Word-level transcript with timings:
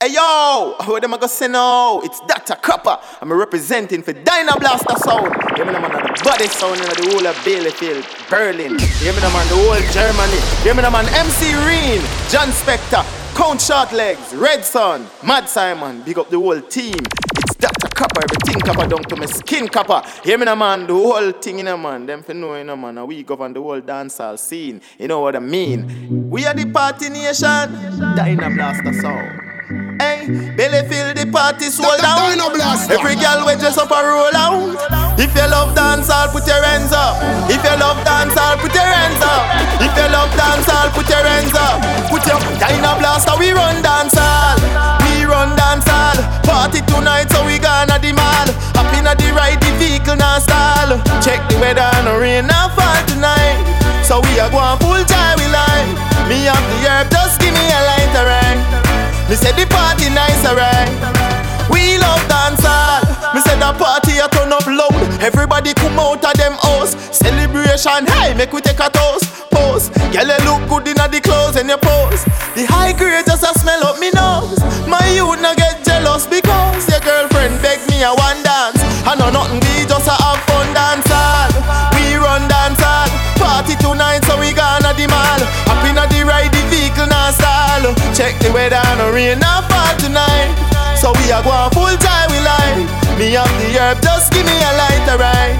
Hey 0.00 0.12
yo, 0.14 0.76
where 0.86 1.00
them 1.00 1.14
I 1.14 1.18
go 1.18 1.26
say 1.26 1.48
now? 1.48 1.98
It's 2.04 2.20
Dr. 2.20 2.54
Copper. 2.54 3.00
I'm 3.20 3.32
representing 3.32 4.04
for 4.04 4.12
Dynablaster 4.12 4.96
Sound. 4.98 5.34
You 5.58 5.64
me 5.64 5.72
the 5.72 5.80
man 5.80 5.90
the 5.90 6.20
body 6.22 6.46
sound 6.46 6.78
in 6.78 6.86
the 6.86 7.10
whole 7.10 7.26
of 7.26 7.34
Bielefeld, 7.42 8.06
Berlin. 8.30 8.78
You 8.78 9.12
me 9.12 9.20
man 9.20 9.48
the 9.50 9.58
whole 9.58 9.82
Germany. 9.90 10.38
You 10.62 10.74
me 10.76 10.82
man 10.88 11.04
MC 11.18 11.52
Reen, 11.66 12.00
John 12.30 12.46
Spector, 12.54 13.02
Count 13.34 13.60
Short 13.60 13.90
Legs, 13.90 14.32
Red 14.36 14.64
Sun, 14.64 15.04
Mad 15.26 15.48
Simon. 15.48 16.02
Big 16.02 16.16
up 16.16 16.30
the 16.30 16.38
whole 16.38 16.60
team. 16.60 16.94
It's 16.94 17.56
Dr. 17.56 17.88
Copper, 17.88 18.22
everything 18.22 18.60
copper 18.60 18.86
down 18.86 19.02
to 19.02 19.16
my 19.16 19.26
skin 19.26 19.66
copper. 19.66 20.08
Hear 20.22 20.38
me 20.38 20.44
man, 20.44 20.86
the 20.86 20.94
whole 20.94 21.32
thing 21.32 21.58
in 21.58 21.66
a 21.66 21.76
man. 21.76 22.06
Them 22.06 22.22
for 22.22 22.34
know 22.34 22.54
in 22.54 22.68
a 22.70 22.76
man, 22.76 23.04
we 23.04 23.24
govern 23.24 23.52
the 23.52 23.60
whole 23.60 23.80
dancehall 23.80 24.38
scene. 24.38 24.80
You 24.96 25.08
know 25.08 25.18
what 25.18 25.34
I 25.34 25.40
mean? 25.40 26.30
We 26.30 26.46
are 26.46 26.54
the 26.54 26.70
party 26.70 27.08
nation, 27.08 27.66
Dynablaster 28.14 28.94
Sound. 29.02 29.47
Hey, 29.68 30.24
belly 30.56 30.80
fill 30.88 31.12
the 31.12 31.28
party 31.28 31.68
sold 31.68 32.00
down. 32.00 32.40
Every 32.88 33.20
girl 33.20 33.44
we 33.44 33.52
dress 33.60 33.76
up 33.76 33.92
a 33.92 34.00
roll 34.00 34.32
out. 34.32 34.80
If 35.20 35.28
you 35.36 35.44
love 35.44 35.76
dancehall, 35.76 36.32
put 36.32 36.48
your 36.48 36.64
hands 36.64 36.88
up. 36.88 37.20
If 37.52 37.60
you 37.60 37.76
love 37.76 38.00
dancehall, 38.00 38.56
put 38.64 38.72
your 38.72 38.88
hands 38.88 39.20
up. 39.20 39.44
If 39.76 39.92
you 39.92 40.08
love 40.08 40.32
dancehall, 40.32 40.88
put 40.96 41.04
your 41.12 41.20
hands 41.20 41.52
up. 41.52 41.84
Put 42.08 42.24
your 42.24 42.40
Dynablaster, 42.56 43.36
we 43.36 43.52
run 43.52 43.84
dancehall. 43.84 44.56
We 45.04 45.28
run 45.28 45.52
dancehall. 45.52 46.16
Party 46.48 46.80
tonight, 46.88 47.28
so 47.28 47.44
we 47.44 47.60
gonna 47.60 48.00
mall. 48.16 48.48
Up 48.72 48.88
in 48.96 49.04
the 49.04 49.28
ride, 49.36 49.60
the 49.60 49.68
vehicle 49.76 50.16
now 50.16 50.40
stall. 50.40 50.96
Check 51.20 51.44
the 51.52 51.60
weather, 51.60 51.92
no 52.08 52.16
rain, 52.16 52.48
no 52.48 52.72
fall 52.72 53.04
tonight. 53.04 53.60
So 54.00 54.24
we 54.24 54.40
are 54.40 54.48
going 54.48 54.80
full 54.80 55.04
time, 55.04 55.36
we 55.36 55.44
line. 55.52 55.92
Me 56.24 56.48
up 56.48 56.56
the 56.56 56.88
herb, 56.88 57.12
just 57.12 57.36
give 57.36 57.52
me 57.52 57.60
a 57.68 57.80
light, 57.84 58.16
alright. 58.16 58.87
Me 59.28 59.36
say 59.36 59.52
the 59.52 59.66
party 59.68 60.08
nice, 60.08 60.40
alright. 60.48 60.88
We 61.68 62.00
love 62.00 62.24
dancehall. 62.32 63.04
Me 63.34 63.40
say 63.44 63.60
the 63.60 63.76
party 63.76 64.16
a 64.24 64.28
turn 64.32 64.52
up 64.52 64.64
loud. 64.66 64.96
Everybody 65.20 65.74
come 65.74 65.98
out 66.00 66.24
of 66.24 66.32
them 66.32 66.56
house. 66.64 66.96
Celebration, 67.12 68.06
hey, 68.08 68.32
make 68.32 68.52
we 68.52 68.62
take 68.62 68.80
a 68.80 68.88
toast. 68.88 69.28
Pose, 69.52 69.90
girl, 70.16 70.24
you 70.24 70.40
look 70.48 70.64
good 70.68 70.88
inna 70.88 71.08
the 71.08 71.20
clothes 71.20 71.56
and 71.56 71.68
your 71.68 71.76
pose. 71.76 72.24
The 72.56 72.64
high 72.64 72.96
grade 72.96 73.26
just 73.26 73.44
a 73.44 73.52
smell 73.58 73.84
up 73.84 74.00
me 74.00 74.10
nose. 74.16 74.60
My 74.88 75.04
youth 75.12 75.40
no 75.44 75.52
get 75.54 75.84
jealous 75.84 76.26
because 76.26 76.88
your 76.88 77.00
girlfriend 77.00 77.60
beg 77.60 77.84
me 77.92 78.00
a 78.02 78.16
one 78.16 78.40
dance. 78.42 78.80
I 79.04 79.12
know 79.12 79.28
nothing, 79.28 79.60
we 79.60 79.84
just 79.84 80.08
a 80.08 80.16
have 80.16 80.47
Check 88.28 88.44
the 88.44 88.52
weather, 88.52 88.84
no 89.00 89.08
rain, 89.08 89.40
no 89.40 89.64
fall 89.72 89.96
tonight. 89.96 90.52
So 91.00 91.16
we 91.16 91.32
are 91.32 91.40
going 91.40 91.72
full 91.72 91.96
time, 91.96 92.28
we 92.28 92.36
like. 92.44 92.84
Me 93.16 93.32
up 93.32 93.48
the 93.56 93.72
herb, 93.80 94.04
just 94.04 94.28
give 94.36 94.44
me 94.44 94.52
a 94.52 94.72
light, 94.76 95.08
alright. 95.08 95.56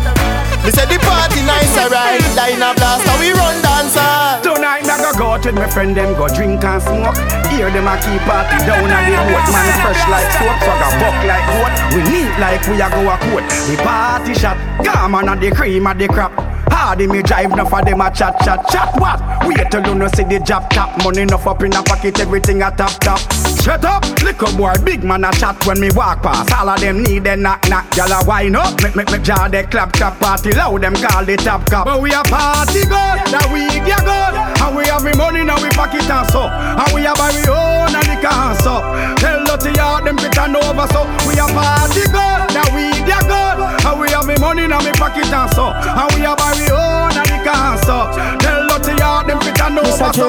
Me 0.60 0.68
say 0.68 0.84
the 0.84 1.00
party 1.00 1.40
nice, 1.48 1.72
alright. 1.80 2.20
Dynablaster, 2.36 3.16
we 3.24 3.32
run 3.32 3.56
dancehall. 3.64 4.04
Ah. 4.04 4.40
Tonight 4.44 4.84
I 4.84 5.00
go 5.00 5.16
go 5.16 5.26
out 5.32 5.46
with 5.48 5.54
my 5.56 5.64
friend 5.64 5.96
them 5.96 6.12
go 6.12 6.28
drink 6.28 6.60
and 6.60 6.82
smoke. 6.84 7.16
Hear 7.48 7.72
them 7.72 7.88
a 7.88 7.96
keep 8.04 8.20
party 8.28 8.60
down 8.68 8.84
on 8.84 9.00
the 9.00 9.16
boat. 9.16 9.48
Man 9.48 9.72
fresh 9.80 10.04
like 10.12 10.28
soap, 10.36 10.60
so 10.60 10.72
go 10.76 10.88
buck 11.00 11.16
like 11.24 11.48
goat. 11.48 11.72
We 11.96 12.04
neat 12.04 12.36
like 12.36 12.60
we 12.68 12.76
a 12.84 12.92
go 12.92 13.08
a 13.08 13.16
coat. 13.32 13.48
The 13.64 13.80
party 13.80 14.36
shot, 14.36 14.60
gammon 14.84 15.24
and 15.24 15.40
the 15.40 15.56
cream 15.56 15.86
of 15.86 15.96
the 15.96 16.06
crap. 16.06 16.36
Hardy 16.70 17.06
me 17.06 17.22
drive, 17.22 17.52
enough 17.52 17.72
of 17.72 17.84
them 17.84 18.00
a 18.00 18.10
chat, 18.10 18.38
chat, 18.44 18.66
chat. 18.68 18.94
What? 19.00 19.20
Wait 19.46 19.70
till 19.70 19.86
you 19.86 19.94
no 19.94 20.08
see 20.08 20.24
the 20.24 20.40
job 20.40 20.70
top. 20.70 21.02
Money 21.04 21.22
enough 21.22 21.46
up 21.46 21.62
in 21.62 21.72
a 21.74 21.82
pocket, 21.82 22.18
everything 22.20 22.62
a 22.62 22.70
top, 22.70 22.92
top. 23.00 23.20
Shut 23.62 23.84
up, 23.84 24.04
little 24.22 24.56
boy, 24.56 24.72
big 24.84 25.04
man 25.04 25.24
a 25.24 25.32
chat 25.32 25.64
when 25.66 25.80
me 25.80 25.90
walk 25.94 26.22
past. 26.22 26.52
All 26.52 26.68
of 26.68 26.80
them 26.80 27.02
need 27.02 27.26
a 27.26 27.36
knock, 27.36 27.68
knock. 27.68 27.84
Y'all 27.96 28.12
a 28.12 28.24
wine 28.24 28.56
up, 28.56 28.82
make, 28.82 28.96
make, 28.96 29.10
make 29.10 29.22
jaw 29.22 29.48
they 29.48 29.64
clap, 29.64 29.92
clap. 29.92 30.18
Party 30.18 30.52
loud, 30.52 30.82
them 30.82 30.94
call 30.94 31.24
the 31.24 31.36
top 31.36 31.66
cup. 31.66 31.84
But 31.84 32.00
we 32.00 32.12
a 32.12 32.22
party 32.24 32.82
good, 32.82 33.18
that 33.28 33.48
we 33.52 33.66
get 33.84 34.00
good. 34.04 34.34
And 34.64 34.76
we 34.76 34.84
have 34.88 35.02
the 35.02 35.16
money 35.16 35.44
now 35.44 35.60
we 35.62 35.68
pocket 35.70 36.08
and 36.08 36.28
so. 36.30 36.48
And 36.48 36.92
we 36.94 37.06
a 37.06 37.12
buy 37.14 37.30
we 37.32 37.44
own 37.48 37.94
and 37.94 38.08
the 38.08 38.16
can 38.20 38.54
so. 38.60 38.80
Tell 39.16 39.44
Lottie 39.44 39.78
out 39.78 40.04
them 40.04 40.16
fit 40.18 40.36
and 40.38 40.56
over 40.56 40.86
so. 40.92 41.04
We 41.28 41.36
a 41.38 41.46
party 41.52 42.04
good, 42.08 42.40
that 42.56 42.68
we 42.74 42.97
get 43.08 43.24
good. 43.24 43.56
And 43.88 43.96
we 43.96 44.12
have 44.12 44.28
the 44.28 44.36
money 44.38 44.68
now 44.68 44.84
we 44.84 44.92
pocket 44.92 45.32
and 45.32 45.50
so. 45.56 45.72
And 45.72 46.08
we 46.12 46.20
buy 46.28 46.52
we 46.60 46.68
own 46.68 47.16
and 47.16 47.28
the 47.32 47.76
so. 47.88 48.12
Tell 48.44 48.60
Lottie 48.68 49.00
out 49.00 49.26
them 49.26 49.40
fit 49.40 49.60
and 49.60 49.80
so. 49.88 50.12
J, 50.12 50.20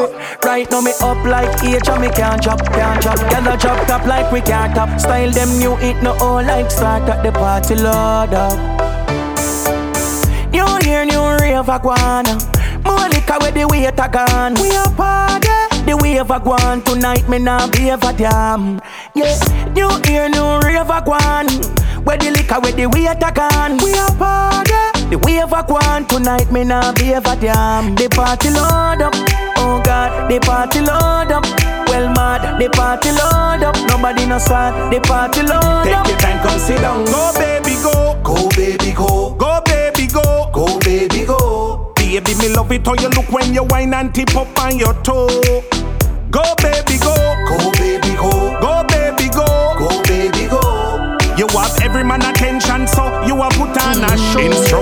right 0.44 0.70
now 0.72 0.82
me 0.82 0.94
up 1.04 1.20
like 1.28 1.52
age 1.64 1.88
and 1.88 2.02
me 2.02 2.10
can't 2.10 2.42
drop, 2.42 2.64
can't 2.72 3.02
drop. 3.04 3.20
Gather 3.30 3.58
drop 3.58 3.80
top 3.88 4.06
like 4.08 4.32
we 4.32 4.42
can't 4.42 4.74
top. 4.74 5.00
Style 5.00 5.32
them 5.32 5.52
new, 5.60 5.76
it 5.84 6.02
no 6.02 6.16
all 6.24 6.42
like 6.42 6.72
start 6.72 7.04
at 7.10 7.22
the 7.24 7.32
party 7.32 7.76
load 7.76 8.34
up. 8.34 8.58
New 10.52 10.66
year, 10.88 11.06
new 11.06 11.24
rave 11.44 11.70
a 11.70 11.80
guana. 11.80 12.34
More 12.84 13.10
liquor 13.10 13.38
with 13.42 13.54
the 13.54 13.68
a 13.68 14.10
gone. 14.10 14.54
We 14.56 14.72
a 14.72 14.90
party. 14.96 15.50
The 15.86 15.98
wave 15.98 16.30
a 16.30 16.40
gone 16.40 16.82
tonight, 16.84 17.28
me 17.28 17.40
nah 17.40 17.68
be 17.68 17.90
a 17.90 17.98
damn. 17.98 18.80
Yeah, 19.16 19.36
new 19.74 19.90
year, 20.08 20.30
new 20.30 20.60
rave 20.60 20.90
a 20.90 21.02
gone. 21.02 21.48
Where 22.10 22.18
the 22.18 22.32
liquor 22.32 22.60
with 22.60 22.76
the 22.76 22.90
a 22.90 23.32
gone. 23.32 23.78
We 23.86 23.94
a 23.94 24.10
party. 24.18 24.74
The 25.14 25.18
wave 25.22 25.54
a 25.54 25.62
gone 25.62 26.08
tonight, 26.08 26.52
me 26.52 26.64
nah 26.64 26.92
be 26.94 27.14
a 27.14 27.22
damn. 27.22 27.94
The 27.94 28.10
party 28.10 28.50
load 28.50 29.06
up. 29.06 29.14
Oh 29.62 29.80
God, 29.86 30.26
the 30.26 30.40
party 30.40 30.82
load 30.82 31.30
up. 31.30 31.46
Well 31.86 32.10
mad, 32.10 32.58
the 32.60 32.68
party 32.72 33.12
load 33.12 33.62
up. 33.62 33.76
Nobody 33.88 34.26
no 34.26 34.40
sad, 34.40 34.92
the 34.92 35.00
party 35.02 35.44
load 35.44 35.86
Take 35.86 35.98
up. 35.98 36.08
your 36.08 36.18
time, 36.18 36.42
come 36.42 36.58
sit 36.58 36.82
down. 36.82 37.06
Go 37.06 37.30
baby 37.38 37.78
go, 37.86 38.18
Go 38.24 38.50
baby 38.58 38.92
go, 38.92 39.36
go 39.38 39.62
baby 39.70 40.08
go. 40.08 40.50
go 40.52 40.80
baby 40.80 41.26
go. 41.28 41.94
Baby 41.96 42.34
me 42.42 42.50
love 42.50 42.72
it 42.72 42.88
how 42.88 42.96
you 42.96 43.10
look 43.10 43.30
when 43.32 43.54
you 43.54 43.66
whine 43.66 43.94
and 43.94 44.16
tip 44.16 44.36
up 44.36 44.50
on 44.58 44.80
your 44.80 44.96
toe. 45.06 45.30
Go 46.32 46.42
baby 46.58 46.98
Go 46.98 47.14
go, 47.46 47.70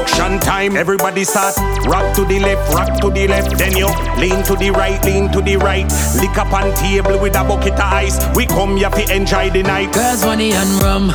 Instruction 0.07 0.39
time, 0.39 0.77
everybody 0.77 1.25
start. 1.25 1.57
Rock 1.85 2.15
to 2.15 2.23
the 2.23 2.39
left, 2.39 2.73
rock 2.73 2.99
to 3.01 3.09
the 3.09 3.27
left. 3.27 3.57
Then 3.57 3.75
you 3.75 3.87
lean 4.17 4.41
to 4.45 4.55
the 4.55 4.71
right, 4.71 5.03
lean 5.03 5.29
to 5.33 5.41
the 5.41 5.57
right. 5.57 5.85
Lick 6.15 6.37
up 6.37 6.53
on 6.53 6.73
table 6.75 7.19
with 7.19 7.35
a 7.35 7.43
bucket 7.43 7.73
of 7.73 7.81
ice. 7.81 8.17
We 8.33 8.45
come 8.45 8.77
here 8.77 8.89
to 8.89 9.15
enjoy 9.15 9.49
the 9.49 9.63
night. 9.63 9.93
Girls, 9.93 10.23
money 10.23 10.53
and 10.53 10.69
rum. 10.81 11.11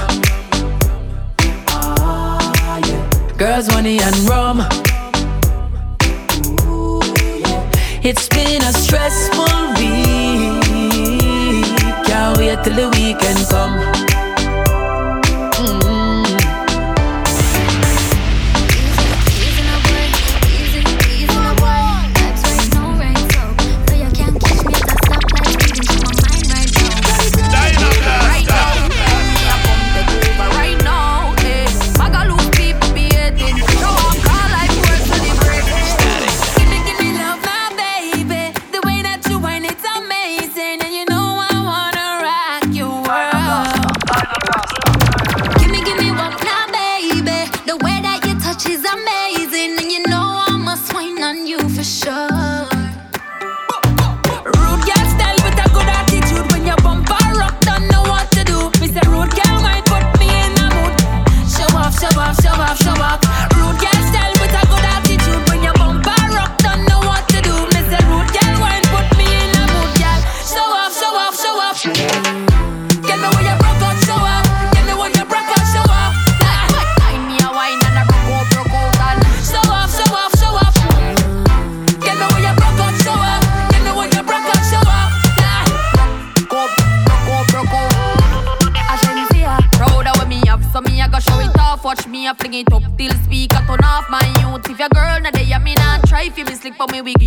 Girls, 3.38 3.68
money 3.70 3.98
and 3.98 4.16
rum. 4.28 4.60
It's 8.04 8.28
been 8.28 8.62
a 8.62 8.72
stressful 8.74 9.72
week. 9.78 10.62
Can't 12.06 12.36
wait 12.36 12.62
till 12.62 12.74
the 12.74 12.90
weekend 12.94 13.48
come. 13.48 14.11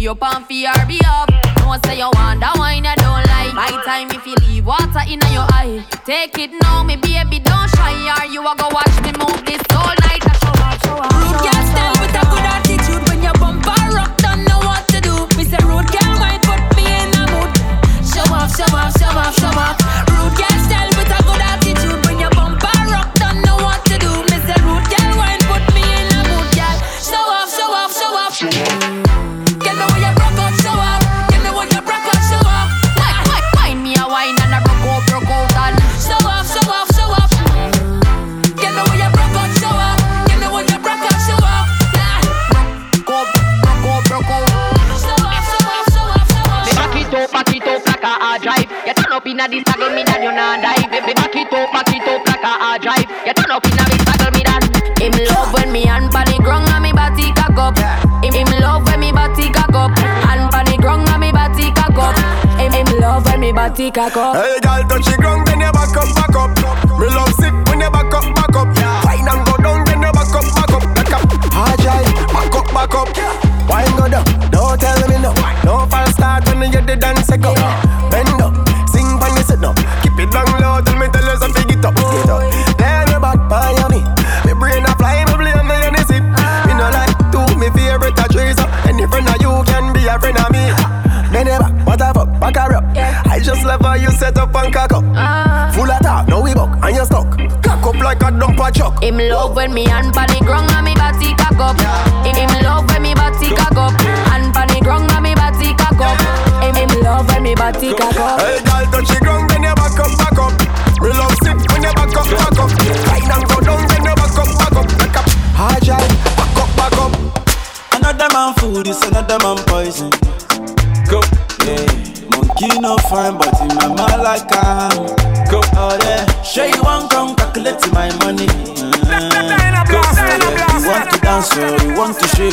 you 0.05 0.13
pan 0.13 0.45
for 0.45 0.53
your 0.53 0.85
behalf. 0.85 1.27
Don't 1.57 1.83
say 1.85 1.97
you 1.97 2.09
want 2.13 2.39
that 2.39 2.55
wine, 2.59 2.85
I 2.85 2.93
don't 2.95 3.25
like. 3.25 3.53
My 3.55 3.73
time 3.83 4.11
if 4.11 4.25
you 4.27 4.35
leave 4.47 4.65
water 4.65 5.01
in 5.09 5.19
your 5.33 5.47
eye. 5.49 5.83
Take 6.05 6.37
it 6.37 6.51
now. 6.51 6.64
Caco. 63.95 64.33
Hey, 64.33 64.59
Him 99.05 99.19
love 99.19 99.55
when 99.55 99.71
me 99.71 99.85
and 99.85 100.11
pan 100.11 100.27
the 100.29 100.43
ground 100.43 100.71
and 100.71 100.83
me 100.83 100.95
body 100.95 101.35
cock 101.35 101.59
up. 101.59 101.77
Him 102.25 102.49
love 102.63 102.89
when 102.89 103.03
me 103.03 103.13
body 103.13 103.49
cock 103.53 103.77
up. 103.77 103.93
And 104.33 104.51
pan 104.51 104.67
the 104.67 104.79
ground 104.81 105.11
and 105.11 105.21
me 105.21 105.35
body 105.35 105.75
cock 105.75 106.01
up. 106.01 106.75
Him 106.75 106.89
love 107.03 107.27
when 107.27 107.43
me 107.43 107.53
body 107.53 107.93
cock 107.93 108.17
up. 108.17 108.64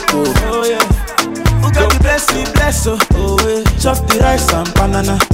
cool. 0.09 0.27
Oh 0.27 0.65
yeah. 0.65 0.81
Oh 1.65 1.71
God, 1.73 1.93
you 1.93 1.99
bless 2.01 2.33
me, 2.35 2.45
bless 2.55 2.87
oh, 2.87 2.99
oh 3.15 3.39
yeah. 3.49 3.65
Chop 3.79 3.99
the 4.09 4.19
rice 4.21 4.53
and 4.53 4.73
banana. 4.75 5.31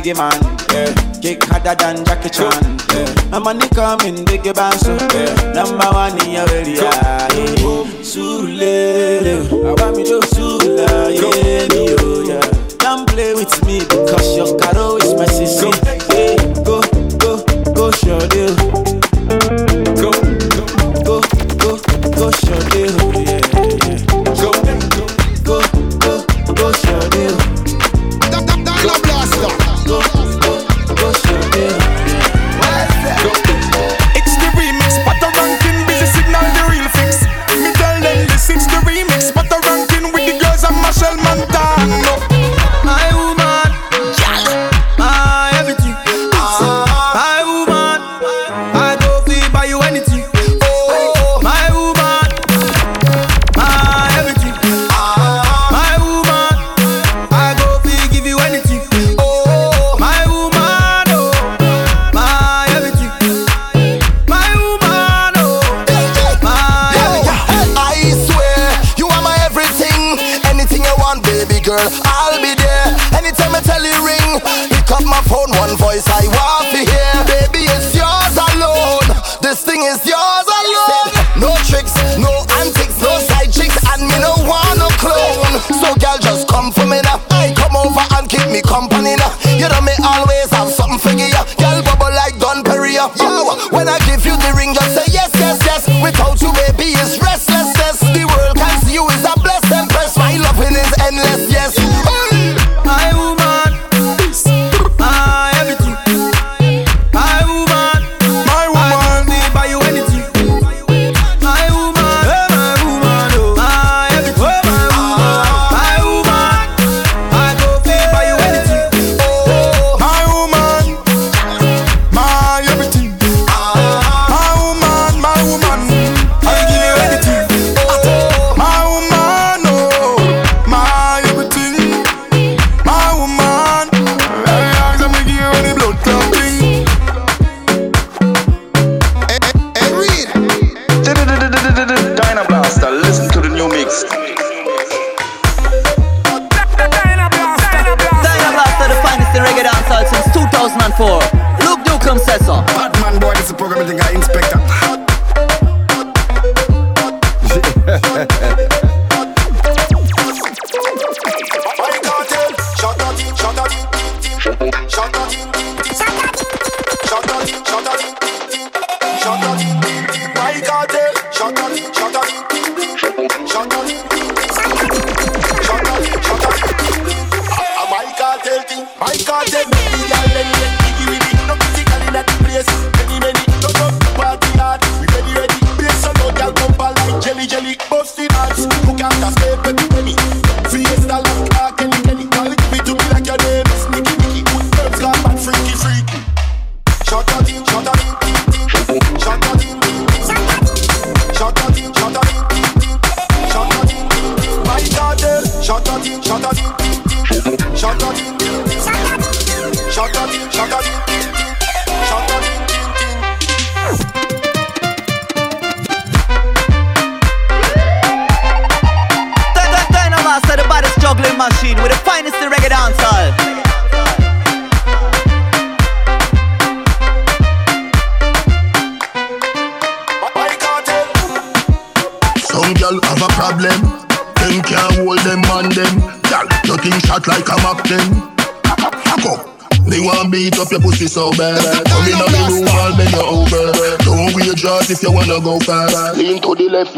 biggie 0.00 0.16
man. 0.16 0.32
Yeah. 0.72 1.20
Kick 1.20 1.44
harder 1.44 1.74
than 1.74 2.04
Jackie 2.04 2.30
Chan. 2.30 2.78
Yeah. 2.88 3.34
And 3.36 3.44
money 3.44 3.68
coming, 3.68 4.24
biggie 4.24 4.52
banso. 4.52 4.96
Yeah. 5.12 5.52
Number 5.52 5.88
one 5.92 6.16
in 6.24 6.30
your 6.32 6.48
area. 6.50 6.90
Surulere, 8.02 9.44
awamido. 9.68 10.29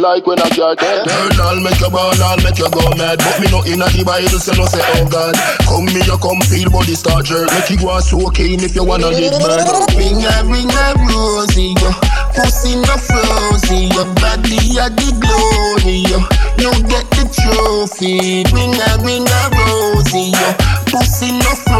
Like 0.03 0.27
when 0.27 0.43
I 0.43 0.51
jar 0.51 0.75
Girl, 0.75 1.07
I'll 1.07 1.63
make 1.63 1.79
you 1.79 1.89
ball, 1.89 2.11
I'll 2.19 2.37
make 2.43 2.59
you 2.59 2.69
go 2.75 2.83
mad. 2.99 3.23
But 3.23 3.39
me 3.39 3.47
not 3.55 3.71
inna 3.71 3.87
a 3.87 3.89
the 3.95 4.03
Bible, 4.03 4.43
so 4.43 4.51
no 4.59 4.67
say 4.67 4.83
oh 4.83 5.07
God. 5.07 5.39
Come 5.63 5.87
me, 5.87 6.03
you 6.03 6.19
come 6.19 6.43
feel 6.43 6.69
body 6.69 6.99
start 6.99 7.25
jerk. 7.25 7.47
Make 7.55 7.71
you 7.71 7.79
go 7.79 7.95
so 8.03 8.19
keen 8.35 8.59
if 8.61 8.75
you 8.75 8.83
wanna 8.83 9.15
get 9.15 9.39
bad. 9.39 9.63
Ring 9.95 10.27
a 10.27 10.35
ring 10.51 10.69
a 10.69 10.87
rosy, 11.07 11.79
yo. 11.79 11.95
Pussy 12.35 12.75
no 12.83 12.95
frozy, 12.99 13.95
your 13.95 14.11
body 14.19 14.59
a 14.83 14.91
the 14.91 15.09
glory, 15.23 16.03
yo. 16.11 16.19
You 16.59 16.75
get 16.91 17.07
the 17.15 17.25
trophy. 17.31 18.43
Ring 18.51 18.75
a 18.75 18.91
ring 19.07 19.23
a 19.23 19.43
rosy, 19.55 20.35
yo. 20.35 20.49
Pussy 20.91 21.31
no 21.31 21.53
frozy, 21.63 21.72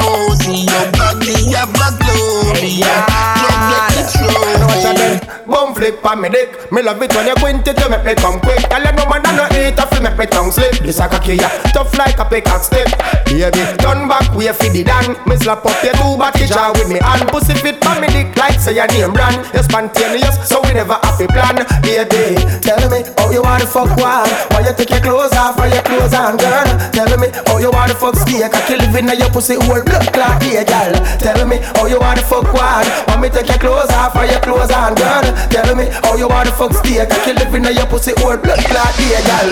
Flip 5.83 6.07
on 6.07 6.21
me 6.21 6.29
dick. 6.29 6.71
Me 6.71 6.81
love 6.81 7.03
it 7.03 7.13
when 7.13 7.27
you 7.27 7.35
quint 7.43 7.67
it, 7.67 7.75
you 7.75 7.91
make 7.91 8.05
me 8.05 8.15
come 8.15 8.39
quick. 8.39 8.63
Tell 8.71 8.79
you 8.79 8.93
no 8.95 9.03
man 9.11 9.27
I 9.27 9.35
no 9.35 9.45
eat, 9.51 9.75
I 9.75 9.85
feel 9.91 10.01
make 10.01 10.17
me 10.17 10.27
tongue 10.27 10.53
slip. 10.53 10.79
This 10.79 11.01
a 11.01 11.09
cocky 11.09 11.35
ya, 11.35 11.49
tough 11.75 11.99
like 11.99 12.21
a 12.21 12.25
pickaxe 12.25 12.71
stick. 12.71 12.87
Baby, 13.27 13.67
turn 13.83 14.07
back, 14.07 14.31
we 14.31 14.47
fi 14.55 14.71
the 14.71 14.87
dan. 14.87 15.19
Me 15.27 15.35
slap 15.35 15.67
up 15.67 15.75
your 15.83 15.91
two 15.99 16.15
body 16.15 16.47
jaw 16.47 16.71
with 16.71 16.87
me 16.87 17.03
hand. 17.03 17.27
Pussy 17.35 17.59
fit 17.59 17.83
on 17.83 17.99
me 17.99 18.07
dick 18.15 18.31
like 18.37 18.61
say 18.63 18.79
your 18.79 18.87
name 18.95 19.11
brand. 19.11 19.43
You 19.51 19.63
spontaneous, 19.67 20.39
so 20.47 20.63
we 20.63 20.71
never 20.71 20.95
have 21.03 21.19
a 21.19 21.27
plan. 21.27 21.67
Baby, 21.83 22.39
tell 22.63 22.79
me 22.87 23.03
you 23.33 23.43
wanna 23.43 23.67
fuck 23.67 23.89
one. 23.97 24.29
Why 24.53 24.61
you 24.69 24.75
take 24.77 24.91
your 24.91 25.01
clothes 25.01 25.33
off, 25.33 25.57
why 25.57 25.73
your 25.73 25.83
clothes 25.83 26.13
on, 26.15 26.37
girl? 26.37 26.69
Tell 26.93 27.09
me 27.17 27.29
how 27.49 27.59
you 27.59 27.71
wanna 27.73 27.95
fuck 27.95 28.15
steak. 28.17 28.45
I 28.45 28.61
kill 28.69 28.79
living 28.79 29.09
in 29.09 29.19
your 29.19 29.31
pussy 29.31 29.57
whole 29.57 29.83
blood 29.83 30.13
clot, 30.13 30.43
yeah, 30.45 30.65
girl. 30.65 30.93
Tell 31.19 31.41
me 31.49 31.57
how 31.75 31.87
you 31.87 31.99
wanna 31.99 32.23
fuck 32.23 32.53
one. 32.53 32.87
Want 33.09 33.21
me 33.23 33.29
take 33.31 33.49
your 33.49 33.59
clothes 33.59 33.91
off, 33.91 34.15
why 34.15 34.29
your 34.29 34.41
clothes 34.41 34.71
on, 34.71 34.95
girl? 34.95 35.25
Tell 35.49 35.75
me 35.75 35.89
how 36.05 36.15
you 36.17 36.29
wanna 36.29 36.53
fuck 36.53 36.73
steak. 36.75 37.09
I 37.11 37.17
kill 37.25 37.37
living 37.37 37.65
in 37.65 37.75
your 37.75 37.87
pussy 37.87 38.13
whole 38.21 38.37
blood 38.37 38.61
clot, 38.69 38.93
yeah, 39.01 39.25
girl. 39.25 39.49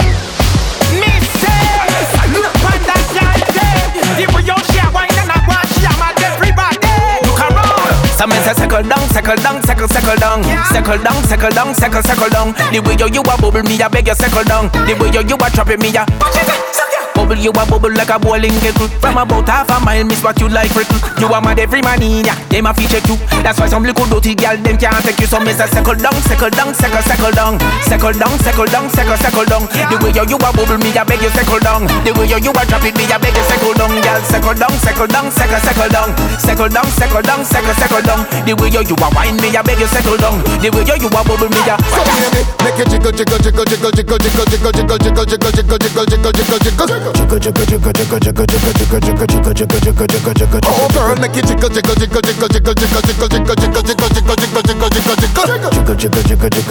Me 1.00 1.12
say, 1.40 1.64
look 2.36 2.52
at 2.52 2.80
that 2.84 3.04
girl 3.16 3.40
there. 3.56 3.86
The 4.20 4.24
way 4.36 4.44
you 4.44 4.69
around. 8.20 8.30
Some 8.30 8.30
say 8.44 8.54
circle 8.54 8.82
down, 8.82 9.08
circle 9.10 9.36
down, 9.36 9.62
circle, 9.64 9.88
circle 9.88 10.16
down, 10.16 10.42
circle 10.68 10.98
down, 10.98 11.24
circle 11.24 11.50
down, 11.50 11.74
circle, 11.74 12.02
circle 12.02 12.28
down. 12.30 12.52
The 12.72 12.80
way 12.84 12.96
you 12.98 13.08
you 13.12 13.20
a 13.20 13.36
bubble 13.40 13.62
me, 13.62 13.80
I 13.80 13.88
beg 13.88 14.06
you 14.06 14.14
circle 14.14 14.44
down. 14.44 14.68
The 14.86 14.94
way 15.00 15.10
you 15.10 15.26
you 15.26 15.36
a 15.36 15.50
trapping 15.50 15.80
me, 15.80 15.90
I 15.96 16.04
bubble 17.20 17.36
you 17.36 17.52
a 17.52 17.62
bubble 17.68 17.92
like 17.92 18.08
a 18.08 18.16
bowling 18.18 18.56
kettle. 18.64 18.88
From 19.00 19.20
about 19.20 19.48
half 19.48 19.68
a 19.68 19.76
mile, 19.84 20.04
miss 20.04 20.24
what 20.24 20.40
you 20.40 20.48
like 20.48 20.72
prickle. 20.72 20.96
You 21.20 21.28
a 21.28 21.38
mad 21.40 21.60
every 21.60 21.82
man 21.84 22.00
in 22.00 22.24
ya, 22.24 22.34
them 22.48 22.66
a 22.66 22.72
feature 22.72 23.02
you. 23.04 23.16
That's 23.44 23.60
why 23.60 23.68
some 23.68 23.84
little 23.84 24.06
dirty 24.08 24.32
girl 24.34 24.56
them 24.56 24.80
can't 24.80 24.96
take 25.04 25.20
you. 25.20 25.28
So 25.28 25.36
me 25.40 25.52
say 25.52 25.68
circle 25.68 25.96
down, 26.00 26.16
circle 26.24 26.48
down, 26.48 26.72
circle, 26.72 27.04
circle 27.04 27.32
down, 27.36 27.60
circle 27.84 28.14
down, 28.16 28.34
circle 28.40 28.68
down, 28.72 28.88
circle, 28.88 29.18
circle 29.20 29.44
down. 29.44 29.64
The 29.92 29.96
way 30.00 30.12
you 30.16 30.24
you 30.24 30.38
a 30.40 30.48
bubble 30.48 30.80
me, 30.80 30.90
I 30.96 31.04
beg 31.04 31.20
you 31.20 31.32
circle 31.36 31.60
down. 31.60 31.84
The 32.08 32.10
way 32.16 32.24
you 32.24 32.40
you 32.40 32.52
a 32.56 32.62
trap 32.64 32.84
it 32.88 32.96
me, 32.96 33.04
I 33.04 33.20
beg 33.20 33.36
you 33.36 33.44
circle 33.44 33.76
down, 33.76 33.92
girl. 34.00 34.20
Circle 34.24 34.56
down, 34.56 34.74
circle 34.80 35.08
down, 35.10 35.26
circle, 35.28 35.60
circle 35.60 35.90
down, 35.92 36.08
circle 36.40 36.70
down, 36.72 36.88
circle 36.96 37.24
down, 37.24 37.40
circle, 37.44 37.76
circle 37.76 38.04
down. 38.08 38.20
The 38.48 38.56
way 38.56 38.72
you 38.72 38.80
you 38.80 38.96
a 38.96 39.08
wine 39.12 39.36
me, 39.44 39.52
I 39.52 39.60
beg 39.60 39.76
you 39.76 39.88
circle 39.92 40.16
down. 40.16 40.40
The 40.64 40.72
way 40.72 40.88
you 40.88 40.96
you 40.96 41.10
a 41.12 41.20
bubble 41.20 41.52
me, 41.52 41.60
I. 41.68 41.76
So 41.92 42.00
baby, 42.00 42.40
make 42.64 42.80
it 42.80 42.88
jiggle, 42.88 43.12
jiggle, 43.12 43.38
jiggle, 43.44 43.66
jiggle, 43.68 43.92
jiggle, 43.92 44.18
jiggle, 44.18 44.48
jiggle, 44.48 44.72
jiggle, 44.72 44.96
jiggle, 44.96 45.20
jiggle, 45.20 45.78
jiggle, 45.78 46.06
jiggle, 46.06 46.32
jiggle, 46.32 46.58
jiggle, 46.64 47.09
jiggle, 47.12 47.38
jiggle. 47.38 47.64
Oh 50.66 50.88
girl, 50.92 51.16
make 51.16 51.36
it 51.36 51.46
jiggle, 51.46 51.68
jiggle, 51.70 51.94
jiggle, 51.94 52.22
jiggle, 52.22 52.48
jiggle, 52.48 52.74
jiggle, 52.74 53.00
jiggle, 53.00 53.28
jiggle, 53.28 53.50
jiggle, 53.50 53.70
jiggle, 53.70 53.92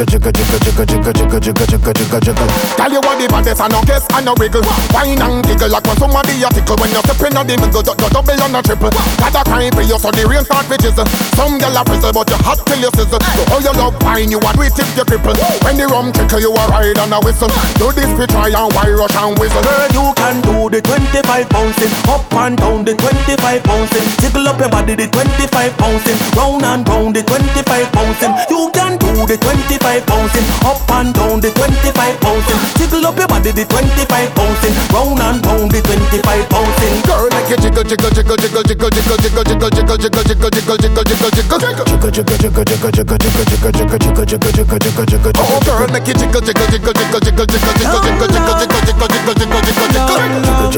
jiggle, 0.05 1.09
jiggle, 1.09 1.39
jiggle, 1.39 1.93
jiggle, 1.93 2.19
jiggle. 2.19 2.47
Tell 2.77 2.91
you 2.91 3.01
what 3.01 3.17
the 3.19 3.27
baddest 3.29 3.61
and 3.61 3.71
no 3.71 3.81
guess 3.83 4.05
and 4.13 4.25
no 4.25 4.33
wiggle. 4.37 4.61
Wine 4.93 5.21
and 5.21 5.43
giggle 5.45 5.69
like 5.69 5.85
when 5.87 5.97
somebody 5.97 6.43
a 6.43 6.49
tickle. 6.49 6.75
When 6.77 6.91
you 6.91 7.01
step 7.03 7.21
in 7.25 7.37
on 7.37 7.47
the 7.47 7.57
middle, 7.57 7.81
do 7.81 7.93
double 7.95 8.39
and 8.39 8.55
a 8.55 8.61
triple. 8.61 8.91
Got 9.19 9.35
a 9.35 9.43
crime 9.47 9.73
for 9.73 9.81
you, 9.81 9.97
so 9.97 10.11
the 10.11 10.27
rain 10.27 10.43
start 10.45 10.69
with 10.69 10.81
jizzle. 10.83 11.07
Some 11.33 11.57
gyal 11.57 11.79
a 11.79 11.83
frizzle, 11.87 12.13
but 12.13 12.29
you 12.29 12.37
hot 12.43 12.59
till 12.65 12.79
you 12.79 12.91
sizzle. 12.95 13.19
So 13.19 13.43
how 13.49 13.59
you 13.59 13.73
love 13.73 13.95
wine, 14.03 14.31
you 14.31 14.39
a 14.39 14.51
do 14.53 14.61
it 14.61 14.77
if 14.77 14.89
you 14.93 15.05
cripple. 15.07 15.35
When 15.63 15.77
the 15.77 15.87
rum 15.87 16.11
trickle, 16.13 16.39
you 16.39 16.51
a 16.53 16.63
ride 16.69 16.99
and 16.99 17.13
a 17.13 17.19
whistle. 17.23 17.49
Do 17.81 17.91
this 17.95 18.11
we 18.17 18.25
try 18.27 18.51
and 18.53 18.71
why 18.75 18.89
rush 18.91 19.15
and 19.15 19.37
whistle. 19.39 19.63
Girl, 19.63 19.89
you 19.95 20.05
can 20.19 20.28
do 20.45 20.69
the 20.69 20.81
25 20.85 21.49
bouncing 21.49 21.93
Up 22.05 22.29
and 22.37 22.53
down 22.57 22.85
the 22.85 22.93
25 22.93 23.63
bouncing 23.65 24.05
Tickle 24.21 24.45
up 24.45 24.59
your 24.61 24.69
body 24.69 24.93
the 24.93 25.07
25 25.09 25.49
bouncing 25.77 26.17
Round 26.37 26.61
and 26.61 26.85
round 26.85 27.15
the 27.17 27.25
25 27.25 27.65
bouncing 27.89 28.33
You 28.53 28.69
can 28.69 29.01
do 29.01 29.25
the 29.25 29.37
25 29.41 30.05
bouncing 30.05 30.45
Up 30.61 30.85
and 30.93 31.09
down 31.17 31.41
the 31.41 31.49
25 31.49 32.21
bouncing 32.21 32.59
Tickle 32.77 33.05
up 33.09 33.17
your 33.17 33.27
body 33.27 33.49
the 33.49 33.65
25 33.65 34.35
bouncing 34.37 34.75
Round 34.93 35.17
and 35.17 35.41
round 35.41 35.71
the 35.73 35.81
25 35.81 36.21
bouncing 36.53 36.93
Girl, 37.09 37.25
make 37.33 37.49
it 37.49 37.59
jiggle, 37.65 37.83
jiggle, 37.83 38.13
jiggle, 38.13 38.37
jiggle, 38.37 38.63
jiggle, 38.63 38.89
jiggle, 38.93 39.17
jiggle, 39.17 39.47
jiggle, 39.49 39.73
jiggle, 39.73 39.97
jiggle, 39.97 40.29
jiggle, 40.29 40.49
jiggle, 40.53 40.77
jiggle, 40.77 41.05
jiggle, 41.09 41.31
jiggle. 41.33 41.59
jiggle, 41.89 42.11
jiggle, 42.11 42.37
jiggle, 42.37 42.65
jiggle, 42.69 42.93
jiggle, 42.93 43.17
jiggle, 43.17 43.17
jiggle, 43.17 43.49
jiggle, 43.49 43.97
jiggle, 43.97 44.25
jiggle, 44.25 44.51
jiggle, 44.51 44.79
jiggle, 44.79 45.05
jiggle. 45.05 45.31
Oh 45.39 45.59
girl, 45.65 45.87
make 45.89 46.07
it 46.07 46.17
jiggle, 46.19 46.41
jiggle, 46.41 46.67
jiggle, 46.69 46.93
jiggle, 46.93 47.19
jiggle, 47.19 47.45
jiggle, 47.45 47.73
jiggle, 47.79 48.03
jiggle, 48.05 48.27
jiggle, 48.29 48.29
jiggle, 48.29 48.59
jiggle, 48.59 49.07
jiggle, 49.09 49.33
jiggle, 49.33 49.61
jiggle, 49.61 49.87
jiggle. 49.89 50.18
Girl 50.19 50.77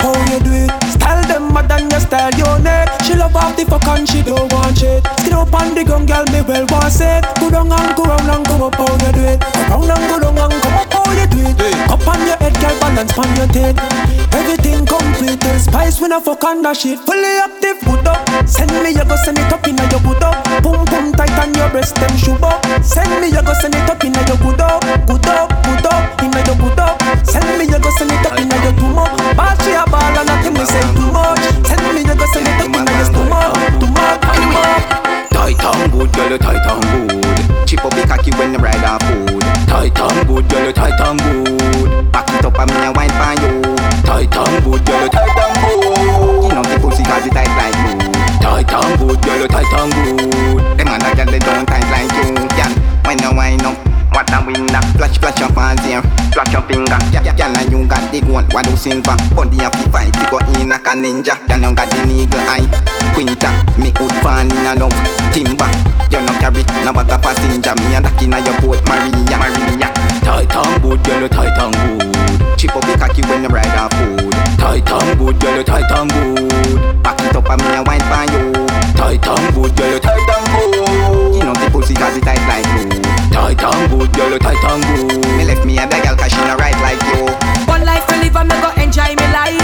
How 0.03 0.13
you 0.31 0.41
do 0.41 0.53
it? 0.53 0.71
Style 0.93 1.22
mad 1.53 1.69
than 1.69 1.91
your 1.91 2.01
style 2.01 2.35
your 2.35 2.59
neck. 2.59 2.89
She 3.05 3.15
love 3.15 3.37
off 3.37 3.57
the 3.57 3.65
fuck 3.65 3.87
and 3.89 4.09
she 4.09 4.23
don't 4.23 4.51
want 4.53 4.79
shit. 4.79 5.07
Skin 5.21 5.35
up 5.35 5.53
on 5.53 5.75
the 5.75 5.85
gun, 5.85 6.07
girl, 6.07 6.25
me 6.33 6.41
well 6.43 6.67
want 6.71 7.01
it. 7.01 7.23
Go 7.41 7.51
down 7.51 7.73
and 7.73 7.97
go 7.97 8.05
round 8.05 8.29
and 8.29 8.47
go 8.47 8.67
up, 8.67 8.75
how 8.75 8.93
you 9.05 9.13
do 9.13 9.23
it? 9.23 9.41
Go 9.41 9.77
round 9.85 9.91
and 9.91 10.09
go 10.11 10.17
down 10.21 10.51
and 10.51 10.63
go 10.63 10.69
up, 10.81 10.93
how 10.93 11.13
you 11.13 11.27
do 11.29 11.41
it? 11.45 11.91
Up 11.91 12.07
on 12.09 12.21
your 12.27 12.37
head, 12.37 12.55
girl, 12.61 12.77
balance 12.81 13.19
on 13.19 13.37
your 13.37 13.49
teeth. 13.49 14.22
Everything 14.33 14.87
complete, 14.87 15.41
the 15.41 15.59
spice 15.59 16.01
when 16.01 16.13
I 16.13 16.21
fuck 16.21 16.43
on 16.45 16.63
that 16.63 16.77
shit. 16.77 16.99
Fully 17.01 17.37
active, 17.41 17.81
put 17.85 18.07
up. 18.07 18.23
Send 18.49 18.73
me, 18.83 18.91
you 18.91 19.05
go 19.05 19.17
send 19.25 19.39
it 19.39 19.53
up 19.53 19.67
in 19.69 19.77
your 19.77 20.01
good 20.01 20.23
up. 20.23 20.41
Boom, 20.63 20.85
boom, 20.89 21.13
tight 21.13 21.37
on 21.39 21.55
your 21.55 21.69
breast, 21.71 21.95
them 21.97 22.15
shoe 22.17 22.37
up. 22.43 22.65
Send 22.83 23.11
me, 23.21 23.29
you 23.29 23.43
go 23.43 23.53
send 23.61 23.75
it 23.75 23.89
up 23.89 24.03
in 24.05 24.15
your 24.15 24.39
good 24.41 24.61
up. 24.61 24.81
Good 25.07 25.27
up, 25.29 25.49
good 25.65 25.87
up, 25.87 26.23
in 26.23 26.33
your 26.33 26.57
good 26.57 26.81
up. 26.81 26.97
Send 27.27 27.47
me, 27.59 27.65
you 27.69 27.79
go 27.79 27.91
send 27.99 28.11
it 28.13 28.27
up 28.27 28.39
in 28.41 28.49
your 28.49 28.75
too 28.75 28.89
much. 28.93 29.13
Ball, 29.37 29.53
a 29.53 29.83
ball, 29.91 30.17
and 30.17 30.27
nothing 30.27 30.55
me 30.55 30.65
say 30.65 30.83
too 30.97 31.09
much. 31.13 31.43
Send 31.69 31.85
me, 31.95 32.01
you 32.03 32.17
go 32.17 32.27
send 32.33 32.49
it 32.49 32.61
up 32.61 32.73
in 32.73 32.85
your 32.89 33.09
too 33.13 33.25
much, 33.29 33.55
too 33.81 33.89
much, 33.93 34.21
too 34.33 34.47
much. 34.53 35.12
Tight 35.43 35.59
and 35.59 35.91
good, 35.91 36.13
girl, 36.13 36.31
you 36.31 36.39
tight 36.39 36.65
and 36.71 37.11
good. 37.11 37.67
Chip 37.67 37.85
up 37.85 37.91
the 37.91 38.07
cocky 38.07 38.31
when 38.39 38.53
you 38.53 38.61
ride 38.61 38.79
a 38.79 38.95
food. 39.03 39.43
Tight 39.67 39.99
and 39.99 40.29
good, 40.29 40.49
girl, 40.49 40.67
you 40.67 40.73
tight 40.73 41.01
and 41.01 41.19
good. 41.19 42.13
Back 42.13 42.31
it 42.31 42.45
up 42.45 42.57
and 42.61 42.71
me 42.71 42.87
a 42.87 42.93
wine 42.95 43.11
for 43.11 43.35
you. 43.43 43.61
Tight 44.07 44.31
and 44.31 44.63
good, 44.63 44.87
girl, 44.87 45.03
you 45.03 45.09
tight 45.11 45.35
and 45.35 45.59
good. 45.59 46.47
You 46.47 46.55
know 46.55 46.63
the 46.63 46.79
pussy 46.79 47.03
cause 47.03 47.27
it 47.27 47.33
tight 47.35 47.51
like 47.59 47.75
you. 47.75 47.99
Tight 48.39 48.71
and 48.71 48.99
good, 49.01 49.21
girl, 49.21 49.41
you 49.41 49.49
tight 49.49 49.67
and 49.67 49.93
good. 49.93 50.79
Them 50.79 50.87
other 50.87 51.13
girls 51.17 51.31
they 51.33 51.41
don't 51.41 51.67
tight 51.67 51.91
like 51.91 52.13
you, 52.23 52.35
girl. 52.55 52.73
When 53.03 53.19
you 53.19 53.35
wine 53.35 53.67
up. 53.67 53.92
What 54.13 54.29
a 54.29 54.45
winner, 54.45 54.83
flash 55.01 55.17
flash 55.17 55.41
your 55.41 55.49
hands 55.57 55.81
here, 55.85 56.03
flash 56.37 56.53
your 56.53 56.63
finger. 56.69 57.01
Yeah, 57.13 57.25
yeah, 57.25 57.35
yeah, 57.37 57.65
you 57.65 57.89
got 57.89 58.05
the 58.13 58.21
gold, 58.21 58.53
what 58.53 58.65
do 58.67 58.77
silver? 58.77 59.17
Body 59.33 59.65
of 59.65 59.73
the 59.73 59.89
fight, 59.89 60.13
you 60.13 60.29
go 60.29 60.39
in 60.61 60.69
like 60.69 60.85
a 60.85 60.93
ninja. 60.93 61.33
You 61.49 61.75
got 61.75 61.89
the 61.89 62.05
eagle 62.13 62.45
eye, 62.45 62.69
quinta. 63.17 63.49
Me 63.81 63.91
good 63.93 64.13
fan 64.21 64.53
in 64.53 64.69
a 64.69 64.77
love, 64.77 64.93
timber. 65.33 65.65
You 66.13 66.21
no 66.21 66.33
carry, 66.45 66.61
no 66.85 66.93
bag 66.93 67.09
a 67.09 67.17
passenger. 67.17 67.73
Me 67.81 67.97
a 67.97 68.01
duck 68.05 68.21
in 68.21 68.37
a 68.37 68.39
your 68.45 68.53
boat, 68.61 68.85
Maria, 68.85 69.37
Maria. 69.41 69.89
Tight 70.21 70.53
and 70.53 70.83
good, 70.83 71.03
girl, 71.05 71.29
tight 71.29 71.57
and 71.57 71.73
good. 71.73 72.59
Chip 72.59 72.77
up 72.77 72.85
the 72.85 72.95
cocky 73.01 73.23
when 73.27 73.43
you 73.43 73.49
ride 73.49 73.73
a 73.73 73.89
food. 73.97 74.33
Tight 74.61 74.91
and 74.93 75.19
good, 75.19 75.41
girl, 75.41 75.65
tight 75.65 75.91
and 75.91 76.13
good. 76.13 77.03
Back 77.03 77.21
it 77.25 77.35
up 77.35 77.49
and 77.49 77.63
me 77.65 77.75
a 77.77 77.83
wine 77.83 78.05
for 78.05 78.25
you. 78.29 78.82
Tight 79.03 79.27
and 79.27 79.55
good, 79.55 79.75
girl, 79.75 79.91
you 79.91 79.99
tight 79.99 80.31
and 80.31 80.47
good. 80.55 81.35
You 81.35 81.43
know 81.43 81.53
the 81.59 81.67
pussy 81.75 81.93
cause 81.93 82.17
it 82.17 82.23
tight 82.23 82.39
like 82.47 82.63
glue. 82.71 82.87
Tight 83.35 83.59
and 83.59 83.91
good, 83.91 84.15
girl, 84.15 84.31
you 84.31 84.39
tight 84.39 84.63
and 84.63 84.79
good. 84.95 85.27
Me 85.35 85.43
left 85.43 85.67
me 85.67 85.75
a 85.75 85.91
the 85.91 85.99
girl 86.07 86.15
cause 86.15 86.31
she 86.31 86.39
no 86.47 86.55
right 86.55 86.79
like 86.79 87.03
you. 87.11 87.27
One 87.67 87.83
life 87.83 88.07
to 88.07 88.15
live 88.23 88.37
and 88.39 88.47
me 88.47 88.55
go 88.63 88.71
enjoy 88.79 89.11
me 89.19 89.27
life. 89.35 89.59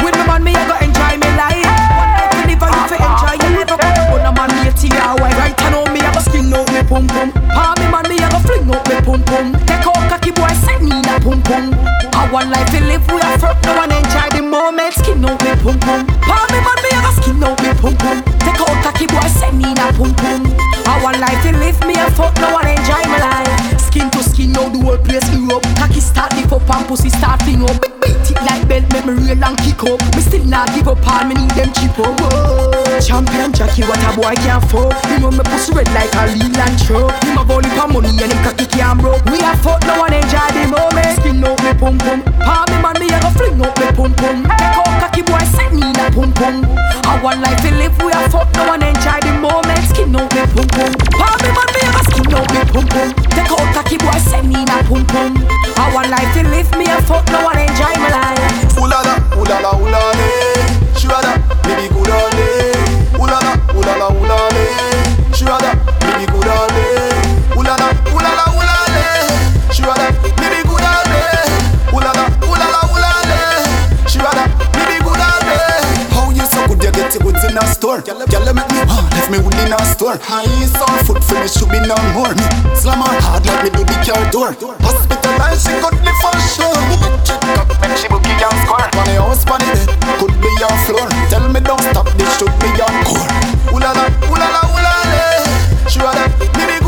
With 0.00 0.16
me 0.16 0.24
man, 0.24 0.40
me 0.40 0.56
I 0.56 0.64
go 0.64 0.74
enjoy 0.80 1.20
me 1.20 1.28
life. 1.36 1.68
One 1.68 2.10
life 2.16 2.32
to 2.32 2.40
live 2.48 2.64
and 2.64 2.72
you 2.72 2.84
fi 2.88 2.96
enjoy 2.96 3.34
your 3.44 3.68
life. 3.68 4.08
Put 4.08 4.24
a 4.24 4.30
man 4.32 4.48
me 4.56 4.60
a 4.64 4.72
tear 4.72 5.04
away. 5.04 5.32
Right 5.36 5.52
I 5.52 5.68
know 5.68 5.84
me 5.92 6.00
I 6.00 6.08
go 6.08 6.20
skin 6.24 6.48
out 6.48 6.64
me 6.72 6.80
pum 6.88 7.04
pum. 7.12 7.28
Pa 7.52 7.76
me 7.76 7.86
man, 7.92 8.08
me 8.08 8.16
I 8.24 8.26
go 8.32 8.40
fling 8.40 8.72
out 8.72 8.88
me 8.88 8.96
pum 9.04 9.20
pum. 9.28 9.52
Take 9.68 9.84
out 9.84 10.00
cocky 10.08 10.32
boy, 10.32 10.48
send 10.64 10.88
me 10.88 10.96
that 11.04 11.20
pum 11.20 11.44
pum. 11.44 11.76
A 12.16 12.24
one 12.32 12.48
life 12.48 12.72
to 12.72 12.80
live, 12.88 13.04
we 13.12 13.20
a 13.20 13.36
fuck 13.36 13.60
no 13.68 13.76
one 13.84 13.92
enjoy 13.92 14.32
the 14.32 14.40
moment. 14.40 14.96
Skin 14.96 15.20
out 15.28 15.36
me 15.44 15.52
pum 15.60 15.76
pum. 15.76 16.08
Pa 16.24 16.48
me 16.48 16.56
man, 16.64 16.64
me 16.64 16.72
I 16.72 16.77
go 16.77 16.77
skin 17.22 17.42
out 17.42 17.60
me 17.62 17.72
pum 17.74 17.96
pum. 17.96 18.22
Take 18.38 18.60
out 18.60 18.82
cocky 18.82 19.06
boy, 19.06 19.28
send 19.28 19.58
me 19.58 19.74
that 19.74 19.94
pum 19.96 20.14
pum. 20.14 20.46
A 20.86 20.92
one 21.02 21.18
life 21.20 21.42
to 21.42 21.52
live, 21.58 21.78
me 21.86 21.94
a 21.94 22.10
fuck 22.10 22.34
no 22.40 22.52
one 22.52 22.66
enjoy 22.66 23.02
my 23.10 23.18
life. 23.18 23.77
Skin 23.98 24.10
to 24.10 24.22
skin, 24.22 24.52
now 24.52 24.68
the 24.70 24.78
whole 24.78 24.94
place 25.02 25.26
erupt. 25.34 25.66
Cocky 25.74 25.98
start 25.98 26.30
lift 26.38 26.54
up 26.54 26.70
and 26.70 26.86
pussy 26.86 27.10
start 27.10 27.42
fling 27.42 27.66
up. 27.66 27.82
Beat, 27.98 28.30
it 28.30 28.38
like 28.46 28.62
belt, 28.70 28.86
make 28.94 29.02
me 29.02 29.18
real 29.18 29.42
and 29.42 29.58
kick 29.58 29.82
up. 29.82 29.98
Me 30.14 30.22
still 30.22 30.46
not 30.46 30.70
give 30.70 30.86
up 30.86 31.02
on 31.02 31.26
me 31.26 31.34
need 31.34 31.50
them 31.58 31.66
cheap 31.74 31.98
up. 31.98 32.14
Whoa. 32.14 33.02
Champion 33.02 33.50
Jackie, 33.50 33.82
what 33.82 33.98
a 34.06 34.14
boy 34.14 34.38
can't 34.38 34.62
fuck. 34.70 34.94
You 35.10 35.18
know 35.18 35.34
me 35.34 35.42
pussy 35.50 35.74
red 35.74 35.90
like 35.90 36.14
a 36.14 36.30
Leland 36.30 36.78
show. 36.78 37.10
Him 37.26 37.38
a 37.38 37.42
volley 37.42 37.66
for 37.74 37.90
money 37.90 38.14
and 38.22 38.30
him 38.30 38.38
cocky 38.46 38.70
can't 38.70 39.02
broke. 39.02 39.18
We 39.26 39.42
a 39.42 39.50
fuck, 39.66 39.82
no 39.82 39.98
one 39.98 40.14
enjoy 40.14 40.46
the 40.54 40.70
moment. 40.70 41.18
Skin 41.18 41.42
out 41.42 41.58
me 41.58 41.74
pum 41.74 41.98
pum. 41.98 42.22
Pa 42.46 42.70
me 42.70 42.78
man, 42.78 42.94
me 43.02 43.10
a 43.10 43.18
go 43.18 43.34
fling 43.34 43.58
up 43.58 43.74
me 43.82 43.90
pum 43.98 44.14
pum. 44.14 44.46
Take 44.46 44.78
out 44.78 44.94
cocky 45.02 45.26
boy, 45.26 45.42
send 45.58 45.74
me 45.74 45.90
that 45.98 46.14
pum 46.14 46.30
pum. 46.38 46.62
A 47.02 47.18
one 47.18 47.42
life 47.42 47.58
to 47.66 47.74
live, 47.74 47.98
we 47.98 48.14
a 48.14 48.30
fuck, 48.30 48.46
no 48.54 48.62
one 48.70 48.86
enjoy 48.86 49.18
the 49.26 49.34
moment. 49.42 49.82
Skin 49.90 50.14
out 50.14 50.30
me 50.30 50.46
pum 50.54 50.70
pum. 50.70 50.92
Pa 51.18 51.34
me 51.42 51.50
man, 51.50 51.66
me 51.74 51.82
a 51.82 51.90
go 51.90 52.00
skin 52.06 52.30
out 52.30 52.46
me 52.54 52.62
pum 52.70 52.86
pum. 52.86 53.10
Take 53.34 53.50
out 53.50 53.66
cocky 53.74 53.87
boy, 53.96 54.18
send 54.28 54.48
me 54.48 54.60
that 54.68 54.84
pum 54.84 55.06
pum. 55.08 55.32
A 55.80 55.84
one 55.96 56.10
life 56.10 56.28
to 56.36 56.42
live, 56.52 56.68
me 56.76 56.84
a 56.84 57.00
fuck, 57.08 57.24
no 57.32 57.40
one 57.40 57.56
enjoy 57.56 57.94
my 57.96 58.12
life. 58.12 58.76
Ooh 58.76 58.84
la 58.84 59.00
la, 59.00 59.16
ooh 59.32 59.44
la 59.48 59.64
la, 59.64 59.72
ooh 59.80 59.88
la 59.88 60.12
la. 60.12 60.28
Shurada, 60.98 61.40
baby 61.64 61.88
good 61.88 62.10
on 62.10 62.36
Ooh 63.16 63.24
la 63.24 63.38
la, 63.40 63.56
ooh 63.72 63.80
la 63.80 63.94
la, 63.96 64.12
ooh 64.12 64.26
la 64.28 64.36
la. 64.36 64.64
Shurada, 65.32 65.72
baby 66.04 66.26
good 66.28 66.50
on 66.50 66.68
Ooh 67.56 67.62
la 67.64 67.74
la, 67.80 67.88
ooh 68.12 68.20
la 68.20 68.30
la, 68.36 68.44
ooh 68.52 68.60
la 68.60 68.76
la. 68.92 69.00
Shurada, 69.72 70.12
baby 70.36 70.60
good 70.68 70.84
on 70.84 71.08
Ooh 71.94 72.00
la 72.02 72.12
la, 72.12 72.28
ooh 72.44 72.56
la 72.58 72.68
la, 72.68 72.80
ooh 72.92 73.00
la 73.00 73.10
la. 73.24 73.40
Shurada, 74.04 74.44
baby 74.74 74.98
good 75.00 75.22
on 75.22 75.48
How 76.12 76.28
you 76.34 76.44
so 76.44 76.60
good, 76.68 76.82
you 76.82 76.92
get 76.92 77.14
your 77.14 77.22
goods 77.24 77.44
in 77.46 77.56
a 77.56 77.64
store. 77.72 78.02
Girl, 78.02 78.20
you 78.20 78.52
make 78.52 78.68
me 78.68 78.84
me 79.30 79.38
wood 79.38 79.54
in 79.60 79.72
a 79.72 79.78
store. 79.84 80.16
High 80.16 80.48
on 80.48 81.04
foot 81.04 81.22
for 81.22 81.36
me, 81.36 81.48
should 81.48 81.68
be 81.68 81.80
no 81.84 81.96
more. 82.16 82.32
Me 82.32 82.44
slam 82.72 83.04
her 83.04 83.20
hard 83.20 83.44
like 83.44 83.64
me 83.64 83.70
do 83.70 83.84
the 83.84 83.96
car 84.00 84.24
door. 84.32 84.56
Hospitalized, 84.80 85.68
she 85.68 85.74
got 85.84 85.92
live 86.00 86.16
for 86.24 86.32
sure. 86.48 86.80
Check 87.28 87.44
up, 87.60 87.68
make 87.84 87.96
she 88.00 88.08
bookie 88.08 88.32
and 88.32 88.58
score. 88.64 88.88
On 88.96 89.04
the 89.04 89.20
house, 89.20 89.44
on 89.44 89.60
bed, 89.60 89.84
could 90.16 90.32
be 90.40 90.48
on 90.64 90.76
floor. 90.88 91.08
Tell 91.28 91.44
me 91.52 91.60
don't 91.60 91.80
stop, 91.92 92.08
this 92.16 92.30
should 92.40 92.52
be 92.60 92.72
on 92.80 92.94
core. 93.04 93.28
Ooh 93.68 93.78
la 93.78 93.92
la, 93.92 94.08
ooh 94.08 94.36
la 94.40 94.48
la, 94.48 94.62
ooh 94.64 94.80
la 94.80 94.92
la. 95.12 95.28
Shurada, 95.92 96.24
baby 96.56 96.80
good 96.80 96.87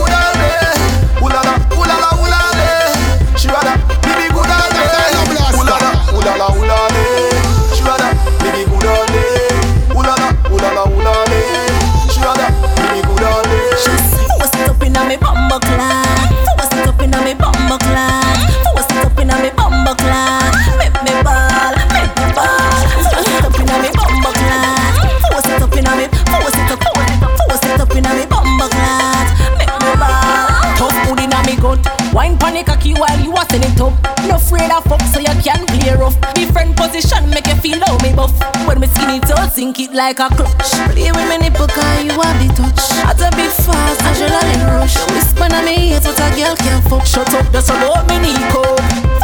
up. 33.91 34.27
No 34.27 34.37
afraid 34.37 34.71
of 34.71 34.85
fuck 34.85 35.03
so 35.13 35.19
you 35.21 35.35
can 35.43 35.67
play 35.67 35.95
rough. 35.95 36.17
Different 36.35 36.77
position 36.77 37.29
make 37.31 37.47
you 37.47 37.57
feel 37.57 37.81
how 37.87 37.99
me 37.99 38.13
buff. 38.15 38.33
When 38.67 38.81
me 38.81 38.87
skin 38.87 39.11
it 39.11 39.31
out, 39.31 39.53
sink 39.53 39.81
it 39.81 39.93
like 39.93 40.21
a 40.21 40.29
clutch. 40.29 40.71
Play 40.93 41.11
with 41.13 41.29
me 41.29 41.37
nipple 41.39 41.67
'cause 41.67 42.05
you 42.05 42.15
a 42.15 42.29
bit 42.39 42.55
touch. 42.57 42.83
At 43.09 43.21
a 43.21 43.31
bit 43.37 43.53
fast, 43.53 44.01
adrenaline 44.09 44.65
rush. 44.75 44.97
Whisper 45.11 45.49
na 45.49 45.61
me 45.63 45.91
ears, 45.91 46.05
what 46.07 46.21
a 46.21 46.29
girl 46.37 46.55
can 46.57 46.81
fuck. 46.89 47.05
Shut 47.07 47.33
up, 47.35 47.47
just 47.53 47.71
about 47.71 48.09
me 48.09 48.19
need 48.19 48.43
coke. 48.53 48.81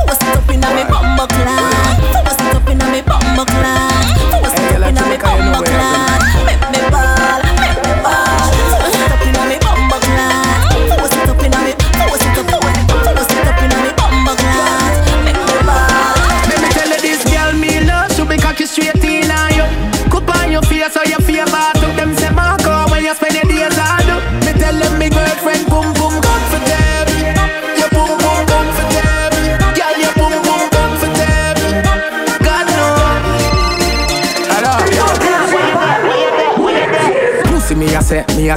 Force 0.07 0.22
it 0.22 0.37
up 0.37 0.50
inna 0.50 0.68
me 0.74 0.85
bumbo 0.85 1.26
clan. 1.26 1.96
Force 2.24 2.42
it 2.44 2.55
up 2.57 2.68
inna 2.68 2.87
me 2.90 3.00
bumbo 3.02 3.44
clan. 3.44 4.05
Force 4.42 4.59
it 4.61 4.74
up 4.76 4.88
inna 4.88 5.02
me 5.11 5.16
bumbo 5.16 5.61
clan. 5.62 6.20
Make 6.46 6.66
me 6.72 6.81
ball, 6.90 7.45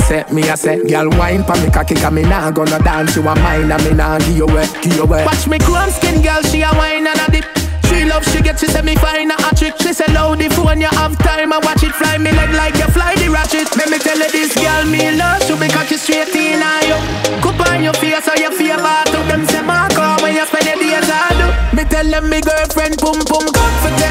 say, 0.10 0.26
me 0.34 0.41
a 0.50 0.58
say 0.58 0.82
Girl 0.84 1.10
wine 1.12 1.43
pa 1.43 1.54
me 1.62 1.69
cocky 1.69 1.93
Cause 1.95 2.12
me 2.12 2.24
nah 2.24 2.50
gonna 2.52 2.80
dance 2.80 3.15
You 3.15 3.22
a 3.22 3.36
mine 3.36 3.72
and 3.72 3.84
me 3.86 3.93
nah 3.93 4.17
give 4.19 4.36
you 4.36 4.45
away, 4.45 4.65
give 4.82 4.95
you 4.95 5.04
away 5.04 5.24
Watch 5.26 5.48
me 5.48 5.60
chrome 5.60 5.89
skin 5.91 6.22
girl, 6.22 6.41
she 6.41 6.62
a 6.65 6.72
wine 6.74 7.06
and 7.06 7.19
a 7.22 7.32
dip. 7.32 7.45
She 7.88 8.06
love, 8.06 8.24
she 8.26 8.41
get, 8.41 8.60
she 8.60 8.67
say 8.67 8.82
me 8.82 8.95
fine 8.95 9.32
a 9.32 9.38
trick. 9.58 9.74
She 9.82 9.93
say 9.93 10.06
loud 10.13 10.38
the 10.38 10.50
phone, 10.50 10.80
you 10.82 10.93
have 10.93 11.17
time, 11.19 11.52
I 11.54 11.58
watch 11.58 11.82
it 11.84 11.93
fly 11.93 12.17
me 12.17 12.32
leg 12.32 12.52
like 12.54 12.76
you 12.76 12.86
fly 12.93 13.15
the 13.15 13.30
ratchet. 13.30 13.69
Let 13.78 13.89
me 13.89 13.98
tell 13.98 14.17
you 14.17 14.30
this 14.30 14.54
girl, 14.54 14.86
me 14.86 15.10
love, 15.17 15.41
she 15.43 15.54
be 15.58 15.67
cocky 15.69 15.98
straight 15.98 16.34
in 16.36 16.62
on 16.62 16.86
you. 16.86 17.00
Cup 17.41 17.60
on 17.67 17.82
your 17.84 17.93
face, 17.93 18.24
so 18.24 18.34
you 18.36 18.52
feel 18.56 18.78
bad 18.78 19.08
to 19.08 19.17
them 19.30 19.45
say 19.48 19.62
Marco 19.62 20.22
when 20.22 20.36
you 20.36 20.45
spend 20.45 20.65
your 20.69 20.78
days 20.78 21.10
hard. 21.10 21.74
Me 21.74 21.84
tell 21.86 22.06
them 22.06 22.30
me 22.30 22.41
girlfriend, 22.41 22.98
boom 22.98 23.17
boom 23.26 23.45
comfortable. 23.58 24.09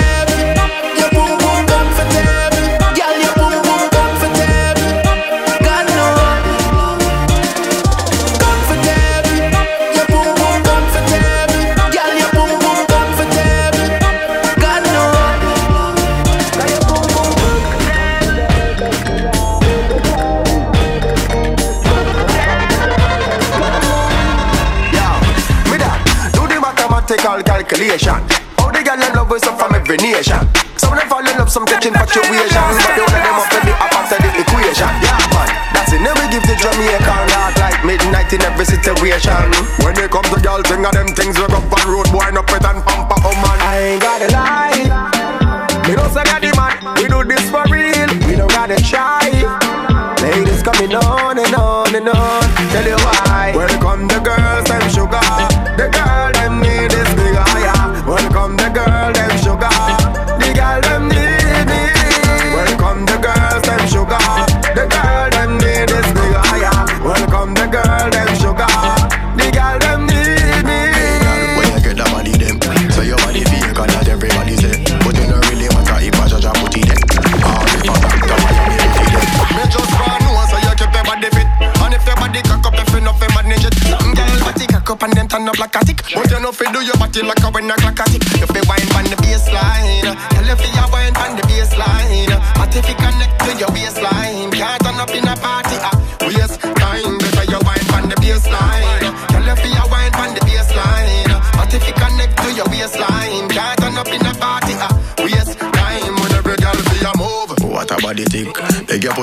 With 29.98 30.78
some 30.78 30.92
of 30.94 30.98
them 30.98 31.08
fall 31.10 31.26
in 31.26 31.34
love, 31.38 31.50
some 31.50 31.66
catching 31.66 31.92
infatuation. 31.92 32.62
But 32.78 32.94
the 32.94 33.02
only 33.02 33.20
them 33.20 33.34
up 33.34 33.48
to 33.50 33.58
the 33.66 33.72
up 33.74 33.94
after 33.98 34.18
the 34.22 34.30
equation. 34.38 34.92
Yeah, 35.02 35.18
man, 35.34 35.50
that's 35.74 35.92
it. 35.92 36.00
We 36.00 36.24
give 36.30 36.44
the 36.46 36.54
Jamaican 36.54 37.26
heart 37.34 37.58
like 37.58 37.82
midnight 37.84 38.32
in 38.32 38.42
every 38.42 38.64
situation. 38.64 39.50
When 39.82 39.94
they 39.94 40.06
come 40.06 40.24
to 40.30 40.38
girl, 40.40 40.62
thing 40.62 40.86
of 40.86 40.92
them 40.94 41.08
things 41.18 41.34
we 41.38 41.44
up 41.50 41.66
it 41.66 41.82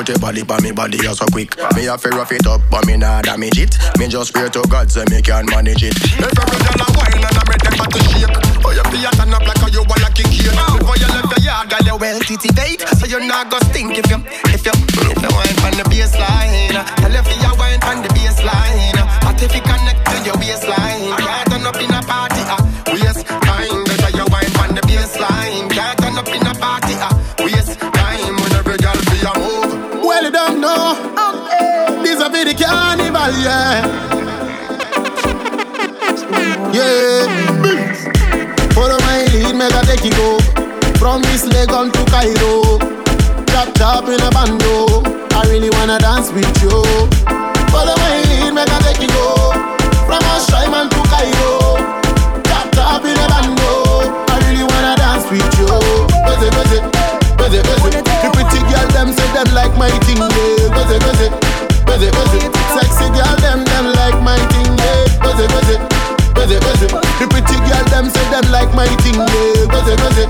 put 0.05 0.13
your 0.13 0.19
body 0.19 0.43
by 0.43 0.59
me 0.61 0.71
body 0.71 0.97
you 0.97 1.13
so 1.15 1.25
quick. 1.27 1.57
Me 1.75 1.85
have 1.85 2.01
to 2.01 2.09
rough 2.09 2.31
it 2.31 2.45
up, 2.45 2.61
but 2.69 2.85
me 2.85 2.97
nah 2.97 3.21
damage 3.21 3.57
it. 3.57 3.75
Me 3.97 4.07
just 4.07 4.33
pray 4.33 4.49
to 4.49 4.61
God 4.69 4.91
so 4.91 5.03
me 5.09 5.21
can 5.21 5.45
manage 5.47 5.83
it. 5.83 5.95
If 5.97 6.21
every 6.21 6.59
girl 6.61 6.85
a 6.85 6.87
wine 6.93 7.17
and 7.17 7.25
I 7.25 7.43
make 7.49 7.63
them 7.63 7.75
body 7.77 7.99
shake 8.13 8.55
Oh, 8.65 8.71
you 8.73 8.83
feel 8.89 9.11
turn 9.17 9.33
up 9.33 9.41
like 9.45 9.57
how 9.57 9.67
you 9.67 9.81
wanna 9.85 10.09
kick 10.13 10.27
here 10.29 10.49
Before 10.49 10.97
you 10.97 11.09
left 11.09 11.29
your 11.37 11.45
yard, 11.45 11.69
girl, 11.69 11.85
you 11.85 11.95
well 11.97 12.19
titivate 12.21 12.81
So 12.97 13.05
you 13.05 13.19
not 13.25 13.49
go 13.49 13.57
stink 13.69 13.97
if 13.97 14.09
you, 14.09 14.17
if 14.53 14.65
you, 14.65 14.73
if 14.73 15.21
you 15.21 15.29
wine 15.33 15.57
from 15.61 15.73
the 15.77 15.85
baseline 15.89 16.73
Tell 16.97 17.13
you 17.13 17.21
feel 17.21 17.41
you 17.41 17.53
wine 17.57 17.81
from 17.81 18.01
the 18.01 18.09
my 39.69 39.82
make 39.82 39.84
a 39.84 39.97
take 39.97 40.06
it 40.06 40.15
go. 40.15 40.38
From 40.99 41.21
this 41.23 41.45
Legon 41.45 41.91
to 41.91 42.04
Cairo. 42.12 42.80
Chop 43.49 43.73
chop 43.78 44.06
in 44.10 44.21
a 44.21 44.30
bando. 44.30 45.01
I 45.34 45.41
really 45.49 45.69
wanna 45.71 45.97
dance 45.99 46.32
with 46.32 46.49
you. 46.62 46.84
Follow 47.71 47.95
my 47.97 48.21
lead, 48.30 48.54
make 48.54 48.69
a 48.69 48.78
take 48.84 49.01
it 49.01 49.10
go. 49.10 49.54
From 50.06 50.21
Australia 50.34 50.89
to 50.89 51.01
Cairo. 51.10 51.78
Chop 52.45 52.67
chop 52.75 53.06
in 53.06 53.17
a 53.17 53.25
bando. 53.32 53.69
I 54.30 54.38
really 54.45 54.65
wanna 54.65 54.95
dance 54.97 55.25
with 55.32 55.45
you. 55.58 55.71
Buzzy, 56.25 56.49
buzzy, 56.54 56.80
buzzy, 57.38 57.62
buzzy. 57.65 57.89
The 58.21 58.30
pretty 58.34 58.60
girl 58.69 58.88
them 58.93 59.13
say 59.13 59.30
them 59.34 59.49
like 59.54 59.73
my 59.78 59.89
thing, 60.06 60.21
yeah. 60.21 60.69
Buzzy, 60.75 60.99
buzzy, 60.99 61.28
buzzy, 61.86 62.10
buzzy. 62.12 62.41
Sexy 62.75 63.08
girl 63.17 63.36
them 63.41 63.63
them 63.65 63.86
like 63.97 64.19
my 64.21 64.38
thing, 64.51 64.78
yeah. 64.78 64.95
Buzzy, 66.45 66.60
buzzy, 66.62 66.86
buzzy, 66.86 66.93
buzzy. 66.93 67.10
The 67.17 67.25
pretty 67.25 67.58
girl 67.65 67.86
them 67.89 68.05
say 68.05 68.21
them 68.29 68.45
like 68.53 68.69
my 68.77 68.86
thing, 69.01 69.17
yeah. 69.17 69.65
Buzzy, 69.65 69.97
buzzy, 69.97 70.29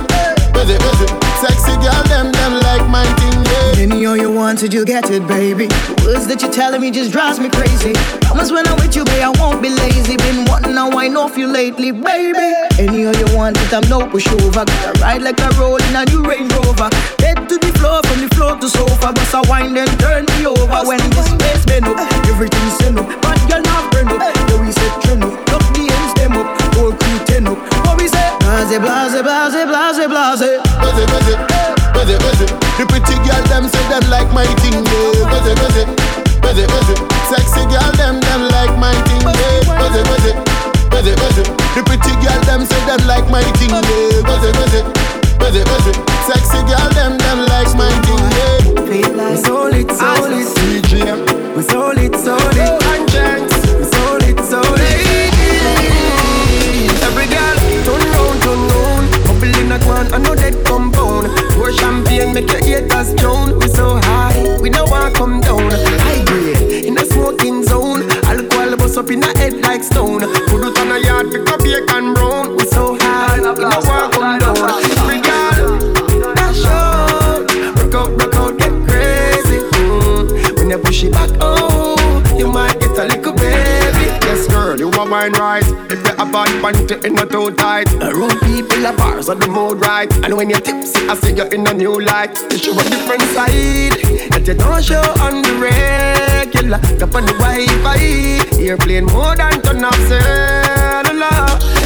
buzzy, 0.56 0.78
buzzy. 0.80 1.08
Sexy 1.44 1.76
girl 1.84 2.04
them 2.08 2.32
them 2.32 2.56
like 2.64 2.88
my 2.88 3.04
thing, 3.20 3.36
yeah. 3.44 3.84
Any 3.84 4.06
all 4.06 4.16
you 4.16 4.32
wanted, 4.32 4.74
you 4.74 4.86
get 4.86 5.12
it, 5.12 5.28
baby. 5.28 5.68
The 5.68 6.08
words 6.08 6.28
that 6.32 6.40
you're 6.40 6.56
telling 6.56 6.80
me 6.80 6.88
just 6.90 7.12
drives 7.12 7.38
me 7.38 7.52
crazy. 7.52 7.92
Promise 8.24 8.56
when 8.56 8.64
I'm 8.64 8.80
with 8.80 8.96
you, 8.96 9.04
babe, 9.04 9.28
I 9.28 9.32
won't 9.44 9.60
be 9.60 9.68
lazy. 9.68 10.16
Been 10.16 10.48
wanting 10.48 10.80
to 10.80 10.88
wine 10.88 11.18
off 11.20 11.36
you 11.36 11.52
lately, 11.52 11.92
baby. 11.92 12.48
Any 12.80 13.12
all 13.12 13.16
you 13.20 13.28
want, 13.36 13.60
it, 13.60 13.76
I'm 13.76 13.84
no 13.92 14.08
pushover. 14.08 14.64
Gotta 14.64 14.96
ride 15.04 15.20
like 15.20 15.44
a 15.44 15.52
roll 15.60 15.84
in 15.84 16.00
a 16.00 16.08
new 16.08 16.24
Range 16.24 16.48
Rover. 16.64 16.88
Head 17.20 17.44
to 17.52 17.60
the 17.60 17.76
floor, 17.76 18.00
from 18.08 18.24
the 18.24 18.32
floor 18.40 18.56
to 18.56 18.70
sofa. 18.72 19.12
Bust 19.12 19.36
a 19.36 19.44
wine, 19.52 19.76
then 19.76 19.92
turn 20.00 20.24
me 20.40 20.48
over. 20.48 20.80
When 20.88 21.04
this 21.12 21.28
space 21.28 21.68
bend 21.68 21.92
up, 21.92 22.00
everything 22.32 22.70
send 22.80 23.04
up. 23.04 23.12
But 23.20 23.36
you're 23.52 23.60
not 23.60 23.92
burn 23.92 24.08
up. 24.08 24.24
We 24.64 24.72
said 24.72 24.96
trend 25.04 25.25
Blase, 28.66 28.82
blase, 28.82 29.22
blase, 29.22 29.62
blase, 29.70 30.08
blase. 30.10 30.58
Buzzy, 30.82 31.06
buzzy, 31.06 31.36
buzzy, 31.94 32.18
buzzy. 32.18 32.46
The 32.82 32.86
pretty 32.90 33.14
girl 33.22 33.38
them 33.46 33.70
say 33.70 33.86
them 33.94 34.10
like 34.10 34.26
my 34.34 34.42
thing, 34.58 34.82
yeah. 34.82 35.22
Buzzy, 35.30 35.54
buzzy, 35.54 35.86
buzzy, 36.42 36.66
buzzy. 36.66 36.96
Sexy 37.30 37.62
girl 37.70 37.94
them 37.94 38.18
them 38.26 38.50
like 38.50 38.74
my 38.82 38.90
thing, 39.06 39.22
yeah. 39.22 39.70
Buzzy, 39.70 40.02
buzzy, 40.10 40.34
buzzy, 40.90 41.14
buzzy. 41.14 41.44
The 41.78 41.82
pretty 41.86 42.10
girl 42.26 42.42
them 42.50 42.66
say 42.66 42.82
them 42.90 43.06
like 43.06 43.30
my 43.30 43.46
thing, 43.62 43.70
yeah. 43.70 44.26
Buzzy, 44.26 44.50
buzzy, 44.58 44.82
buzzy, 45.38 45.62
buzzy. 45.62 45.94
Sexy 46.26 46.58
girl 46.66 46.90
them 46.98 47.22
them 47.22 47.46
like 47.46 47.70
my 47.78 47.94
thing, 48.02 48.26
yeah. 48.34 48.82
We 48.82 49.38
sold 49.46 49.78
it, 49.78 49.94
sold 49.94 50.34
it. 50.34 50.50
We 51.54 51.62
sold 51.62 52.02
it, 52.02 52.18
sold 52.18 52.58
it. 52.58 52.85
I 60.16 60.18
know 60.18 60.34
that 60.34 60.56
compound. 60.64 61.28
Pour 61.60 61.74
champagne, 61.74 62.34
make 62.34 62.48
your 62.48 62.64
haters 62.64 63.14
drown. 63.16 63.60
We 63.60 63.68
so 63.68 64.00
high, 64.00 64.58
we 64.62 64.70
no 64.70 64.86
want 64.86 65.14
come 65.14 65.42
down. 65.42 65.60
High 66.08 66.24
grade, 66.24 66.86
in 66.86 66.98
a 66.98 67.04
smoking 67.04 67.66
zone. 67.66 68.08
Alcohol 68.24 68.78
bust 68.78 68.98
up 68.98 69.12
in 69.12 69.22
a 69.22 69.38
head 69.38 69.60
like 69.60 69.84
stone. 69.84 70.24
Put 70.48 70.64
it 70.64 70.80
on 70.80 70.96
a 70.96 71.04
yard, 71.04 71.32
pick 71.36 71.50
up 71.52 71.60
bacon 71.60 72.14
brown. 72.14 72.56
We 72.56 72.64
so 72.64 72.96
high, 72.96 73.44
we 73.44 73.68
no 73.68 73.76
want 73.84 74.14
come 74.16 74.40
down. 74.40 74.56
Every 75.04 75.20
girl, 75.20 75.84
dash 76.32 76.64
out. 76.64 77.44
Rock 77.76 77.96
out, 78.00 78.12
rock 78.16 78.36
out, 78.40 78.58
get 78.58 78.72
crazy. 78.88 79.60
Mm. 79.84 80.56
When 80.56 80.70
you 80.70 80.78
push 80.78 81.04
it 81.04 81.12
back, 81.12 81.32
oh, 81.42 82.00
you 82.40 82.48
might 82.48 82.80
get 82.80 82.96
a 82.96 83.04
little 83.04 83.35
you 84.86 85.00
are 85.00 85.06
mine 85.06 85.34
right. 85.34 85.66
If 85.90 86.06
you 86.06 86.16
have 86.16 86.32
bad 86.32 86.50
panty 86.62 87.04
in 87.06 87.18
a 87.18 87.26
too 87.26 87.52
tight, 87.52 87.88
the 88.00 88.14
room 88.14 88.38
people 88.46 88.86
are 88.86 88.96
bars 88.96 89.30
on 89.30 89.40
the 89.40 89.48
mood 89.48 89.82
right. 89.82 90.12
And 90.24 90.38
when 90.38 90.50
you're 90.50 90.60
tipsy, 90.60 91.08
I 91.08 91.16
see 91.16 91.34
you 91.34 91.46
in 91.46 91.66
a 91.66 91.74
new 91.74 92.00
light. 92.00 92.38
You 92.52 92.58
show 92.58 92.78
a 92.78 92.84
different 92.84 93.26
side 93.34 93.98
that 94.30 94.44
you 94.46 94.54
don't 94.54 94.84
show 94.84 95.02
on 95.26 95.42
the 95.42 95.54
regular. 95.58 96.78
Up 97.02 97.16
on 97.16 97.26
the 97.26 97.34
Wi-Fi, 97.34 98.62
airplane 98.62 99.06
more 99.06 99.36
than 99.36 99.62
turn 99.62 99.84
off 99.84 99.98
cellular. 100.08 101.42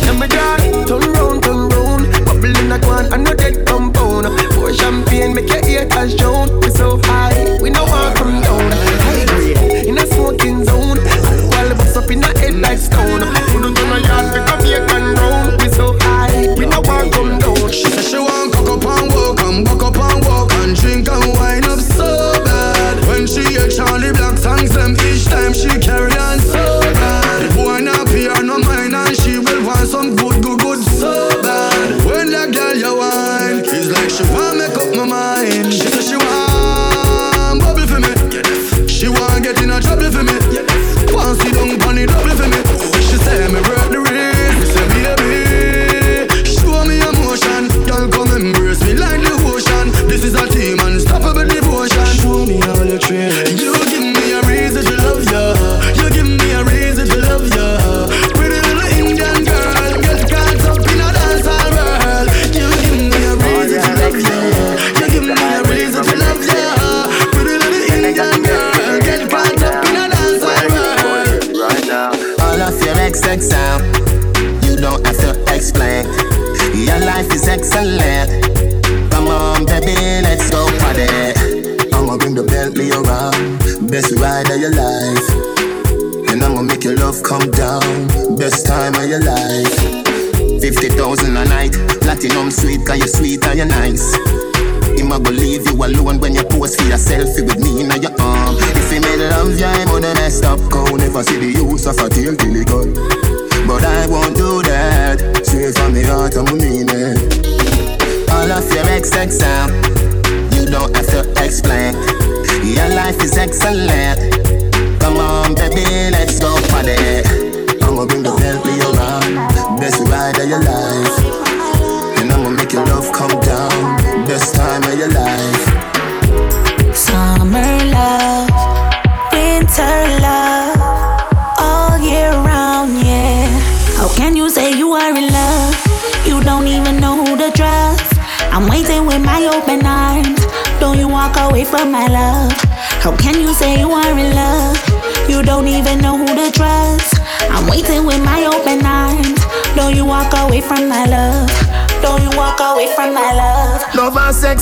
Let 0.06 0.16
me 0.20 0.28
down, 0.28 0.86
turn 0.88 1.14
round, 1.14 1.44
turn 1.44 1.70
round. 1.70 2.04
Bubble 2.26 2.58
in 2.58 2.72
a 2.72 2.80
can, 2.80 3.14
I 3.14 3.18
know 3.18 3.34
that 3.34 3.66
compound. 3.66 4.28
Pour 4.54 4.74
champagne, 4.74 5.34
make 5.36 5.50
your 5.50 5.64
haters 5.64 6.16
drown. 6.16 6.60
We 6.60 6.70
so 6.72 7.00
high, 7.04 7.60
we 7.62 7.70
no 7.70 7.86
want 7.86 8.18
come 8.18 8.42
down. 8.42 8.59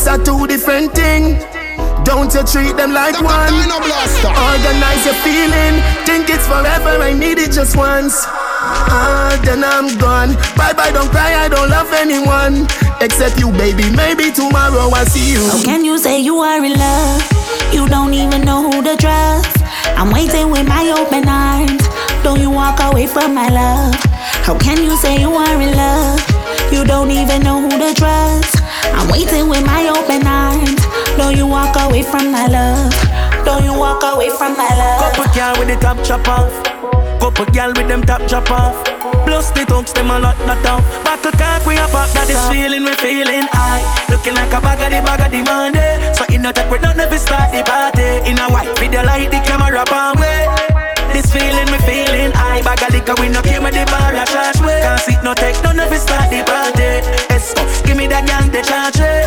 Are 0.07 0.17
two 0.23 0.47
different 0.47 0.93
things. 0.93 1.43
Don't 2.03 2.33
you 2.33 2.43
treat 2.47 2.75
them 2.77 2.93
like 2.93 3.19
one? 3.19 3.51
Organize 3.51 5.03
your 5.03 5.17
feeling. 5.25 5.75
Think 6.07 6.29
it's 6.29 6.47
forever. 6.47 7.03
I 7.03 7.11
need 7.13 7.37
it 7.37 7.51
just 7.51 7.75
once. 7.75 8.23
Ah, 8.25 9.39
then 9.43 9.63
I'm 9.63 9.97
gone. 9.97 10.33
Bye 10.55 10.73
bye, 10.73 10.91
don't 10.91 11.09
cry. 11.11 11.35
I 11.35 11.49
don't 11.49 11.69
love 11.69 11.91
anyone 11.91 12.67
except 13.01 13.39
you, 13.39 13.51
baby. 13.51 13.89
Maybe 13.91 14.31
tomorrow 14.31 14.89
I'll 14.95 15.05
see 15.05 15.33
you. 15.33 15.43
How 15.47 15.61
can 15.63 15.83
you 15.83 15.97
say 15.97 16.19
you 16.19 16.37
are 16.39 16.63
in 16.63 16.73
love? 16.79 17.21
You 17.73 17.87
don't 17.87 18.13
even 18.13 18.41
know 18.45 18.63
who 18.71 18.81
to 18.83 18.95
trust. 18.95 19.57
I'm 19.99 20.11
waiting 20.11 20.49
with 20.49 20.67
my 20.67 20.87
open 20.95 21.27
arms. 21.27 21.83
Don't 22.23 22.39
you 22.39 22.49
walk 22.49 22.79
away 22.79 23.07
from 23.07 23.33
my 23.35 23.49
love? 23.49 23.95
How 24.47 24.57
can 24.57 24.77
you 24.83 24.95
say 24.97 25.19
you 25.19 25.33
are 25.33 25.61
in 25.61 25.75
love? 25.75 26.19
You 26.71 26.85
don't 26.85 27.11
even 27.11 27.43
know 27.43 27.59
who 27.61 27.69
to 27.69 27.93
trust. 27.93 28.56
I'm 29.07 29.13
waiting 29.13 29.47
with 29.47 29.65
my 29.65 29.87
open 29.87 30.27
arms. 30.27 30.83
Don't 31.15 31.37
you 31.37 31.47
walk 31.47 31.79
away 31.79 32.03
from 32.03 32.29
my 32.29 32.45
love? 32.47 32.91
Don't 33.45 33.63
you 33.63 33.71
walk 33.71 34.03
away 34.03 34.29
from 34.29 34.51
my 34.57 34.67
love? 34.67 34.99
Couple 34.99 35.31
girl 35.31 35.55
with 35.55 35.69
the 35.71 35.79
top 35.79 36.03
chop 36.03 36.27
off. 36.27 36.51
Couple 37.21 37.45
girl 37.55 37.71
with 37.71 37.87
them 37.87 38.01
top 38.03 38.27
chop 38.27 38.51
off. 38.51 38.75
Plus 39.23 39.51
the 39.51 39.63
thugs 39.63 39.93
them 39.93 40.11
a 40.11 40.19
lot 40.19 40.35
not 40.43 40.59
off. 40.65 40.83
Battle 41.05 41.31
talk 41.31 41.65
we 41.65 41.75
a 41.79 41.87
pop 41.87 42.11
that 42.19 42.27
is 42.27 42.35
feeling 42.51 42.83
we 42.83 42.91
feeling 42.99 43.47
high. 43.55 43.79
Looking 44.11 44.35
like 44.35 44.51
a 44.51 44.59
bag 44.59 44.83
of 44.83 44.91
the 44.91 44.99
bag 44.99 45.23
of 45.23 45.31
the 45.31 45.39
money. 45.39 45.87
So 46.11 46.27
in 46.27 46.45
a 46.45 46.51
tech 46.51 46.69
we 46.69 46.77
don't 46.79 46.97
never 46.97 47.17
start 47.17 47.55
the 47.55 47.63
party. 47.63 48.27
In 48.27 48.35
a 48.35 48.51
white 48.51 48.75
video 48.75 49.07
light 49.07 49.31
the 49.31 49.39
camera 49.47 49.85
palm 49.87 50.19
way. 50.19 50.56
This 51.17 51.33
feeling 51.33 51.65
we 51.73 51.79
feeling 51.81 52.31
high. 52.31 52.61
Bag 52.61 52.77
of 52.83 52.93
liquor 52.93 53.15
we 53.19 53.27
no 53.29 53.41
came 53.41 53.63
with 53.63 53.73
the 53.73 53.89
bar 53.89 54.13
a 54.13 54.23
charge 54.29 54.61
way. 54.61 54.85
Can't 54.85 55.01
sit 55.01 55.23
no 55.23 55.33
tech 55.33 55.57
no 55.63 55.71
never 55.71 55.97
start 55.97 56.29
the 56.29 56.45
party. 56.45 57.01
Esco, 57.33 57.57
oh, 57.57 57.81
give 57.89 57.97
me 57.97 58.05
that 58.05 58.29
gang 58.29 58.53
the 58.53 58.61
charge 58.61 59.01
way. 59.01 59.25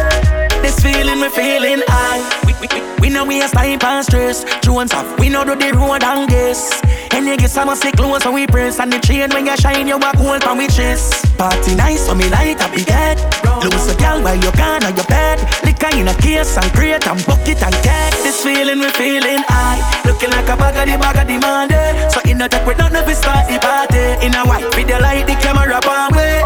This 0.63 0.79
feeling 0.79 1.19
we 1.19 1.29
feeling 1.35 1.83
high. 1.91 2.23
We, 2.47 2.55
we, 2.63 2.71
we, 2.71 2.79
we 3.03 3.09
know 3.11 3.25
we 3.27 3.43
a 3.43 3.49
style 3.49 3.75
and 3.75 4.07
stress. 4.07 4.47
Jones 4.63 4.95
off, 4.95 5.19
we 5.19 5.31
know 5.31 5.43
do 5.43 5.57
the 5.57 5.75
road 5.75 6.05
and 6.07 6.31
guess. 6.31 6.81
And 7.11 7.27
you 7.27 7.37
get 7.37 7.51
some 7.51 7.75
sick 7.75 7.97
clothes 7.97 8.23
so 8.23 8.31
we 8.31 8.47
press 8.47 8.79
And 8.79 8.93
the 8.93 9.01
chain 9.01 9.29
when 9.35 9.45
you 9.45 9.57
shine 9.57 9.89
you 9.89 9.99
walk 9.99 10.15
hold 10.15 10.45
from 10.45 10.59
we 10.59 10.69
chest 10.69 11.37
Party 11.37 11.75
nice 11.75 12.07
so 12.07 12.15
me 12.15 12.31
light 12.31 12.63
up 12.63 12.71
the 12.71 12.87
head 12.87 13.19
Lose 13.65 13.89
a 13.91 13.99
girl 13.99 14.23
while 14.23 14.37
you 14.37 14.53
gone 14.53 14.85
on 14.85 14.95
your 14.95 15.05
bed 15.07 15.43
Liquor 15.65 15.91
in 15.99 16.07
a 16.07 16.15
case 16.23 16.57
and 16.57 16.73
crate 16.73 17.05
and 17.09 17.27
bucket 17.27 17.61
and 17.65 17.75
keg 17.83 18.10
This 18.31 18.47
feeling 18.47 18.79
we 18.79 18.87
feeling 18.95 19.43
high 19.51 19.83
Looking 20.07 20.31
like 20.31 20.47
a 20.47 20.55
bag 20.55 20.79
of 20.79 20.87
the 20.87 20.95
bag 21.03 21.19
of 21.19 21.27
the 21.27 21.35
Monday 21.43 21.99
So 22.15 22.23
in 22.31 22.39
a 22.39 22.47
tech 22.47 22.63
we 22.63 22.79
don't 22.79 22.95
never 22.95 23.11
start 23.11 23.51
the 23.51 23.59
party 23.59 24.23
In 24.23 24.31
a 24.39 24.47
white 24.47 24.71
video 24.71 25.03
light 25.03 25.27
the 25.27 25.35
camera 25.43 25.83
palm 25.83 26.15
way 26.15 26.39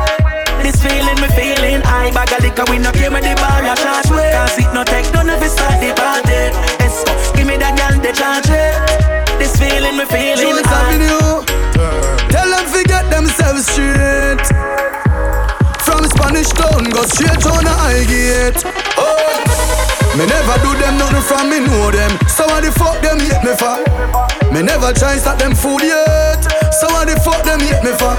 this 0.65 0.81
feeling 0.81 1.21
we 1.21 1.29
feeling 1.37 1.85
high 1.85 2.09
Bag 2.09 2.33
of 2.33 2.41
liquor 2.41 2.65
we 2.73 2.81
no 2.81 2.89
came 2.89 3.13
with 3.13 3.21
the 3.21 3.37
bar 3.37 3.61
a 3.61 3.77
short 3.77 4.17
way 4.17 4.33
Can't 4.33 4.49
sit 4.49 4.73
no 4.73 4.81
tech, 4.81 5.05
don't 5.13 5.29
ever 5.29 5.45
start 5.45 5.77
the 5.77 5.93
party 5.93 6.57
Esco, 6.81 7.13
oh, 7.13 7.33
give 7.37 7.45
me 7.45 7.61
that 7.61 7.77
girl 7.77 8.01
the 8.01 8.17
charge 8.17 8.49
it. 8.49 8.73
This 9.37 9.53
feeling 9.61 10.01
we 10.01 10.09
feeling 10.09 10.41
Jones 10.41 10.65
high 10.65 10.97
Avenue. 10.97 11.45
Tell 12.33 12.49
them 12.49 12.65
forget 12.65 13.05
themselves 13.13 13.69
straight. 13.69 14.41
From 15.85 16.09
Spanish 16.09 16.49
Town, 16.49 16.89
go 16.89 17.05
straight 17.05 17.45
on 17.45 17.61
the 17.61 17.77
high 17.77 18.09
gate. 18.09 18.65
Oh. 18.97 19.44
Me 20.15 20.27
never 20.27 20.57
do 20.63 20.71
them 20.79 20.95
nothing 20.97 21.27
from 21.27 21.51
me 21.51 21.59
know 21.59 21.91
them. 21.91 22.11
So 22.31 22.47
what 22.47 22.63
the 22.63 22.71
fuck 22.71 23.03
them 23.03 23.19
hate 23.19 23.43
me 23.43 23.51
for? 23.59 23.83
Me 24.55 24.63
never 24.63 24.93
try 24.95 25.17
start 25.17 25.39
them 25.39 25.55
food 25.55 25.83
yet. 25.83 26.39
So 26.71 26.87
what 26.95 27.11
the 27.11 27.19
fuck 27.19 27.43
them 27.43 27.59
hate 27.59 27.83
me 27.83 27.91
for? 27.99 28.15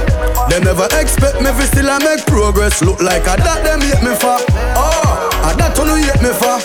They 0.52 0.60
never 0.60 0.92
expect 1.00 1.40
me 1.40 1.56
fi 1.56 1.64
still 1.72 1.90
I 1.90 2.00
make 2.04 2.26
progress. 2.28 2.82
Look 2.82 3.00
like 3.02 3.24
a 3.24 3.40
that 3.40 3.64
them 3.64 3.80
hate 3.80 4.04
me 4.04 4.12
for. 4.20 4.36
Oh, 4.76 5.48
a 5.48 5.56
that 5.56 5.80
one 5.80 5.96
hate 5.96 6.20
me 6.20 6.36
for. 6.36 6.60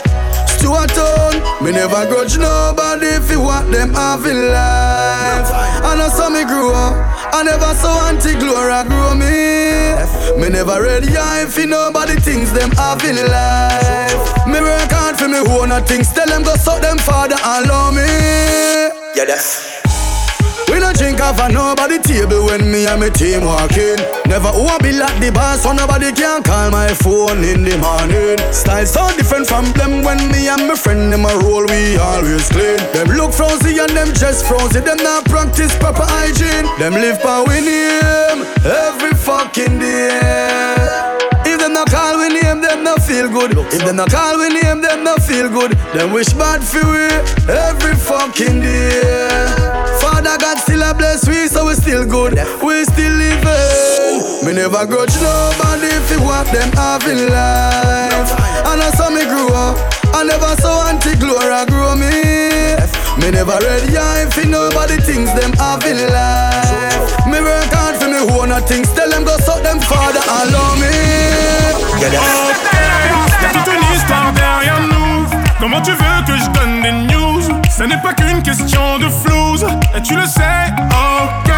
Stuart 0.60 0.90
Town, 0.92 1.40
me 1.64 1.70
never 1.72 2.04
grudge 2.10 2.36
nobody 2.36 3.06
if 3.16 3.30
you 3.30 3.40
want 3.40 3.70
them 3.70 3.94
have 3.94 4.26
in 4.26 4.50
life. 4.52 5.48
I 5.80 5.94
know 5.96 6.10
some 6.10 6.34
me 6.34 6.44
grew 6.44 6.74
up, 6.74 6.92
I 7.32 7.42
never 7.42 7.74
saw 7.74 8.08
anti 8.08 8.34
glory 8.38 8.82
grow 8.88 9.14
me. 9.14 9.80
Me 10.40 10.48
never 10.48 10.82
ready 10.82 11.08
if 11.10 11.56
you 11.56 11.66
nobody 11.66 12.16
things 12.16 12.52
them 12.52 12.70
have 12.72 13.02
in 13.04 13.16
life. 13.16 14.46
Me 14.46 14.60
work 14.60 14.90
hard 14.90 15.16
for 15.16 15.28
me 15.28 15.38
own 15.38 15.72
a 15.72 15.80
things, 15.80 16.12
tell 16.12 16.26
them 16.26 16.42
go 16.42 16.54
suck 16.56 16.82
them 16.82 16.98
father 16.98 17.36
and 17.42 17.68
love 17.68 17.94
me. 17.94 18.02
Yeah, 19.14 19.24
that's. 19.26 19.79
We 20.70 20.78
no 20.78 20.92
drink 20.92 21.18
off 21.20 21.40
of 21.40 21.52
nobody 21.52 21.98
table 21.98 22.46
when 22.46 22.70
me 22.70 22.86
and 22.86 23.00
my 23.00 23.10
team 23.10 23.44
walking. 23.44 23.98
Never 24.30 24.54
who 24.54 24.70
be 24.78 24.92
like 24.94 25.18
the 25.18 25.32
boss, 25.34 25.62
so 25.62 25.72
nobody 25.72 26.12
can 26.12 26.44
call 26.44 26.70
my 26.70 26.94
phone 26.94 27.42
in 27.42 27.64
the 27.64 27.76
morning. 27.82 28.38
Style 28.54 28.86
so 28.86 29.02
different 29.16 29.48
from 29.48 29.66
them 29.72 30.04
when 30.04 30.30
me 30.30 30.46
and 30.46 30.68
my 30.68 30.76
friend 30.76 31.12
them 31.12 31.24
a 31.26 31.34
roll, 31.42 31.66
we 31.66 31.96
always 31.98 32.48
clean. 32.48 32.78
Them 32.94 33.08
look 33.18 33.32
frozy 33.34 33.78
and 33.82 33.90
them 33.90 34.14
just 34.14 34.46
frozy, 34.46 34.78
them 34.78 34.98
not 34.98 35.24
practice 35.24 35.74
proper 35.76 36.06
hygiene. 36.06 36.70
Them 36.78 36.94
live 36.94 37.20
by 37.20 37.42
name 37.44 38.46
every 38.62 39.14
fucking 39.18 39.80
day. 39.80 41.09
Feel 43.10 43.28
good. 43.28 43.50
If 43.74 43.82
them 43.84 43.96
not 43.96 44.10
call 44.10 44.38
we 44.38 44.48
name, 44.54 44.80
them 44.80 45.02
not 45.02 45.20
feel 45.22 45.48
good. 45.50 45.72
Them 45.94 46.12
wish 46.12 46.32
bad 46.32 46.62
for 46.62 46.86
we 46.86 47.10
every 47.50 47.96
fucking 47.98 48.62
day. 48.62 49.02
Father 49.98 50.38
God 50.38 50.58
still 50.58 50.82
a 50.82 50.94
bless 50.94 51.26
we, 51.26 51.48
so 51.48 51.66
we 51.66 51.74
still 51.74 52.06
good. 52.06 52.38
We 52.62 52.84
still 52.86 53.14
living. 53.18 54.46
Me 54.46 54.52
never 54.54 54.86
grudge 54.86 55.14
nobody 55.18 55.90
if 55.90 56.06
you 56.12 56.22
want 56.22 56.46
them 56.54 56.70
having 56.78 57.26
life. 57.34 58.30
And 58.70 58.78
I 58.78 58.90
saw 58.94 59.10
me 59.10 59.26
grow 59.26 59.50
up. 59.58 59.74
I 60.14 60.22
never 60.22 60.54
saw 60.62 60.86
Auntie 60.86 61.18
Gloria 61.18 61.66
grow 61.66 61.98
me. 61.98 62.14
Me 63.18 63.28
never 63.34 63.58
read 63.58 63.90
yeah 63.90 64.22
if 64.22 64.38
nobody 64.46 64.96
thinks 65.02 65.34
them 65.34 65.50
having 65.58 65.98
life. 66.14 67.26
Me 67.26 67.42
work 67.42 67.74
hard 67.74 67.98
for 67.98 68.06
me 68.06 68.22
own 68.38 68.52
a 68.54 68.60
things. 68.62 68.86
Tell 68.94 69.10
them 69.10 69.24
go 69.24 69.36
suck 69.38 69.62
them 69.66 69.80
father 69.80 70.22
and 70.22 70.52
love 70.54 70.78
me. 70.78 70.94
Yeah, 71.98 72.79
Comment 75.60 75.82
tu 75.82 75.90
veux 75.90 76.24
que 76.26 76.36
je 76.36 76.48
donne 76.50 76.82
des 76.82 76.92
news? 77.12 77.42
Ce 77.70 77.84
n'est 77.84 78.00
pas 78.00 78.14
qu'une 78.14 78.42
question 78.42 78.98
de 78.98 79.08
flouze. 79.08 79.66
Et 79.96 80.00
tu 80.02 80.16
le 80.16 80.24
sais, 80.24 80.72
ok. 80.90 81.52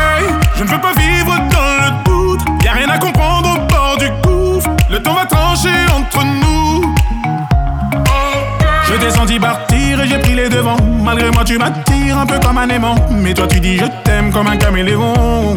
Je 0.57 0.65
ne 0.65 0.69
veux 0.69 0.81
pas 0.81 0.93
vivre 0.93 1.37
dans 1.51 1.85
le 1.85 2.05
doute. 2.05 2.41
Y'a 2.65 2.73
rien 2.73 2.89
à 2.89 2.99
comprendre 2.99 3.57
au 3.57 3.67
bord 3.73 3.97
du 3.99 4.11
gouffre. 4.23 4.71
Le 4.91 5.01
temps 5.03 5.15
va 5.15 5.27
trancher 5.27 5.69
entre 5.97 6.25
nous. 6.25 6.43
Je 9.01 9.09
senti 9.11 9.39
partir 9.39 10.01
et 10.01 10.07
j'ai 10.07 10.19
pris 10.19 10.35
les 10.35 10.49
devants. 10.49 10.77
Malgré 11.03 11.31
moi, 11.31 11.45
tu 11.45 11.59
m'attires 11.59 12.19
un 12.19 12.27
peu 12.27 12.39
comme 12.39 12.59
un 12.59 12.69
aimant. 12.69 12.95
Mais 13.11 13.35
toi, 13.35 13.47
tu 13.47 13.59
dis 13.59 13.77
je 13.77 13.87
t'aime 14.05 14.31
comme 14.31 14.47
un 14.47 14.57
caméléon. 14.57 15.55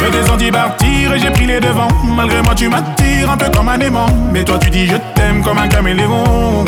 Je 0.00 0.10
descendis 0.10 0.50
partir 0.50 1.14
et 1.14 1.18
j'ai 1.18 1.30
pris 1.30 1.46
les 1.46 1.60
devants. 1.60 1.88
Malgré 2.16 2.40
moi, 2.42 2.54
tu 2.54 2.68
m'attires 2.68 3.30
un 3.30 3.36
peu 3.36 3.50
comme 3.50 3.68
un 3.68 3.78
aimant. 3.80 4.06
Mais 4.32 4.44
toi, 4.44 4.58
tu 4.58 4.70
dis 4.70 4.86
je 4.86 4.96
t'aime 5.14 5.42
comme 5.42 5.58
un 5.58 5.68
caméléon. 5.68 6.64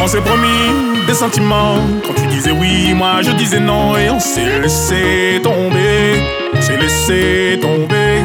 On 0.00 0.06
s'est 0.06 0.20
promis 0.20 1.06
des 1.06 1.14
sentiments. 1.14 1.76
Quand 2.06 2.14
tu 2.14 2.26
disais 2.26 2.52
oui, 2.52 2.94
moi 2.94 3.22
je 3.22 3.32
disais 3.32 3.60
non. 3.60 3.96
Et 3.96 4.10
on 4.10 4.20
s'est 4.20 4.60
laissé 4.60 5.40
tomber. 5.42 6.22
On 6.54 6.62
s'est 6.62 6.76
laissé 6.76 7.58
tomber. 7.60 8.22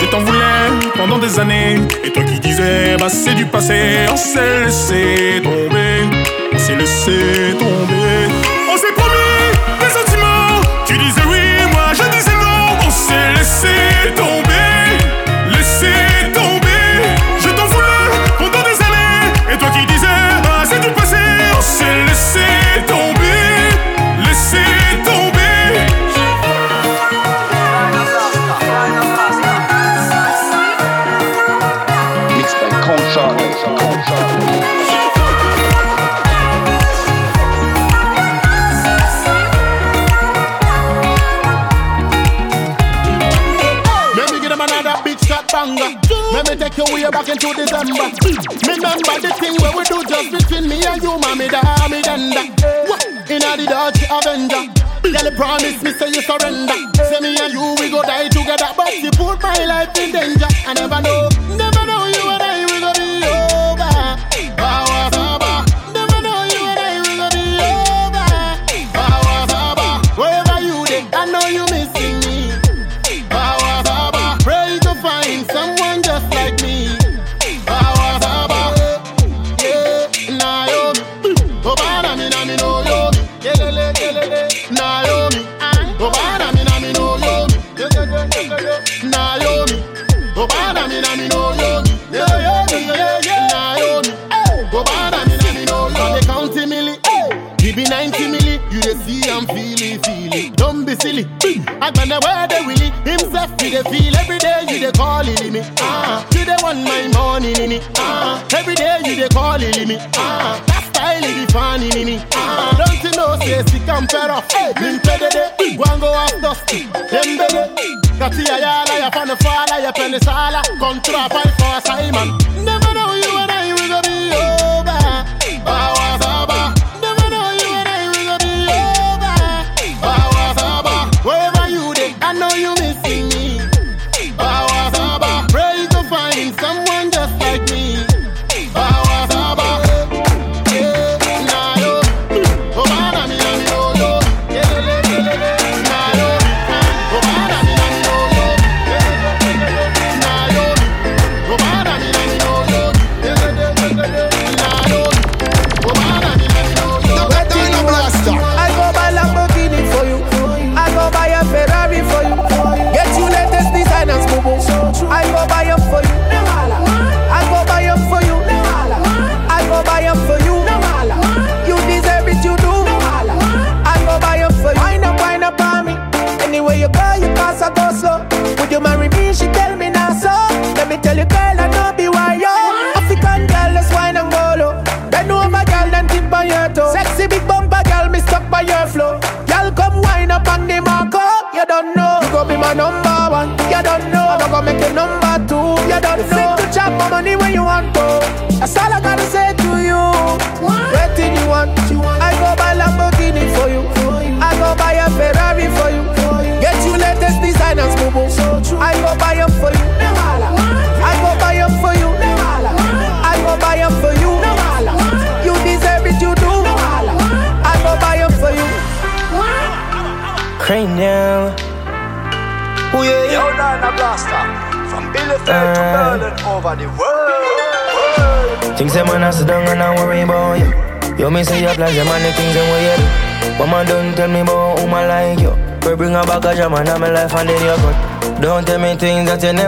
Je 0.00 0.06
t'en 0.06 0.20
voulais 0.20 0.88
pendant 0.96 1.18
des 1.18 1.38
années. 1.38 1.76
Et 2.04 2.10
toi 2.10 2.22
qui 2.22 2.38
disais, 2.38 2.96
bah 2.98 3.08
c'est 3.08 3.34
du 3.34 3.46
passé. 3.46 4.06
On 4.10 4.16
s'est 4.16 4.64
laissé 4.64 5.42
tomber. 5.42 6.04
On 6.52 6.58
s'est 6.58 6.76
laissé 6.76 7.56
tomber. 7.58 8.49
se 13.10 13.32
laisser 13.32 14.14
tomber 14.14 14.69
way 47.10 47.18
back 47.18 47.28
into 47.28 47.52
December. 47.54 48.06
Remember 48.66 49.14
the 49.20 49.32
thing 49.38 49.54
where 49.60 49.74
we 49.76 49.82
do 49.84 50.04
just 50.04 50.30
between 50.30 50.68
me 50.68 50.84
and 50.84 51.02
you, 51.02 51.18
mommy, 51.18 51.48
da, 51.48 51.62
me, 51.88 52.02
danda. 52.02 52.42
Inna 53.30 53.56
the 53.56 53.66
dirty 53.66 54.06
Avenger. 54.10 54.80
Girl, 55.02 55.30
promise 55.36 55.82
me, 55.82 55.92
say 55.92 56.08
you 56.08 56.22
surrender. 56.22 56.74
Say 56.94 57.20
me 57.20 57.36
and 57.40 57.52
you, 57.52 57.74
we 57.78 57.90
go 57.90 58.02
die 58.02 58.28
together. 58.28 58.68
But 58.76 58.94
you 58.98 59.10
put 59.10 59.42
my 59.42 59.64
life 59.64 59.96
in 59.98 60.12
danger. 60.12 60.46
I 60.66 60.74
never 60.74 61.00
know. 61.00 61.29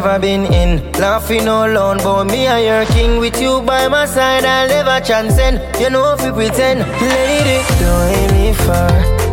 never 0.02 0.18
been 0.18 0.52
in. 0.52 0.92
Laughing 0.92 1.46
all 1.46 1.70
alone, 1.70 1.98
but 1.98 2.24
me 2.24 2.46
and 2.46 2.64
your 2.64 2.84
king 2.96 3.20
with 3.20 3.40
you 3.40 3.60
by 3.62 3.86
my 3.88 4.04
side, 4.04 4.44
I'll 4.44 4.68
never 4.68 5.04
transcend. 5.04 5.60
You 5.80 5.90
know 5.90 6.14
if 6.14 6.22
you 6.24 6.32
pretend, 6.32 6.80
lady, 6.80 7.58
don't 7.78 8.08
hate 8.10 8.32
me 8.34 8.52
for 8.64 8.86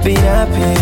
being 0.03 0.26
happy. 0.38 0.74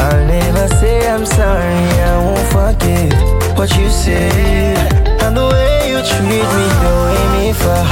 I'll 0.00 0.26
never 0.26 0.68
say 0.76 1.08
I'm 1.08 1.26
sorry, 1.26 1.84
I 2.10 2.16
won't 2.24 2.48
forget 2.56 3.12
what 3.58 3.70
you 3.76 3.88
said 3.90 4.92
and 5.22 5.36
the 5.36 5.46
way 5.52 5.90
you 5.90 5.98
treat 6.08 6.26
me, 6.28 6.40
don't 6.82 7.12
hate 7.16 7.32
me 7.36 7.52
for 7.52 7.82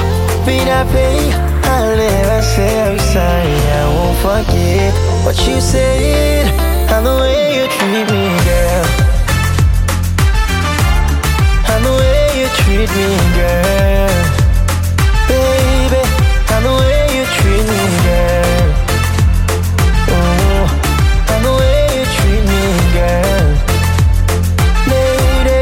being 0.47 0.67
happy. 0.67 1.33
I'll 1.69 1.97
never 1.97 2.43
say 2.43 2.73
I'm 2.87 2.99
sorry, 3.13 3.57
I 3.79 3.85
won't 3.95 4.19
forget 4.25 4.93
what 5.25 5.37
you 5.47 5.61
said 5.61 6.47
and 6.93 7.07
the 7.07 7.15
way 7.21 7.57
you 7.57 7.65
treat 7.77 8.09
me. 8.11 8.22
Oh, 12.93 12.99
me, 12.99 13.09
girl. 13.37 14.13
Baby, 15.29 16.03
I 16.49 16.57
know 16.63 16.77
way 16.77 17.09
you 17.17 17.25
treat 17.37 17.65
me, 17.73 17.81
girl. 18.05 18.69
Oh, 20.13 21.57
way 21.59 21.81
you 21.97 22.05
treat 22.17 22.45
me, 22.51 22.63
girl. 22.93 23.49
Lady, 24.93 25.61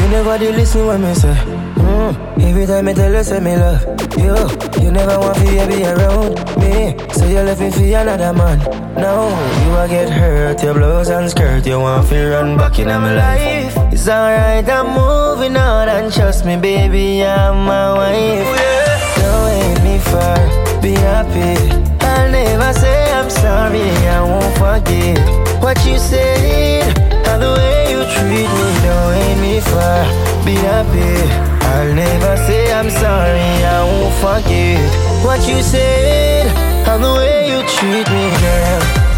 you 0.00 0.06
never 0.10 0.36
do 0.38 0.48
listen 0.50 0.86
when 0.86 1.00
me 1.02 1.14
say. 1.14 1.36
Mm. 1.76 2.12
Every 2.42 2.66
time 2.66 2.84
me 2.86 2.92
tell 2.94 3.12
you, 3.12 3.22
say 3.22 3.38
me 3.40 3.56
love 3.56 3.84
you. 4.18 4.34
You 4.82 4.90
never 4.90 5.18
want 5.18 5.36
to 5.38 5.44
be 5.44 5.84
around 5.84 6.34
me. 6.58 6.98
So 7.14 7.24
you 7.26 7.40
left 7.46 7.60
me 7.60 7.70
for 7.70 7.82
another 7.82 8.32
man. 8.32 8.58
Now 8.96 9.28
you 9.62 9.70
will 9.70 9.88
get 9.88 10.10
hurt, 10.10 10.60
your 10.62 10.74
blows 10.74 11.08
and 11.08 11.30
skirt. 11.30 11.66
You 11.66 11.78
want 11.78 12.08
to 12.08 12.30
run 12.30 12.56
back 12.58 12.78
in 12.80 12.88
my 12.88 13.14
life. 13.14 13.79
It's 14.00 14.08
alright, 14.08 14.66
I'm 14.66 14.96
moving 14.96 15.58
on 15.58 15.90
and 15.90 16.10
trust 16.10 16.46
me, 16.46 16.56
baby, 16.56 17.22
I'm 17.22 17.66
my 17.66 17.92
wife. 17.92 18.48
Oh, 18.48 19.20
Don't 19.20 19.52
hate 19.60 19.82
me 19.84 19.98
for 20.08 20.80
be 20.80 20.92
happy. 20.92 21.52
I'll 22.00 22.30
never 22.32 22.72
say 22.72 23.12
I'm 23.12 23.28
sorry, 23.28 23.84
I 24.08 24.22
won't 24.24 24.56
forget 24.56 25.20
what 25.62 25.76
you 25.84 25.98
said 25.98 26.96
and 27.28 27.42
the 27.42 27.52
way 27.52 27.90
you 27.92 28.00
treat 28.16 28.48
me. 28.56 28.68
Don't 28.88 29.12
hate 29.20 29.40
me 29.44 29.60
for 29.68 30.00
be 30.46 30.54
happy. 30.64 31.20
I'll 31.68 31.94
never 31.94 32.38
say 32.48 32.72
I'm 32.72 32.88
sorry, 32.88 33.52
I 33.68 33.84
won't 33.84 34.14
forget 34.24 34.80
what 35.22 35.46
you 35.46 35.60
said 35.60 36.46
and 36.88 37.04
the 37.04 37.12
way 37.20 37.50
you 37.52 37.60
treat 37.68 38.08
me, 38.08 38.30
girl. 38.40 39.09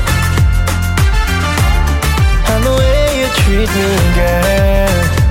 Treat 3.53 3.68
me, 3.68 4.14
girl. 4.14 5.21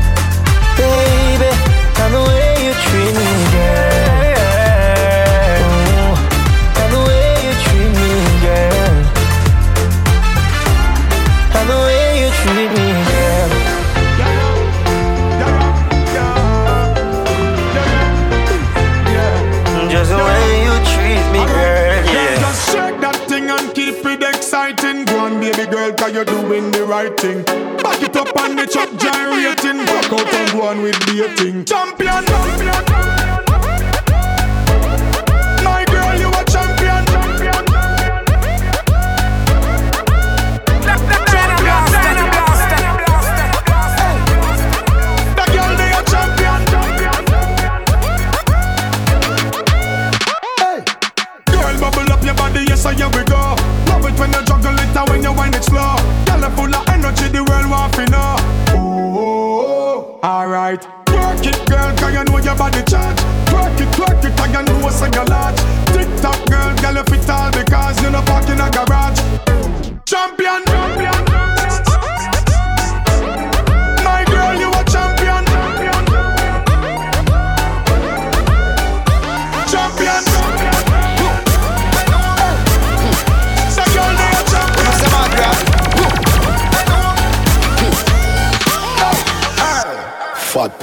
Girl, 25.72 25.94
cause 25.94 26.14
you're 26.14 26.26
doing 26.26 26.70
the 26.72 26.84
right 26.84 27.18
thing. 27.18 27.44
Back 27.44 28.04
it 28.04 28.16
up 28.16 28.36
on 28.40 28.56
the 28.56 28.68
truck 28.68 28.90
gyrating. 29.00 29.86
Back 29.86 30.12
out 30.12 30.34
and 30.34 30.52
go 30.52 30.62
on 30.64 30.82
with 30.82 31.00
dating. 31.06 31.66
Champion, 31.66 32.26
champion. 32.26 33.42
My 33.48 33.51
and 55.02 55.10
when 55.10 55.24
you 55.24 55.34
wind 55.34 55.56
it 55.56 55.64
slow. 55.64 55.96
Girl, 56.26 56.50
full 56.52 56.76
of 56.76 56.88
energy, 56.90 57.28
the 57.28 57.44
world 57.44 57.70
want 57.70 57.94
to 57.96 58.06
know. 58.08 58.36
Oh, 58.70 60.20
alright. 60.24 60.84
Work 61.10 61.46
it, 61.46 61.70
girl, 61.70 61.96
cause 61.98 62.14
you 62.14 62.24
know 62.24 62.38
your 62.38 62.56
body 62.56 62.84
charge. 62.84 63.41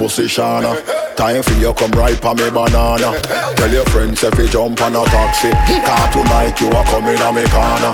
Fat 0.09 0.15
position. 0.15 1.15
Time 1.15 1.43
for 1.43 1.53
you 1.61 1.73
come 1.73 1.91
right 1.91 2.25
on 2.25 2.35
me 2.37 2.49
banana. 2.49 3.13
Tell 3.55 3.71
your 3.71 3.85
friends 3.85 4.23
if 4.23 4.37
you 4.39 4.47
jump 4.47 4.81
on 4.81 4.95
a 4.95 5.05
taxi. 5.05 5.51
Car 5.51 6.11
tonight 6.11 6.59
you 6.59 6.69
are 6.69 6.85
coming 6.85 7.21
on 7.21 7.35
me 7.35 7.45
corner. 7.53 7.93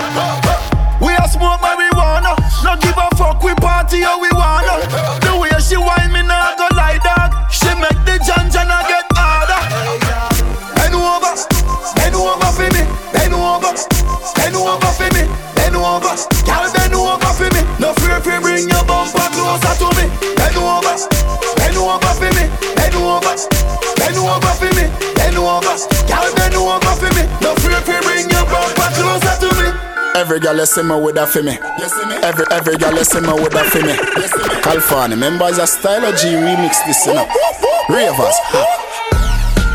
We 1.00 1.12
a 1.12 1.28
smoke 1.28 1.60
marijuana. 1.60 2.32
No 2.64 2.76
give 2.80 2.96
a 2.96 3.08
fuck, 3.16 3.42
we 3.42 3.54
party 3.56 4.00
how 4.00 4.20
we 4.20 4.28
wanna. 4.32 4.80
The 5.20 5.36
way 5.36 5.52
she 5.60 5.76
whine 5.76 6.12
me 6.12 6.22
nah 6.22 6.56
go 6.56 6.66
lie 6.72 6.98
dog. 7.04 7.36
She 7.52 7.68
make 7.76 8.00
the 8.08 8.16
janjana 8.24 8.80
get 8.88 9.04
harder. 9.12 9.60
Bend 10.76 10.94
over, 10.94 11.36
bend 11.96 12.16
over 12.16 12.50
for 12.56 12.68
me, 12.72 12.82
bend 13.12 13.34
over, 13.34 13.76
bend 14.36 14.56
over 14.56 14.92
for 14.96 15.10
me, 15.12 15.28
bend 15.54 15.76
over. 15.76 16.16
Girl, 16.48 16.64
bend 16.72 16.94
over 16.94 17.32
for 17.36 17.50
me. 17.52 17.60
No 17.78 17.92
fear 18.00 18.16
if 18.16 18.26
you 18.26 18.40
bring 18.40 18.68
your 18.70 18.84
bumper 18.88 19.25
over, 23.36 23.96
bend 23.96 24.16
over 24.16 24.52
for 24.56 24.70
me, 24.72 24.88
bend 25.14 25.36
over. 25.36 25.76
Girl, 26.08 26.34
bend 26.36 26.54
over 26.54 26.92
for 26.96 27.10
me. 27.12 27.22
No 27.42 27.54
fear 27.60 27.76
you 27.76 28.00
bring 28.02 28.30
your 28.30 28.44
bumper 28.48 28.88
closer 28.96 29.36
to 29.44 29.48
me. 29.60 29.68
Every 30.16 30.40
girl 30.40 30.56
you 30.56 30.66
see 30.66 30.82
me 30.82 30.96
with 30.98 31.14
that 31.16 31.28
for 31.28 31.42
me. 31.42 31.58
Every 32.24 32.46
every 32.50 32.76
girl 32.78 32.94
you 32.94 33.04
see 33.04 33.20
me 33.20 33.32
with 33.32 33.52
that 33.52 33.66
for 33.68 33.82
me. 33.84 33.94
California, 34.62 35.16
members 35.16 35.58
of 35.58 35.68
Stylo 35.68 36.12
G 36.16 36.28
remix 36.28 36.84
this 36.86 37.06
you 37.06 37.14
know. 37.14 37.28
Ravers. 37.88 38.85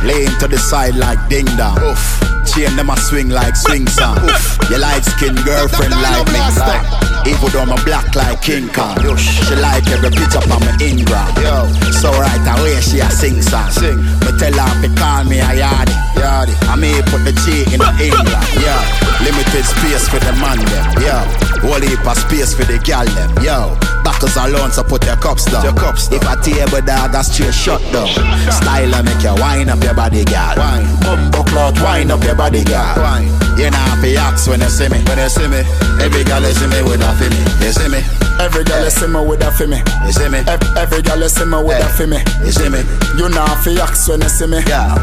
Laying 0.04 0.34
to 0.40 0.48
the 0.48 0.58
side 0.58 0.96
like 0.96 1.20
ding 1.30 1.46
dong. 1.58 1.78
Oof. 1.84 2.02
Chain 2.46 2.76
them 2.76 2.90
a 2.90 2.98
swing 2.98 3.30
like 3.30 3.56
swing 3.56 3.88
song. 3.88 4.18
Your 4.70 4.80
light 4.80 5.06
skin 5.06 5.36
girlfriend 5.46 5.94
like 5.94 6.28
me. 6.34 6.42
Even 7.30 7.50
though 7.54 7.62
I'm 7.62 7.86
black 7.86 8.16
like 8.16 8.42
King 8.42 8.68
Kong. 8.70 8.98
She 9.16 9.56
like 9.56 9.88
every 9.90 10.10
picture 10.10 10.40
on 10.40 10.60
my 10.60 10.78
Ingram. 10.82 11.30
Yo. 11.38 11.70
So 12.02 12.12
right 12.12 12.42
away 12.58 12.82
she 12.82 13.00
a 13.00 13.10
sing 13.10 13.42
song. 13.42 13.70
Sing. 13.72 13.98
Me 13.98 14.32
tell 14.40 14.54
her 14.54 14.82
to 14.82 14.90
call 15.00 15.24
me 15.26 15.40
a 15.40 15.54
yardie. 15.54 16.11
Yardie. 16.22 16.56
I 16.70 16.78
may 16.78 16.94
put 17.10 17.26
the 17.26 17.34
G 17.42 17.66
in 17.74 17.82
the 17.82 17.92
England. 18.06 18.46
Yeah. 18.62 18.78
Limited 19.26 19.66
space 19.66 20.06
for 20.06 20.22
the 20.22 20.34
man 20.38 20.62
them. 20.70 20.86
Yo. 21.02 21.18
Whole 21.66 21.82
heap 21.82 22.06
of 22.06 22.18
space 22.18 22.54
for 22.54 22.66
the 22.66 22.78
gal 22.82 23.06
them. 23.18 23.30
Yo. 23.42 23.74
Backers 24.06 24.38
alone, 24.38 24.72
so 24.72 24.84
put 24.84 25.06
your 25.06 25.18
cups 25.18 25.46
down. 25.46 25.64
Your 25.66 25.74
cups 25.74 26.10
down. 26.10 26.22
If 26.22 26.26
a 26.26 26.34
table 26.42 26.82
dog, 26.82 27.14
a 27.14 27.22
straight 27.24 27.54
shut 27.54 27.82
down. 27.94 28.10
Style 28.50 28.94
and 28.94 29.06
make 29.06 29.22
you 29.22 29.34
wind 29.38 29.70
up 29.70 29.82
your 29.84 29.94
body, 29.94 30.26
girl. 30.26 30.58
Wine. 30.58 30.86
Bumbo 31.02 31.42
clout, 31.50 31.78
wind 31.82 32.12
up 32.12 32.24
your 32.24 32.36
body, 32.36 32.64
girl. 32.66 32.98
Wine. 32.98 33.30
You 33.58 33.70
know 33.70 33.94
to 34.02 34.10
ask 34.18 34.50
when 34.50 34.62
you 34.62 34.70
see 34.70 34.90
me. 34.90 34.98
When 35.06 35.18
you 35.22 35.30
see 35.30 35.46
me, 35.46 35.62
every 36.02 36.24
girl 36.26 36.42
you 36.42 36.54
see 36.54 36.70
me 36.70 36.82
with 36.82 37.02
a 37.02 37.12
me. 37.18 37.38
You 37.62 37.74
see 37.74 37.90
me. 37.90 38.02
Every 38.42 38.64
girl 38.64 38.90
see 38.90 39.06
me 39.06 39.22
with 39.22 39.44
a 39.46 39.52
for 39.52 39.68
me. 39.68 39.78
You 40.06 40.12
see 40.12 40.30
me. 40.30 40.40
Every, 40.50 41.02
girl 41.04 41.22
see 41.30 41.46
me 41.46 41.62
with 41.62 41.78
a 41.78 41.90
for 41.94 42.08
me. 42.08 42.18
You 42.42 42.52
see 42.52 42.70
me. 42.70 42.82
You 43.18 43.30
know 43.30 43.46
to 43.46 43.82
ask 43.86 44.10
when 44.10 44.22
you 44.22 44.30
see 44.30 44.48
me. 44.48 44.64
Yeah. 44.66 44.98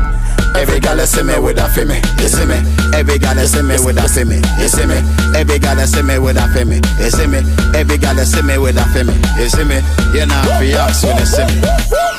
Every 0.56 0.80
girl 0.80 0.98
see 1.06 1.22
me 1.22 1.38
with 1.38 1.58
a 1.58 1.66
me. 1.84 2.00
You 2.22 2.28
see 2.28 2.46
me. 2.46 2.58
Every 2.94 3.18
girl 3.18 3.36
see 3.46 3.62
me 3.62 3.76
with 3.82 3.98
a 3.98 4.24
me. 4.24 4.40
You 4.60 4.68
see 4.68 4.86
me. 4.86 4.98
Every 5.36 5.58
girl 5.58 5.78
see 5.86 6.02
me 6.02 6.18
with 6.18 6.38
a 6.38 6.46
me. 6.64 6.80
You 7.02 7.10
see 7.10 7.26
me. 7.26 7.40
Every 7.74 7.98
girl 7.98 8.16
see 8.24 8.42
me 8.42 8.58
with 8.58 8.78
a 8.78 8.84
me. 9.04 9.14
You 9.36 9.48
see 9.48 9.64
me. 9.64 9.78
You 10.14 10.26
know 10.26 10.42
to 10.46 10.66
ask 10.80 11.04
when 11.04 11.16
you 11.18 11.26
see 11.26 11.44
me. 11.44 11.60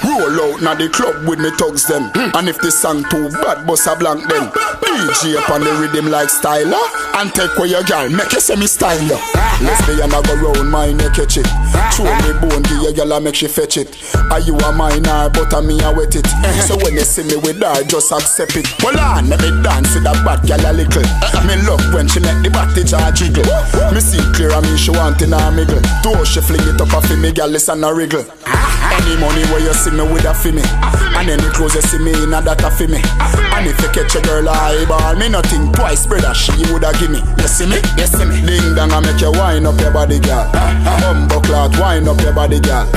Roll 0.05 0.53
out 0.53 0.61
now 0.61 0.75
the 0.75 0.89
club 0.89 1.27
with 1.27 1.39
me 1.39 1.49
thugs 1.57 1.87
them. 1.87 2.11
Hmm. 2.13 2.35
And 2.37 2.49
if 2.49 2.59
the 2.59 2.71
song 2.71 3.03
too 3.09 3.29
bad, 3.41 3.65
bust 3.65 3.87
a 3.87 3.95
blank 3.95 4.27
them. 4.29 4.51
DJ 4.83 5.37
up 5.37 5.49
on 5.49 5.61
the 5.61 5.71
rhythm 5.79 6.09
like 6.09 6.29
styler. 6.29 6.79
And 7.19 7.33
take 7.33 7.51
away 7.57 7.69
your 7.69 7.83
girl, 7.83 8.09
make 8.09 8.31
you 8.31 8.39
say 8.39 8.55
me 8.55 8.67
style 8.67 9.01
ya. 9.03 9.17
Lesbian 9.59 10.13
I 10.13 10.21
go 10.23 10.35
round 10.39 10.71
my 10.71 10.87
you 10.87 11.09
catch 11.11 11.35
it. 11.35 11.47
Throw 11.91 12.07
me 12.23 12.31
bone, 12.39 12.63
give 12.63 12.79
your 12.79 12.93
girl, 12.93 13.13
I 13.13 13.19
make 13.19 13.35
she 13.35 13.47
fetch 13.47 13.75
it. 13.75 13.91
Are 14.31 14.39
you 14.39 14.55
a 14.55 14.71
minor, 14.71 15.29
but 15.29 15.51
a 15.51 15.61
me 15.61 15.81
a 15.83 15.91
wet 15.91 16.15
it. 16.15 16.25
Eh. 16.25 16.61
So 16.61 16.77
when 16.77 16.93
you 16.93 17.03
see 17.03 17.23
me 17.23 17.35
with 17.35 17.59
her, 17.59 17.83
just 17.83 18.11
accept 18.19 18.55
it. 18.55 18.67
Well 18.83 18.99
on, 18.99 19.29
let 19.29 19.41
me 19.41 19.49
dance 19.63 19.95
with 19.95 20.03
that 20.03 20.19
bad 20.27 20.43
girl 20.43 20.59
a 20.59 20.71
little. 20.75 21.07
Me 21.47 21.55
love 21.63 21.81
when 21.95 22.07
she 22.07 22.19
make 22.19 22.43
the 22.43 22.51
body 22.51 22.83
jaw 22.83 23.09
jiggle. 23.15 23.47
Me 23.95 24.03
see 24.03 24.19
clear, 24.35 24.51
I 24.51 24.61
mean 24.61 24.77
she 24.77 24.91
want 24.91 25.21
in 25.23 25.31
her 25.31 25.51
miggle. 25.51 25.81
Though 26.03 26.23
she 26.23 26.41
fling 26.41 26.63
it 26.67 26.79
up 26.81 26.93
off 26.93 27.09
me, 27.09 27.31
girl, 27.31 27.47
listen 27.47 27.83
a 27.83 27.93
wriggle. 27.93 28.27
Any 28.99 29.15
money 29.15 29.43
where 29.51 29.61
you 29.61 29.73
see 29.73 29.91
me 29.91 30.03
with 30.11 30.25
a 30.25 30.33
fi 30.33 30.51
me 30.51 30.63
And 31.15 31.29
any 31.29 31.47
clothes 31.53 31.75
you 31.75 31.81
see 31.81 31.99
me 31.99 32.11
in 32.11 32.33
a 32.33 32.41
that 32.41 32.63
a 32.63 32.71
fi 32.71 32.87
me 32.87 32.99
And 33.55 33.67
if 33.67 33.77
you 33.79 33.89
catch 33.93 34.15
a 34.15 34.21
girl 34.21 34.47
a 34.47 34.51
eyeball 34.51 35.15
Me 35.15 35.29
not 35.29 35.45
think 35.45 35.75
twice 35.75 36.07
brother 36.07 36.33
she 36.33 36.51
woulda 36.67 36.91
give 36.97 37.11
me 37.11 37.21
You 37.37 37.47
see 37.47 37.69
me? 37.69 37.77
You 37.95 38.07
see 38.09 38.25
me? 38.25 38.41
Ding 38.43 38.75
dong 38.75 38.91
I 38.91 38.99
make 38.99 39.21
you 39.21 39.31
wind 39.31 39.67
up 39.67 39.79
your 39.79 39.91
body 39.91 40.19
girl 40.19 40.49
Bumbo 40.99 41.39
clout 41.45 41.77
wind 41.77 42.09
up 42.09 42.19
your 42.21 42.33
body 42.33 42.59
girl 42.59 42.87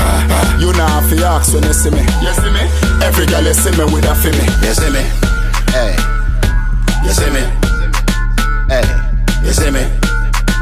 You 0.57 0.73
know 0.73 0.87
to 0.87 1.15
ask 1.23 1.53
when 1.53 1.63
you 1.63 1.73
see 1.73 1.91
me 1.91 2.01
You 2.25 2.33
see 2.33 2.51
me? 2.51 2.63
Every 3.05 3.29
girl 3.29 3.43
you 3.45 3.53
see 3.53 3.71
me 3.77 3.85
with 3.87 4.09
a 4.09 4.15
fi 4.17 4.31
me 4.33 4.45
You 4.65 4.73
see 4.73 4.89
me? 4.89 5.03
Hey 5.73 5.97
You 7.01 7.09
see 7.09 7.29
me? 7.33 7.41
Hey 8.69 8.85
You 9.41 9.53
see 9.53 9.71
me? 9.73 9.89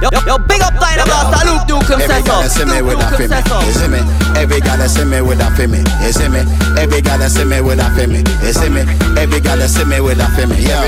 Yo, 0.02 0.10
yo, 0.26 0.38
big 0.48 0.62
up 0.62 0.74
Dynablaster, 0.80 1.44
Luke 1.46 1.68
Duke 1.68 1.92
Every 2.00 2.16
himself 2.16 2.26
girl 2.26 2.50
see 2.50 2.66
me 2.66 2.82
with 2.82 2.98
a 2.98 3.06
Luke 3.06 3.20
fi 3.20 3.28
me, 3.28 3.36
himself 3.36 3.52
up. 3.52 3.66
you 3.68 3.74
see 3.74 3.88
me. 3.88 4.00
Every 4.40 4.60
girl 4.62 4.88
see 4.88 5.06
me 5.06 5.22
with 5.22 5.42
a 5.42 5.52
fi 5.52 5.68
me, 5.68 5.84
you 6.02 6.12
see 6.12 6.28
me. 6.28 6.42
Every 6.80 7.02
girl 7.02 7.22
see 7.30 7.46
me 7.46 7.62
with 7.62 7.78
a 7.78 7.88
fi 7.94 8.08
me, 8.08 8.24
you 8.42 8.54
see 8.54 8.70
me. 8.70 8.82
Every 9.20 9.40
girl 9.42 9.62
see 9.68 9.86
me 9.86 10.00
with 10.00 10.18
a 10.18 10.28
fi 10.34 10.46
me, 10.48 10.58
yo. 10.64 10.80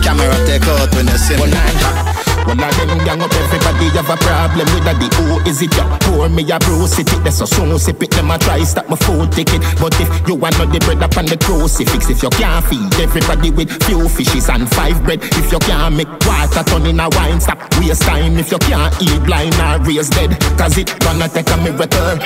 Camera 0.00 0.32
take 0.46 0.64
out 0.64 0.94
when 0.94 1.08
you 1.08 1.18
see 1.18 1.36
me. 1.36 2.17
One 2.48 2.64
of 2.64 2.72
them 2.80 2.96
gang 3.04 3.20
up 3.20 3.30
everybody 3.30 3.92
have 3.92 4.08
a 4.08 4.16
problem 4.16 4.64
with 4.72 4.88
a 4.88 4.96
the 4.96 5.08
who 5.20 5.36
is 5.44 5.60
it 5.60 5.76
ya? 5.76 5.84
Pour 6.00 6.30
me 6.30 6.48
a 6.50 6.58
bruise 6.58 6.98
it, 6.98 7.04
that's 7.20 7.36
so 7.36 7.44
soon 7.44 7.78
sip 7.78 8.02
it. 8.02 8.10
Them 8.10 8.30
a 8.30 8.38
try 8.38 8.64
stop 8.64 8.88
my 8.88 8.96
food 8.96 9.30
ticket, 9.32 9.60
but 9.76 9.92
if 10.00 10.08
you 10.26 10.34
want 10.34 10.56
not 10.56 10.72
the 10.72 10.80
bread 10.80 11.02
up 11.02 11.14
on 11.18 11.26
the 11.26 11.36
crucifix, 11.36 12.08
if 12.08 12.22
you 12.22 12.30
can't 12.30 12.64
feed 12.64 12.88
everybody 13.04 13.50
with 13.50 13.68
few 13.84 14.08
fishes 14.08 14.48
and 14.48 14.64
five 14.64 14.96
bread, 15.04 15.20
if 15.22 15.52
you 15.52 15.58
can't 15.58 15.94
make 15.94 16.08
water 16.24 16.64
turn 16.64 16.86
in 16.86 16.98
a 17.00 17.08
wine, 17.12 17.38
stop 17.38 17.60
waste 17.76 18.08
time. 18.08 18.40
If 18.40 18.50
you 18.50 18.58
can't 18.64 18.96
eat 18.96 19.20
blind 19.28 19.52
or 19.60 19.84
raise 19.84 20.08
dead, 20.08 20.32
cause 20.56 20.78
it 20.78 20.88
gonna 21.04 21.28
take 21.28 21.52
a 21.52 21.56
miracle. 21.60 22.16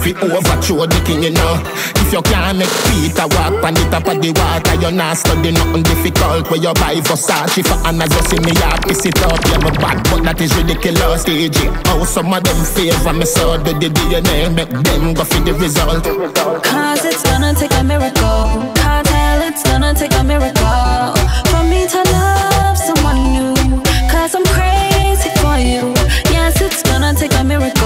Fi 0.00 0.16
overthrow 0.16 0.88
the 0.88 0.98
king, 1.04 1.22
you 1.22 1.30
know. 1.30 1.60
If 2.00 2.10
you 2.10 2.22
can't 2.22 2.58
make 2.58 2.72
Peter 2.88 3.28
walk 3.36 3.62
on 3.62 3.74
the 3.74 3.84
top 3.92 4.08
of 4.08 4.16
the 4.16 4.32
water, 4.32 4.74
you're 4.80 4.90
not 4.90 5.16
studying 5.16 5.54
nothing 5.54 5.84
difficult. 5.84 6.50
Where 6.50 6.58
you 6.58 6.72
buy 6.74 6.96
Versace 7.04 7.60
for 7.60 7.76
just 8.08 8.30
see 8.30 8.40
me 8.40 8.50
up, 8.64 8.82
piss 8.88 9.04
it 9.06 9.20
up. 9.22 9.41
Yeah, 9.48 9.58
my 9.58 9.70
bad, 9.82 10.02
but 10.10 10.22
that 10.24 10.40
is 10.40 10.54
ridiculous. 10.56 11.24
DJ, 11.24 11.68
how 11.86 12.04
some 12.04 12.32
of 12.32 12.42
them 12.42 12.60
favor 12.64 13.12
me 13.12 13.24
so 13.24 13.56
do 13.58 13.72
the 13.78 13.88
DNA, 13.88 14.52
make 14.54 14.70
them 14.70 15.14
go 15.14 15.24
for 15.24 15.40
the 15.40 15.52
result. 15.54 16.04
Cause 16.64 17.04
it's 17.04 17.22
gonna 17.22 17.54
take 17.54 17.74
a 17.74 17.82
miracle. 17.84 18.72
Can't 18.76 19.06
tell 19.06 19.42
it's 19.48 19.62
gonna 19.62 19.94
take 19.94 20.14
a 20.14 20.24
miracle 20.24 21.14
for 21.50 21.62
me 21.64 21.86
to 21.88 22.00
love 22.12 22.78
someone 22.78 23.20
new. 23.34 23.82
Cause 24.10 24.34
I'm 24.34 24.44
crazy 24.54 25.30
for 25.42 25.56
you. 25.58 25.92
Yes, 26.30 26.60
it's 26.60 26.82
gonna 26.82 27.14
take 27.14 27.34
a 27.34 27.44
miracle. 27.44 27.81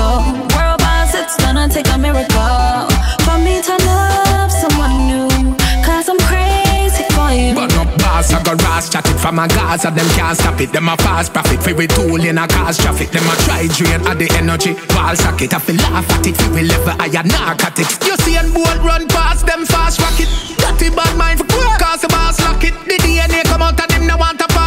From 9.26 9.40
a 9.40 9.48
Gaza, 9.48 9.90
them 9.90 10.06
can't 10.14 10.38
stop 10.38 10.60
it. 10.60 10.70
Them 10.72 10.88
a 10.88 10.96
fast 10.96 11.32
profit, 11.32 11.60
fi 11.60 11.72
we 11.72 11.88
tool 11.88 12.22
in 12.22 12.38
a 12.38 12.46
cause 12.46 12.78
traffic. 12.78 13.10
Them 13.10 13.26
a 13.26 13.34
try 13.42 13.66
drain 13.66 14.00
at 14.06 14.18
the 14.18 14.30
energy, 14.38 14.74
wall 14.94 15.16
socket. 15.16 15.52
I 15.52 15.58
feel 15.58 15.76
laugh 15.82 16.08
at 16.10 16.26
it, 16.26 16.36
fi 16.36 16.48
we 16.54 16.62
level 16.62 16.94
higher 16.94 17.26
narcotics. 17.26 17.98
You 18.06 18.14
see 18.22 18.36
and 18.36 18.54
bolt 18.54 18.78
run 18.86 19.08
past 19.08 19.44
them 19.46 19.66
fast 19.66 20.00
rocket. 20.00 20.30
Dirty 20.62 20.94
bad 20.94 21.16
mind 21.18 21.40
for 21.40 21.46
cause 21.82 22.02
the 22.02 22.08
boss 22.08 22.38
lock 22.40 22.62
it. 22.62 22.74
The 22.86 22.96
DNA 23.02 23.42
come 23.44 23.62
out 23.62 23.80
of 23.80 23.88
them, 23.88 24.06
no 24.06 24.16
want 24.16 24.38
to 24.38 24.46
part 24.46 24.65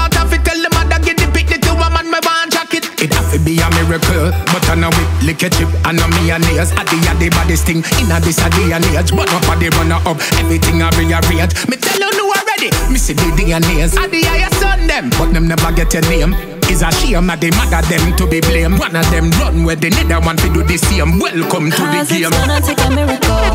It 3.32 3.46
be 3.46 3.62
a 3.62 3.70
miracle, 3.78 4.34
but 4.50 4.66
I 4.70 4.76
know 4.76 4.90
it 4.90 5.10
lick 5.22 5.44
a 5.44 5.50
chip, 5.50 5.70
I 5.86 5.94
know 5.94 6.08
me 6.18 6.32
and 6.32 6.44
ears. 6.50 6.72
At 6.74 6.90
the 6.90 6.98
the 7.22 7.30
baddest 7.30 7.66
thing 7.66 7.86
in 8.02 8.10
a 8.10 8.18
this 8.20 8.42
a 8.42 8.50
day 8.50 8.74
and 8.74 8.86
age. 8.90 9.14
But 9.14 9.30
up 9.30 9.46
the 9.62 9.70
runner 9.78 10.02
up, 10.02 10.18
everything 10.42 10.82
I 10.82 10.90
rearrange. 10.98 11.54
Me 11.70 11.78
tell 11.78 12.02
you 12.02 12.10
no 12.18 12.26
already, 12.34 12.74
me 12.90 12.98
see 12.98 13.14
the 13.14 13.30
DNAs. 13.38 13.94
At 14.02 14.10
the 14.10 14.22
higher 14.26 14.50
son 14.58 14.88
them, 14.88 15.10
but 15.14 15.30
them 15.34 15.48
never 15.48 15.72
get 15.72 15.94
your 15.94 16.02
name. 16.10 16.34
Is 16.70 16.82
a 16.82 16.92
shame 16.92 17.30
at 17.30 17.42
the 17.42 17.50
mother 17.54 17.86
them 17.86 18.16
to 18.18 18.26
be 18.26 18.42
blamed. 18.42 18.80
One 18.80 18.96
of 18.96 19.06
them 19.12 19.30
run 19.38 19.64
where 19.64 19.76
they 19.76 19.90
need 19.90 20.10
one 20.10 20.38
to 20.38 20.50
do 20.54 20.64
the 20.64 20.78
same. 20.78 21.20
Welcome 21.20 21.70
to 21.70 21.82
the 21.86 22.06
game. 22.10 22.30
it's 22.30 22.34
gonna 22.34 22.62
take 22.62 22.82
a 22.82 22.90
miracle. 22.90 23.46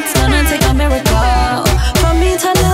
It's 0.00 0.12
gonna 0.16 0.44
take 0.48 0.64
a 0.64 0.72
miracle 0.72 1.64
for 2.00 2.12
me 2.16 2.36
to 2.40 2.52
love 2.60 2.71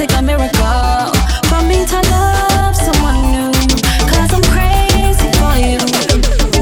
take 0.00 0.16
a 0.16 0.22
miracle 0.22 1.12
for 1.44 1.60
me 1.68 1.84
to 1.84 2.00
love 2.08 2.72
someone 2.72 3.20
new. 3.28 3.52
Cause 4.08 4.32
I'm 4.32 4.44
crazy 4.48 5.28
for 5.36 5.54
you. 5.60 5.76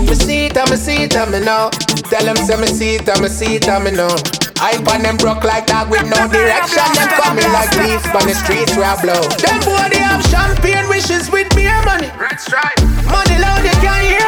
Me 0.03 0.15
see 0.19 0.47
it, 0.47 0.57
and 0.57 0.69
me 0.71 0.77
see 0.77 1.05
it, 1.05 1.15
and 1.15 1.31
me 1.31 1.39
know. 1.39 1.71
Tell 2.11 2.25
them 2.25 2.37
say 2.37 2.59
me 2.59 2.67
see 2.67 2.97
it, 2.97 3.09
and 3.09 3.23
me 3.23 3.29
see 3.29 3.55
it, 3.55 3.69
and 3.69 3.85
me 3.85 3.93
know. 3.93 4.11
I 4.59 4.75
on 4.91 5.03
them 5.03 5.17
broke 5.19 5.45
like 5.45 5.67
dog 5.67 5.89
with 5.89 6.03
no 6.11 6.27
direction. 6.27 6.83
Them 6.99 7.09
coming 7.23 7.47
like 7.55 7.71
leaves 7.79 8.11
on 8.11 8.27
the 8.27 8.35
streets 8.35 8.75
where 8.75 8.91
I 8.91 8.99
blow. 8.99 9.23
Them 9.39 9.59
boy 9.63 9.87
they 9.87 10.03
have 10.03 10.23
champagne 10.27 10.89
wishes 10.89 11.31
with 11.31 11.47
beer 11.55 11.79
money. 11.87 12.11
Red 12.19 12.41
stripe. 12.41 12.75
Money 13.07 13.39
loud, 13.39 13.63
they 13.63 13.77
can't 13.79 14.03
hear 14.03 14.28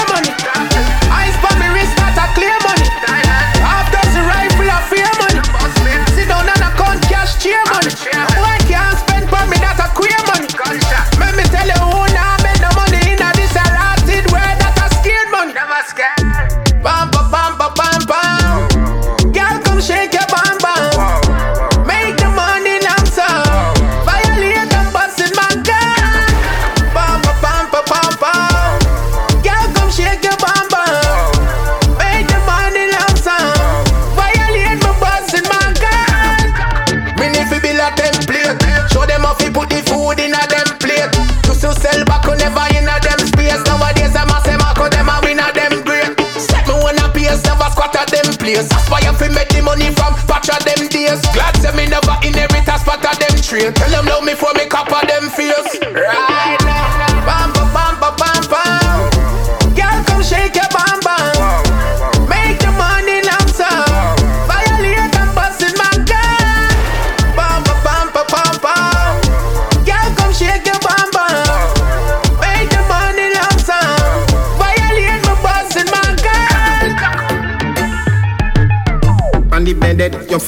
place. 48.54 48.70
Aspire 48.70 49.12
fi 49.14 49.28
make 49.28 49.48
the 49.48 49.62
money 49.62 49.90
from 49.94 50.14
patch 50.26 50.50
of 50.50 50.62
them 50.64 50.88
days. 50.88 51.20
Glad 51.34 51.56
say 51.56 51.72
me 51.76 51.86
never 51.86 52.16
inherit 52.22 52.66
a 52.66 52.78
spot 52.78 53.04
of 53.04 53.16
them 53.18 53.36
trade. 53.40 53.74
Tell 53.76 53.90
them 53.90 54.06
love 54.06 54.24
me 54.24 54.34
for 54.34 54.52
me 54.54 54.66
cop 54.66 54.90
of 54.90 55.06
them 55.06 55.30
face. 55.30 55.78
Right 55.94 56.49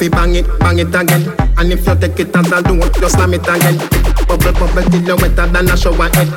fi 0.03 0.09
bang 0.09 0.35
it, 0.35 0.59
bang 0.59 0.79
it 0.79 0.95
again. 0.95 1.23
And 1.57 1.71
if 1.71 1.87
you 1.87 1.95
take 1.95 2.19
it 2.19 2.35
as 2.35 2.51
a 2.51 2.61
don't, 2.61 2.83
you 2.97 3.09
slam 3.09 3.33
it 3.33 3.47
again. 3.47 3.77
Bubble, 4.27 4.51
bubble 4.53 4.83
till 4.91 5.03
you 5.07 5.15
wetter 5.15 5.47
than 5.47 5.69
a 5.69 5.77
shower 5.77 6.09
head. 6.15 6.29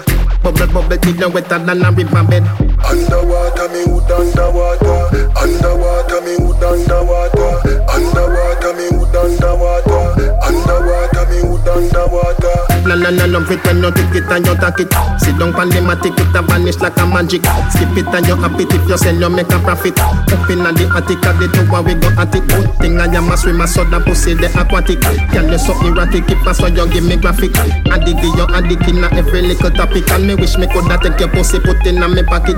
Bubble, 0.42 0.66
bubble 0.68 0.96
till 0.98 1.16
you 1.16 1.28
wetter 1.28 1.58
than 1.58 1.82
a 1.84 1.90
river 1.90 2.22
bed. 2.30 2.44
Underwater, 2.86 3.68
me 3.74 3.82
wood 3.90 4.10
underwater. 4.10 4.98
Underwater, 5.34 6.20
me 6.22 6.34
wood 6.38 6.62
underwater. 6.62 7.50
Underwater, 7.90 8.72
me 8.78 8.86
wood 8.94 9.16
underwater. 9.16 10.02
Underwater, 10.46 11.24
me 11.30 11.38
wood 11.48 11.68
underwater. 11.68 12.45
La 12.87 12.95
la 12.95 13.11
la 13.11 13.26
love 13.26 13.51
it 13.51 13.59
when 13.66 13.82
you 13.82 13.91
take 13.91 14.14
it 14.14 14.30
and 14.30 14.47
you 14.47 14.55
take 14.55 14.87
it. 14.87 14.95
Sit 15.18 15.34
down 15.39 15.53
pan 15.53 15.68
the 15.74 15.82
matic, 15.82 16.14
it 16.14 16.37
a 16.37 16.41
vanish 16.43 16.78
like 16.78 16.97
a 16.99 17.07
magic. 17.07 17.43
Skip 17.74 17.99
it 17.99 18.07
and 18.14 18.26
you 18.26 18.37
happy 18.37 18.62
if 18.62 18.89
you 18.89 18.97
sell, 18.97 19.14
you 19.14 19.28
make 19.28 19.51
a 19.51 19.59
profit. 19.59 19.99
Up 19.99 20.47
in 20.49 20.62
the 20.62 20.87
attic, 20.95 21.18
at 21.26 21.34
the 21.43 21.51
tower 21.51 21.82
we 21.82 21.99
go 21.99 22.07
at 22.14 22.30
it. 22.30 22.47
Good 22.47 22.70
thing 22.78 23.01
I 23.01 23.11
am 23.11 23.26
a 23.26 23.37
swimmer, 23.37 23.66
so 23.66 23.82
the 23.82 23.99
pussy 23.99 24.34
the 24.34 24.47
aquatic. 24.55 25.01
Can 25.34 25.51
you 25.51 25.59
so 25.59 25.74
erratic, 25.82 26.28
keep 26.28 26.47
us 26.47 26.59
so 26.59 26.70
you 26.70 26.87
give 26.87 27.03
me 27.03 27.16
graphic. 27.16 27.57
Addict 27.91 28.22
you 28.22 28.47
addict 28.55 28.87
in 28.87 29.03
a 29.03 29.11
every 29.18 29.43
little 29.43 29.70
topic, 29.70 30.09
and 30.11 30.26
me 30.26 30.37
wish 30.37 30.57
me 30.57 30.68
coulda 30.70 30.97
take 31.03 31.18
your 31.18 31.28
pussy 31.28 31.59
put 31.59 31.84
in 31.87 31.99
me 31.99 32.22
pocket. 32.22 32.57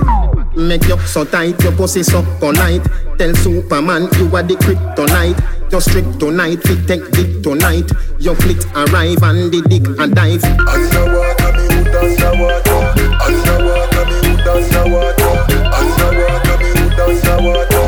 Make 0.58 0.88
you 0.88 0.98
so 1.06 1.24
tight, 1.24 1.62
your 1.62 1.72
pussy 1.72 2.02
so 2.02 2.22
polite. 2.40 2.82
Tell 3.16 3.32
Superman 3.36 4.02
you 4.18 4.26
are 4.34 4.42
the 4.42 4.56
kryptonite. 4.58 5.70
Your 5.70 5.80
strict 5.80 6.18
tonight, 6.18 6.62
fit 6.62 6.86
take 6.88 7.10
dick 7.12 7.42
tonight. 7.42 7.90
Your 8.18 8.34
flit 8.34 8.64
arrive 8.74 9.22
and 9.22 9.52
the 9.52 9.62
dick 9.70 9.86
a 10.00 10.06
dive. 10.08 10.42
Underwater, 10.66 11.52
me 11.54 11.68
wood 11.78 11.94
underwater. 11.94 12.74
Underwater, 13.22 14.04
me 14.10 14.18
wood 14.28 14.48
underwater. 14.48 15.22
Underwater, 15.22 15.36
me 15.38 15.54
wood 15.58 15.78
underwater. 15.78 16.58
Underwater, 16.58 16.58
me 16.58 16.70
wood 16.74 17.26
underwater. 17.28 17.87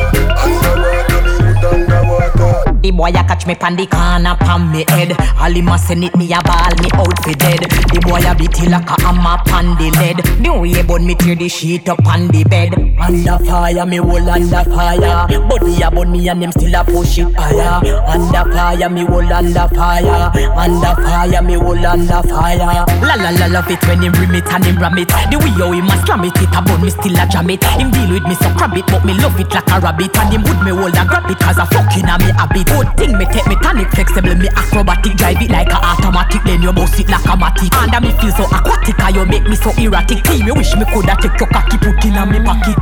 The 2.91 2.97
boy 2.97 3.11
a 3.11 3.22
catch 3.22 3.47
me 3.47 3.55
pan 3.55 3.76
the 3.76 3.86
corner 3.86 4.34
pan 4.34 4.72
me 4.72 4.84
head. 4.88 5.14
All 5.38 5.55
him 5.55 5.68
a 5.68 5.78
send 5.78 6.03
it 6.03 6.16
me 6.16 6.26
a 6.34 6.43
ball 6.43 6.74
me 6.82 6.91
out 6.99 7.22
for 7.22 7.30
dead. 7.38 7.62
The 7.95 8.03
boy 8.03 8.18
a 8.18 8.34
beat 8.34 8.66
like 8.66 8.82
a 8.82 8.99
hammer 8.99 9.38
pan 9.47 9.78
the 9.78 9.95
lead. 9.95 10.18
The 10.43 10.51
way 10.51 10.82
bun 10.82 11.07
me 11.07 11.14
tear 11.14 11.36
the 11.36 11.47
sheet 11.47 11.88
up 11.88 12.05
on 12.05 12.26
the 12.34 12.43
bed. 12.51 12.74
Under 12.99 13.38
fire 13.47 13.86
me 13.86 14.03
whole 14.03 14.26
under 14.26 14.66
fire. 14.74 15.22
Body 15.47 15.82
a 15.86 15.88
bun 15.88 16.11
me 16.11 16.26
and 16.26 16.43
them 16.43 16.51
still 16.51 16.74
a 16.74 16.82
push 16.82 17.22
it 17.22 17.30
higher. 17.38 17.78
Under 18.11 18.43
fire 18.51 18.91
me 18.91 19.07
whole 19.07 19.22
under 19.22 19.68
fire. 19.70 20.26
Under 20.59 20.95
fire 20.99 21.43
me 21.47 21.55
whole 21.55 21.86
under 21.86 22.22
fire. 22.26 22.82
La 23.07 23.14
la 23.14 23.30
la 23.38 23.47
love 23.55 23.70
it 23.70 23.86
when 23.86 24.03
him 24.03 24.18
rim 24.18 24.34
it 24.34 24.51
and 24.51 24.66
him 24.66 24.82
ram 24.82 24.99
it. 24.99 25.07
The 25.30 25.38
way 25.38 25.55
how 25.55 25.70
him 25.70 25.86
a 25.86 25.95
slam 26.03 26.26
it, 26.26 26.34
it 26.43 26.51
a 26.51 26.59
bun 26.59 26.82
me 26.82 26.91
still 26.91 27.14
a 27.14 27.22
jam 27.30 27.51
it. 27.55 27.62
Him 27.78 27.95
deal 27.95 28.18
with 28.18 28.26
me 28.26 28.34
so 28.34 28.51
crab 28.59 28.74
it, 28.74 28.86
but 28.91 29.07
me 29.07 29.14
love 29.14 29.38
it 29.38 29.47
like 29.55 29.70
a 29.70 29.78
rabbit. 29.78 30.11
And 30.18 30.34
him 30.34 30.43
would 30.43 30.59
me 30.66 30.74
hold 30.74 30.99
a 30.99 31.07
grab 31.07 31.30
it 31.30 31.38
cause 31.38 31.62
a 31.62 31.66
fucking 31.70 32.11
a 32.11 32.18
me 32.18 32.34
habit. 32.34 32.66
Good 32.81 32.97
Thing 32.97 33.18
me 33.18 33.26
take 33.26 33.47
me 33.47 33.57
tonic 33.57 33.91
flexible, 33.91 34.35
me 34.37 34.49
acrobatic, 34.49 35.12
drive 35.16 35.43
it 35.43 35.51
like 35.51 35.68
a 35.68 35.76
automatic, 35.76 36.41
then 36.45 36.62
you 36.62 36.72
boss 36.72 36.99
it 36.99 37.11
like 37.11 37.24
a 37.26 37.37
matic. 37.37 37.68
Under 37.76 38.01
me 38.01 38.11
feel 38.16 38.33
so 38.33 38.45
aquatic, 38.45 38.99
and 39.01 39.16
you 39.16 39.26
make 39.26 39.45
me 39.45 39.57
so 39.57 39.70
erratic. 39.76 40.24
Team, 40.24 40.47
you 40.47 40.55
wish 40.55 40.74
me 40.76 40.87
coulda 40.89 41.14
take 41.20 41.39
your 41.39 41.49
cocky 41.53 41.76
put 41.76 42.03
in 42.05 42.16
a 42.16 42.24
me 42.24 42.41
pocket. 42.41 42.81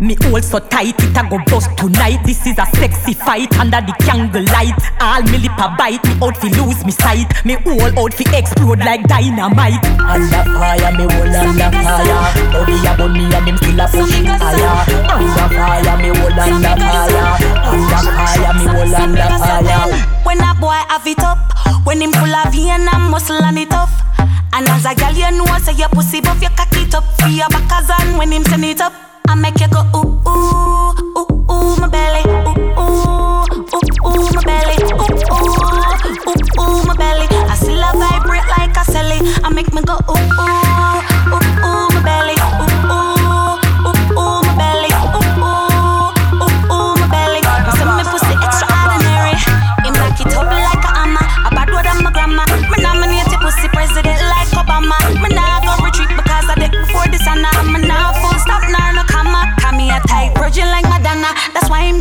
Me 0.00 0.16
hold 0.22 0.42
so 0.42 0.58
tight, 0.58 0.96
it 0.98 1.16
a 1.16 1.22
go 1.28 1.38
bust 1.46 1.70
tonight. 1.76 2.18
This 2.24 2.46
is 2.46 2.58
a 2.58 2.66
sexy 2.76 3.14
fight 3.14 3.52
under 3.60 3.80
the 3.80 3.92
candle 4.00 4.44
light. 4.50 4.74
All 5.00 5.22
me 5.28 5.38
lip 5.38 5.56
a 5.60 5.70
bite, 5.76 6.02
me 6.04 6.16
out 6.24 6.36
fi 6.36 6.48
lose 6.56 6.84
me 6.84 6.90
sight. 6.90 7.28
Me 7.44 7.54
whole 7.64 7.92
out 8.00 8.12
fi 8.12 8.24
explode 8.36 8.80
like 8.80 9.04
dynamite. 9.04 9.84
Under 10.00 10.44
fire, 10.56 10.92
me 10.96 11.04
hold 11.04 11.36
under 11.36 11.70
fire. 11.84 12.20
Body 12.48 12.76
a 12.80 12.92
burn 12.96 13.12
me 13.12 13.24
and 13.28 13.46
him 13.48 13.56
still 13.56 13.80
a 13.80 13.86
push 13.92 14.12
higher. 14.24 14.72
Under 15.08 15.48
fire, 15.52 15.96
me 16.00 16.08
hold 16.16 16.38
under 16.42 16.74
fire. 16.80 17.38
Under 17.64 18.02
fire, 18.18 18.52
me 18.58 18.64
hold 18.66 18.94
under 18.94 19.33
fire. 19.38 19.90
When 20.24 20.40
a 20.40 20.54
boy 20.54 20.80
have 20.88 21.06
it 21.06 21.20
up, 21.20 21.38
when 21.84 22.00
him 22.00 22.12
full 22.12 22.34
of 22.34 22.52
vein 22.52 22.88
and 22.88 23.10
muscle 23.10 23.42
and 23.42 23.58
it 23.58 23.70
tough. 23.70 23.92
And 24.52 24.68
as 24.68 24.84
a 24.86 24.94
girl, 24.94 25.12
you 25.12 25.30
know, 25.32 25.46
say 25.58 25.74
your 25.74 25.88
pussy 25.88 26.20
buff, 26.20 26.40
your 26.40 26.50
cock 26.50 26.72
it 26.72 26.94
up 26.94 27.04
for 27.20 27.28
your 27.28 27.48
back 27.48 27.70
as 27.72 27.90
on 27.90 28.16
when 28.18 28.32
him 28.32 28.44
send 28.44 28.64
it 28.64 28.80
up. 28.80 28.92
I 29.26 29.34
make 29.34 29.58
you 29.58 29.68
go 29.68 29.82
ooh 29.96 30.20
ooh 30.28 30.94
ooh 31.18 31.26
ooh 31.50 31.76
my 31.80 31.88
belly 31.88 32.22
ooh 32.28 32.54
ooh 32.78 33.44
ooh 33.74 33.88
ooh 34.06 34.30
my 34.34 34.42
belly 34.44 34.76
ooh 34.84 35.00
ooh 35.32 35.50
ooh 36.28 36.60
ooh 36.60 36.84
my 36.86 36.94
belly. 36.94 37.26
I 37.30 37.54
still 37.56 37.82
a 37.82 37.90
vibrate 37.96 38.48
like 38.58 38.76
a 38.76 38.84
celly. 38.90 39.18
I 39.42 39.48
make 39.50 39.72
me 39.72 39.82
go 39.82 39.94
ooh 40.08 40.14
ooh 40.14 41.03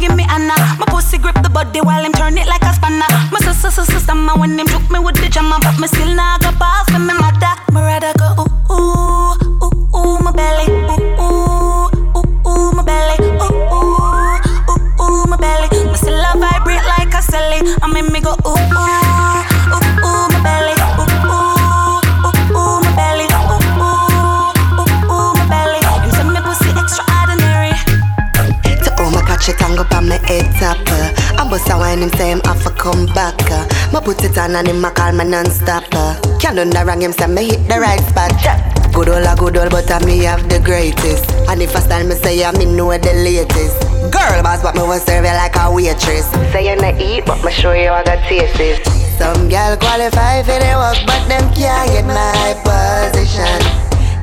give 0.04 0.16
me 0.18 0.26
Anna. 0.30 0.56
My 0.80 0.86
pussy 0.88 1.18
grip 1.18 1.36
the 1.42 1.50
body 1.50 1.80
while 1.80 2.04
him 2.04 2.12
turn 2.14 2.38
it 2.38 2.48
like 2.48 2.64
a 2.64 2.74
spanner. 2.74 3.08
My 3.32 3.40
sister 3.40 3.72
sister 3.72 4.00
sister 4.00 4.16
when 4.40 4.60
him 4.60 4.68
took 4.68 4.86
me 4.92 5.00
with 5.00 5.16
the 5.16 5.30
jammer, 5.30 5.60
but 5.62 5.80
me 5.80 5.88
still 5.88 6.14
nah 6.14 6.38
go 6.40 6.52
pass 6.60 6.90
for 6.92 7.00
me 7.00 7.14
mother. 7.14 7.54
Me 7.74 7.80
rather 7.82 8.14
go 8.20 8.44
ooh 8.44 8.74
ooh 8.74 9.03
bust 31.54 31.70
a 31.70 31.78
wine 31.78 32.02
him 32.02 32.10
say 32.18 32.32
him 32.32 32.42
have 32.46 32.64
to 32.64 32.72
come 32.82 33.06
back 33.14 33.38
uh. 33.54 33.62
Me 33.94 34.02
put 34.02 34.24
it 34.26 34.36
on 34.40 34.56
and 34.56 34.68
him 34.68 34.84
a 34.84 34.90
call 34.90 35.14
me 35.14 35.24
non-stop 35.24 35.86
uh. 35.94 36.18
Can't 36.42 36.58
do 36.58 36.66
no 36.66 36.82
wrong 36.84 37.02
him 37.02 37.14
say 37.14 37.28
me 37.28 37.46
hit 37.46 37.62
the 37.70 37.78
right 37.78 38.02
spot 38.10 38.34
Good 38.90 39.10
old 39.10 39.22
a 39.22 39.36
good 39.38 39.58
old 39.58 39.70
but 39.70 39.86
I 39.92 40.04
me 40.04 40.26
have 40.26 40.50
the 40.50 40.58
greatest. 40.60 41.30
And 41.50 41.62
if 41.62 41.76
I 41.76 41.80
stand 41.82 42.10
me 42.10 42.16
say 42.16 42.44
I 42.44 42.52
me 42.58 42.66
know 42.66 42.90
the 42.98 43.14
latest. 43.22 43.78
Girl 44.10 44.42
boss 44.42 44.64
but 44.64 44.74
me 44.74 44.82
want 44.82 45.02
serve 45.06 45.26
you 45.26 45.34
like 45.34 45.54
a 45.56 45.70
waitress. 45.70 46.26
Say 46.50 46.70
you 46.70 46.76
not 46.82 46.98
eat 46.98 47.26
but 47.26 47.38
me 47.46 47.52
show 47.52 47.74
you 47.74 47.90
how 47.90 48.02
the 48.02 48.18
taste 48.26 48.58
is. 48.58 48.82
Some 49.22 49.50
girl 49.50 49.78
qualify 49.78 50.42
for 50.42 50.58
the 50.58 50.74
work 50.74 50.98
but 51.06 51.22
them 51.30 51.46
can't 51.54 51.86
get 51.94 52.06
my 52.10 52.58
position. 52.66 53.62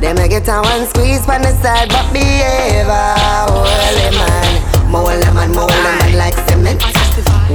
Them 0.03 0.19
a 0.19 0.27
get 0.27 0.49
on 0.49 0.67
one 0.67 0.87
squeeze 0.91 1.23
on 1.31 1.43
the 1.47 1.55
side 1.63 1.91
but 1.95 2.11
behave 2.11 2.91
a 2.91 3.15
holy 3.47 4.11
man. 4.19 4.91
Mold 4.91 5.23
a 5.23 5.31
man, 5.31 5.55
mold 5.55 5.71
a 5.71 5.83
man 5.87 6.19
like 6.19 6.35
cement 6.51 7.00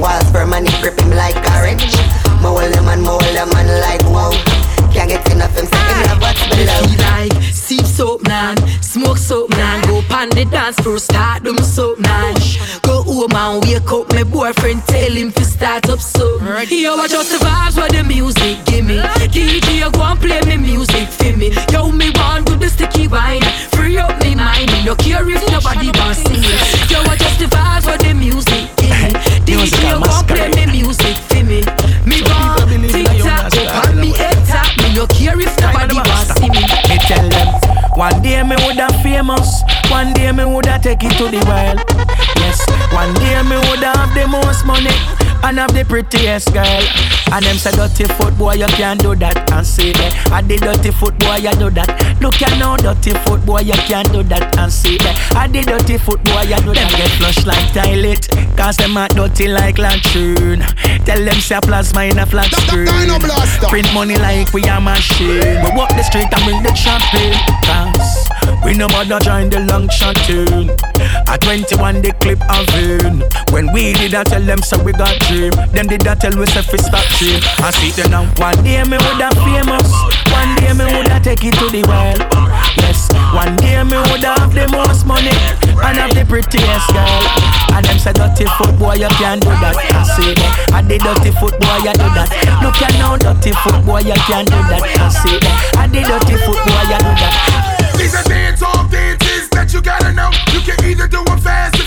Walls 0.00 0.30
for 0.30 0.44
money 0.46 0.70
grip 0.80 1.00
him 1.00 1.10
like 1.10 1.36
orange 1.56 1.96
Mold 2.42 2.62
a 2.62 2.82
man, 2.82 3.00
mold 3.00 3.22
a 3.22 3.46
man 3.52 3.68
like 3.80 4.02
wow. 4.12 4.30
Can't 4.92 5.08
get 5.08 5.30
enough 5.32 5.56
him 5.56 5.66
say 5.66 5.78
him 5.88 6.02
love 6.08 6.20
what's 6.20 6.42
below. 6.48 6.82
Feel 6.84 7.00
like 7.08 7.32
sip 7.52 7.86
soap 7.86 8.22
nan, 8.28 8.56
smoke 8.82 9.16
soap 9.18 9.50
nan 9.50 9.82
Go 9.86 10.02
pan 10.02 10.28
the 10.30 10.44
dance 10.44 10.76
floor, 10.80 10.98
start 10.98 11.44
them 11.44 11.58
soap 11.58 11.98
nan 11.98 12.34
Go 12.82 13.02
home 13.02 13.34
and 13.34 13.64
wake 13.64 13.90
up 13.90 14.12
my 14.12 14.22
boyfriend 14.22 14.84
Tell 14.86 15.12
him 15.12 15.32
to 15.32 15.44
start 15.44 15.88
up 15.88 16.00
soap. 16.00 16.42
Yo, 16.68 16.94
I 16.94 17.08
just 17.08 17.32
the 17.32 17.38
vibes 17.38 17.76
what 17.76 17.90
the 17.92 18.04
music 18.04 18.64
give 18.66 18.84
me 18.84 18.98
DJ, 19.32 19.90
go 19.92 20.02
and 20.02 20.20
play 20.20 20.40
me 20.44 20.56
music 20.56 21.08
for 21.08 21.32
me. 21.36 21.48
Yo, 21.72 21.90
me 21.90 22.10
want 22.14 22.46
do 22.46 22.56
the 22.56 22.68
sticky 22.68 23.08
wine. 23.08 23.42
Free 23.72 23.96
up 23.96 24.20
me 24.22 24.34
mind, 24.34 24.70
no 24.84 24.94
care 24.94 25.28
if 25.28 25.42
nobody 25.50 25.90
one 37.96 38.22
day 38.22 38.42
me 38.42 38.56
woulda 38.64 38.88
famous, 39.02 39.62
one 39.90 40.12
day 40.12 40.30
me 40.32 40.44
woulda 40.44 40.78
take 40.82 41.02
it 41.02 41.12
to 41.18 41.24
the 41.28 41.40
world. 41.48 41.80
Yes, 42.36 42.60
one 42.92 43.14
day 43.14 43.42
me 43.42 43.56
woulda 43.68 43.90
have 43.96 44.14
the 44.14 44.26
most 44.28 44.64
money 44.66 45.25
and 45.44 45.58
have 45.58 45.74
the 45.74 45.84
prettiest 45.84 46.52
girl. 46.52 46.82
And 47.32 47.44
them 47.44 47.56
say 47.56 47.72
dirty 47.72 48.04
foot 48.14 48.36
boy 48.38 48.54
you 48.54 48.66
can't 48.78 49.00
do 49.00 49.14
that 49.16 49.50
and 49.50 49.66
say 49.66 49.92
that. 49.92 50.14
And 50.32 50.48
the 50.48 50.56
dirty 50.56 50.90
foot 50.90 51.18
boy 51.18 51.36
you 51.42 51.52
do 51.58 51.70
that. 51.70 51.90
Look 52.20 52.40
you 52.40 52.50
know 52.58 52.76
dirty 52.76 53.12
foot 53.26 53.44
boy 53.44 53.60
you 53.60 53.78
can't 53.90 54.10
do 54.12 54.22
that 54.30 54.56
and 54.58 54.72
say 54.72 54.96
that. 54.98 55.16
And 55.36 55.54
the 55.54 55.62
dirty 55.62 55.98
foot 55.98 56.22
boy 56.24 56.42
you 56.46 56.56
do 56.62 56.72
that. 56.74 56.88
Get 56.96 57.10
flush 57.18 57.44
like 57.44 57.66
toilet, 57.74 58.28
cause 58.56 58.76
them 58.76 58.96
are 58.96 59.08
dirty 59.08 59.48
like 59.48 59.78
latrine. 59.78 60.62
Tell 61.04 61.22
them 61.22 61.38
say 61.42 61.58
plasma 61.60 62.04
in 62.04 62.18
a 62.18 62.26
flat 62.26 62.50
screen. 62.66 62.86
Print 63.68 63.88
money 63.92 64.16
like 64.16 64.52
we 64.52 64.62
a 64.64 64.80
machine. 64.80 65.42
We 65.62 65.68
walk 65.74 65.90
the 65.98 66.02
street 66.02 66.30
and 66.30 66.42
bring 66.46 66.62
the 66.62 66.72
champagne. 66.74 67.34
Cause 67.66 68.30
we 68.66 68.74
no 68.74 68.88
bother 68.88 69.22
join 69.22 69.48
the 69.48 69.62
long 69.70 69.86
shot 69.88 70.18
tune. 70.26 70.74
At 71.30 71.38
21 71.46 72.02
the 72.02 72.10
clip 72.18 72.42
of 72.50 72.66
in. 72.74 73.22
When 73.54 73.70
we 73.70 73.94
did 73.94 74.10
that 74.18 74.26
tell 74.26 74.42
them 74.42 74.58
so 74.58 74.74
we 74.82 74.90
got 74.90 75.14
dream. 75.30 75.54
Them 75.70 75.86
did 75.86 76.02
that 76.02 76.18
tell 76.18 76.34
we 76.34 76.50
say 76.50 76.66
fi 76.66 76.82
stop 76.82 77.06
dream. 77.14 77.38
I 77.62 77.70
see 77.70 77.94
them 77.94 78.10
now. 78.10 78.26
One 78.42 78.58
day 78.66 78.82
me 78.82 78.98
woulda 78.98 79.30
famous. 79.46 79.86
One 80.34 80.50
day 80.58 80.74
me 80.74 80.82
woulda 80.82 81.22
take 81.22 81.46
it 81.46 81.54
to 81.62 81.70
the 81.70 81.86
world. 81.86 82.18
Yes. 82.82 83.06
One 83.30 83.54
day 83.62 83.78
me 83.86 84.02
woulda 84.10 84.34
have 84.34 84.50
the 84.50 84.66
most 84.74 85.06
money 85.06 85.30
and 85.30 85.94
have 86.02 86.10
the 86.18 86.26
prettiest 86.26 86.90
girl. 86.90 87.22
And 87.70 87.86
them 87.86 88.02
say 88.02 88.18
dirty 88.18 88.50
foot 88.58 88.74
boy 88.82 88.98
you 88.98 89.10
can't 89.22 89.46
do 89.46 89.54
that. 89.62 89.78
I 89.78 90.02
see 90.10 90.34
that. 90.34 90.74
And 90.74 90.90
the 90.90 90.98
dirty 90.98 91.30
foot 91.38 91.54
boy 91.62 91.86
you 91.86 91.94
do 91.94 92.08
that. 92.18 92.28
Look 92.66 92.82
you 92.82 92.90
now 92.98 93.14
dirty 93.14 93.54
foot 93.62 93.78
boy 93.86 94.02
you 94.02 94.18
can't 94.26 94.50
do 94.50 94.58
that. 94.58 94.82
I 94.82 95.06
see 95.14 95.38
that. 95.38 95.86
And 95.86 95.94
the 95.94 96.02
dirty 96.02 96.34
foot 96.42 96.58
boy 96.66 96.82
you 96.90 96.98
do 96.98 97.14
that. 97.14 97.76
Off 97.96 98.24
dances 98.24 98.45
that 99.66 99.74
you 99.74 99.82
gotta 99.82 100.12
know. 100.12 100.30
You 100.52 100.60
can 100.60 100.84
either 100.84 101.08
do 101.08 101.24
them 101.24 101.38
fast 101.40 101.85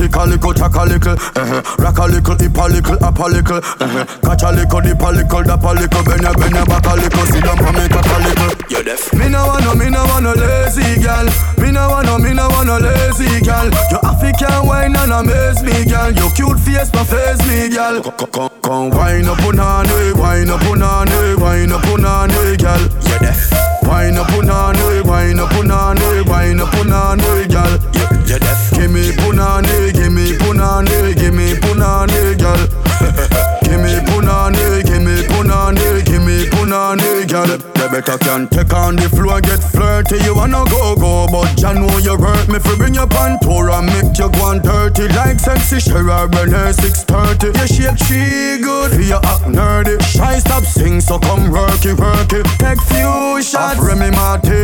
Take 0.00 0.16
a 0.16 0.24
little, 0.24 0.54
take 0.54 0.72
a 0.72 0.84
little, 0.88 1.12
uh-huh. 1.12 1.76
Rock 1.76 1.98
a 2.00 2.06
little, 2.08 2.32
hip 2.40 2.56
a 2.56 2.64
little, 2.72 2.96
up 3.04 3.20
a 3.20 3.26
little, 3.28 3.60
uh-huh. 3.60 4.08
Catch 4.24 4.48
a 4.48 4.50
little, 4.56 4.80
dip 4.80 4.96
a 4.96 5.12
little, 5.12 5.42
dap 5.44 5.60
a 5.60 5.70
little, 5.76 6.02
bend 6.08 6.24
your, 6.24 6.32
bend 6.40 6.56
your 6.56 6.64
back 6.64 6.88
a 6.88 6.96
little, 6.96 7.26
sit 7.28 7.44
down 7.44 7.60
for 7.60 7.68
me, 7.76 7.84
cock 7.84 8.08
a 8.08 8.16
little. 8.24 8.48
You 8.72 8.80
deaf? 8.80 9.12
Me 9.12 9.28
no 9.28 9.44
want 9.44 9.60
no, 9.60 9.76
me 9.76 9.92
no 9.92 10.00
want 10.08 10.24
no 10.24 10.32
lazy 10.32 11.04
girl. 11.04 11.28
Me 11.60 11.68
no 11.68 11.84
want 11.92 12.08
no, 12.08 12.16
me 12.16 12.32
no 12.32 12.48
want 12.48 12.72
no 12.72 12.80
lazy 12.80 13.44
girl. 13.44 13.68
Your 13.92 14.00
African 14.00 14.64
wine 14.64 14.96
and 14.96 15.12
amaze 15.12 15.60
me, 15.60 15.84
girl. 15.84 16.16
Your 16.16 16.32
cute 16.32 16.56
face, 16.64 16.88
my 16.96 17.04
face 17.04 17.44
me, 17.44 17.68
girl. 17.68 18.00
Come, 18.00 18.32
come, 18.32 18.56
come, 18.64 18.88
wine 18.96 19.28
up 19.28 19.44
on 19.44 19.84
me, 19.84 20.16
wine 20.16 20.48
up 20.48 20.64
on 20.64 20.80
me, 20.80 21.36
wine 21.36 21.76
up 21.76 21.84
on 21.92 22.32
me, 22.32 22.56
girl. 22.56 22.80
You're 23.04 23.20
deaf? 23.20 23.52
Wine 23.84 24.16
up 24.16 24.32
on 24.32 24.80
me, 24.80 25.04
wine 25.04 25.36
up 25.44 25.52
on 25.60 25.68
me, 26.00 26.24
wine 26.24 26.56
up 26.56 26.72
on 26.72 27.20
me, 27.20 27.44
girl. 27.52 27.99
You, 28.30 28.38
deaf? 28.38 28.70
Give 28.74 28.92
me 28.92 29.10
punani, 29.10 29.92
give 29.92 30.12
me 30.12 30.38
punani, 30.38 31.16
give 31.18 31.34
me 31.34 31.54
punani, 31.54 32.38
gal. 32.38 32.62
give 33.66 33.82
me 33.82 33.98
punani, 34.06 34.86
give 34.86 35.02
me 35.02 35.26
punani, 35.26 36.06
give 36.06 36.22
me 36.22 36.46
punani, 36.46 37.26
gal. 37.26 37.50
You 37.50 37.88
better 37.90 38.18
can 38.18 38.46
take 38.46 38.72
on 38.72 38.94
the 38.94 39.08
floor, 39.08 39.40
get 39.40 39.58
flirty. 39.58 40.22
You 40.22 40.36
wanna 40.36 40.62
go, 40.70 40.94
go, 40.94 41.26
but 41.26 41.56
Jah 41.58 41.72
know 41.72 41.90
you 41.98 42.16
hurt 42.16 42.46
me. 42.46 42.60
For 42.60 42.76
bring 42.76 42.94
your 42.94 43.08
pantora, 43.08 43.82
make 43.82 44.14
you 44.16 44.30
go 44.30 44.46
on 44.46 44.62
dirty. 44.62 45.08
Like 45.08 45.40
sexy 45.40 45.82
Shara 45.82 46.30
Burner 46.30 46.72
630. 46.72 47.58
You 47.58 47.66
shape 47.66 47.98
she 48.06 48.62
good, 48.62 48.92
you 48.94 49.18
act 49.18 49.50
nerdy. 49.50 49.98
Shy 50.06 50.38
stop 50.38 50.62
sing, 50.62 51.00
so 51.00 51.18
come 51.18 51.50
work 51.50 51.84
it, 51.84 51.98
work 51.98 52.32
it. 52.32 52.46
Take 52.62 52.78
few 52.86 53.42
shots, 53.42 53.80
Remy 53.80 54.14
Martini. 54.14 54.59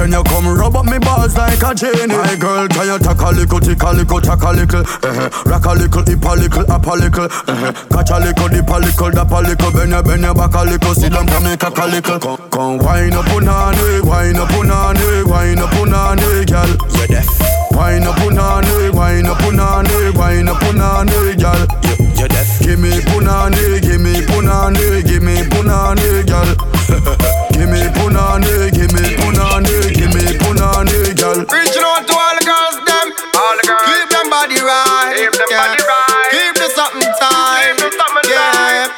Then 0.00 0.12
you 0.12 0.22
come 0.24 0.48
rub 0.48 0.76
up 0.76 0.86
me 0.86 0.98
balls 0.98 1.36
like 1.36 1.60
a 1.60 1.74
genie. 1.74 2.08
My 2.08 2.34
girl, 2.34 2.66
can 2.68 2.88
you 2.88 2.98
tack 2.98 3.20
a 3.20 3.36
little, 3.36 3.60
tick 3.60 3.82
a 3.82 3.92
little, 3.92 4.18
tack 4.18 4.40
a 4.40 4.50
little. 4.50 4.80
Uh-huh. 4.80 5.28
Rock 5.44 5.66
a 5.66 5.72
little, 5.76 6.02
hip 6.08 6.24
a 6.24 6.32
little, 6.40 6.72
up 6.72 6.86
a 6.86 6.94
little. 6.96 7.28
Uh-huh. 7.28 7.72
Catch 7.92 8.08
a 8.08 8.16
little, 8.16 8.48
dip 8.48 8.70
a 8.70 8.78
little, 8.80 9.10
dap 9.10 9.30
a 9.30 9.40
little. 9.44 9.70
Bend 9.70 9.90
your, 9.90 10.02
bend 10.02 10.22
your 10.22 10.32
back 10.32 10.54
a 10.54 10.64
little. 10.64 10.94
Sit 10.94 11.12
down 11.12 11.28
me, 11.44 11.54
cock 11.54 11.76
a 11.76 11.84
little. 11.84 12.18
Come, 12.18 12.48
come 12.48 12.78
wine 12.78 13.12
up 13.12 13.28
on 13.28 13.44
it, 13.44 14.02
wine 14.02 14.40
up 14.40 14.48
on 14.56 14.96
it, 14.96 15.26
wine 15.28 15.58
up 15.60 15.76
on 15.76 15.92
it, 15.92 16.48
girl. 16.48 16.72
You 16.96 17.06
deaf? 17.06 17.28
Wine 17.72 18.04
up 18.04 18.16
on 18.24 18.64
it, 18.64 18.94
wine 18.94 19.26
up 19.26 19.42
on 19.42 19.84
it, 19.84 20.16
wine 20.16 20.48
up 20.48 20.62
on 20.62 21.08
it, 21.12 21.36
girl. 21.36 21.66
You, 21.84 22.09
you 22.20 22.28
deaf? 22.28 22.60
Give 22.60 22.78
me 22.78 22.92
punani, 23.08 23.80
give 23.80 24.00
me 24.00 24.12
punani, 24.28 25.00
give 25.08 25.22
me 25.22 25.40
punani, 25.48 26.26
girl. 26.28 26.52
give 27.56 27.70
me 27.72 27.80
punani, 27.96 28.68
give 28.76 28.92
me 28.92 29.16
punani, 29.16 29.74
give 29.96 30.12
me 30.12 30.24
punani, 30.44 31.16
girl. 31.16 31.40
Reaching 31.48 31.86
out 31.86 32.04
to 32.04 32.12
all 32.12 32.34
the 32.36 32.44
girls, 32.44 32.76
them, 32.84 33.06
all 33.32 33.54
the 33.56 33.64
girls. 33.64 33.88
Keep 33.88 34.06
them 34.12 34.26
body 34.28 34.60
right, 34.60 35.16
keep 35.16 35.32
them 35.32 35.48
yeah. 35.48 35.64
body 35.64 35.80
right. 35.80 36.28
Keep 36.30 36.54
the 36.60 36.68
something 36.76 37.12
time, 37.16 37.76
keep 37.80 37.88
the 37.88 37.90
something 37.96 38.28
yeah. 38.28 38.52
time. 38.52 38.90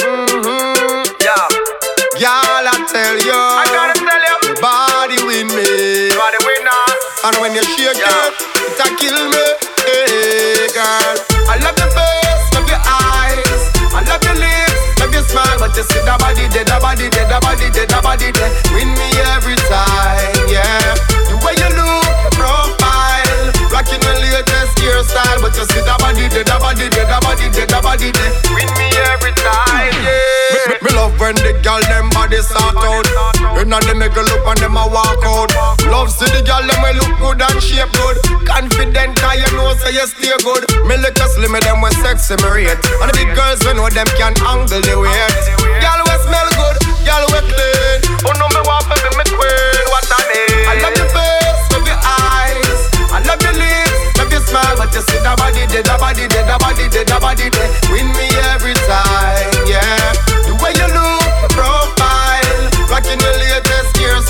Mm-hmm. 0.00 1.02
Yeah. 1.20 1.46
Y'all, 2.24 2.64
I 2.64 2.74
tell 2.88 3.16
you, 3.20 3.36
I 3.36 3.64
gotta 3.68 3.96
tell 4.00 4.22
you, 4.22 4.36
your 4.48 4.56
body 4.64 5.18
win 5.28 5.46
me, 5.52 6.08
body 6.16 6.40
winner. 6.48 6.84
And 7.24 7.36
when 7.38 7.52
you 7.54 7.62
shake 7.76 8.00
yeah. 8.00 8.30
it, 8.30 8.34
it 8.40 8.80
a 8.80 8.86
kill 8.98 9.18
me, 9.30 9.41
you 15.82 15.88
see 15.98 16.04
that 16.06 16.18
body 16.22 16.46
dead, 16.46 16.66
that 16.70 16.78
body 16.78 17.10
dead, 17.10 17.26
that 17.26 17.42
body 17.42 17.66
dead, 17.74 17.90
that 17.90 18.02
body 18.06 18.30
dead. 18.30 18.50
Win 18.70 18.86
me 18.94 19.08
every 19.34 19.58
time, 19.66 20.46
yeah. 20.46 20.94
The 21.26 21.34
way 21.42 21.58
you 21.58 21.70
look, 21.74 22.06
profile, 22.38 23.50
rocking 23.66 23.98
your 23.98 24.14
latest 24.22 24.78
hairstyle, 24.78 25.42
but 25.42 25.58
you 25.58 25.66
see 25.66 25.82
that 25.82 25.98
body 25.98 26.30
dead, 26.30 26.46
that 26.46 26.60
body 26.62 26.86
dead, 26.86 27.10
that 27.10 27.22
body 27.22 27.50
dead, 27.50 27.68
that 27.70 27.82
body 27.82 28.14
dead. 28.14 28.30
Win 28.54 28.70
me 28.78 28.91
when 31.32 31.40
the 31.48 31.56
girl 31.64 31.80
them 31.88 32.12
body 32.12 32.36
start 32.44 32.76
out. 32.76 33.08
And 33.56 33.72
them 33.72 33.98
make 33.98 34.12
a 34.12 34.20
look 34.20 34.44
and 34.44 34.60
them 34.60 34.76
a 34.76 34.84
walk 34.84 35.24
out. 35.24 35.48
Love 35.88 36.12
see 36.12 36.28
the 36.28 36.44
girl 36.44 36.60
them 36.60 36.80
we 36.84 36.92
look 37.00 37.12
good 37.16 37.40
and 37.40 37.58
shape 37.62 37.88
good. 37.96 38.20
Confident 38.44 39.16
cause 39.16 39.40
you 39.40 39.48
know 39.56 39.72
say 39.80 39.96
you 39.96 40.04
stay 40.04 40.36
good. 40.44 40.68
Me 40.84 41.00
look 41.00 41.16
a 41.16 41.26
slim 41.32 41.56
them 41.56 41.80
with 41.80 41.96
sexy 42.04 42.36
me 42.44 42.68
rate. 42.68 42.82
And 43.00 43.08
the 43.08 43.14
big 43.16 43.32
girls 43.32 43.64
we 43.64 43.72
know 43.72 43.88
them 43.88 44.08
can 44.20 44.36
angle 44.44 44.82
the 44.84 44.94
weight. 45.00 45.36
Girl 45.80 46.00
we 46.04 46.14
smell 46.28 46.48
good, 46.52 46.76
girl 47.08 47.24
we 47.32 47.40
clean. 47.48 47.98
Oh 48.28 48.36
no 48.36 48.46
me 48.52 48.60
want 48.68 48.84
to 48.92 48.94
be 49.00 49.10
me 49.16 49.24
queen, 49.32 49.84
what 49.88 50.04
I 50.04 50.20
need. 50.28 50.68
I 50.68 50.74
love 50.84 50.96
your 51.00 51.08
face, 51.16 51.64
love 51.72 51.86
your 51.88 52.00
eyes. 52.04 52.80
I 53.08 53.24
love 53.24 53.40
your 53.40 53.56
lips, 53.56 54.00
love 54.20 54.28
your 54.32 54.44
smile, 54.44 54.76
but 54.76 54.92
you 54.92 55.00
see 55.00 55.20
that 55.24 55.36
body 55.40 55.64
dead, 55.70 55.88
body 55.96 56.28
dead, 56.28 56.48
body 56.60 56.86
dead, 56.92 57.08
body 57.08 57.48
dead. 57.48 57.70
Win 57.88 58.08
me 58.16 58.28
every 58.52 58.76
time, 58.84 59.52
yeah. 59.68 60.12
The 60.48 60.56
way 60.60 60.72
you 60.72 60.88
look, 60.96 61.21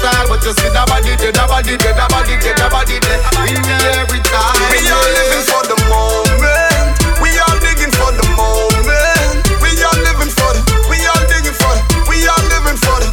latest 0.03 0.19
hairstyle, 0.19 0.29
but 0.29 0.45
you 0.45 0.53
see 0.53 0.71
that 0.71 0.87
body 0.89 1.17
dead, 1.17 1.35
that 1.35 1.49
body 1.49 1.77
dead, 1.77 1.95
that 1.97 2.11
body 2.11 2.35
dead, 2.39 2.57
that 2.59 2.71
body 2.71 2.99
dead. 2.99 3.21
Win 3.43 3.59
me 3.63 3.77
every 3.99 4.21
time. 4.27 4.59
We 4.71 4.83
all 4.91 5.09
living 5.15 5.45
for 5.47 5.63
the 5.67 5.79
moment. 5.91 6.91
We 7.23 7.31
all 7.39 7.59
digging 7.63 7.95
for 7.95 8.11
the 8.11 8.27
moment. 8.35 9.47
We 9.63 9.71
all 9.83 9.99
living 10.03 10.33
for 10.33 10.51
the. 10.55 10.63
We 10.91 10.99
all 11.07 11.23
digging 11.31 11.55
for 11.55 11.73
the. 11.75 11.83
We 12.11 12.27
all 12.27 12.45
living 12.51 12.79
for 12.79 12.99
the. 12.99 13.09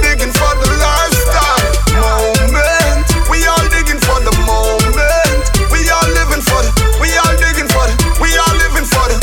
Digging 0.00 0.32
for 0.32 0.52
the 0.56 0.68
lifestyle 0.80 1.68
moment. 2.00 3.04
We 3.28 3.44
all 3.46 3.66
digging 3.68 4.00
for 4.00 4.18
the 4.20 4.32
moment. 4.48 5.40
We 5.68 5.80
all 5.92 6.08
living 6.16 6.42
for 6.42 6.60
the. 6.64 6.70
We 7.00 7.12
all 7.20 7.34
digging 7.36 7.68
for 7.68 7.84
the. 7.84 7.94
We 8.20 8.32
all 8.36 8.54
living 8.56 8.88
for 8.88 9.06
the. 9.08 9.16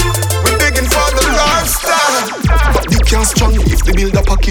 We 0.46 0.50
digging 0.62 0.90
for 0.90 1.08
the 1.18 1.26
lifestyle. 1.34 2.40
But 2.74 2.86
you 2.94 3.02
can't 3.02 3.28
strong 3.28 3.59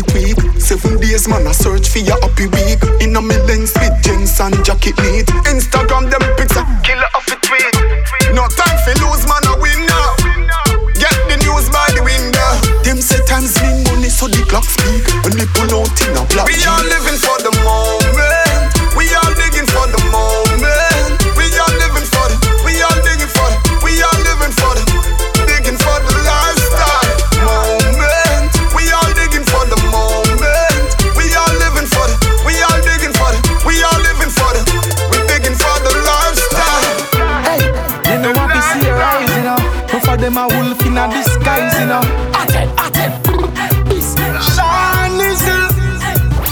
a. 0.03 0.38
Seven 0.61 1.01
days 1.01 1.28
man 1.28 1.46
I 1.46 1.53
search 1.53 1.88
for 1.88 1.99
your 1.99 2.20
happy 2.20 2.46
week. 2.46 2.78
In 3.01 3.16
a 3.16 3.22
me 3.22 3.36
lens 3.46 3.74
jeans 4.03 4.38
and 4.40 4.55
jacket 4.64 4.96
neat. 5.03 5.26
Instagram 5.51 6.11
them 6.11 6.22
pics 6.36 6.57
a 6.57 6.62
killer 6.84 7.11
off 7.14 7.26
it 7.28 7.40
tweet. 7.42 7.74
No 8.34 8.46
time 8.49 8.78
for 8.84 8.94
lose 9.03 9.26
man 9.26 9.44
a 9.51 9.55
win 9.59 9.80
now. 9.86 10.14
Get 10.94 11.14
the 11.30 11.36
news 11.42 11.66
by 11.70 11.86
the 11.94 12.03
window. 12.03 12.51
Them 12.84 13.01
say 13.03 13.18
times 13.26 13.55
mean 13.62 13.84
money 13.84 14.11
so 14.11 14.28
the 14.28 14.42
clock 14.46 14.64
speak. 14.64 15.03
When 15.24 15.34
we 15.34 15.46
pull 15.55 15.70
out 15.74 15.99
in 16.03 16.14
a 16.14 16.22
black 16.30 16.46
We 16.46 16.55
all 16.66 16.84
living 16.86 17.18
for 17.18 17.38
the 17.42 17.57
them 40.29 40.37
a 40.37 40.45
wolf 40.61 40.85
in 40.85 40.99
a 40.99 41.09
disguise, 41.09 41.72
you 41.81 41.87
know. 41.89 42.05
This 43.89 44.12
Sean 44.53 45.16
is 45.24 45.41
it. 45.41 45.72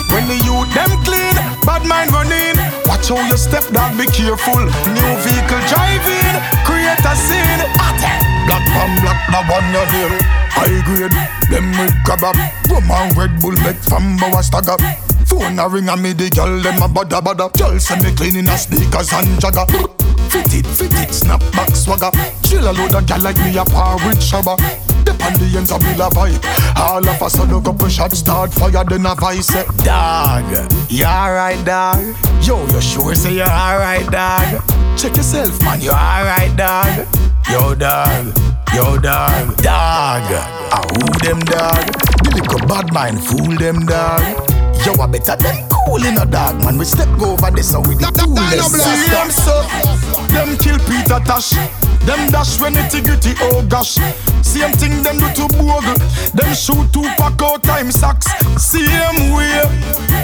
When 0.08 0.24
the 0.32 0.40
youth 0.48 0.72
them 0.72 0.92
clean, 1.04 1.36
bad 1.68 1.84
mind 1.84 2.08
running. 2.12 2.56
Watch 2.88 3.08
how 3.12 3.20
you 3.28 3.36
step, 3.36 3.68
dog, 3.72 3.92
be 3.98 4.06
careful. 4.08 4.64
New 4.96 5.10
vehicle 5.20 5.60
driving, 5.68 6.36
create 6.64 7.04
a 7.04 7.14
scene. 7.20 7.62
Atten. 7.76 8.16
Black 8.48 8.64
pan 8.72 8.90
black, 9.04 9.20
the 9.28 9.40
one 9.50 9.68
you 9.74 9.84
hear 9.92 10.12
High 10.54 10.80
grade, 10.86 11.12
them 11.50 11.66
with 11.76 11.92
grab 12.04 12.22
up 12.22 12.36
Rum 12.70 12.88
and 12.88 13.16
Red 13.16 13.40
Bull 13.42 13.58
make 13.66 13.76
from 13.76 14.22
our 14.22 14.40
stagger 14.40 14.76
Phone 15.26 15.58
a 15.58 15.68
ring 15.68 15.88
and 15.88 16.00
me 16.00 16.12
the 16.12 16.30
girl 16.30 16.62
them 16.62 16.80
a 16.80 16.86
bada 16.86 17.20
bada 17.20 17.52
Girl 17.58 17.76
send 17.80 18.04
me 18.04 18.14
cleaning 18.14 18.46
her 18.46 18.56
sneakers 18.56 19.12
and 19.12 19.40
jagger 19.40 19.66
Fit 20.30 20.54
it, 20.54 20.66
fit 20.66 20.92
it, 20.94 21.14
snap 21.14 21.40
back 21.52 21.74
swagger 21.74 22.10
Chill 22.42 22.68
a 22.68 22.72
load 22.72 22.94
of 22.94 23.06
gal 23.06 23.20
like 23.20 23.36
me 23.38 23.56
a 23.56 23.64
par 23.64 23.96
with 24.06 24.18
shabba 24.18 24.56
Dep 25.04 25.22
on 25.22 25.32
the 25.34 25.52
ends 25.56 25.70
of 25.70 25.82
me 25.82 25.94
la 25.96 26.10
vibe 26.10 26.42
All 26.76 27.06
of 27.08 27.22
a 27.22 27.30
sudden 27.30 27.62
couple 27.62 27.88
shots 27.88 28.18
start 28.18 28.52
fire 28.52 28.84
then 28.84 29.06
a 29.06 29.14
vice 29.14 29.46
say 29.46 29.64
Dog, 29.84 30.44
you 30.90 31.04
alright 31.04 31.64
dog? 31.64 32.02
Yo, 32.42 32.66
you 32.66 32.80
sure 32.80 33.14
say 33.14 33.34
you 33.34 33.42
alright 33.42 34.06
dog? 34.10 34.62
Check 34.98 35.16
yourself 35.16 35.60
man, 35.62 35.80
you 35.80 35.90
alright 35.90 36.54
dog? 36.56 37.06
Yo 37.48 37.74
dog, 37.74 38.26
yo 38.74 38.98
dog, 38.98 39.56
dog. 39.58 40.26
I 40.72 40.82
who 40.90 41.06
them 41.24 41.38
dog? 41.40 41.86
The 42.24 42.42
little 42.42 42.66
bad 42.66 42.92
mind 42.92 43.22
fool 43.24 43.56
them 43.56 43.86
dog. 43.86 44.65
Yo, 44.84 44.92
I 45.00 45.06
better 45.06 45.36
them 45.36 45.68
cool 45.68 46.04
in 46.04 46.18
a 46.18 46.26
dog 46.26 46.62
man. 46.64 46.78
We 46.78 46.84
step 46.84 47.08
over 47.20 47.50
this 47.50 47.70
so 47.72 47.80
we 47.80 47.94
the 47.94 48.10
coolest. 48.12 48.70
See 48.74 49.10
them 49.10 49.30
so, 49.30 49.62
them 50.28 50.56
kill 50.58 50.78
Peter 50.86 51.20
Tosh. 51.24 51.54
Them 52.06 52.30
dash 52.30 52.60
when 52.60 52.76
it's 52.76 52.94
gritty, 53.00 53.34
oh 53.40 53.66
gosh. 53.68 53.98
Same 54.46 54.72
thing 54.78 55.02
them 55.02 55.18
do 55.18 55.26
to 55.34 55.48
Bogle. 55.58 55.98
Them 56.32 56.54
shoot 56.54 56.86
two 56.92 57.02
pack 57.18 57.42
out 57.42 57.62
time 57.64 57.90
sacks. 57.90 58.30
Same 58.62 59.34
way, 59.34 59.60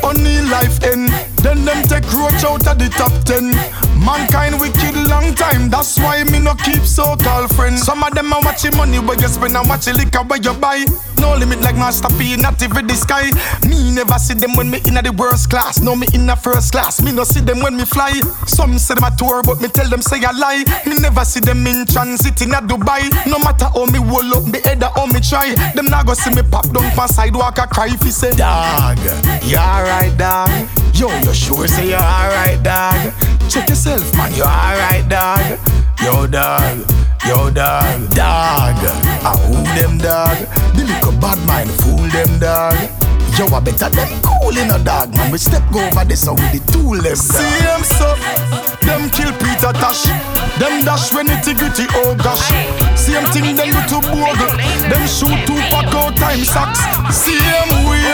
only 0.03 0.41
life 0.49 0.83
end. 0.85 1.11
Then 1.43 1.65
them 1.65 1.83
take 1.83 2.07
roach 2.15 2.45
out 2.45 2.67
of 2.69 2.79
the 2.79 2.89
top 2.97 3.13
ten. 3.25 3.51
Mankind 3.99 4.59
wicked 4.61 4.97
long 5.09 5.35
time, 5.35 5.71
that's 5.71 5.99
why 5.99 6.25
me 6.25 6.39
no 6.39 6.55
keep 6.55 6.83
so-called 6.83 7.55
friends. 7.55 7.83
Some 7.83 8.03
of 8.03 8.15
them 8.15 8.33
are 8.33 8.41
watching 8.43 8.77
money 8.77 8.99
where 8.99 9.19
you 9.21 9.29
spend 9.29 9.57
and 9.57 9.69
watching 9.69 9.95
liquor 9.95 10.23
where 10.23 10.41
you 10.41 10.55
buy. 10.55 10.85
No 11.19 11.37
limit 11.37 11.61
like 11.61 11.77
Master 11.77 12.09
P, 12.19 12.37
not 12.37 12.61
even 12.63 12.87
the 12.89 12.95
sky. 12.95 13.31
Me 13.69 13.95
never 13.95 14.19
see 14.19 14.35
them 14.35 14.57
when 14.57 14.71
me 14.71 14.79
in 14.87 14.95
the 14.95 15.15
worst 15.17 15.51
class. 15.51 15.81
No 15.81 15.95
me 15.95 16.07
in 16.15 16.27
the 16.27 16.35
first 16.35 16.73
class. 16.73 17.01
Me 17.01 17.13
no 17.13 17.23
see 17.23 17.41
them 17.41 17.61
when 17.61 17.77
me 17.77 17.85
fly. 17.85 18.11
Some 18.47 18.77
say 18.79 18.95
them 18.95 19.05
a 19.05 19.11
tour, 19.17 19.43
but 19.43 19.61
me 19.61 19.69
tell 19.69 19.89
them 19.89 20.03
say 20.03 20.19
a 20.23 20.33
lie. 20.33 20.65
Me 20.85 20.97
never 20.99 21.25
see 21.25 21.39
them 21.39 21.63
in 21.73 21.87
transit 21.87 22.41
in 22.43 22.53
a 22.53 22.61
Dubai. 22.61 23.09
No 23.27 23.39
matter 23.39 23.67
how 23.67 23.87
me 23.87 23.99
roll 23.99 24.35
up, 24.35 24.45
me 24.47 24.61
head 24.61 24.83
or 24.83 24.91
how 24.95 25.07
me 25.07 25.21
try. 25.21 25.55
Them 25.75 25.87
not 25.87 26.07
go 26.07 26.15
see 26.15 26.35
me 26.35 26.43
pop 26.43 26.69
down 26.71 26.91
for 26.93 27.09
sidewalk 27.09 27.59
a 27.59 27.67
cry 27.67 27.89
if 27.89 28.03
he 28.03 28.11
say, 28.11 28.33
Dog, 28.33 28.99
you 29.43 29.57
alright, 29.57 30.17
dog? 30.19 30.51
Yo, 30.95 31.09
you 31.21 31.35
sure 31.35 31.67
say 31.67 31.89
you 31.89 31.95
alright, 31.95 32.63
dog? 32.63 33.13
Check 33.49 33.69
yourself, 33.69 34.15
man, 34.17 34.35
you 34.35 34.45
alright, 34.45 35.09
dog? 35.09 35.59
Yo, 36.03 36.27
dog. 36.27 36.85
Yo, 37.25 37.51
dog, 37.51 38.11
dog, 38.11 38.77
I 39.23 39.39
who 39.47 39.63
them 39.79 39.97
dog? 39.99 40.37
The 40.75 40.85
little 40.85 41.13
bad 41.21 41.39
mind 41.47 41.71
fool 41.71 42.03
them 42.11 42.41
dog. 42.41 43.02
Yo, 43.39 43.49
I 43.49 43.61
better 43.65 43.89
them 43.89 44.21
cool 44.21 44.53
in 44.53 44.69
a 44.69 44.79
dog, 44.85 45.09
man. 45.17 45.33
We 45.33 45.39
step 45.39 45.65
go 45.73 45.81
over 45.81 46.05
this 46.05 46.25
so 46.25 46.35
with 46.35 46.53
the 46.53 46.61
tool 46.71 47.01
them. 47.01 47.17
See 47.17 47.43
them 47.65 47.81
so, 47.81 48.13
them 48.85 49.09
kill 49.09 49.33
Peter 49.41 49.73
Tosh. 49.73 50.05
Them 50.61 50.85
dash 50.85 51.13
when 51.17 51.33
it 51.33 51.41
gritty, 51.43 51.89
oh 51.97 52.13
gosh. 52.15 52.53
Same 52.93 53.25
thing 53.33 53.57
them 53.57 53.73
do 53.73 53.81
to 53.89 53.99
bogle. 54.13 54.53
Them 54.85 55.05
shoot 55.09 55.33
two 55.49 55.57
pack 55.73 55.89
out 55.97 56.13
time 56.21 56.45
socks. 56.45 56.85
Same 57.09 57.73
way, 57.89 58.05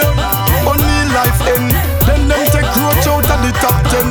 only 0.62 1.00
life 1.10 1.42
end. 1.50 1.74
Then 2.06 2.30
them 2.30 2.42
take 2.54 2.70
roach 2.78 3.06
out 3.10 3.26
of 3.26 3.38
the 3.42 3.50
top 3.58 3.82
ten. 3.90 4.06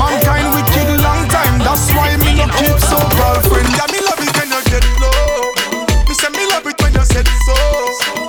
Mankind 0.00 0.48
wicked 0.56 0.88
long 1.04 1.28
time. 1.28 1.60
That's 1.60 1.92
why 1.92 2.16
me 2.16 2.34
no 2.40 2.48
keep 2.56 2.78
so 2.80 2.96
girlfriend. 3.20 3.68
Yeah, 3.76 3.84
me 3.92 4.00
love 4.00 4.24
it 4.24 4.32
when 4.32 4.48
you 4.48 4.62
get 4.72 4.86
low. 4.96 5.52
Me 6.08 6.14
say 6.16 6.32
me 6.32 6.48
love 6.48 6.66
it 6.66 6.80
when 6.80 6.94
you 6.96 7.04
said 7.04 7.28
so. 7.44 8.27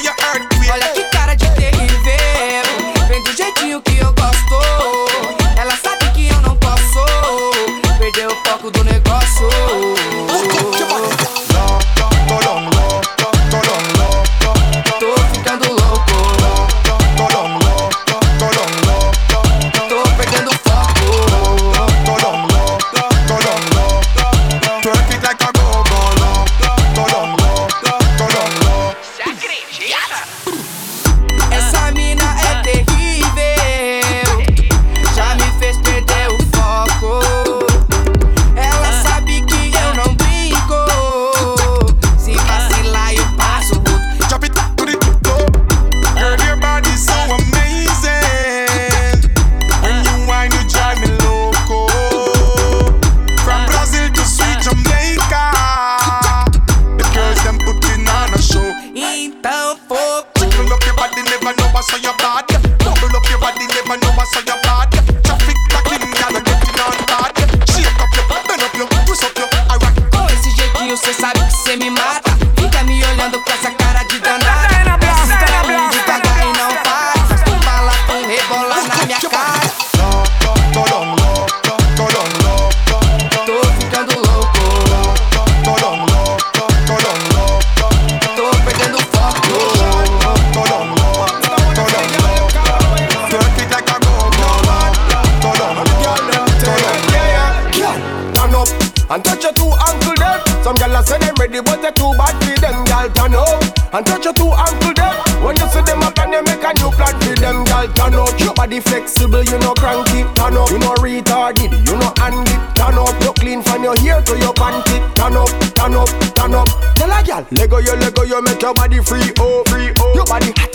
Shake 0.00 0.18
whenever 0.18 0.38
you 0.42 0.47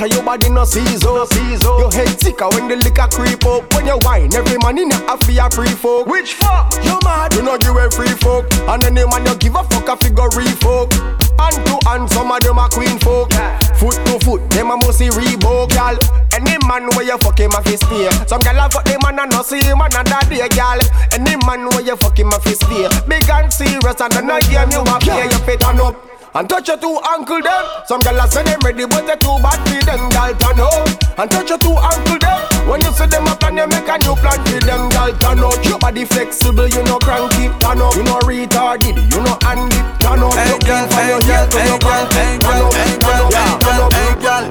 Your 0.07 0.09
body 0.11 0.11
hotter, 0.11 0.15
your 0.15 0.23
body 0.23 0.49
no 0.49 0.61
oh, 0.61 1.25
seize, 1.25 1.63
oh. 1.65 1.79
Your 1.79 1.91
head 1.91 2.19
sicker 2.19 2.49
when 2.49 2.67
the 2.67 2.75
liquor 2.77 3.07
creep 3.11 3.45
up. 3.45 3.73
When 3.73 3.85
you 3.85 3.97
wine, 4.03 4.33
every 4.33 4.57
man 4.59 4.77
in 4.77 4.91
a 4.91 5.17
fear 5.23 5.49
free 5.51 5.67
folk. 5.67 6.07
Which 6.07 6.33
fuck? 6.33 6.73
You 6.83 6.97
mad? 7.03 7.33
You 7.33 7.43
know 7.43 7.57
give 7.57 7.75
a 7.75 7.89
free 7.91 8.13
folk. 8.19 8.45
And 8.67 8.83
any 8.83 9.05
man 9.05 9.25
you 9.25 9.35
give 9.37 9.55
a 9.55 9.63
fuck 9.63 9.87
a 9.87 9.95
figure 9.97 10.29
folk. 10.59 10.91
Hand 11.39 11.57
to 11.65 11.75
hand, 11.87 12.09
some 12.11 12.31
of 12.31 12.41
them 12.41 12.57
a 12.57 12.67
queen 12.69 12.99
folk. 12.99 13.31
Foot 13.79 13.97
to 14.05 14.19
foot, 14.23 14.41
them 14.51 14.71
a 14.71 14.77
must 14.77 14.99
see 14.99 15.09
Reebok, 15.09 15.69
gal. 15.69 15.97
Any 16.33 16.57
man 16.67 16.89
where 16.95 17.05
you 17.05 17.17
fuck 17.17 17.39
him 17.39 17.53
a 17.53 17.61
fist 17.63 17.83
pay. 17.83 18.09
Some 18.27 18.41
gal 18.41 18.59
a 18.59 18.69
fuck 18.69 18.85
them 18.85 19.01
and 19.05 19.19
a 19.19 19.25
no 19.27 19.41
see 19.43 19.61
him 19.61 19.81
another 19.81 20.21
day, 20.29 20.47
gal. 20.49 20.79
Any 21.11 21.35
man 21.45 21.67
where 21.69 21.81
you 21.81 21.95
fuck 21.95 22.17
him 22.17 22.33
a 22.33 22.39
fist 22.39 22.63
pay. 22.63 22.87
Big 23.07 23.29
and 23.29 23.51
serious 23.51 23.99
and 23.99 24.13
a 24.13 24.21
no 24.21 24.39
game 24.41 24.71
you 24.71 24.81
a 24.81 24.99
play. 24.99 25.25
You 25.25 25.39
fit 25.45 25.59
turn 25.59 25.79
up. 25.79 25.95
And 26.36 26.49
touch 26.49 26.67
your 26.67 26.77
two 26.77 26.97
ankle 27.13 27.41
them. 27.45 27.65
Some 27.86 28.01
gal 28.01 28.17
a 28.17 28.25
say 28.25 28.41
them 28.41 28.59
ready, 28.65 28.89
but 28.89 29.05
they 29.05 29.13
too 29.21 29.38
bad 29.45 29.61
for 29.69 29.86
them. 29.86 30.09
Gal 30.09 30.34
turn 30.34 30.65
up. 30.65 30.89
And 31.21 31.29
touch 31.29 31.49
your 31.49 31.61
two 31.61 31.77
ankle 31.77 32.17
them. 32.17 32.41
When 32.65 32.81
you 32.81 32.89
see 32.89 33.05
them 33.05 33.29
up 33.29 33.43
and 33.45 33.57
you 33.61 33.67
make 33.69 33.86
a 33.86 34.01
new 34.01 34.17
plan 34.17 34.41
for 34.41 34.57
them. 34.65 34.89
Gal 34.89 35.13
turn 35.21 35.45
up. 35.45 35.61
Your 35.61 35.77
body 35.77 36.05
flexible, 36.05 36.65
you 36.65 36.81
know 36.89 36.97
cranky. 36.97 37.53
Turn 37.61 37.86
up. 37.86 37.93
You 37.93 38.01
know 38.01 38.17
retarded, 38.25 38.97
you 38.97 39.19
know 39.21 39.38
handy. 39.45 39.77
Turn 40.01 40.25
up. 40.25 40.34
Clean 40.34 40.86
from 40.89 41.05
your 41.05 41.21
hair 41.21 41.45
to 41.45 41.59
your 41.69 41.77
panty. 41.77 42.41
Turn 42.41 42.65
up. 42.65 42.73
Turn 42.73 43.21
up. 43.21 43.61
Turn. 43.61 43.93
Hey, 43.93 44.13
girl. 44.17 44.43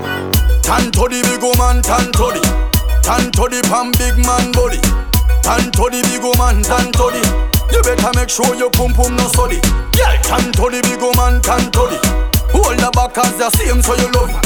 Tan 0.62 0.86
to 0.94 1.02
the 1.10 1.18
big 1.26 1.42
woman, 1.42 1.82
tan 1.82 2.06
to 2.14 2.30
the. 2.30 2.42
Tan 3.02 3.26
to 3.34 3.50
the 3.50 3.58
pam 3.66 3.90
big 3.98 4.14
man 4.22 4.54
body. 4.54 4.78
Tan 5.42 5.66
to 5.74 5.90
the 5.90 5.98
big 6.06 6.22
woman, 6.22 6.62
tan 6.62 6.94
to 6.94 7.10
the. 7.10 7.61
You 7.72 7.80
better 7.82 8.12
make 8.14 8.28
sure 8.28 8.54
your 8.54 8.70
pum 8.70 8.92
pum 8.92 9.16
no 9.16 9.26
study. 9.28 9.56
Yeah, 9.96 10.20
tan 10.22 10.52
to 10.52 10.68
the 10.68 10.80
big 10.84 11.00
woman, 11.00 11.40
tan 11.40 11.72
to 11.72 11.82
the. 11.88 11.98
Hold 12.52 12.78
the 12.78 12.90
back 12.92 13.16
as 13.16 13.32
the 13.40 13.48
same 13.50 13.80
so 13.80 13.96
you 13.96 14.12
love 14.12 14.28
it. 14.28 14.44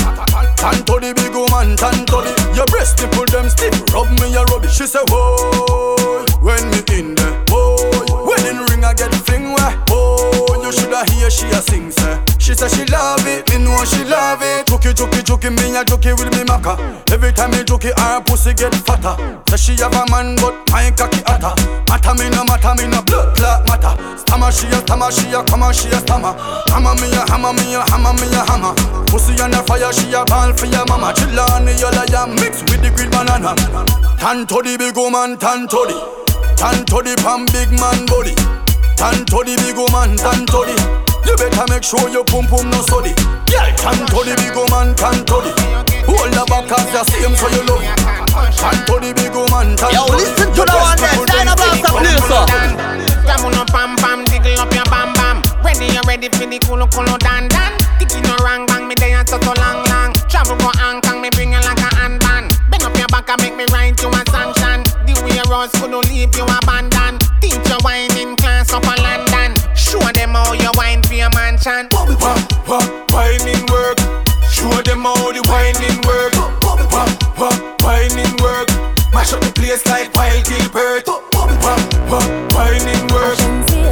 Tan 0.57 0.79
to 0.87 0.95
the 1.03 1.13
big 1.13 1.35
woman, 1.35 1.77
tan 1.77 2.07
to 2.07 2.23
the. 2.23 2.33
Your 2.55 2.67
breast 2.67 3.03
nipple 3.03 3.27
them 3.27 3.51
stiff, 3.51 3.75
rub 3.93 4.07
me 4.23 4.31
a 4.35 4.45
rubbish. 4.47 4.79
She 4.79 4.87
say, 4.87 5.03
whoa, 5.11 6.25
when 6.41 6.63
me 6.71 6.81
in 6.95 7.15
there, 7.15 7.36
whoa. 7.51 8.25
Wedding 8.27 8.63
ring 8.71 8.85
I 8.85 8.95
get 8.95 9.15
fling 9.27 9.53
where, 9.53 9.75
whoa. 9.89 10.63
You 10.63 10.73
shoulda 10.73 11.05
hear 11.13 11.31
she 11.31 11.47
a 11.49 11.61
sing 11.63 11.91
say. 11.91 12.19
She 12.39 12.55
say 12.55 12.69
she 12.69 12.85
love 12.87 13.27
it, 13.27 13.49
me 13.51 13.59
know 13.65 13.85
she 13.85 14.05
love 14.05 14.43
it. 14.43 14.67
Jokey, 14.67 14.95
jokey, 14.95 15.23
jokey, 15.23 15.51
me 15.51 15.75
a 15.77 15.85
jokey 15.85 16.15
with 16.15 16.31
me 16.37 16.45
maka. 16.45 16.79
Every 17.11 17.33
time 17.33 17.51
me 17.51 17.59
jokey, 17.59 17.91
her 17.99 18.21
pussy 18.23 18.55
get 18.55 18.75
fatter. 18.87 19.17
Say 19.51 19.75
she 19.75 19.83
have 19.83 19.95
a 19.95 20.07
man, 20.11 20.37
but 20.37 20.55
my 20.71 20.91
cocky 20.93 21.23
hotter. 21.27 21.55
Matter 21.89 22.15
me 22.15 22.31
no 22.31 22.45
matter, 22.45 22.75
me 22.79 22.87
no 22.87 23.03
blood 23.03 23.37
clot 23.37 23.67
matter. 23.67 23.95
Stammer 24.19 24.53
she 24.53 24.67
a 24.69 24.79
stammer, 24.79 25.11
she 25.11 25.27
a 25.35 25.43
come 25.43 25.73
she 25.73 25.89
a 25.89 25.99
stammer. 25.99 26.35
Hammer 26.71 26.95
me 27.03 27.11
a 27.15 27.27
hammer, 27.31 27.53
me 27.53 27.75
a 27.75 27.83
hammer, 27.91 28.13
me 28.15 28.31
a 28.31 28.43
hammer. 28.47 28.75
Pussy 29.07 29.35
on 29.43 29.51
the 29.51 29.63
fire, 29.67 29.93
she 29.93 30.13
a 30.15 30.25
ball 30.25 30.53
for 30.53 30.67
your 30.67 30.87
mama. 30.87 31.13
Chill 31.15 31.39
on 31.51 31.65
the 31.65 31.75
yellow 31.75 32.27
mix 32.27 32.63
with 32.71 32.83
the 32.83 32.91
green 32.95 33.11
banana. 33.11 33.55
Tan 34.19 34.47
to 34.47 34.63
the 34.63 34.77
big 34.79 34.97
woman, 34.97 35.37
tan 35.37 35.67
to 35.67 35.77
the. 35.77 36.26
Tan 36.57 36.85
to 36.89 37.05
the 37.05 37.15
pam 37.21 37.45
big 37.53 37.71
man 37.77 38.09
body. 38.09 38.35
Tan 38.97 39.25
to 39.29 39.45
the 39.45 39.55
big 39.61 39.77
woman, 39.77 40.17
tan 40.17 40.49
to 40.49 40.65
the. 40.65 40.77
You 41.29 41.37
You 41.37 41.51
better 41.53 41.69
make 41.69 41.85
sure 41.85 42.09
your 42.09 42.25
pum 42.25 42.49
pum 42.49 42.71
no 42.73 42.81
study. 42.81 43.13
Girl, 43.53 43.69
can 43.77 44.01
to 44.09 44.21
the 44.25 44.33
big 44.41 44.57
woman, 44.57 44.97
can 44.97 45.21
to 45.29 45.37
the. 45.45 45.53
Hold 46.09 46.33
the 46.33 46.43
back 46.49 46.73
as 46.73 46.89
the 46.97 47.05
same 47.13 47.37
so 47.37 47.45
you 47.53 47.61
love. 47.69 47.85
Can 48.57 48.77
to 48.89 48.95
the 49.05 49.13
big 49.13 49.37
woman, 49.37 49.77
can 49.77 49.93
Yo, 49.93 50.09
listen 50.17 50.49
to 50.49 50.63
the 50.65 50.77
one 50.81 50.97
there. 50.97 51.13
Sign 51.29 51.45
up 51.45 51.61
after 51.61 51.93
play, 51.93 52.17
so. 52.25 52.41
Come 53.29 53.53
on, 53.53 53.67
pam 53.69 53.93
pam, 54.01 54.25
tickle 54.25 54.57
up 54.57 54.73
your 54.73 54.89
bam 54.89 55.13
bam. 55.13 55.45
Ready, 55.61 55.93
you 55.93 56.01
ready 56.09 56.33
for 56.33 56.49
the 56.49 56.57
cool 56.65 56.81
cool 56.89 57.11
dan 57.21 57.53
dan. 57.53 57.77
Ticky 58.01 58.25
no 58.25 58.33
rang 58.41 58.65
bang, 58.65 58.89
me 58.89 58.97
there 58.97 59.21
so 59.29 59.37
so 59.37 59.53
long 59.61 59.85
long. 59.93 60.17
Travel 60.33 60.57
go 60.57 60.73
Hong 60.81 61.05
Kong, 61.05 61.21
me 61.21 61.29
bring 61.37 61.53
you 61.53 61.61
like 61.61 61.85
a 61.85 61.91
handband. 62.01 62.57
Bend 62.73 62.81
up 62.81 62.97
your 62.97 63.13
back 63.13 63.29
and 63.29 63.45
make 63.45 63.57
me 63.61 63.69
write 63.77 64.01
you 64.01 64.09
a 64.09 64.25
sanction. 64.25 64.26
The 65.57 65.61
way 65.61 65.65
Ross 65.65 65.81
couldn't 65.81 66.05
leave 66.13 66.37
you 66.37 66.45
abandoned. 66.45 67.25
Teach 67.41 67.65
your 67.69 67.81
whining 67.81 68.37
class 68.37 68.73
up 68.75 68.85
in 68.85 69.03
London. 69.03 69.57
Show 69.75 70.05
them 70.13 70.37
how 70.37 70.53
you 70.53 70.69
wine 70.77 71.03
for 71.03 71.15
your 71.15 71.31
mansion. 71.33 71.89
Wah, 71.93 72.37
wah, 72.69 72.85
whining 73.09 73.65
work. 73.73 73.97
Show 74.53 74.69
them 74.85 75.09
how 75.09 75.17
the 75.33 75.41
whining 75.49 75.97
work. 76.05 76.37
Wah, 76.61 77.09
wah, 77.41 77.57
whining 77.81 78.37
work. 78.45 78.69
Mash 79.17 79.33
up 79.33 79.41
the 79.41 79.51
place 79.57 79.81
like 79.87 80.13
Wild 80.13 80.45
Gilbert. 80.45 81.09
Wah, 81.09 81.49
wah, 81.65 82.29
whining 82.53 83.09
work. 83.09 83.41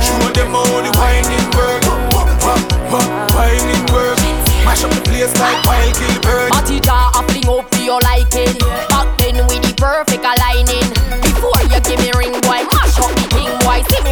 Show 0.05 0.21
them 0.37 0.53
how 0.53 0.69
the 0.85 0.93
whining 1.01 1.49
work. 1.57 1.81
Wah, 2.13 2.61
wah, 2.93 3.09
whining 3.33 3.85
work. 3.89 4.21
Mash 4.69 4.85
up 4.85 4.93
the 4.93 5.01
place 5.09 5.33
like 5.41 5.65
Wild 5.65 5.97
Gilbert. 5.97 6.53
Matija 6.53 7.09
a 7.17 7.21
fling 7.25 7.49
up 7.49 7.65
for 7.73 7.81
your 7.81 8.01
liking. 8.05 8.53
Back 8.93 9.09
then 9.17 9.41
with 9.49 9.65
the 9.65 9.73
perfect 9.81 10.14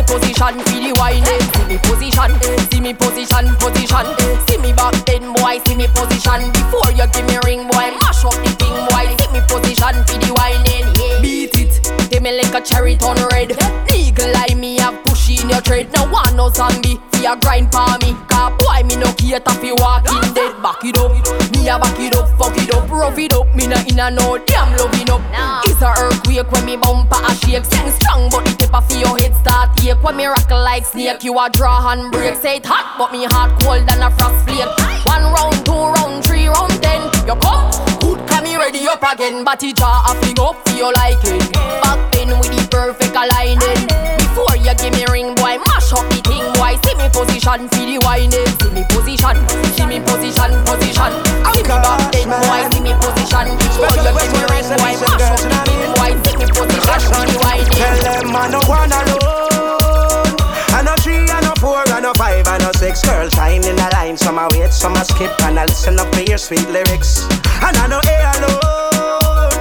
See 0.02 0.18
me 0.18 0.18
position 0.18 0.58
for 0.58 0.78
the 0.82 0.92
whining. 0.98 1.42
See 1.54 1.66
me 1.70 1.78
position, 1.78 2.30
see 2.70 2.80
me 2.80 2.92
position, 2.94 3.54
position. 3.62 4.06
See 4.48 4.58
me 4.58 4.72
back 4.72 4.94
then, 5.06 5.32
boy. 5.32 5.62
See 5.66 5.76
me 5.76 5.86
position. 5.86 6.50
Before 6.50 6.90
you 6.90 7.06
give 7.14 7.26
me 7.26 7.38
ring, 7.46 7.68
boy, 7.70 7.94
mash 8.02 8.24
up 8.26 8.34
the 8.42 8.50
thing, 8.58 8.74
boy. 8.90 9.06
See 9.14 9.30
me 9.30 9.40
position 9.46 9.94
for 10.02 10.18
the 10.18 10.30
whining. 10.34 10.90
Yeah. 10.98 11.22
Beat 11.22 11.54
it, 11.54 11.72
take 12.10 12.22
me 12.22 12.34
like 12.34 12.54
a 12.54 12.60
cherry 12.60 12.96
turn 12.96 13.16
red. 13.30 13.54
Legal 13.94 14.34
eye 14.34 14.54
me 14.58 14.78
have 14.82 14.98
push 15.04 15.30
in 15.30 15.48
your 15.48 15.60
tread. 15.62 15.92
No 15.94 16.10
one 16.10 16.34
no 16.34 16.50
zombie, 16.50 16.98
fi 17.12 17.30
a 17.30 17.36
grind 17.38 17.70
pa 17.70 17.96
me. 18.02 18.16
Cause 18.26 18.58
boy 18.58 18.82
me 18.82 18.96
no 18.96 19.12
cater 19.14 19.54
fi 19.62 19.70
walking 19.78 20.34
dead. 20.34 20.58
Back 20.62 20.82
it 20.82 20.98
up, 20.98 21.14
me 21.54 21.68
a 21.68 21.78
back 21.78 21.98
it 22.00 22.16
up, 22.16 22.26
fuck 22.38 22.58
it 22.58 22.74
up, 22.74 22.90
rough 22.90 23.18
it 23.18 23.32
up. 23.34 23.46
Me 23.54 23.66
na 23.70 23.78
inna 23.86 24.10
no 24.10 24.38
damn 24.50 24.74
loving 24.76 25.10
up. 25.10 25.22
It's 25.64 25.71
a 25.82 25.92
earthquake 25.98 26.50
when 26.50 26.64
me 26.64 26.76
bumper 26.76 27.18
a 27.18 27.34
shake. 27.34 27.64
Sing 27.64 27.90
strong 27.98 28.30
but 28.30 28.44
the 28.44 28.54
tip 28.56 28.74
of 28.74 28.88
your 28.92 29.18
head 29.18 29.34
start 29.36 29.70
ache. 29.84 30.02
When 30.02 30.16
me 30.16 30.26
rock 30.26 30.50
like 30.50 30.86
snake, 30.86 31.24
you 31.24 31.38
a 31.38 31.50
draw 31.50 31.82
hand 31.82 32.12
break. 32.12 32.36
Say 32.36 32.56
it 32.56 32.66
hot 32.66 32.96
but 32.98 33.12
me 33.12 33.24
heart 33.24 33.52
cold 33.62 33.86
than 33.86 34.02
a 34.02 34.10
frost 34.10 34.46
flake. 34.46 34.70
One 35.06 35.26
round, 35.34 35.66
two 35.66 35.72
round, 35.72 36.24
three 36.24 36.46
round, 36.46 36.72
ten. 36.82 37.02
You 37.26 37.36
come, 37.36 37.70
good 38.00 38.20
come 38.28 38.44
me 38.44 38.56
ready 38.56 38.86
up 38.86 39.02
again. 39.02 39.44
Body 39.44 39.72
jaw 39.72 40.06
a 40.08 40.14
fling 40.22 40.40
up 40.40 40.56
for 40.66 40.74
your 40.76 40.92
liking. 40.92 41.42
Back 41.82 42.00
then 42.12 42.30
with 42.38 42.54
the 42.54 42.66
perfect 42.70 43.14
aligning. 43.14 44.21
Before 44.32 44.56
you 44.56 44.72
give 44.80 44.96
me 44.96 45.04
ring, 45.12 45.34
boy, 45.36 45.60
mash 45.60 45.92
up 45.92 46.08
the 46.08 46.24
thing, 46.24 46.40
boy. 46.56 46.72
See 46.80 46.96
me 46.96 47.04
position, 47.12 47.68
feel 47.68 47.84
the 47.84 48.00
whining. 48.00 48.32
See 48.32 48.72
me 48.72 48.80
position, 48.88 49.36
see 49.76 49.84
me 49.84 50.00
position, 50.00 50.56
position. 50.64 51.12
See 51.52 51.60
me 51.60 51.68
back 51.68 52.00
then, 52.16 52.32
boy, 52.32 52.64
see 52.72 52.80
me 52.80 52.96
position. 52.96 53.52
Before 53.60 53.92
you 53.92 54.08
give 54.08 54.32
me 54.32 54.40
ring, 54.48 54.64
boy, 54.72 54.96
mash 55.04 55.28
up 55.28 55.36
the 55.36 55.52
thing, 55.68 55.84
boy. 56.00 56.16
See 56.24 56.36
me 56.40 56.48
position, 56.48 57.00
feel 57.12 57.28
the 57.28 57.36
whining. 57.44 57.76
Tell 57.76 57.96
them 58.00 58.32
I 58.32 58.48
no 58.48 58.60
one 58.64 58.88
alone. 58.88 60.32
I 60.72 60.80
no 60.80 60.96
three, 61.04 61.28
I 61.28 61.44
no 61.44 61.52
four, 61.60 61.84
I 61.92 62.00
no 62.00 62.16
five, 62.16 62.48
I 62.48 62.56
no 62.56 62.72
six. 62.72 63.04
Girls 63.04 63.36
shine 63.36 63.60
in 63.68 63.76
the 63.76 63.88
line, 63.92 64.16
some 64.16 64.40
I 64.40 64.48
wait, 64.56 64.72
some 64.72 64.96
I 64.96 65.04
skip, 65.04 65.28
and 65.44 65.60
I 65.60 65.68
listen 65.68 66.00
up 66.00 66.08
for 66.14 66.24
your 66.24 66.38
sweet 66.38 66.64
lyrics. 66.72 67.28
And 67.60 67.76
I 67.76 67.84
no 67.84 68.00
A 68.00 68.16
alone. 68.40 69.52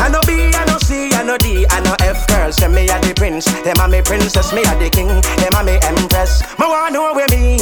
I 0.00 0.08
no 0.08 0.24
B, 0.24 0.56
I 0.56 0.64
no 1.26 1.36
D, 1.36 1.66
I 1.68 1.80
no 1.80 1.94
F. 2.00 2.26
Girls, 2.28 2.56
them 2.56 2.74
me 2.74 2.88
a 2.88 2.98
the 3.00 3.12
prince, 3.14 3.46
them 3.64 3.76
a 3.80 3.88
me 3.88 4.00
princess, 4.00 4.52
me 4.52 4.62
a 4.62 4.74
the 4.78 4.88
king, 4.88 5.08
them 5.08 5.52
a 5.58 5.64
me 5.64 5.78
empress. 5.82 6.42
Me 6.58 6.66
want 6.66 6.94
know 6.94 7.12
where 7.12 7.26
me 7.28 7.58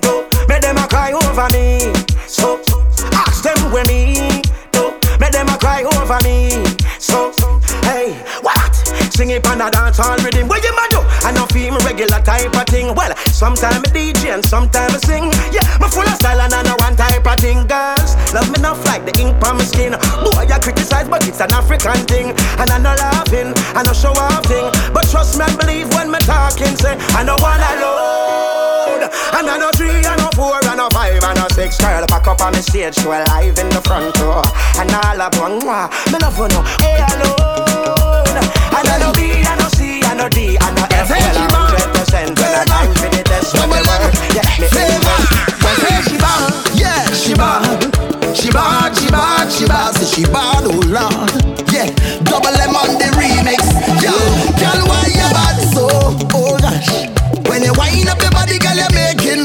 go, 0.00 0.26
make 0.48 0.62
them 0.62 0.78
a 0.78 0.88
cry 0.88 1.12
over 1.12 1.48
me. 1.52 1.92
So 2.26 2.60
ask 3.12 3.44
them 3.44 3.70
where 3.70 3.84
me 3.84 4.42
go, 4.72 4.98
make 5.20 5.32
them 5.32 5.48
a 5.48 5.58
cry 5.58 5.82
over 5.84 6.18
me. 6.24 6.64
So 6.98 7.32
hey, 7.84 8.14
what? 8.40 8.81
Sing 9.12 9.28
it 9.28 9.44
on 9.46 9.60
a 9.60 9.70
dance 9.70 10.00
hall 10.00 10.16
rhythm. 10.24 10.48
What 10.48 10.64
you 10.64 10.72
ma 10.72 10.88
do? 10.88 11.04
I 11.20 11.36
no 11.36 11.44
feel 11.52 11.76
regular 11.84 12.16
type 12.24 12.48
of 12.56 12.64
thing. 12.64 12.94
Well, 12.96 13.12
sometimes 13.28 13.84
I 13.84 13.90
DJ 13.92 14.32
and 14.32 14.40
sometimes 14.40 14.96
I 14.96 15.00
sing. 15.04 15.28
Yeah, 15.52 15.68
me 15.76 15.86
full 15.92 16.08
of 16.08 16.16
style 16.16 16.40
and 16.40 16.48
I 16.48 16.64
know 16.64 16.80
one 16.80 16.96
type 16.96 17.20
of 17.20 17.36
thing. 17.36 17.68
Girls, 17.68 18.16
love 18.32 18.48
me 18.48 18.56
enough 18.56 18.80
like 18.88 19.04
the 19.04 19.12
ink 19.20 19.36
on 19.44 19.60
my 19.60 19.64
skin. 19.68 19.92
Boy, 20.24 20.48
I 20.48 20.56
criticize, 20.56 21.12
but 21.12 21.28
it's 21.28 21.44
an 21.44 21.52
African 21.52 22.08
thing. 22.08 22.32
And 22.56 22.72
I 22.72 22.80
no 22.80 22.96
laughing, 22.96 23.52
I 23.76 23.84
no 23.84 23.92
show 23.92 24.16
off 24.16 24.48
thing. 24.48 24.64
But 24.96 25.04
trust 25.12 25.36
me, 25.36 25.44
I 25.44 25.52
believe 25.60 25.92
when 25.92 26.08
me 26.08 26.18
talking. 26.24 26.72
Say, 26.80 26.96
I 27.12 27.20
no 27.20 27.36
one 27.36 27.60
alone. 27.60 29.12
And 29.36 29.44
I 29.44 29.60
no 29.60 29.68
three, 29.76 29.92
I 30.08 30.16
no 30.16 30.32
four, 30.32 30.56
I 30.56 30.72
no 30.72 30.88
five, 30.88 31.20
I 31.20 31.36
no 31.36 31.52
six. 31.52 31.76
Girl, 31.76 32.00
back 32.08 32.24
up 32.24 32.40
on 32.40 32.56
the 32.56 32.64
stage, 32.64 32.96
show 32.96 33.12
alive 33.12 33.60
in 33.60 33.68
the 33.76 33.84
front 33.84 34.16
row. 34.24 34.40
And 34.80 34.88
all 34.88 35.20
up 35.20 35.36
one, 35.36 35.60
me 35.60 36.16
love 36.16 36.32
you 36.40 36.48
know. 36.48 36.64
Hey, 36.80 37.04
alone. 37.12 38.21
And 38.72 38.88
I 38.88 38.96
no 38.98 39.12
B, 39.12 39.44
I 39.44 39.54
no 39.60 39.68
C, 39.68 40.00
I 40.02 40.14
no 40.14 40.28
D, 40.28 40.56
I 40.60 40.68
no 40.74 40.84
F. 40.90 41.08
Well, 41.10 41.38
hundred 41.52 41.88
percent 41.92 42.38
when 42.38 42.52
I 42.56 42.64
time 42.64 42.92
for 42.96 43.08
the 43.12 43.22
test. 43.22 43.52
When 43.54 43.68
the 43.68 43.80
word, 43.84 44.12
yeah, 44.32 44.48
me 44.60 44.66
Well, 45.60 45.76
say 45.76 46.00
she 46.08 46.16
bad, 46.16 46.50
yeah, 46.74 47.04
she 47.12 47.34
bad. 47.34 47.92
She 48.32 48.48
bad, 48.50 48.96
she 48.96 49.08
bad, 49.10 49.52
she 49.52 49.66
bad, 49.68 49.94
say 49.94 50.08
she 50.08 50.24
bad, 50.24 50.64
oh 50.64 50.80
Lord. 50.88 51.30
Yeah, 51.68 51.92
double 52.24 52.56
M 52.56 52.74
on 52.74 52.96
the 52.96 53.08
remix. 53.12 53.60
Yo, 54.00 54.12
girl, 54.56 54.80
why 54.88 55.04
you 55.12 55.28
bad 55.36 55.60
so? 55.76 55.86
Oh 56.32 56.56
gosh, 56.56 56.88
when 57.48 57.62
you 57.62 57.72
wind 57.76 58.08
up 58.08 58.20
your 58.24 58.32
body, 58.32 58.58
girl, 58.58 58.74
you're 58.74 58.96
making 58.96 59.44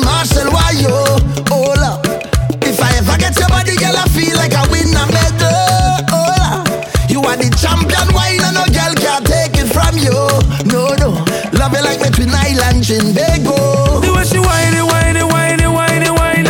love 11.77 11.85
like 11.85 12.01
me 12.01 12.09
twin 12.09 12.29
island 12.33 12.83
Trinbago. 12.83 14.01
The 14.01 14.11
way 14.13 14.23
she 14.25 14.39
whine 14.39 14.77
whine 14.87 15.21
whine 15.27 15.61
whine 15.73 16.05
whine. 16.17 16.45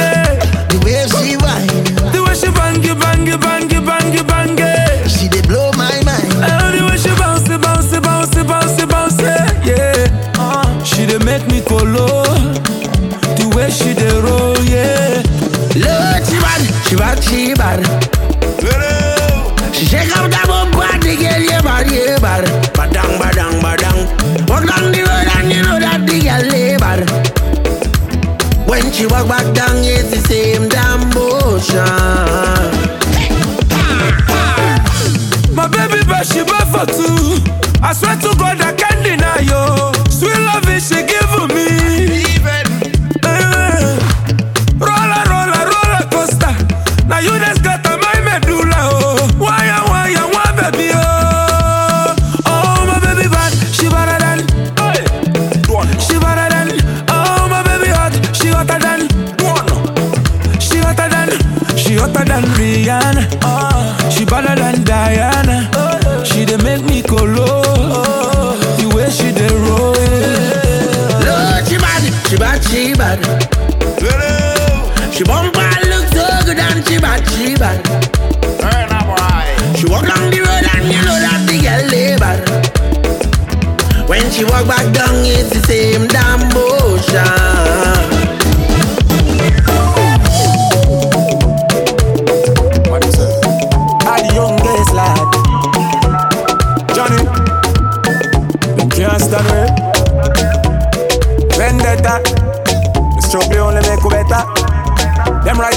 The 0.72 0.78
way 0.84 1.06
she 1.08 1.36
whine. 1.38 1.68
The 2.12 2.24
way 2.24 2.36
she 2.36 2.50
bang 2.52 2.84
it, 2.84 3.00
bang 3.00 3.28
it, 3.28 3.40
bang 3.42 3.70
bang 4.26 4.56
bang. 4.56 5.08
She 5.08 5.28
did 5.28 5.48
blow 5.48 5.72
my 5.74 6.00
mind. 6.06 6.32
Oh, 6.40 6.72
the 6.72 6.86
way 6.90 6.98
she 6.98 7.10
bounce 7.20 7.50
it, 7.50 7.62
bounce 7.62 7.92
it, 7.94 8.02
bounce 8.04 8.36
bounce 8.44 8.86
bounce 8.86 9.22
yeah. 9.22 10.08
Uh, 10.38 10.84
she 10.84 11.06
dey 11.06 11.20
make 11.20 11.46
me 11.48 11.62
go. 11.62 11.78
The 13.38 13.46
way 13.56 13.70
she 13.70 13.94
dey 13.94 14.20
roll, 14.22 14.58
yeah. 14.66 15.22
Look, 15.78 16.26
she 16.26 16.38
bad, 16.42 16.62
she 16.88 16.96
bad, 16.96 17.24
she 17.24 17.54
bad. 17.54 17.80
She 19.76 19.86
shake 19.86 20.10
up 20.18 20.32
that 20.32 20.46
bum 20.48 20.72
body, 20.72 21.16
girl, 21.16 21.38
yeah, 21.42 21.62
bad, 21.62 21.92
yeah, 21.92 22.18
bad. 22.20 22.46
Badang, 22.74 23.20
badang, 23.22 23.62
badang. 23.62 24.00
Walk 24.50 24.66
down 24.66 24.92
the 24.92 25.04
When 28.78 28.94
she 28.94 29.08
walk 29.08 29.28
back 29.28 29.56
down, 29.56 29.78
it's 29.78 30.12
the 30.12 30.22
same 30.30 30.70
damn 30.70 31.10
motion. 31.10 31.82
My 35.56 35.68
baby, 35.68 36.06
but 36.06 36.24
she 36.28 36.44
bad 36.46 36.70
for 36.70 36.86
two. 36.86 37.42
I 37.82 37.94
swear 37.94 38.16
to 38.18 38.38
God, 38.38 38.62
I 38.62 38.74
can't 38.74 39.02
deny 39.04 39.40
you. 39.50 40.12
Sweet 40.12 40.38
love 40.46 40.67
bad, 77.60 77.86
she 77.86 77.98
bad. 78.62 79.78
She 79.78 79.86
walk 79.86 80.06
down 80.06 80.30
the 80.32 80.40
road 80.40 80.66
and 80.76 80.86
you 80.88 81.02
know 81.06 81.18
that 81.20 81.46
the 81.48 81.58
girl 81.62 81.84
lay 81.90 82.18
bad. 82.18 82.40
When 84.10 84.32
she 84.32 84.44
walk 84.44 84.68
back 84.68 84.94
down, 84.94 85.16
it's 85.26 85.50
the 85.50 85.60
same 85.66 86.08
damn 86.08 86.40
motion. 86.54 87.47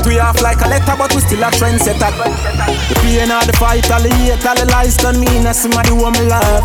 We 0.06 0.18
off 0.18 0.40
like 0.40 0.60
a 0.64 0.68
letter, 0.68 0.94
but 0.96 1.14
we 1.14 1.20
still 1.20 1.42
a 1.42 1.50
trendsetter. 1.50 2.10
The 2.88 2.94
pain 3.02 3.30
of 3.30 3.46
the 3.46 3.52
fight, 3.58 3.90
all 3.90 4.02
the 4.02 4.08
hate, 4.08 4.44
all 4.46 4.54
the 4.54 4.64
lies 4.70 4.96
done 4.96 5.20
me, 5.20 5.26
and 5.26 5.54
somebody 5.54 5.90
who 5.90 6.10
me 6.10 6.22
love. 6.28 6.64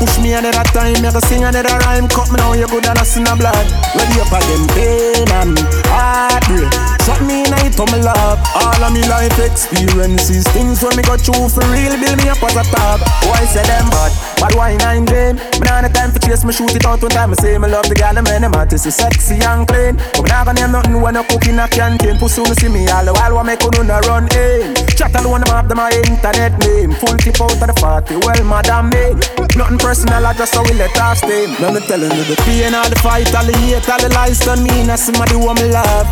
Push 0.00 0.18
me 0.18 0.32
another 0.32 0.64
time, 0.72 1.02
make 1.02 1.14
a 1.14 1.20
sing 1.20 1.44
another 1.44 1.76
rhyme. 1.84 2.08
Cut 2.08 2.30
me 2.30 2.36
now, 2.36 2.54
you 2.54 2.66
good 2.66 2.86
and 2.86 2.98
I 2.98 3.04
sin 3.04 3.26
a 3.26 3.36
blood. 3.36 3.66
Ready 3.94 4.20
up 4.20 4.32
again, 4.32 4.66
pain 4.72 5.28
and 5.30 5.58
heartbreak. 5.86 6.89
Shot 7.10 7.26
me 7.26 7.42
in 7.42 7.50
it, 7.66 7.74
me 7.74 7.98
love. 8.06 8.38
All 8.54 8.84
of 8.86 8.92
me 8.94 9.02
life 9.10 9.34
experiences, 9.42 10.46
things 10.54 10.78
when 10.78 10.94
me 10.94 11.02
go 11.02 11.18
through 11.18 11.50
for 11.50 11.66
real, 11.74 11.98
build 11.98 12.22
me 12.22 12.30
up 12.30 12.38
as 12.38 12.54
a 12.54 12.62
top. 12.70 13.02
Why 13.26 13.42
say 13.50 13.66
them 13.66 13.90
bad? 13.90 14.14
But 14.38 14.54
why 14.54 14.76
nine 14.76 15.04
game? 15.10 15.34
Me 15.58 15.66
nah 15.66 15.82
the 15.82 15.90
time 15.90 16.14
for 16.14 16.22
chase, 16.22 16.44
me 16.44 16.52
shoot 16.52 16.70
it 16.70 16.86
out 16.86 17.02
one 17.02 17.10
time. 17.10 17.30
Me 17.30 17.36
say 17.42 17.58
me 17.58 17.66
love 17.66 17.88
the 17.90 17.96
gal, 17.98 18.14
the 18.14 18.22
man, 18.22 18.42
them 18.42 18.54
artists 18.54 18.86
is 18.86 18.94
sexy 18.94 19.42
and 19.42 19.66
clean. 19.66 19.98
But 20.14 20.22
me 20.22 20.30
nah 20.30 20.44
gonna 20.44 20.60
name 20.62 20.70
nothing 20.70 21.00
when 21.02 21.16
I 21.16 21.26
cook 21.26 21.50
in 21.50 21.58
a 21.58 21.66
canteen. 21.66 22.14
Pussy 22.14 22.46
me 22.46 22.54
see 22.54 22.70
me 22.70 22.86
all 22.86 23.04
the 23.04 23.12
while, 23.12 23.34
what 23.34 23.44
make 23.44 23.58
you 23.58 23.82
no 23.82 23.98
run 24.06 24.30
in? 24.30 24.70
Chat 24.94 25.10
alone, 25.18 25.42
them 25.42 25.50
have 25.50 25.66
them 25.66 25.82
my 25.82 25.90
internet 25.90 26.54
name. 26.62 26.94
Full 26.94 27.18
tip 27.18 27.42
out 27.42 27.58
of 27.58 27.58
the 27.58 27.74
party, 27.74 28.22
well, 28.22 28.38
madam 28.46 28.86
me. 28.94 29.18
Nothing 29.58 29.82
personal, 29.82 30.22
I 30.22 30.30
just 30.38 30.54
how 30.54 30.62
we 30.62 30.78
let 30.78 30.94
off 31.02 31.18
steam. 31.18 31.58
Let 31.58 31.74
me 31.74 31.82
telling 31.90 32.14
you 32.14 32.22
the 32.22 32.38
pain, 32.46 32.70
all 32.70 32.86
the 32.86 32.94
fight, 33.02 33.34
all 33.34 33.42
the 33.42 33.56
hate, 33.66 33.82
all 33.90 33.98
the 33.98 34.14
lies 34.14 34.38
done 34.46 34.62
me. 34.62 34.86
Now 34.86 34.94
somebody 34.94 35.34
who 35.34 35.50
me 35.58 35.74
love. 35.74 36.06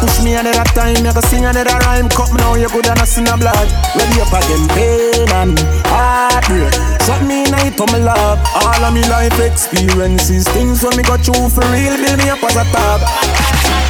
Push 0.00 0.22
me 0.22 0.34
another 0.34 0.62
time, 0.78 1.02
make 1.02 1.16
a 1.16 1.22
sing 1.22 1.44
another 1.44 1.78
rhyme. 1.82 2.08
Cut 2.08 2.30
me 2.30 2.38
now, 2.38 2.54
you 2.54 2.68
good 2.68 2.86
and 2.86 2.98
I 2.98 3.04
sin 3.04 3.26
a 3.26 3.36
blood. 3.36 3.68
Ready 3.98 4.20
up 4.22 4.30
again, 4.30 4.64
pain 4.70 5.28
and 5.34 5.58
heartbreak. 5.90 6.72
Shut 7.02 7.22
me 7.26 7.42
night 7.50 7.80
on 7.80 7.90
me 7.90 7.98
love. 7.98 8.38
All 8.54 8.84
of 8.84 8.94
me 8.94 9.02
life 9.10 9.38
experiences, 9.40 10.46
things 10.54 10.84
when 10.84 10.96
me 10.96 11.02
go 11.02 11.16
through 11.16 11.50
for 11.50 11.66
real, 11.74 11.96
build 11.98 12.18
me 12.18 12.30
up 12.30 12.42
as 12.44 12.54
a 12.54 12.64
top. 12.70 13.02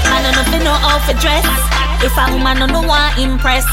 I 0.08 0.22
don't 0.24 0.32
know 0.32 0.42
if 0.42 0.52
you 0.52 0.64
know 0.64 0.72
how 0.72 0.96
to 0.96 1.12
dress. 1.20 1.44
If 2.00 2.16
a 2.16 2.32
woman 2.32 2.58
don't 2.58 2.72
know 2.72 2.88
what 2.88 3.18
impress. 3.18 3.66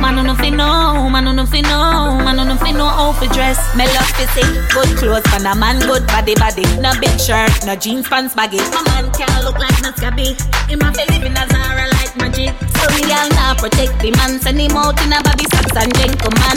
Man 0.00 0.16
know 0.16 0.32
if 0.32 0.52
know, 0.52 1.08
man 1.10 1.38
if 1.38 1.54
you 1.54 1.62
know, 1.62 2.18
man 2.24 2.50
if 2.50 2.66
you 2.66 2.72
know 2.74 2.88
how 2.88 3.12
to 3.12 3.26
dress. 3.34 3.58
Me 3.76 3.84
love 3.86 4.12
see 4.34 4.42
good 4.72 4.96
clothes 4.98 5.26
for 5.26 5.44
a 5.44 5.54
man, 5.54 5.80
good 5.80 6.06
body 6.06 6.34
body. 6.34 6.64
No 6.80 6.92
big 7.00 7.18
shirt, 7.18 7.50
no 7.64 7.74
jeans 7.76 8.08
pants 8.08 8.34
baggy. 8.34 8.58
My 8.58 8.82
man 8.86 9.12
can't 9.12 9.44
look 9.44 9.58
like 9.58 9.80
no 9.82 9.90
scabby. 9.92 10.36
Him 10.68 10.80
to 10.80 11.04
live 11.10 11.24
in 11.24 11.36
a 11.36 11.95
magic. 12.18 12.52
So 12.80 12.86
me 12.94 13.02
all 13.12 13.28
now 13.36 13.54
protect 13.54 13.98
the 14.00 14.10
man, 14.16 14.38
send 14.40 14.60
him 14.60 14.76
out 14.76 14.96
in 15.02 15.12
a 15.12 15.18
baby 15.22 15.46
socks 15.52 15.76
and 15.76 15.92
gentleman. 15.96 16.56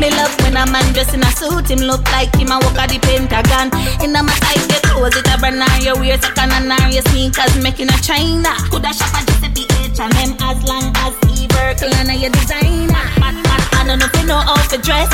Me 0.00 0.08
love 0.16 0.34
when 0.42 0.56
a 0.56 0.64
man 0.68 0.86
dress 0.92 1.12
in 1.14 1.22
a 1.22 1.30
suit, 1.36 1.70
him 1.70 1.84
look 1.84 2.04
like 2.12 2.32
him 2.36 2.52
a 2.52 2.58
walk 2.60 2.78
at 2.78 2.90
the 2.90 2.98
Pentagon. 3.00 3.68
In 4.04 4.16
a 4.16 4.22
my 4.22 4.34
tight 4.44 4.62
get 4.68 4.82
clothes, 4.88 5.16
it 5.16 5.28
a 5.28 5.36
brand 5.38 5.62
your 5.82 5.96
wear 5.98 6.16
second 6.20 6.52
and 6.52 6.72
your 6.92 7.02
sneakers 7.10 7.54
making 7.62 7.90
a 7.92 7.98
China. 8.00 8.52
Coulda 8.70 8.92
shop 8.92 9.12
a 9.16 9.20
Giuseppe 9.26 9.64
H&M 9.84 10.30
as 10.40 10.58
long 10.64 10.92
as 11.04 11.14
he 11.28 11.46
work 11.56 11.80
and 11.82 12.12
your 12.20 12.30
designer. 12.30 13.04
I 13.20 13.84
don't 13.86 13.98
know 13.98 14.06
if 14.06 14.14
you 14.20 14.26
know 14.26 14.38
how 14.38 14.56
to 14.56 14.78
dress. 14.78 15.08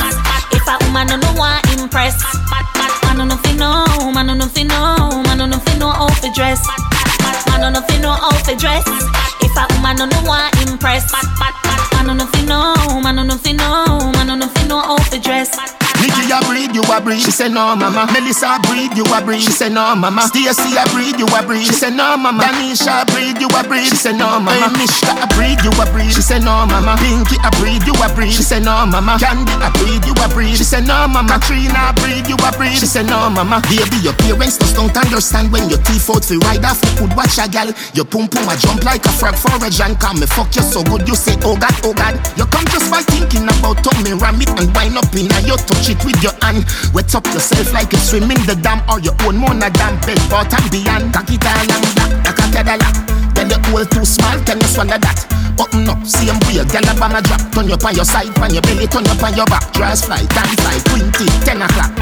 If 0.53 0.67
a 0.67 0.77
woman 0.85 1.09
don't 1.09 1.21
know 1.21 1.35
what 1.35 1.63
impress. 1.79 2.19
Woman 9.97 10.11
don't 10.11 10.25
know 10.25 10.29
what 10.29 10.69
impress. 10.69 11.11
I 11.15 11.23
don't 11.23 11.66
you 16.77 16.85
a 16.93 17.01
breed. 17.01 17.21
She 17.25 17.33
say 17.33 17.49
no, 17.49 17.75
mama. 17.75 18.05
Melissa 18.13 18.61
breed, 18.69 18.93
you 18.93 19.05
a 19.09 19.25
breed. 19.25 19.41
She 19.41 19.51
say 19.51 19.73
no, 19.73 19.97
mama. 19.97 20.29
Stacy 20.29 20.77
a 20.77 20.85
breed, 20.93 21.17
you 21.17 21.25
a 21.33 21.41
breed. 21.41 21.65
She 21.65 21.73
say 21.73 21.91
no, 21.91 22.17
mama. 22.17 22.45
Danisha 22.45 23.09
breed, 23.17 23.41
you 23.41 23.49
a 23.49 23.65
breed. 23.65 23.89
She 23.89 23.97
say 23.97 24.13
no, 24.13 24.37
mama. 24.37 24.53
Hey, 24.53 24.69
Mishka 24.77 25.17
a 25.17 25.27
breed, 25.33 25.57
you 25.65 25.73
a 25.73 25.85
breed. 25.89 26.13
She 26.13 26.21
say 26.21 26.39
no, 26.39 26.69
mama. 26.69 27.01
Pinky 27.01 27.41
a 27.41 27.51
breed, 27.57 27.81
you 27.89 27.97
a 27.97 28.07
breed. 28.13 28.33
She 28.37 28.45
say 28.45 28.61
no, 28.61 28.85
mama. 28.85 29.17
Candy 29.17 29.57
a 29.57 29.73
breed, 29.81 30.05
you 30.05 30.13
a 30.21 30.29
breed. 30.29 30.53
She 30.57 30.65
say 30.69 30.85
no, 30.85 31.09
mama. 31.09 31.41
Katrina 31.41 31.97
breed, 31.97 32.29
you 32.29 32.37
a 32.37 32.51
breed. 32.53 32.77
She 32.77 32.85
say 32.87 33.03
no, 33.03 33.31
mama. 33.33 33.65
Baby, 33.73 33.97
your 34.05 34.15
parents 34.21 34.61
just 34.61 34.77
don't 34.77 34.93
understand 34.93 35.49
when 35.51 35.65
your 35.73 35.81
teeth 35.89 36.11
out 36.13 36.25
fi 36.29 36.37
ride 36.45 36.65
off. 36.69 36.85
You 36.85 37.09
could 37.09 37.17
watch 37.17 37.41
a 37.41 37.49
gal. 37.49 37.73
Your 37.97 38.05
pum 38.05 38.29
pum 38.29 38.53
a 38.53 38.55
jump 38.61 38.85
like 38.85 39.05
a 39.09 39.13
frog 39.17 39.35
for 39.41 39.57
a 39.65 39.71
John. 39.73 39.97
Come 39.97 40.21
me 40.21 40.27
fuck 40.29 40.53
you 40.53 40.63
so 40.63 40.85
good, 40.85 41.09
you 41.09 41.17
say 41.17 41.41
oh 41.41 41.57
god, 41.57 41.73
oh 41.89 41.97
god. 41.97 42.21
You 42.37 42.45
come 42.53 42.69
just 42.69 42.91
by 42.93 43.01
thinking 43.01 43.49
about 43.49 43.81
me 44.05 44.13
ram 44.13 44.37
it 44.43 44.51
and 44.61 44.69
wind 44.77 44.99
up 44.99 45.09
in 45.17 45.33
a 45.33 45.39
your 45.49 45.57
touch 45.57 45.89
it 45.89 45.97
with 46.05 46.21
your 46.23 46.37
hand. 46.45 46.66
Wet 46.93 47.15
up 47.15 47.27
yourself 47.33 47.73
like 47.73 47.93
you 47.93 47.99
swim 47.99 48.31
in 48.31 48.41
the 48.47 48.57
dam 48.57 48.83
or 48.89 49.01
your 49.01 49.15
own 49.25 49.37
mona 49.37 49.71
dam 49.71 50.01
bed 50.07 50.21
but 50.31 50.53
and 50.53 50.69
beyond. 50.71 51.15
It 51.29 51.45
and 51.45 51.87
black, 51.95 52.13
like 52.25 52.41
a 52.41 52.47
cadala. 52.55 52.89
Then 53.35 53.49
the 53.49 53.59
hole 53.69 53.85
too 53.85 54.05
small, 54.05 54.39
can 54.45 54.61
you 54.61 54.69
swallow 54.69 54.97
that? 54.97 55.19
Open 55.61 55.89
up, 55.89 56.01
same 56.07 56.41
way, 56.49 56.61
gyal 56.65 56.89
a 56.89 56.93
bomb 56.99 57.17
a 57.17 57.21
drop. 57.21 57.41
Turn 57.53 57.69
you 57.69 57.77
on 57.77 57.95
your 57.95 58.05
side, 58.05 58.33
on 58.41 58.53
your 58.53 58.63
belly, 58.63 58.87
turn 58.87 59.05
you 59.05 59.17
on 59.17 59.37
your 59.37 59.47
back. 59.47 59.73
Dress 59.73 60.05
fly, 60.05 60.25
time 60.33 60.53
fly, 60.61 60.77
20, 60.89 61.27
10 61.45 61.63
o'clock. 61.63 61.93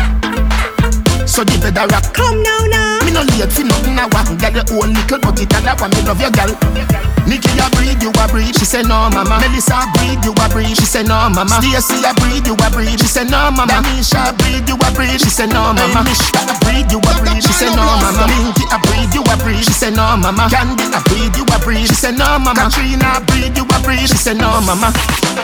So 1.27 1.43
the 1.43 1.59
bed 1.59 1.78
a 1.78 1.86
rock. 1.89 2.12
Come 2.15 2.43
now, 2.43 2.59
now. 2.70 2.99
Me 3.05 3.11
no 3.11 3.23
late 3.23 3.51
for 3.51 3.65
nothing 3.65 3.99
I 3.99 4.07
want. 4.07 4.39
Girl, 4.39 4.53
your 4.53 4.66
own 4.78 4.95
little 4.95 5.19
but 5.19 5.41
it 5.41 5.51
a 5.51 5.59
that 5.62 5.81
one. 5.81 5.91
Me 5.91 6.03
love 6.03 6.20
your 6.20 6.31
girl. 6.31 7.14
Nikki 7.27 7.49
a 7.59 7.67
breed, 7.73 8.03
you 8.03 8.11
a 8.13 8.25
breed. 8.29 8.55
She 8.57 8.65
say 8.65 8.83
no, 8.83 9.09
mama. 9.11 9.41
Melissa 9.41 9.75
a 9.81 9.87
breed, 9.97 10.21
you 10.25 10.33
a 10.37 10.47
breed. 10.53 10.77
She 10.77 10.85
say 10.85 11.03
no, 11.03 11.29
mama. 11.33 11.57
Stacy 11.63 12.05
a 12.05 12.13
breed, 12.21 12.47
you 12.47 12.55
a 12.55 12.69
breed. 12.71 13.01
She 13.01 13.07
say 13.09 13.25
no, 13.25 13.51
mama. 13.51 13.73
Danisha 13.73 14.29
a 14.29 14.33
breed, 14.37 14.69
you 14.69 14.77
a 14.77 14.89
breed. 14.93 15.19
She 15.21 15.31
say 15.31 15.47
no, 15.47 15.73
mama. 15.73 16.05
Mishka 16.05 16.41
a 16.45 16.55
breed, 16.65 16.87
you 16.93 17.01
a 17.01 17.13
breed. 17.21 17.41
She 17.43 17.53
say 17.53 17.71
no, 17.73 17.85
mama. 17.99 18.29
Minky 18.29 18.65
a 18.69 18.79
breed, 18.85 19.11
you 19.17 19.23
a 19.25 19.35
breed. 19.41 19.65
She 19.65 19.73
say 19.73 19.91
no, 19.91 20.17
mama. 20.21 20.49
Candy 20.53 20.85
a 20.93 21.01
breed, 21.09 21.33
you 21.37 21.45
a 21.49 21.57
breed. 21.65 21.87
She 21.89 21.95
say 21.97 22.13
no, 22.13 22.39
mama. 22.39 22.69
Katrina 22.69 23.19
a 23.19 23.21
breed, 23.25 23.57
you 23.57 23.65
a 23.65 23.79
breed. 23.81 24.05
She 24.09 24.17
say 24.21 24.35
no, 24.35 24.61
mama. 24.61 24.93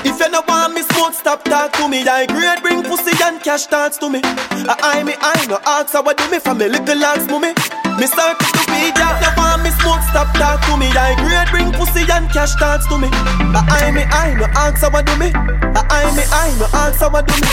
If 0.04 0.20
you 0.20 0.28
no 0.30 0.42
want 0.48 0.74
me 0.74 0.82
smoke, 0.92 1.14
stop 1.14 1.44
talk 1.44 1.72
to 1.80 1.88
me. 1.88 2.04
I 2.06 2.26
grade 2.26 2.60
bring 2.62 2.82
pussy 2.82 3.12
and 3.24 3.40
cash 3.42 3.66
dance 3.66 3.96
to 3.98 4.08
me. 4.08 4.20
I, 4.24 5.00
I 5.00 5.04
me, 5.04 5.14
I 5.20 5.46
no 5.48 5.58
ask 5.66 5.92
how 5.92 6.04
I 6.04 6.14
do 6.14 6.28
me 6.30 6.38
from 6.40 6.58
me 6.58 6.68
little 6.68 7.04
ass 7.04 7.26
mommy. 7.28 7.52
Me 7.98 8.06
start 8.06 8.38
to 8.38 8.48
be 8.68 8.92
ya. 8.96 9.20
No 9.20 9.28
want 9.36 9.62
me 9.62 9.70
smoke, 9.82 10.00
stop 10.08 10.32
talk 10.36 10.60
to 10.68 10.76
me. 10.76 10.88
I 10.96 11.12
grade 11.20 11.48
bring 11.52 11.69
pussy 11.72 12.04
and 12.10 12.28
cash 12.30 12.54
dance 12.56 12.86
to 12.88 12.98
me. 12.98 13.08
I, 13.12 13.88
I 13.88 13.90
me, 13.90 14.02
I 14.02 14.34
no 14.34 14.46
ask 14.54 14.80
how 14.80 14.90
I 14.90 15.02
do 15.02 15.16
me. 15.16 15.30
I, 15.34 15.82
I 15.88 16.16
me, 16.16 16.22
I 16.30 16.54
no 16.58 16.66
ask 16.72 17.00
how 17.00 17.10
I 17.10 17.22
do 17.22 17.34
me. 17.40 17.48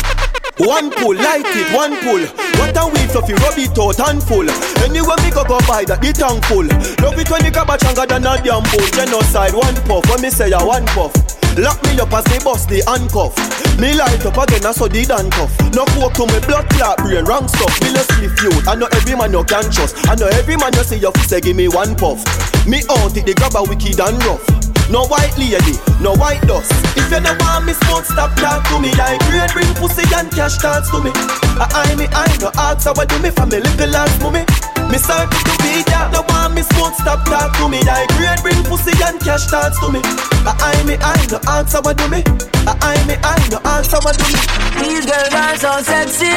One 0.65 0.89
pull, 0.89 1.15
light 1.15 1.45
it, 1.45 1.69
one 1.75 1.95
pull. 2.01 2.25
What 2.57 2.75
a 2.75 2.87
weed 2.87 3.11
fluffy, 3.11 3.33
rub 3.33 3.57
it 3.57 3.77
out 3.77 3.99
and 4.09 4.23
full. 4.23 4.49
Anywhere 4.81 5.17
me 5.21 5.29
go 5.29 5.43
go 5.45 5.59
buy 5.67 5.85
that, 5.85 6.01
the 6.01 6.11
tank 6.13 6.43
full. 6.45 6.65
Love 7.05 7.19
it 7.19 7.29
when 7.29 7.45
you 7.45 7.51
grab 7.51 7.69
a 7.69 7.77
changa 7.77 8.07
than 8.07 8.25
a 8.25 8.41
damn 8.41 8.63
bull. 8.73 8.87
Genocide, 8.89 9.53
one 9.53 9.75
puff. 9.85 10.09
When 10.09 10.21
me 10.21 10.29
say 10.29 10.51
a 10.51 10.59
one 10.59 10.85
puff. 10.87 11.26
Lock 11.57 11.81
me 11.89 11.97
up 11.97 12.13
as 12.13 12.23
they 12.29 12.37
bust 12.45 12.69
the 12.69 12.85
handcuff. 12.85 13.33
Me 13.81 13.97
light 13.97 14.21
up 14.25 14.37
again, 14.37 14.61
I 14.61 14.71
saw 14.77 14.85
the 14.85 15.01
handcuff. 15.09 15.49
No 15.73 15.89
coke 15.97 16.13
to 16.21 16.29
me 16.29 16.37
blood 16.45 16.69
clot 16.69 17.01
brain, 17.01 17.25
wrong 17.25 17.49
stuff. 17.49 17.73
Me 17.81 17.89
no 17.97 18.01
sleep 18.13 18.37
you. 18.45 18.53
I 18.69 18.77
know 18.77 18.85
every 18.93 19.17
man 19.17 19.33
you 19.33 19.41
can 19.41 19.65
trust. 19.73 19.97
I 20.05 20.13
know 20.13 20.29
every 20.37 20.53
man 20.53 20.69
you 20.77 20.85
see 20.85 21.01
your 21.01 21.11
face, 21.17 21.33
give 21.41 21.57
me 21.57 21.65
one 21.67 21.97
puff. 21.97 22.21
Me 22.69 22.85
out 22.93 23.17
it, 23.17 23.25
they 23.25 23.33
grab 23.33 23.57
a 23.57 23.65
wicked 23.65 23.97
and 23.97 24.21
rough. 24.29 24.45
No 24.93 25.09
white 25.09 25.33
lady, 25.33 25.73
no 25.97 26.13
white 26.13 26.45
dust. 26.45 26.69
If 26.93 27.09
you 27.09 27.25
no 27.25 27.33
want 27.41 27.65
me 27.65 27.73
smoke, 27.73 28.05
stop 28.05 28.37
talk 28.37 28.61
to 28.69 28.77
me. 28.77 28.93
I 28.93 29.17
grade 29.25 29.49
bring 29.49 29.73
pussy 29.81 30.05
and 30.13 30.29
cash 30.29 30.61
dance 30.61 30.93
to 30.93 31.01
me. 31.01 31.09
I, 31.57 31.89
I 31.89 31.95
me, 31.97 32.05
I 32.13 32.29
no 32.37 32.53
ask 32.53 32.85
how 32.85 32.93
I 32.93 33.05
do 33.09 33.17
me 33.17 33.33
from 33.33 33.49
me 33.49 33.57
little 33.65 33.97
ass 33.97 34.13
mommy. 34.21 34.45
Me 34.91 34.97
start 34.97 35.29
to 35.29 35.53
be 35.59 35.83
that 35.91 36.09
no 36.15 36.23
want 36.31 36.55
me 36.55 36.63
smoke, 36.63 36.95
stop 36.95 37.19
talk 37.27 37.51
to 37.59 37.67
me. 37.67 37.83
I 37.83 38.07
grade 38.15 38.39
bring 38.39 38.63
pussy 38.63 38.95
and 39.03 39.19
cash 39.19 39.51
dance 39.51 39.75
to 39.83 39.91
me. 39.91 39.99
I, 40.47 40.55
I 40.55 40.83
me, 40.87 40.95
I 41.03 41.19
no 41.27 41.39
ask 41.43 41.75
how 41.75 41.83
I 41.83 41.91
do 41.91 42.07
me. 42.07 42.23
I, 42.63 42.71
I 42.79 42.95
me, 43.03 43.15
I 43.19 43.35
no 43.51 43.59
ask 43.67 43.91
how 43.91 43.99
I 43.99 44.15
do 44.15 44.23
me. 44.31 44.39
These 44.79 45.03
girls 45.03 45.33
are 45.35 45.55
so 45.59 45.71
sexy, 45.83 46.31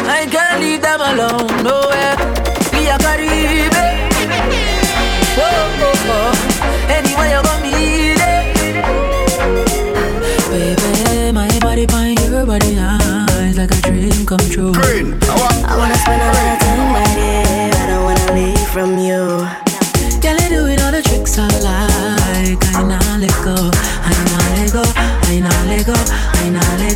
I 0.00 0.24
can't 0.32 0.64
leave 0.64 0.80
them 0.80 1.00
alone. 1.00 1.52
Nowhere, 1.60 2.16
we 2.72 2.88
are 2.88 2.96
Caribbean. 3.04 4.00
Whoa, 5.36 5.52
whoa, 5.76 5.92
whoa. 6.08 6.32
Anywhere 6.88 7.36
you 7.36 7.42
go, 7.44 7.54
me 7.60 8.16
there. 8.16 8.48
Baby, 10.48 11.32
my 11.36 11.52
body 11.60 11.84
find 11.86 12.18
your 12.20 12.46
body 12.46 12.76
nice 12.76 13.58
like 13.58 13.76
a 13.76 13.80
dream 13.84 14.24
come 14.24 14.40
true. 14.48 14.72
Green, 14.72 15.20
I 15.20 15.76
wanna 15.76 15.96
spend 16.00 16.22
a 16.22 16.32
lot 16.32 16.63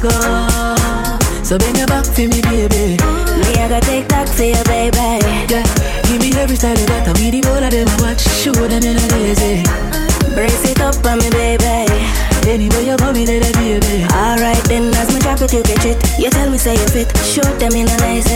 go. 0.08 1.44
So 1.44 1.56
bring 1.58 1.76
your 1.76 1.86
back 1.86 2.04
for 2.04 2.28
me, 2.28 2.40
baby. 2.42 2.96
Me, 3.40 3.50
I 3.56 3.68
gotta 3.68 3.86
take 3.86 4.08
that 4.08 4.28
for 4.28 4.44
you, 4.44 4.62
baby. 4.64 5.20
Yeah, 5.48 5.64
give 6.04 6.20
me 6.20 6.32
every 6.36 6.56
style 6.56 6.76
you 6.76 6.86
got. 6.86 7.08
Me 7.20 7.30
the 7.30 7.40
whole 7.48 7.62
of 7.62 7.70
them 7.70 7.88
watch, 8.00 8.20
show 8.20 8.52
them 8.52 8.84
in 8.84 8.96
a 8.96 9.06
lazy. 9.16 9.64
Brace 10.34 10.70
it 10.70 10.80
up 10.80 11.00
on 11.06 11.18
me, 11.18 11.30
baby. 11.30 11.88
Anywhere 12.48 12.80
you 12.80 12.96
go, 12.96 13.12
me 13.12 13.24
there, 13.24 13.40
baby. 13.40 14.04
Alright 14.12 14.62
then, 14.64 14.94
as 14.94 15.12
me 15.12 15.20
drop 15.20 15.40
it, 15.40 15.52
you 15.52 15.62
catch 15.62 15.84
it. 15.84 15.98
You 16.18 16.30
tell 16.30 16.50
me 16.50 16.58
say 16.58 16.74
you 16.74 16.88
fit, 16.88 17.08
shoot 17.24 17.58
them 17.60 17.72
in 17.72 17.88
a 17.88 17.96
nice 17.98 18.28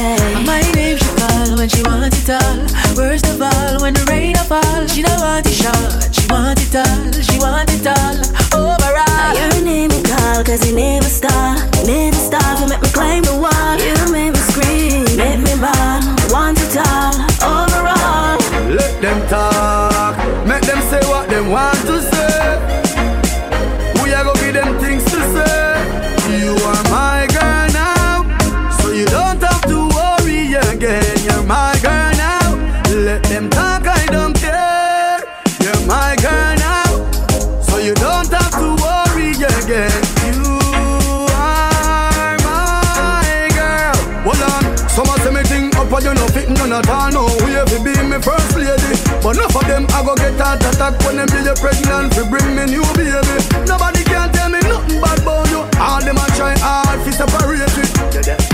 attack 50.73 50.99
when 51.05 51.17
them 51.17 51.29
be 51.29 51.45
pregnant 51.61 52.13
to 52.15 52.25
bring 52.25 52.57
me 52.57 52.65
new 52.67 52.85
baby. 52.97 53.37
Nobody 53.69 54.03
can 54.05 54.33
tell 54.33 54.49
me 54.49 54.61
nothing 54.61 55.01
bad 55.01 55.19
about 55.21 55.49
you. 55.51 55.61
All 55.81 56.01
them 56.01 56.17
a 56.17 56.27
try 56.37 56.57
hard 56.59 57.05
to 57.05 57.13
separate 57.13 57.69
it. 57.77 57.91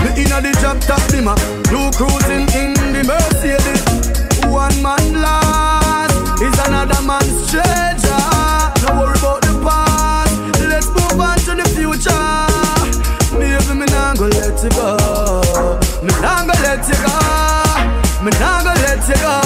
Me 0.03 0.23
inna 0.23 0.41
the 0.43 0.51
job 0.61 0.79
top 0.81 1.01
dimmer, 1.11 1.35
you 1.71 1.81
cruising 1.95 2.47
in 2.59 2.73
the 2.93 3.03
Mercedes. 3.07 3.83
One 4.51 4.75
man 4.81 5.21
lost 5.21 6.41
is 6.41 6.55
another 6.67 7.01
man's 7.07 7.51
treasure. 7.51 8.27
No 8.83 8.99
worry 8.99 9.17
about 9.19 9.41
the 9.41 9.53
past, 9.63 10.35
let's 10.67 10.87
move 10.91 11.19
on 11.19 11.37
to 11.47 11.55
the 11.55 11.67
future. 11.75 12.35
Baby, 13.37 13.73
me 13.79 13.85
nah 13.87 14.13
go 14.15 14.27
let 14.27 14.57
you 14.63 14.69
go. 14.75 15.79
Me 16.03 16.11
nah 16.21 16.43
go 16.43 16.53
let 16.63 16.83
you 16.87 16.97
go. 17.05 17.15
Me 18.23 18.31
nah 18.39 18.63
go 18.63 18.73
let 18.83 19.07
you 19.07 19.15
go. 19.15 19.38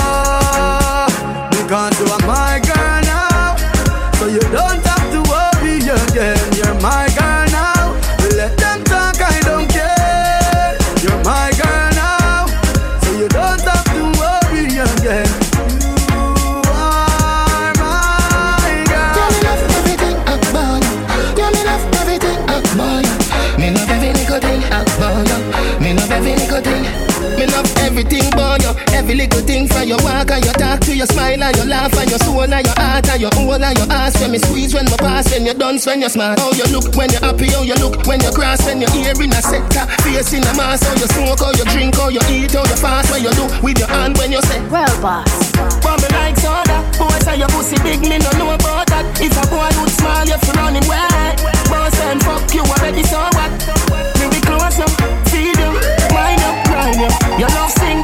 Your 29.94 30.02
walk 30.02 30.32
and 30.32 30.44
your 30.44 30.54
talk 30.58 30.80
to 30.82 30.96
your 30.96 31.06
smile 31.06 31.38
and 31.44 31.56
your 31.56 31.66
laugh 31.66 31.94
and 31.94 32.10
your 32.10 32.18
soul 32.26 32.42
and 32.42 32.66
your 32.66 32.78
heart 32.78 33.08
and 33.10 33.22
your 33.22 33.30
whole 33.34 33.54
and 33.62 33.78
your 33.78 33.90
ass. 33.94 34.18
When 34.20 34.32
me 34.32 34.40
squeeze 34.40 34.74
when 34.74 34.86
me 34.86 34.98
pass, 34.98 35.30
when 35.32 35.46
you 35.46 35.54
dance, 35.54 35.86
when 35.86 36.02
you 36.02 36.10
smile. 36.10 36.36
How 36.38 36.52
you 36.52 36.66
look 36.74 36.96
when 36.96 37.10
you're 37.14 37.22
happy, 37.22 37.50
how 37.54 37.62
you 37.62 37.76
look 37.78 38.02
when 38.08 38.20
you 38.22 38.32
cross, 38.32 38.66
when 38.66 38.82
you're 38.82 38.90
here 38.90 39.14
in 39.14 39.30
a 39.30 39.42
sector, 39.42 39.86
face 40.02 40.34
in 40.34 40.42
a 40.44 40.54
mask. 40.58 40.88
How 40.88 40.98
you 40.98 41.08
smoke, 41.14 41.40
how 41.40 41.54
you 41.54 41.66
drink, 41.70 41.96
how 41.96 42.10
you 42.10 42.22
eat, 42.30 42.54
how 42.54 42.66
you 42.66 42.78
fast, 42.82 43.12
what 43.12 43.22
you 43.22 43.30
do 43.38 43.46
with 43.62 43.78
your 43.78 43.90
hand 43.90 44.18
when 44.18 44.32
you 44.32 44.42
say, 44.50 44.60
Well, 44.70 44.90
boss. 45.02 45.30
but 45.54 46.02
me 46.02 46.08
like 46.18 46.38
soda. 46.42 46.82
Boy 46.98 47.14
say 47.22 47.38
your 47.38 47.50
pussy 47.54 47.78
big, 47.86 48.02
me 48.02 48.18
no 48.18 48.32
know 48.42 48.54
about 48.58 48.88
that. 48.90 49.06
If 49.22 49.36
a 49.38 49.46
boy 49.50 49.70
would 49.78 49.94
smile, 49.94 50.26
you 50.26 50.38
feel 50.42 50.58
running 50.58 50.86
wet. 50.90 51.38
Boss 51.70 51.94
and 52.02 52.22
fuck 52.24 52.50
you 52.54 52.66
already, 52.66 53.04
so 53.04 53.22
what? 53.38 53.52
Me 54.18 54.26
be 54.30 54.40
close 54.42 54.78
now, 54.80 54.90
feed 55.30 55.58
you, 55.58 55.70
mind 56.14 56.42
up, 56.42 56.58
grind 56.66 56.98
you. 56.98 57.12
Your 57.38 57.50
love 57.58 57.72
sing, 57.74 58.03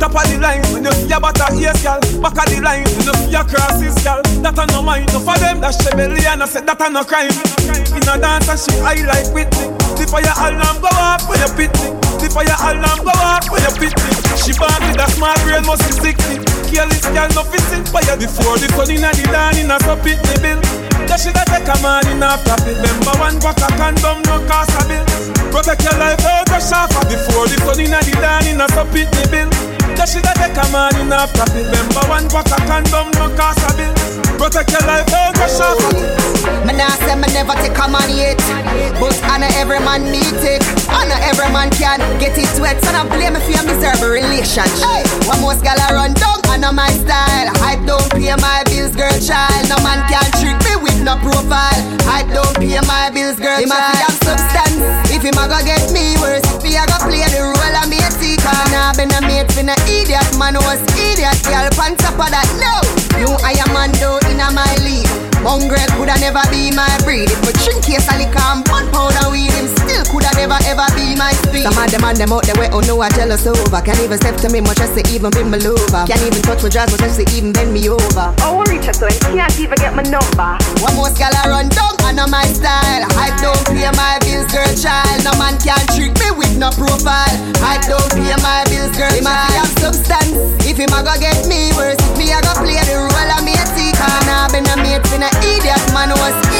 top 0.00 0.16
of 0.16 0.24
the 0.24 0.40
line. 0.40 0.64
When 0.72 0.88
you 0.88 0.92
see 0.96 1.12
a 1.12 1.20
butter 1.20 1.52
ears, 1.60 1.84
gal, 1.84 2.00
back 2.24 2.40
of 2.40 2.48
the 2.48 2.58
line. 2.64 2.88
When 2.96 3.04
you 3.04 3.14
see 3.28 3.36
a 3.36 3.44
crosses, 3.44 3.94
gal, 4.00 4.24
that 4.40 4.56
a 4.56 4.64
no 4.72 4.80
mind. 4.80 5.12
No 5.12 5.20
for 5.20 5.36
them, 5.36 5.60
that 5.60 5.76
she 5.76 5.92
and 5.92 6.42
I 6.42 6.46
said 6.48 6.64
that 6.64 6.80
a 6.80 6.88
no 6.88 7.04
crime. 7.04 7.30
In 7.68 8.08
a 8.08 8.16
dance 8.16 8.48
and 8.48 8.58
she 8.58 8.72
high 8.80 9.04
like 9.04 9.28
Whitney. 9.36 9.68
The 10.00 10.08
fire 10.08 10.24
alarm 10.24 10.80
go 10.80 10.88
off 10.96 11.28
when 11.28 11.38
you 11.44 11.52
pit 11.52 11.72
me. 11.84 11.92
The 12.16 12.32
fire 12.32 12.48
alarm 12.48 13.04
go 13.04 13.12
off 13.12 13.44
when 13.52 13.60
you 13.60 13.72
pit 13.76 13.92
me. 13.92 14.10
She 14.40 14.56
born 14.56 14.80
with 14.88 15.04
a 15.04 15.06
small 15.12 15.36
brain, 15.44 15.62
must 15.68 15.84
be 15.84 15.92
60. 15.92 16.48
Careless 16.72 17.04
gal, 17.12 17.28
no 17.36 17.44
fit 17.44 17.60
fire 17.90 18.16
before 18.16 18.56
the 18.56 18.70
sun 18.72 18.90
in 18.90 19.04
a 19.04 19.10
the 19.12 19.26
dawn 19.28 19.58
in 19.58 19.70
a 19.70 19.76
so 19.84 19.94
pit 20.00 20.16
me 20.30 20.36
bill. 20.40 20.58
That 21.10 21.18
she 21.20 21.34
da 21.34 21.44
take 21.44 21.66
a 21.66 21.76
man 21.84 22.06
in 22.08 22.22
a 22.22 22.38
profit. 22.46 22.78
Remember 22.78 23.14
one 23.20 23.36
buck 23.42 23.60
a 23.60 23.68
condom, 23.76 24.22
no 24.24 24.40
cost 24.48 24.72
a 24.78 24.82
bill. 24.88 25.04
Protect 25.50 25.82
your 25.84 25.98
life, 25.98 26.22
don't 26.22 26.48
rush 26.48 26.72
off 26.72 26.94
before 27.10 27.50
the 27.50 27.58
sun 27.66 27.82
in 27.82 27.92
a 27.92 28.00
the 28.00 28.14
dawn 28.22 28.46
in 28.46 28.62
a 28.62 28.66
so 28.70 28.86
pit 28.94 29.10
me 29.12 29.24
bill. 29.28 29.69
That 30.00 30.08
she 30.08 30.24
da 30.24 30.32
take 30.32 30.56
a 30.56 30.64
man 30.72 30.96
in 30.96 31.12
a 31.12 31.28
profit. 31.28 31.68
Remember 31.68 32.00
one 32.08 32.24
buck 32.32 32.48
a 32.48 32.56
condom, 32.64 33.12
no 33.20 33.28
cost 33.36 33.60
a 33.68 33.76
bill. 33.76 33.92
Protect 34.40 34.72
your 34.72 34.80
life, 34.88 35.04
don't 35.12 35.36
rush 35.36 35.60
off 35.60 35.76
Me 36.64 36.72
nah 36.72 36.88
say 37.04 37.12
me 37.12 37.28
never 37.36 37.52
take 37.60 37.76
a 37.76 37.84
man 37.84 38.08
yet 38.08 38.40
But 38.96 39.12
I 39.28 39.36
know 39.36 39.52
every 39.60 39.84
man 39.84 40.08
need 40.08 40.32
it. 40.40 40.64
I 40.88 41.04
know 41.04 41.20
every 41.28 41.52
man 41.52 41.68
can 41.76 42.00
get 42.16 42.32
it 42.40 42.48
wet 42.56 42.80
So 42.80 42.88
don't 42.88 43.12
blame 43.12 43.36
me 43.36 43.40
for 43.44 43.52
your 43.52 43.68
miserable 43.68 44.08
relationship. 44.08 44.80
Hey, 44.80 45.04
One 45.28 45.44
most 45.44 45.60
gal 45.60 45.76
a 45.76 45.92
run 45.92 46.16
down, 46.16 46.40
I 46.48 46.56
know 46.56 46.72
my 46.72 46.88
style. 46.88 47.52
Hype 47.60 47.84
don't 47.84 48.08
pay 48.16 48.32
my 48.40 48.64
bills, 48.72 48.96
girl 48.96 49.12
child. 49.20 49.68
No 49.68 49.76
man 49.84 50.00
can 50.08 50.24
trick 50.40 50.56
me 50.64 50.72
with 50.80 50.96
no 51.04 51.20
profile. 51.20 51.76
Hype 52.08 52.32
don't 52.32 52.56
pay 52.56 52.80
my 52.88 53.12
bills, 53.12 53.36
girl 53.36 53.60
Him 53.60 53.68
a 53.68 53.76
child. 53.76 53.92
fi 53.92 54.00
have 54.08 54.18
substance. 54.24 54.80
If 55.12 55.20
him 55.20 55.36
a 55.36 55.44
go 55.52 55.60
get 55.68 55.84
me 55.92 56.16
worse 56.16 56.40
If 56.56 56.64
he 56.64 56.80
a 56.80 56.88
go 56.88 56.96
play 57.04 57.28
the 57.28 57.44
role 57.44 57.76
of 57.76 57.92
matey 57.92 58.40
Cause 58.40 58.72
nah 58.72 58.96
been 58.96 59.12
a 59.12 59.20
for 59.60 59.66
no 59.66 59.74
idiot 59.84 60.24
Man 60.38 60.54
was 60.54 60.80
idiot, 60.96 61.36
girl 61.44 61.68
on 61.84 61.92
top 61.96 62.16
of 62.16 62.30
that. 62.32 62.48
No, 62.56 62.80
you 63.20 63.28
I 63.44 63.60
am 63.60 63.72
man 63.76 63.92
though 64.00 64.20
in 64.32 64.40
a 64.40 64.48
my 64.52 64.64
league. 64.80 65.08
Mongrel 65.44 65.88
coulda 65.96 66.16
never 66.20 66.44
be 66.48 66.72
my 66.72 66.88
breed. 67.04 67.28
If 67.28 67.40
we 67.44 67.52
drink 67.64 67.84
case 67.84 68.08
of 68.08 68.16
liquor 68.16 68.40
and 68.40 68.64
of 68.64 69.32
weed 69.32 69.52
coulda 70.10 70.30
never 70.34 70.58
ever 70.66 70.86
be 70.98 71.14
my 71.14 71.30
speed. 71.46 71.62
Some 71.62 71.78
of 71.78 71.86
them 71.90 72.04
and 72.04 72.18
them 72.18 72.32
out 72.34 72.42
there 72.42 72.58
way 72.58 72.68
oh 72.74 72.82
no 72.82 72.98
I 73.00 73.08
jealous 73.14 73.46
over. 73.46 73.80
Can't 73.80 74.00
even 74.02 74.18
step 74.18 74.36
to 74.42 74.50
me 74.50 74.60
much 74.60 74.80
as 74.82 74.90
they 74.94 75.06
even 75.14 75.30
bend 75.30 75.50
me 75.50 75.62
over 75.62 76.02
Can't 76.10 76.20
even 76.26 76.42
touch 76.42 76.62
my 76.62 76.68
dress 76.68 76.90
much 76.90 77.06
as 77.06 77.16
they 77.16 77.26
even 77.36 77.52
bend 77.52 77.72
me 77.72 77.86
over. 77.88 78.34
Oh, 78.42 78.66
reach 78.66 78.90
out 78.90 78.98
to 78.98 79.06
him, 79.06 79.38
can't 79.38 79.54
even 79.58 79.78
get 79.78 79.94
my 79.94 80.02
number. 80.02 80.58
One 80.82 80.96
most 80.98 81.16
gal 81.16 81.30
a 81.30 81.42
run 81.48 81.70
down, 81.70 81.94
I 82.02 82.12
know 82.12 82.26
my 82.26 82.44
style. 82.50 83.06
I 83.14 83.30
don't 83.38 83.62
pay 83.70 83.86
my 83.94 84.18
bills, 84.26 84.50
girl 84.50 84.68
child. 84.74 85.22
No 85.22 85.32
man 85.38 85.54
can 85.62 85.80
trick 85.94 86.12
me 86.18 86.28
with 86.34 86.58
no 86.58 86.74
profile. 86.74 87.36
I 87.62 87.78
don't 87.86 88.10
pay 88.10 88.34
my 88.42 88.66
bills, 88.66 88.90
girl 88.98 89.10
child 89.10 89.14
Him 89.14 89.26
a 89.26 89.34
fi 89.34 89.54
have 89.62 89.74
substance. 89.78 90.34
If 90.66 90.76
him 90.76 90.90
a 90.90 91.02
go 91.02 91.14
get 91.18 91.46
me 91.50 91.70
worse 91.74 91.98
If 91.98 92.18
me 92.18 92.30
a 92.30 92.38
go 92.42 92.54
play 92.62 92.78
the 92.86 92.94
role 92.94 93.30
of 93.34 93.42
matey 93.42 93.90
Cause 93.98 94.22
nah 94.26 94.46
been 94.48 94.66
a 94.70 94.76
mate 94.78 95.02
for 95.06 95.18
no 95.18 95.26
idiot. 95.42 95.82
Man 95.92 96.10
was 96.14 96.36
idiot 96.46 96.59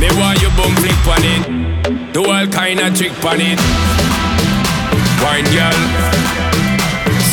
Me 0.00 0.08
want 0.16 0.40
you 0.40 0.48
bum 0.56 0.72
flick 0.80 1.06
on 1.06 1.22
it. 1.22 2.12
Do 2.12 2.24
all 2.24 2.46
kind 2.48 2.80
of 2.80 2.96
trick 2.96 3.12
on 3.22 3.40
it. 3.40 3.60
Wine, 5.20 5.46
girl. 5.52 5.80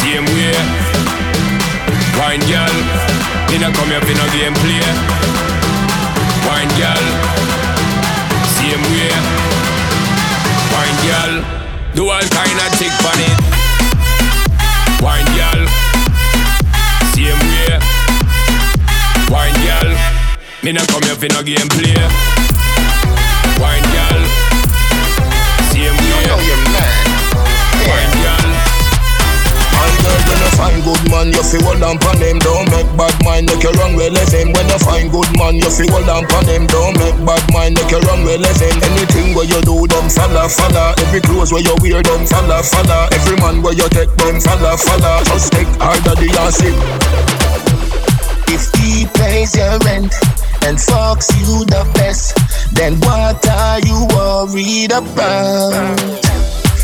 Same 0.04 0.28
way. 0.36 0.54
Wine, 2.20 2.44
girl. 2.46 2.76
Me 3.50 3.58
not 3.58 3.74
come 3.74 3.90
here 3.90 4.04
for 4.04 4.14
no 4.20 4.28
game 4.36 4.54
play 4.60 4.84
Wine, 6.46 6.72
girl. 6.76 7.06
Same 8.60 8.84
way. 8.92 9.16
Wine, 10.76 11.00
girl. 11.08 11.58
Do 11.96 12.10
all 12.10 12.22
kind 12.22 12.60
of 12.62 12.78
chick 12.78 12.94
on 13.10 13.18
it. 13.18 13.58
Wine 15.02 15.26
girl, 15.38 15.68
same 17.14 17.40
way. 17.50 17.80
Wine 19.30 19.54
girl, 19.66 19.98
me 20.64 20.72
not 20.74 20.88
come 20.90 21.04
here 21.04 21.16
for 21.16 21.28
no 21.34 21.44
game 21.44 21.68
play. 21.70 22.57
Wine 27.88 28.16
girl. 28.20 28.46
My 29.78 29.90
girl, 30.02 30.20
when 30.28 30.40
you 30.42 30.52
find 30.58 30.80
good 30.84 31.04
man, 31.12 31.28
you 31.32 31.44
feel 31.44 31.64
hold 31.64 31.84
on 31.84 31.98
pon 31.98 32.18
him. 32.18 32.40
Don't 32.40 32.68
make 32.72 32.90
bad 32.98 33.16
mind, 33.24 33.46
make 33.48 33.64
you 33.64 33.72
run 33.78 33.96
with 33.96 34.18
him. 34.34 34.52
When 34.54 34.68
you 34.68 34.80
find 34.82 35.12
good 35.12 35.32
man, 35.38 35.56
you 35.56 35.70
feel 35.70 35.92
hold 35.94 36.10
on 36.10 36.26
pon 36.28 36.46
him. 36.50 36.66
Don't 36.68 36.98
make 36.98 37.18
bad 37.26 37.44
mind, 37.54 37.76
make 37.78 37.92
you 37.92 38.02
run 38.10 38.26
with 38.26 38.42
him. 38.42 38.76
Anything 38.82 39.36
where 39.36 39.46
you 39.46 39.62
do, 39.62 39.86
them 39.88 40.10
follow, 40.10 40.50
follow. 40.50 40.98
Every 40.98 41.22
clothes 41.22 41.54
where 41.54 41.62
you 41.62 41.76
wear, 41.80 42.02
them 42.02 42.26
follow, 42.26 42.62
follow. 42.66 43.08
Every 43.14 43.38
man 43.38 43.62
where 43.62 43.78
you 43.78 43.88
take, 43.90 44.12
them 44.18 44.42
follow, 44.42 44.76
follow. 44.76 45.24
Just 45.30 45.54
take 45.54 45.70
harder 45.78 46.16
the 46.18 46.28
acid. 46.42 46.76
If 48.50 48.74
he 48.80 49.06
pays 49.14 49.56
your 49.56 49.78
rent 49.86 50.14
and 50.66 50.78
fucks 50.78 51.30
you 51.38 51.66
the 51.66 51.86
best, 51.94 52.36
then 52.74 53.00
what 53.02 53.46
are 53.48 53.80
you 53.82 54.08
worried 54.16 54.92
about? 54.92 56.27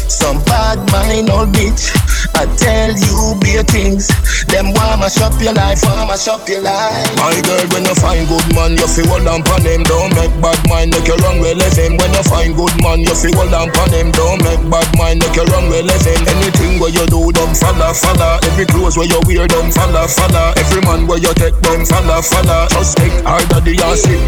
Some 0.08 0.44
bad 0.46 0.80
mind 0.92 1.30
old 1.30 1.52
bitch, 1.52 1.92
I 2.36 2.46
tell 2.56 2.92
you 2.96 3.36
be 3.40 3.60
things. 3.68 4.08
Them 4.48 4.72
want 4.74 5.00
mash 5.00 5.20
up 5.20 5.36
your 5.42 5.54
life, 5.54 5.84
want 5.84 6.08
mash 6.08 6.28
up 6.28 6.48
your 6.48 6.62
life. 6.62 7.10
My 7.18 7.36
girl, 7.44 7.66
when 7.74 7.84
you 7.86 7.96
find 7.96 8.28
good 8.28 8.48
man, 8.56 8.78
you 8.78 8.88
feel 8.88 9.08
hold 9.08 9.28
on 9.28 9.44
pon 9.44 9.64
him. 9.64 9.84
Don't 9.84 10.14
make 10.16 10.34
bad 10.42 10.60
mind, 10.70 10.92
make 10.92 11.08
you 11.08 11.16
run 11.24 11.40
with 11.40 11.60
him. 11.76 11.98
When 11.98 12.12
you 12.14 12.24
find 12.24 12.56
good 12.56 12.76
man, 12.84 13.00
you 13.02 13.16
feel 13.16 13.36
hold 13.36 13.54
on 13.54 13.72
pon 13.72 13.92
him. 13.92 14.12
Don't 14.12 14.40
make 14.44 14.64
bad 14.70 14.90
mind, 14.98 15.20
make 15.24 15.36
you 15.36 15.46
run 15.50 15.68
with 15.68 15.88
him. 15.88 16.22
Anything 16.28 16.80
where 16.80 16.94
you 16.94 17.06
do, 17.08 17.32
them 17.32 17.52
follow, 17.56 17.92
follow. 17.94 18.40
Every 18.48 18.66
clothes 18.68 18.96
where 18.98 19.08
you 19.08 19.20
wear, 19.28 19.48
them 19.48 19.72
follow, 19.72 20.08
follow. 20.08 20.54
Every 20.56 20.82
man 20.88 21.08
where 21.08 21.20
you 21.20 21.34
take, 21.36 21.58
them 21.64 21.84
follow, 21.86 22.22
follow. 22.22 22.68
Just 22.72 22.98
take 22.98 23.16
harder 23.24 23.60
than 23.60 23.76
the 23.76 23.76
acid. 23.84 24.22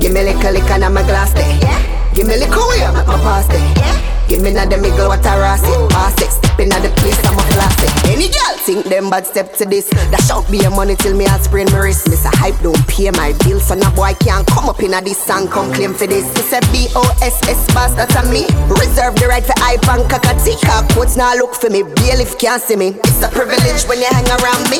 Give 0.00 0.12
me 0.12 0.24
little 0.24 0.52
liquor 0.52 0.80
in 0.80 0.92
my 0.92 1.02
glass 1.04 1.32
there. 1.32 1.60
Give 2.14 2.26
me 2.26 2.36
little 2.36 2.68
way, 2.68 2.82
make 2.92 3.06
my 3.06 3.16
pass 3.20 3.46
there. 3.48 4.19
Give 4.30 4.42
me 4.42 4.54
na 4.54 4.62
the 4.62 4.78
middle 4.78 5.10
what 5.10 5.26
I 5.26 5.34
ras 5.42 5.58
it. 5.66 5.90
Pass 5.90 6.14
it, 6.22 6.30
step 6.30 6.60
in 6.62 6.68
the 6.70 6.86
place, 7.02 7.18
I'm 7.26 7.34
a 7.34 7.42
classic. 7.50 7.90
Any 8.14 8.30
girl 8.30 8.54
think 8.62 8.86
them 8.86 9.10
bad 9.10 9.26
step 9.26 9.58
to 9.58 9.66
this. 9.66 9.90
Dash 10.14 10.30
out 10.30 10.48
me 10.48 10.62
a 10.62 10.70
money 10.70 10.94
till 10.94 11.16
me 11.18 11.24
heart 11.26 11.42
sprain 11.42 11.66
my 11.74 11.82
wrist. 11.82 12.08
Miss 12.08 12.24
a 12.24 12.30
hype 12.38 12.54
don't 12.62 12.78
pay 12.86 13.10
my 13.10 13.34
bills, 13.42 13.66
so 13.66 13.74
no 13.74 13.90
boy 13.90 14.14
can't 14.22 14.46
come 14.46 14.70
up 14.70 14.78
in 14.84 14.94
a 14.94 15.02
this 15.02 15.28
and 15.28 15.50
come 15.50 15.74
claim 15.74 15.94
for 15.94 16.06
this. 16.06 16.30
It's 16.38 16.54
a 16.54 16.62
B-O-S-S 16.70 17.74
boss, 17.74 17.90
that's 17.98 18.14
a 18.14 18.22
me. 18.30 18.46
Reserve 18.70 19.18
the 19.18 19.26
right 19.26 19.42
for 19.42 19.58
hype 19.58 19.82
and 19.90 20.06
cockatee. 20.06 20.54
Cockwards 20.62 21.16
now 21.16 21.34
look 21.34 21.56
for 21.58 21.68
me, 21.68 21.82
bailiff 21.82 22.38
can't 22.38 22.62
see 22.62 22.76
me. 22.76 22.94
It's 23.02 23.26
a 23.26 23.28
privilege 23.34 23.82
when 23.90 23.98
you 23.98 24.06
hang 24.14 24.30
around 24.30 24.62
me. 24.70 24.78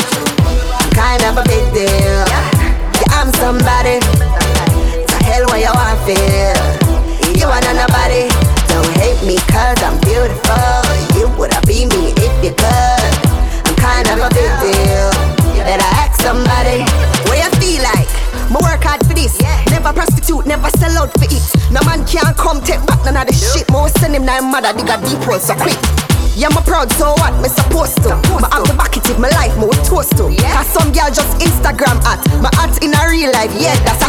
Mother 25.11 25.19
dig 25.19 25.19
a 25.19 25.19
deep 25.19 25.29
hole 25.29 25.39
so 25.39 25.55
quick. 25.55 25.79
Yeah, 26.37 26.49
I'm 26.49 26.63
proud, 26.65 26.91
so 26.93 27.13
what? 27.19 27.35
Me 27.43 27.49
supposed 27.49 27.97
to. 28.05 28.17
Me 28.17 28.49
have 28.53 28.65
to 28.65 28.77
back 28.77 28.97
it 28.97 29.19
my 29.19 29.29
life, 29.31 29.53
with 29.59 29.83
toast 29.85 30.17
to. 30.17 30.31
Cause 30.31 30.67
some 30.67 30.93
girl 30.93 31.11
just 31.11 31.37
Instagram 31.39 32.01
at. 32.07 32.21
My 32.41 32.51
at 32.57 32.83
in 32.83 32.95
a 32.95 33.03
real 33.11 33.33
life, 33.33 33.53
yeah, 33.59 33.77
that's 33.85 34.00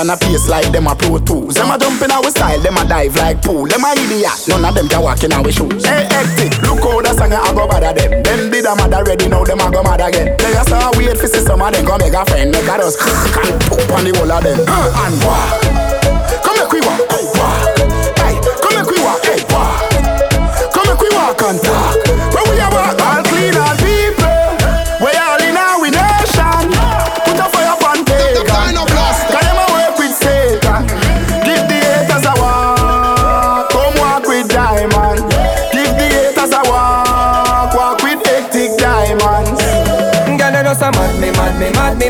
and 0.00 0.10
a 0.10 0.16
pace 0.16 0.48
like 0.48 0.72
them 0.72 0.86
a 0.86 0.96
pro 0.96 1.18
tools. 1.18 1.54
Them 1.54 1.70
a 1.70 1.78
jump 1.78 2.00
in 2.00 2.10
our 2.10 2.24
style. 2.32 2.58
Them 2.60 2.76
a 2.76 2.88
dive 2.88 3.14
like 3.16 3.42
pool. 3.42 3.66
Them 3.68 3.84
a 3.84 3.92
idiot. 3.92 4.32
None 4.48 4.64
of 4.64 4.74
them 4.74 4.88
can 4.88 5.02
walk 5.02 5.22
in 5.22 5.32
our 5.32 5.52
shoes. 5.52 5.84
Hey, 5.84 6.08
hectic. 6.08 6.56
Look 6.64 6.80
how 6.80 7.04
the 7.04 7.12
song 7.12 7.36
a 7.36 7.40
go 7.52 7.68
bother 7.68 7.92
them. 7.92 8.22
Them 8.24 8.50
did 8.50 8.64
a 8.64 8.72
mad 8.74 8.94
already. 8.96 9.28
Now 9.28 9.44
them 9.44 9.60
a 9.60 9.68
go 9.70 9.82
mad 9.84 10.00
again. 10.00 10.36
They 10.40 10.56
a 10.56 10.64
start 10.64 10.96
wait 10.96 11.18
for 11.20 11.28
see 11.28 11.44
some 11.44 11.60
of 11.60 11.72
them 11.72 11.84
come 11.84 12.00
make 12.00 12.16
a 12.16 12.24
friend. 12.24 12.48
Make 12.50 12.64
a 12.64 12.74
just 12.80 12.96
and 12.96 13.60
poop 13.68 13.92
on 13.92 14.04
the 14.08 14.12
whole 14.16 14.32
of 14.32 14.40
them. 14.40 14.64
Uh, 14.64 15.04
and 15.04 15.16
walk. 15.20 15.60
Come 16.40 16.56
make 16.56 16.72
we 16.72 16.80
walk. 16.80 17.04
Hey, 17.12 17.26
walk. 17.36 17.60
Hey, 18.24 18.34
come 18.40 18.74
make 18.80 18.88
we 18.88 18.98
walk. 19.04 19.20
Hey, 19.20 19.44
walk. 19.52 19.84
Come 20.72 20.86
make 20.88 21.02
we 21.04 21.08
walk 21.12 21.40
and 21.44 21.60
talk. 21.60 22.00
When 22.32 22.44
we 22.48 22.56
a 22.56 22.68
walk, 22.72 22.96
all 23.04 23.20
clean 23.28 23.56
all 23.60 23.79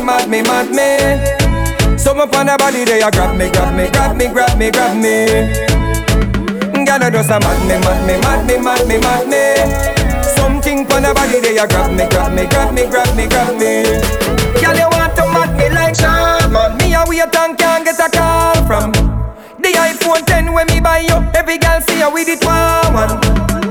mad 0.01 0.29
me, 0.29 0.41
mad 0.41 0.69
me. 0.69 1.97
Some 1.97 2.19
up 2.19 2.33
on 2.35 2.47
the 2.47 2.55
body 2.57 2.83
they 2.83 3.01
a 3.01 3.11
grab 3.11 3.37
me, 3.37 3.49
grab 3.49 3.75
me, 3.75 3.87
grab 3.89 4.15
me, 4.17 4.27
grab 4.27 4.57
me, 4.57 4.71
grab 4.71 4.97
me. 4.97 5.25
Girl, 6.85 7.01
you 7.03 7.11
just 7.11 7.29
a 7.29 7.39
mad 7.39 7.61
me, 7.69 7.77
mad 7.85 8.01
me, 8.07 8.17
mad 8.21 8.45
me, 8.47 8.57
mad 8.57 8.87
me, 8.87 8.97
mad 8.97 9.27
me. 9.29 9.43
Something 10.23 10.89
on 10.91 11.03
the 11.03 11.13
body 11.13 11.39
they 11.39 11.57
a 11.57 11.67
grab 11.67 11.91
me, 11.91 12.07
grab 12.09 12.33
me, 12.33 12.45
grab 12.47 12.73
me, 12.73 12.85
grab 12.89 13.15
me, 13.15 13.27
grab 13.27 13.53
me. 13.55 13.83
Girl, 14.59 14.77
you 14.77 14.89
want 14.89 15.15
to 15.15 15.23
mad 15.29 15.51
me 15.57 15.69
like 15.69 15.95
Shaman? 15.95 16.77
Me 16.77 16.93
a 16.93 17.03
wait 17.07 17.21
and 17.21 17.57
can't 17.57 17.85
get 17.85 17.99
a 17.99 18.09
call 18.09 18.65
from. 18.65 18.91
The 19.61 19.69
iPhone 19.77 20.25
10 20.25 20.53
when 20.53 20.67
me 20.67 20.79
buy 20.81 20.99
you, 21.05 21.21
every 21.35 21.57
girl 21.57 21.79
see 21.81 21.99
you 21.99 22.09
with 22.11 22.27
it 22.27 22.43
one 22.43 22.93
one. 22.93 23.13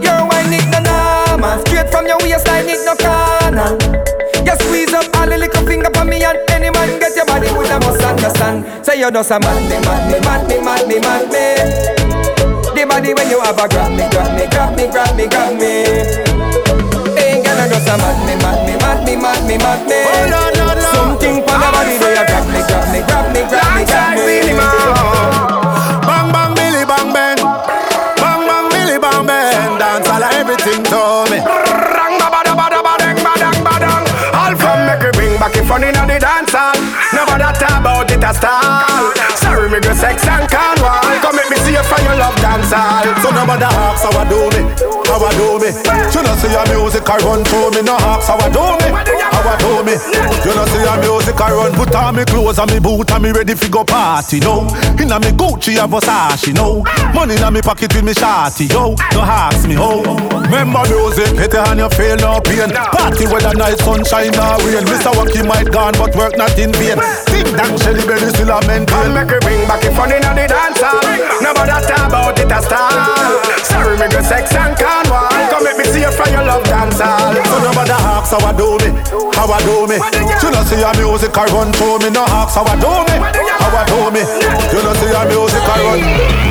Your 0.01 0.23
wine 0.29 0.55
it 0.55 0.67
no 0.71 0.79
normal, 0.79 1.59
straight 1.67 1.91
from 1.91 2.07
your 2.07 2.19
waistline 2.23 2.69
it 2.69 2.81
no 2.87 2.95
corner. 2.95 4.30
You 4.47 4.55
squeeze 4.65 4.93
up 4.95 5.07
all 5.17 5.27
the 5.27 5.37
little 5.39 5.67
finger 5.67 5.91
for 5.95 6.05
me 6.05 6.23
and 6.25 6.39
any 6.51 6.71
man 6.71 6.99
get 6.99 7.15
your 7.17 7.27
body 7.27 7.49
with 7.53 7.71
a 7.71 7.79
must 7.81 8.03
understand. 8.03 8.65
Say 8.85 9.01
you 9.01 9.11
just 9.11 9.31
a 9.31 9.39
mad 9.41 9.63
me, 9.69 9.77
mad 9.87 10.05
me, 10.11 10.19
mad 10.21 10.43
me, 10.49 10.57
mad 10.61 10.89
me, 10.89 10.99
mad 11.01 11.27
me. 11.29 11.45
The 12.75 12.87
body 12.89 13.15
when 13.15 13.29
you 13.29 13.41
have 13.41 13.59
a 13.59 13.69
grab 13.69 13.91
me, 13.93 14.09
grab 14.11 14.33
me, 14.37 14.47
grab 14.49 14.77
me, 14.77 14.87
grab 14.89 15.17
me, 15.17 15.27
grab 15.29 15.53
me. 15.55 15.85
Girl, 17.45 17.59
you 17.61 17.69
just 17.69 17.89
a 17.89 17.95
mad 17.99 18.19
me, 18.27 18.35
mad 18.43 18.59
me, 18.67 18.75
mad 18.81 19.05
me, 19.05 19.17
mad 19.17 19.41
me, 19.47 19.57
mad 19.59 19.83
me. 19.87 19.99
Oh, 20.07 20.29
Something 20.95 21.43
for 21.45 21.57
the 21.57 21.69
body 21.73 21.99
they 21.99 22.15
grab 22.15 22.47
me, 22.49 22.61
grab 22.67 22.87
me, 22.93 23.01
grab 23.05 23.27
me, 23.35 23.41
grab 23.49 23.69
me, 23.77 23.85
grab 23.85 24.95
me. 24.95 25.00
Talk 37.61 37.81
about 37.81 38.10
stall 38.33 39.13
So 39.37 39.51
Sorry, 39.51 39.69
me 39.71 39.81
go 39.81 39.93
sex 39.95 40.23
and 40.29 40.47
call 40.49 40.77
wall. 40.79 41.03
Come 41.21 41.35
make 41.37 41.51
me 41.51 41.57
see 41.67 41.75
you 41.75 41.83
from 41.83 42.03
your 42.07 42.15
love 42.15 42.37
dance 42.39 42.71
hall. 42.71 43.03
So 43.19 43.35
nobody 43.35 43.67
asks 43.67 44.07
how 44.07 44.15
I 44.15 44.23
do 44.31 44.47
me, 44.55 44.63
how 45.11 45.19
I 45.19 45.31
do 45.35 45.59
me. 45.59 45.71
You 46.15 46.23
know 46.23 46.35
see 46.39 46.53
your 46.55 46.67
music 46.71 47.03
I 47.09 47.19
run 47.27 47.43
through 47.43 47.75
me, 47.75 47.83
no 47.83 47.99
asks 47.99 48.31
how 48.31 48.39
I 48.39 48.47
do 48.47 48.63
me, 48.79 48.89
how 48.95 49.43
I 49.43 49.55
do 49.59 49.83
me. 49.83 49.95
You 50.47 50.53
know 50.55 50.67
see 50.71 50.83
your 50.87 50.99
music 51.03 51.41
I 51.41 51.51
run, 51.51 51.73
put 51.75 51.95
on 51.95 52.15
me 52.15 52.25
clothes 52.31 52.59
and 52.63 52.71
me 52.71 52.79
boot 52.79 53.11
and 53.11 53.23
me 53.23 53.31
ready 53.33 53.55
fi 53.55 53.69
go 53.69 53.83
party, 53.83 54.39
no. 54.39 54.71
Inna 55.03 55.19
me 55.19 55.35
Gucci 55.35 55.83
and 55.83 55.91
Versace, 55.91 56.55
no. 56.55 56.85
Money 57.11 57.35
inna 57.35 57.51
me 57.51 57.61
pocket 57.61 57.91
with 57.95 58.05
me 58.05 58.13
shawty, 58.15 58.71
yo. 58.71 58.95
No 59.13 59.21
ask 59.27 59.67
me 59.67 59.75
how. 59.75 59.99
Remember 60.47 60.83
music, 60.87 61.35
hit 61.35 61.55
it 61.55 61.67
and 61.67 61.81
you 61.81 61.91
feel 61.91 62.17
no 62.23 62.39
pain. 62.47 62.71
Party 62.71 63.27
whether 63.27 63.55
night 63.59 63.79
sunshine 63.83 64.35
or 64.39 64.59
rain. 64.63 64.87
Mr. 64.87 65.11
Wacky 65.19 65.43
might 65.43 65.71
gone, 65.73 65.95
but 65.99 66.15
work 66.15 66.37
not 66.37 66.55
in 66.59 66.73
vain. 66.75 66.99
Think 67.27 67.51
that 67.59 67.71
Shelly 67.83 68.03
Belly 68.21 68.33
still 68.37 68.53
a 68.53 68.61
maintain. 68.69 68.87
Come 68.87 69.15
make 69.17 69.33
it 69.33 69.41
bring 69.41 69.65
back 69.65 69.81
it 69.81 69.97
fun 69.97 70.13
inna 70.13 70.37
the 70.37 70.45
dance 70.45 70.85
hall. 70.85 71.01
Nobody 71.41 71.73
talk 71.89 72.05
about 72.05 72.37
it 72.37 72.53
a 72.53 72.61
style. 72.61 73.41
Sorry, 73.65 73.97
me 73.97 74.07
go 74.13 74.21
sex 74.21 74.53
and 74.53 74.77
Cornwall. 74.77 75.33
Come 75.49 75.65
make 75.65 75.81
me 75.81 75.85
see 75.89 76.05
you 76.05 76.13
from 76.13 76.29
your 76.29 76.45
love 76.45 76.65
dance 76.69 77.01
hall. 77.01 77.33
So 77.33 77.57
nobody 77.65 77.97
asks 77.97 78.37
how 78.37 78.45
I 78.45 78.53
do 78.53 78.77
me, 78.85 78.93
how 79.33 79.49
I 79.49 79.59
do 79.65 79.89
me. 79.89 79.97
You 79.97 80.53
know 80.53 80.61
see 80.69 80.85
your 80.85 80.93
music 81.01 81.33
I 81.33 81.49
run 81.49 81.73
through 81.73 82.05
me, 82.05 82.13
no 82.13 82.29
asks 82.29 82.61
how 82.61 82.69
I 82.69 82.77
do 82.77 82.93
me, 83.09 83.17
how 83.57 83.73
I 83.73 83.89
do 83.89 84.13
me. 84.13 84.23
You 84.69 84.81
know 84.85 84.93
see 85.01 85.09
your 85.09 85.25
music 85.25 85.65
I 85.65 85.77
run. 85.81 86.01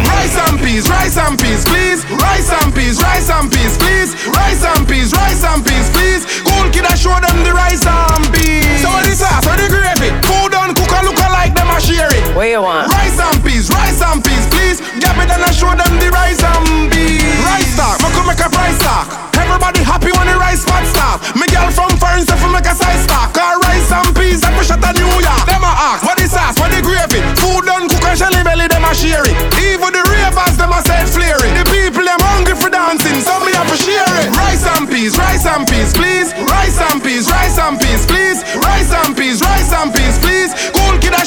Rice 0.09 0.37
and 0.49 0.57
peas, 0.57 0.89
rice 0.89 1.17
and 1.21 1.37
peas, 1.37 1.61
please. 1.69 2.01
Rice 2.09 2.49
and 2.49 2.73
peas, 2.73 2.97
rice 2.97 3.29
and 3.29 3.45
peas, 3.45 3.77
please. 3.77 4.17
Rice 4.25 4.65
and 4.65 4.89
peas, 4.89 5.13
rice 5.13 5.45
and 5.45 5.61
peas, 5.61 5.85
please. 5.93 6.25
Cool 6.49 6.65
kid, 6.73 6.89
I 6.89 6.97
show 6.97 7.13
them 7.13 7.45
the 7.45 7.53
rice 7.53 7.85
and 7.85 8.25
peas. 8.33 8.81
So 8.81 8.89
what 8.89 9.05
is 9.05 9.21
sauce, 9.21 9.45
what 9.45 9.61
the 9.61 9.69
gravy? 9.69 10.09
Food 10.25 10.57
done, 10.57 10.73
cook 10.73 10.91
and 10.97 11.05
look 11.07 11.18
alike, 11.49 11.55
them 11.57 11.69
a 11.75 11.81
share 11.81 12.09
it. 12.13 12.35
What 12.35 12.47
you 12.49 12.61
want? 12.61 12.91
Rice 12.91 13.19
and 13.19 13.43
peas, 13.43 13.69
rice 13.69 14.01
and 14.01 14.23
peas, 14.23 14.45
please. 14.49 14.79
Gap 15.01 15.17
it 15.17 15.29
and 15.29 15.43
I 15.43 15.51
show 15.51 15.69
them 15.73 15.93
the 15.97 16.09
rice 16.11 16.41
and 16.41 16.91
peas. 16.91 17.23
Rice 17.45 17.73
stock, 17.73 17.97
me 18.01 18.09
come 18.13 18.27
make 18.27 18.39
a 18.39 18.49
price 18.49 18.77
stock. 18.77 19.07
Everybody 19.33 19.81
happy 19.81 20.11
when 20.13 20.27
the 20.27 20.37
rice 20.37 20.63
pot 20.65 20.85
stop. 20.85 21.21
Me 21.35 21.47
girl 21.49 21.71
from 21.71 21.89
foreign 21.97 22.21
stuff 22.21 22.41
make 22.51 22.65
a 22.65 22.75
size 22.75 23.03
stock. 23.03 23.33
Car 23.33 23.57
rice 23.59 23.89
and 23.91 24.13
peas 24.15 24.41
that 24.41 24.53
we 24.53 24.63
shot 24.63 24.83
at 24.83 24.95
New 24.95 25.09
York. 25.09 25.43
Them 25.49 25.63
a 25.65 25.71
ask, 25.89 26.05
what 26.05 26.17
the 26.17 26.27
sauce, 26.29 26.57
what 26.59 26.69
the 26.69 26.81
gravy? 26.85 27.21
Food 27.39 27.65
done, 27.65 27.89
cook 27.89 28.05
and 28.05 28.17
shelly 28.17 28.43
belly, 28.45 28.67
them 28.69 28.85
a 28.85 28.93
share 28.93 29.25
it. 29.25 29.35
Even 29.57 29.89
the 29.89 30.03
ravers, 30.05 30.55
them 30.57 30.69
a 30.69 30.79
say 30.85 31.01
flare 31.09 31.41
it. 31.41 31.53
The 31.57 31.65
people 31.65 32.05
them 32.05 32.21
hungry 32.21 32.53
for 32.53 32.69
dancing, 32.69 33.21
so 33.25 33.33
me 33.41 33.51
have 33.57 33.69
to 33.73 33.77
share 33.79 34.13
it. 34.21 34.29
Rice 34.37 34.65
and 34.77 34.85
peas, 34.85 35.17
rice 35.17 35.45
and 35.49 35.65
peas, 35.65 35.91
please. 35.97 36.29
Rice 36.45 36.77
and 36.77 37.01
peas, 37.01 37.25
rice 37.31 37.57
and 37.57 37.79
peas, 37.79 38.05
please. 38.05 38.45
Rice 38.53 38.91
and 39.01 39.17
peas, 39.17 39.41
rice 39.41 39.71
and 39.73 39.89
peas, 39.89 40.15
please. 40.21 40.53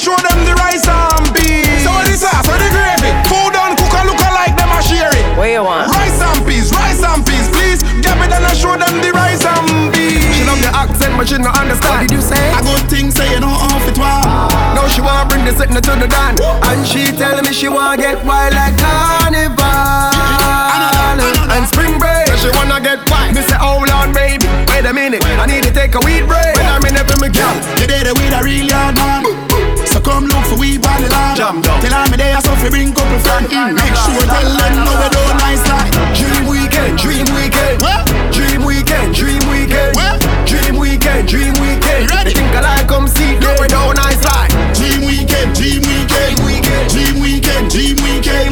Cool 0.02 0.16
kid, 0.16 0.18
I 0.18 0.18
show 0.18 0.18
them 0.18 0.38
the 0.44 0.54
rice 0.58 0.86
and 0.88 1.30
peas. 1.34 1.82
So 1.84 1.92
the 2.02 2.14
sauce, 2.16 2.46
what 2.48 2.58
the 2.58 2.68
gravy? 2.74 3.10
Food 3.30 3.54
done, 3.54 3.76
cook 3.76 3.94
and 3.94 4.10
look 4.10 4.18
alike, 4.18 4.54
them 4.58 4.70
a 4.72 4.82
share 4.82 5.14
it. 5.14 5.24
What 5.38 5.46
you 5.50 5.62
want? 5.62 5.90
Rice 5.94 6.20
and 6.20 6.42
peas, 6.46 6.72
rice 6.72 7.02
and 7.02 7.22
peas, 7.26 7.46
please. 7.50 7.82
Gap 8.02 8.18
it 8.18 8.32
and 8.32 8.56
show 8.56 8.74
them 8.74 8.98
the 8.98 9.10
rice 9.14 9.44
and 9.44 9.92
peas. 9.94 10.22
She 10.34 10.42
love 10.44 10.60
the 10.62 10.70
accent, 10.74 11.14
but 11.16 11.28
she 11.28 11.38
not 11.38 11.54
understand. 11.58 12.02
What 12.02 12.08
did 12.08 12.18
you 12.18 12.22
say? 12.22 12.50
I 12.50 12.60
good 12.62 12.84
thing 12.90 13.10
say 13.10 13.30
you 13.30 13.40
know 13.40 13.52
off 13.52 13.86
it 13.86 13.98
was. 13.98 14.26
Now 14.74 14.88
she 14.90 15.00
wanna 15.00 15.28
bring 15.28 15.44
the 15.44 15.54
sitting 15.54 15.76
to 15.76 15.94
the 15.94 16.08
dance, 16.08 16.40
and 16.42 16.82
she 16.86 17.12
tell 17.14 17.38
me 17.42 17.52
she 17.52 17.68
wanna 17.68 18.00
get 18.00 18.18
wild 18.26 18.54
like 18.54 18.74
carnival 18.78 19.62
and 21.54 21.64
spring 21.68 21.98
break. 21.98 22.26
So 22.26 22.36
she 22.36 22.50
wanna 22.58 22.80
get 22.82 22.98
wild. 23.06 23.34
Me 23.34 23.42
say, 23.42 23.58
hold 23.60 23.90
on, 23.90 24.10
baby, 24.12 24.48
wait 24.66 24.82
a 24.82 24.92
minute, 24.92 25.22
I 25.38 25.46
need 25.46 25.62
to 25.62 25.72
take 25.72 25.94
a 25.94 26.00
weed 26.02 26.26
break. 26.26 26.58
When 26.58 26.66
I'm 26.66 26.84
in 26.86 26.96
it 26.96 27.06
for 27.06 27.18
me 27.22 27.28
girl, 27.30 27.54
You 27.78 27.86
did 27.86 28.06
it 28.10 28.14
with 28.18 28.34
a 28.34 28.42
real 28.42 28.66
young 28.66 28.94
man. 28.98 29.51
So 30.22 30.28
come 30.28 30.38
look 30.38 30.46
for 30.46 30.58
we 30.58 30.78
body 30.78 31.08
land. 31.08 31.36
Jam 31.36 31.60
down. 31.62 31.80
Tell 31.80 31.92
her 31.92 32.10
me 32.10 32.16
there, 32.16 32.40
so 32.40 32.54
fi 32.54 32.70
bring 32.70 32.92
couple 32.94 33.18
friend. 33.18 33.50
Make 33.74 33.94
sure 34.06 34.22
tell 34.22 34.54
them 34.54 34.74
no 34.86 34.92
we 34.94 35.08
don't 35.10 35.36
nice 35.38 35.66
like. 35.66 35.90
Dream 36.14 36.46
weekend, 36.46 36.98
dream 36.98 37.26
weekend, 37.34 37.82
dream 38.30 38.62
weekend, 38.62 39.14
dream 39.14 39.42
weekend, 39.50 39.94
dream 40.46 40.78
weekend, 40.78 41.26
dream 41.26 41.54
weekend. 41.58 42.06
They 42.06 42.30
think 42.30 42.54
I 42.54 42.60
like 42.60 42.86
come 42.86 43.08
see, 43.08 43.34
no 43.42 43.50
we 43.58 43.66
don't 43.66 43.94
nice 43.96 44.22
like. 44.22 44.50
Dream 44.78 45.02
weekend, 45.10 45.54
dream 45.58 45.82
weekend, 45.82 46.38
dream 46.38 46.46
weekend, 46.46 46.86
dream 46.90 47.16
weekend, 47.18 47.66
dream 47.70 47.96
weekend, 48.06 48.51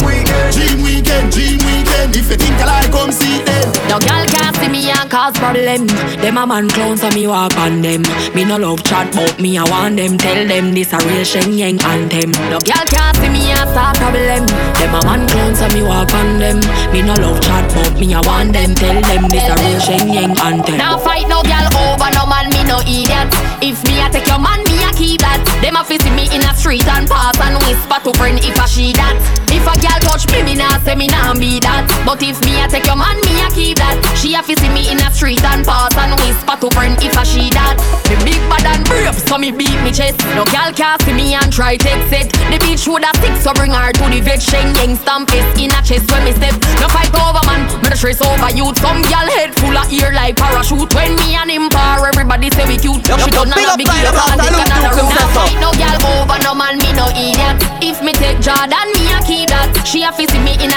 dream 0.52 0.82
weekend. 0.82 1.32
Dream 1.32 1.58
weekend. 1.64 2.16
If 2.16 2.30
you 2.30 2.36
think 2.36 2.56
I 2.60 2.66
like, 2.66 2.90
come 2.92 3.12
see 3.12 3.42
them. 3.42 3.68
No 3.88 3.98
girl 3.98 4.24
can't 4.26 4.54
see 4.56 4.68
me 4.68 4.90
and 4.90 5.10
cause 5.10 5.36
problem. 5.38 5.86
Them 6.22 6.38
a 6.38 6.46
man 6.46 6.68
clowns 6.68 7.00
so 7.00 7.10
me 7.10 7.26
walk 7.26 7.56
on 7.56 7.82
them. 7.82 8.02
Me 8.34 8.44
no 8.44 8.56
love 8.56 8.82
chat 8.84 9.12
but 9.14 9.40
me 9.40 9.58
I 9.58 9.64
want 9.64 9.96
them. 9.96 10.18
Tell 10.18 10.46
them 10.46 10.72
this 10.74 10.92
a 10.92 10.98
real 11.06 11.24
Shen 11.24 11.52
Yeng 11.52 11.80
anthem. 11.82 12.30
No 12.50 12.58
girl 12.60 12.86
can't 12.86 13.16
see 13.18 13.28
me 13.28 13.50
and 13.50 13.68
start 13.70 13.96
problem. 13.96 14.46
Them 14.78 14.94
a 14.94 15.00
man 15.04 15.26
clowns 15.28 15.58
so 15.58 15.68
me 15.74 15.82
walk 15.82 16.12
on 16.14 16.38
them. 16.38 16.60
Me 16.92 17.02
no 17.02 17.14
love 17.14 17.40
chat 17.40 17.66
but 17.74 17.98
me 17.98 18.14
I 18.14 18.20
want 18.20 18.52
them. 18.52 18.74
Tell 18.74 19.00
them 19.00 19.28
this 19.28 19.46
a 19.48 19.54
real 19.58 19.80
Shen 19.80 20.08
Yeng 20.08 20.36
anthem. 20.38 20.78
Now 20.78 20.98
fight 20.98 21.26
no 21.28 21.42
girl 21.42 21.66
over 21.78 22.10
no 22.14 22.26
man, 22.26 22.50
me 22.50 22.59
no 22.70 22.78
idiot. 22.86 23.26
If 23.58 23.82
me 23.84 23.98
a 23.98 24.06
take 24.08 24.30
your 24.30 24.38
man, 24.38 24.62
me 24.70 24.78
a 24.86 24.90
keep 24.94 25.20
that. 25.26 25.42
Them 25.58 25.74
a 25.74 25.82
see 25.82 25.98
me 26.14 26.30
in 26.30 26.46
a 26.46 26.54
street 26.54 26.86
and 26.86 27.10
pass 27.10 27.34
and 27.42 27.58
whisper 27.66 27.98
to 28.06 28.14
friend 28.14 28.38
if 28.38 28.54
a 28.54 28.66
she 28.70 28.94
that. 28.94 29.18
If 29.50 29.66
a 29.66 29.74
girl 29.82 29.98
touch 30.06 30.30
me, 30.30 30.46
me 30.46 30.54
nah 30.54 30.78
say 30.86 30.94
me 30.94 31.10
nah 31.10 31.34
be 31.34 31.58
that. 31.60 31.90
But 32.06 32.22
if 32.22 32.38
me 32.46 32.62
a 32.62 32.70
take 32.70 32.86
your 32.86 32.94
man, 32.94 33.18
me 33.26 33.42
a 33.42 33.50
keep 33.50 33.82
that. 33.82 33.98
She 34.14 34.38
a 34.38 34.40
see 34.46 34.70
me 34.70 34.86
in 34.86 35.02
a 35.02 35.10
street 35.10 35.42
and 35.42 35.66
pass 35.66 35.92
and 35.98 36.14
whisper 36.22 36.56
to 36.62 36.68
friend 36.70 36.94
if 37.02 37.12
a 37.18 37.24
she 37.26 37.50
that. 37.50 37.76
Me 38.06 38.14
big 38.22 38.40
bad 38.46 38.64
and 38.70 38.86
brave, 38.86 39.18
so 39.18 39.36
me 39.36 39.50
beat 39.50 39.76
me 39.82 39.90
chest. 39.90 40.22
No 40.38 40.46
girl 40.46 40.70
can 40.70 40.96
see 41.02 41.12
me 41.12 41.34
and 41.34 41.50
try 41.50 41.74
take 41.74 42.06
it. 42.14 42.30
The 42.54 42.58
bitch 42.62 42.86
would 42.86 43.02
a 43.02 43.10
stick, 43.18 43.34
so 43.42 43.50
bring 43.52 43.74
her 43.74 43.90
to 43.90 44.06
the 44.06 44.22
vet. 44.22 44.40
Shen 44.40 44.70
Yeng 44.78 44.94
stamp 44.96 45.34
it 45.34 45.44
in 45.58 45.74
a 45.74 45.82
chest 45.82 46.06
when 46.14 46.22
me 46.22 46.32
step. 46.38 46.54
No 46.78 46.86
fight 46.88 47.10
over 47.18 47.42
man, 47.50 47.66
me 47.82 47.90
no 47.90 47.96
stress 47.98 48.22
over 48.22 48.50
youth. 48.54 48.78
Some 48.78 49.02
girl 49.10 49.28
head 49.36 49.52
full 49.58 49.74
of 49.74 49.90
ear 49.90 50.14
like 50.14 50.38
parachute. 50.38 50.94
When 50.94 51.18
me 51.18 51.34
and 51.34 51.50
him 51.50 51.68
par, 51.68 51.99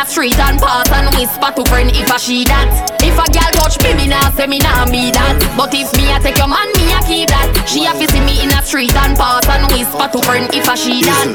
street 0.08 0.38
and 0.40 0.60
pass 0.60 0.90
and 0.92 1.10
whisper 1.16 1.52
to 1.56 1.64
friend 1.70 1.92
if 1.94 2.10
a 2.10 2.20
she 2.20 2.44
that. 2.46 2.70
If 3.02 3.16
a 3.20 3.26
girl 3.32 3.52
touch 3.58 3.82
me, 3.84 3.94
me 3.94 4.08
nah 4.08 4.30
say 4.32 4.48
me 4.48 4.60
nah 4.60 4.86
be 4.86 5.12
that. 5.12 5.36
But 5.58 5.74
if 5.74 5.92
me 5.96 6.12
a 6.12 6.20
take 6.20 6.38
your 6.38 6.48
man, 6.48 6.70
me 6.78 6.94
a 6.94 7.00
keep 7.04 7.30
that. 7.30 7.48
She 7.68 7.86
a 7.86 7.94
fi 7.94 8.06
see 8.08 8.22
me 8.22 8.44
in 8.44 8.52
a 8.52 8.62
street 8.64 8.96
and 8.96 9.18
pass 9.18 9.48
and 9.50 9.68
whisper 9.72 10.08
to 10.12 10.20
friend 10.26 10.48
if 10.54 10.68
a 10.68 10.76
she 10.76 11.04
that. 11.04 11.28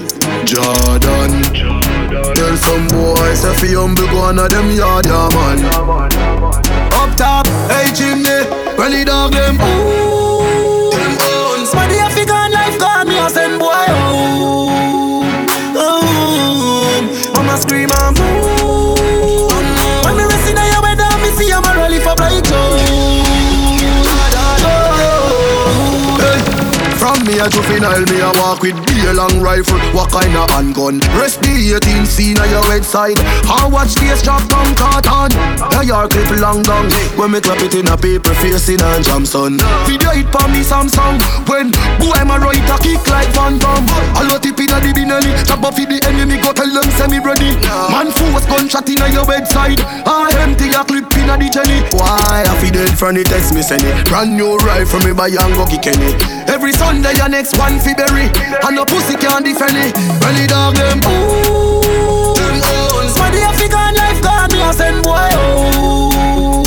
Jordan. 0.45 1.43
Tell 2.35 2.57
some 2.57 2.87
boys 2.89 3.45
if 3.45 3.63
you 3.69 3.81
humble 3.81 4.07
go 4.07 4.19
on 4.19 4.37
them 4.37 4.71
yard, 4.71 5.07
yeah 5.07 5.29
man. 5.35 5.59
Up 6.95 7.11
top, 7.17 7.47
hey 7.69 7.91
chimney, 7.93 8.47
rally 8.79 9.05
dog 9.05 9.33
them. 9.33 9.57
Ooh, 9.61 9.98
me 27.39 27.45
a 27.45 27.51
juvenile, 27.51 28.03
me 28.11 28.19
a 28.19 28.31
walk 28.43 28.63
with 28.63 28.75
be 28.87 29.07
a 29.07 29.15
long 29.15 29.41
rifle. 29.41 29.79
What 29.95 30.11
kind 30.11 30.35
of 30.35 30.51
handgun? 30.51 30.99
Rest 31.15 31.41
the 31.41 31.55
18 31.79 32.07
scene 32.07 32.39
on 32.39 32.51
your 32.51 32.63
website. 32.67 33.15
I 33.47 33.69
watch 33.71 33.95
this 33.95 34.23
drop 34.23 34.43
down 34.49 34.75
carton. 34.75 35.31
A 35.79 35.85
yard 35.85 36.11
clip 36.11 36.31
long 36.41 36.63
down. 36.63 36.91
When 37.15 37.31
me 37.31 37.41
clap 37.41 37.63
it 37.63 37.75
in 37.75 37.87
a 37.87 37.97
paper, 37.97 38.35
facing 38.43 38.83
and 38.83 39.05
Johnson. 39.05 39.59
Video 39.87 40.11
it 40.19 40.27
for 40.35 40.47
me 40.51 40.67
Samsung. 40.67 41.23
When 41.47 41.71
boy 42.03 42.19
my 42.27 42.43
right 42.43 42.59
a 42.59 42.77
kick 42.83 43.07
like 43.07 43.31
Van 43.31 43.59
Damme. 43.59 43.87
I 44.19 44.27
lot 44.27 44.43
tip 44.43 44.59
inna 44.59 44.83
the 44.83 44.91
binally. 44.91 45.31
Chop 45.47 45.63
off 45.63 45.79
the 45.79 45.99
enemy, 46.11 46.43
go 46.43 46.51
tell 46.51 46.67
them 46.67 46.91
semi 46.99 47.23
ready. 47.23 47.55
Man 47.95 48.11
force 48.11 48.47
gunshot 48.51 48.89
inna 48.91 49.07
your 49.15 49.27
bedside. 49.27 49.79
I 50.03 50.35
empty 50.43 50.75
a 50.75 50.83
clip 50.83 51.07
inna 51.15 51.39
the 51.39 51.47
jelly. 51.55 51.87
Why 51.95 52.43
I 52.43 52.55
feel 52.59 52.75
dead 52.75 52.99
from 52.99 53.15
the 53.15 53.23
text 53.23 53.55
me 53.55 53.63
send 53.63 53.87
it. 53.87 53.95
Brand 54.11 54.35
new 54.35 54.59
rifle 54.67 54.99
me 55.07 55.15
buy 55.15 55.31
and 55.31 55.55
go 55.55 55.63
kick 55.71 55.87
any. 55.87 56.19
Every 56.51 56.73
Sunday 56.73 57.15
your 57.29 57.37
next 57.37 57.59
one 57.59 57.79
fi 57.81 57.95
berry. 57.95 58.31
And 58.65 58.77
no 58.77 58.85
pussy 58.85 59.17
can't 59.17 59.45
defend 59.45 59.77
it. 59.77 59.93
Rally 60.25 60.47
dog 60.47 60.75
them. 60.77 60.99
Ooh, 61.05 62.35
them 62.35 62.57
owns. 62.65 63.15
But 63.17 63.31
the 63.33 63.43
African 63.45 63.95
life 63.95 64.21
gone, 64.23 64.51
me 64.53 64.61
a 64.63 64.73
send 64.73 65.03
boy 65.03 65.29
home. 65.37 66.65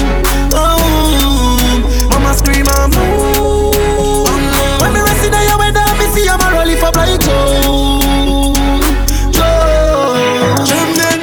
Oh, 0.53 2.09
Mama 2.11 2.33
scream 2.33 2.67
and 2.77 2.91
boom. 2.93 3.73
When 4.81 4.93
me 4.93 5.01
rest 5.01 5.25
inna 5.25 5.41
your 5.49 5.57
bed, 5.57 5.77
me 5.97 6.05
see 6.13 6.29
I'm 6.29 6.41
a 6.41 6.47
rolling 6.53 6.77
for 6.77 6.91
blind 6.91 7.21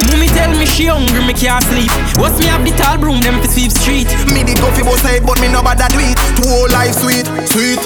Mommy 0.09 0.27
tell 0.27 0.51
me 0.51 0.65
she 0.65 0.85
hungry, 0.87 1.23
me 1.25 1.33
can't 1.33 1.63
sleep. 1.65 1.91
What's 2.19 2.37
me 2.39 2.47
have 2.47 2.65
the 2.65 2.71
tall 2.71 2.97
broom, 2.97 3.21
them 3.21 3.39
fi 3.41 3.47
sweep 3.47 3.71
street. 3.71 4.07
Me 4.33 4.43
did 4.43 4.59
go 4.59 4.71
fi 4.71 4.83
both 4.83 4.99
side, 4.99 5.25
but 5.25 5.39
me 5.39 5.47
no 5.47 5.63
bother 5.63 5.87
do 5.87 5.99
it. 5.99 6.17
Two 6.35 6.47
whole 6.47 6.69
life 6.71 6.95
sweet, 6.95 7.25
sweet. 7.47 7.79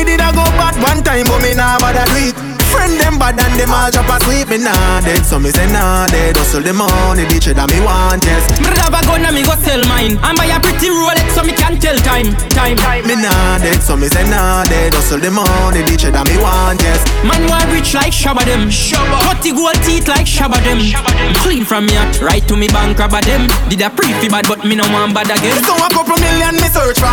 Me 0.00 0.06
did 0.06 0.18
a 0.18 0.32
go 0.32 0.44
bad 0.56 0.82
one 0.82 1.04
time, 1.04 1.26
but 1.26 1.42
me 1.42 1.52
nah 1.52 1.78
bother 1.78 2.06
do. 2.14 2.49
Friend 2.80 2.96
them 2.96 3.20
bad 3.20 3.36
and 3.36 3.60
them 3.60 3.76
all 3.76 3.92
drop 3.92 4.08
asleep, 4.08 4.48
me 4.48 4.56
nah 4.56 5.04
dead. 5.04 5.20
So 5.28 5.36
me 5.36 5.52
say 5.52 5.68
nah 5.68 6.08
dead. 6.08 6.32
Hustle 6.32 6.64
the 6.64 6.72
money, 6.72 7.28
the 7.28 7.36
cheddar 7.36 7.68
me 7.68 7.76
want, 7.84 8.24
yes. 8.24 8.40
Me 8.56 8.72
have 8.72 8.96
a 8.96 9.04
gun 9.04 9.20
and 9.20 9.36
me 9.36 9.44
go 9.44 9.52
sell 9.60 9.84
mine. 9.84 10.16
And 10.24 10.32
buy 10.32 10.48
a 10.48 10.56
pretty 10.56 10.88
Rolex 10.88 11.28
so 11.36 11.44
me 11.44 11.52
can 11.52 11.76
tell 11.76 12.00
time, 12.00 12.32
time. 12.56 12.80
Me 13.04 13.20
nah 13.20 13.60
dead, 13.60 13.84
so 13.84 14.00
me 14.00 14.08
say 14.08 14.24
nah 14.24 14.64
dead. 14.64 14.96
Hustle 14.96 15.20
the 15.20 15.28
money, 15.28 15.84
the 15.84 15.92
cheddar 15.92 16.24
me 16.24 16.40
want, 16.40 16.80
yes. 16.80 17.04
Man 17.20 17.44
want 17.52 17.68
rich 17.68 17.92
like 17.92 18.16
Shabba 18.16 18.48
them. 18.48 18.72
Cut 19.28 19.44
the 19.44 19.52
gold 19.52 19.76
teeth 19.84 20.08
like 20.08 20.24
Shabba 20.24 20.56
them. 20.64 20.80
Clean 21.44 21.68
from 21.68 21.84
me 21.84 22.00
hat, 22.00 22.16
right 22.24 22.48
to 22.48 22.56
me 22.56 22.64
bank 22.72 22.96
robber 22.96 23.20
them. 23.20 23.44
Did 23.68 23.84
a 23.84 23.92
pre 23.92 24.08
bad, 24.32 24.48
but 24.48 24.64
me 24.64 24.72
no 24.72 24.88
want 24.88 25.12
bad 25.12 25.28
again. 25.28 25.60
So 25.68 25.76
a 25.76 25.88
couple 25.92 26.16
million 26.16 26.56
me 26.56 26.72
search 26.72 26.96
for. 26.96 27.12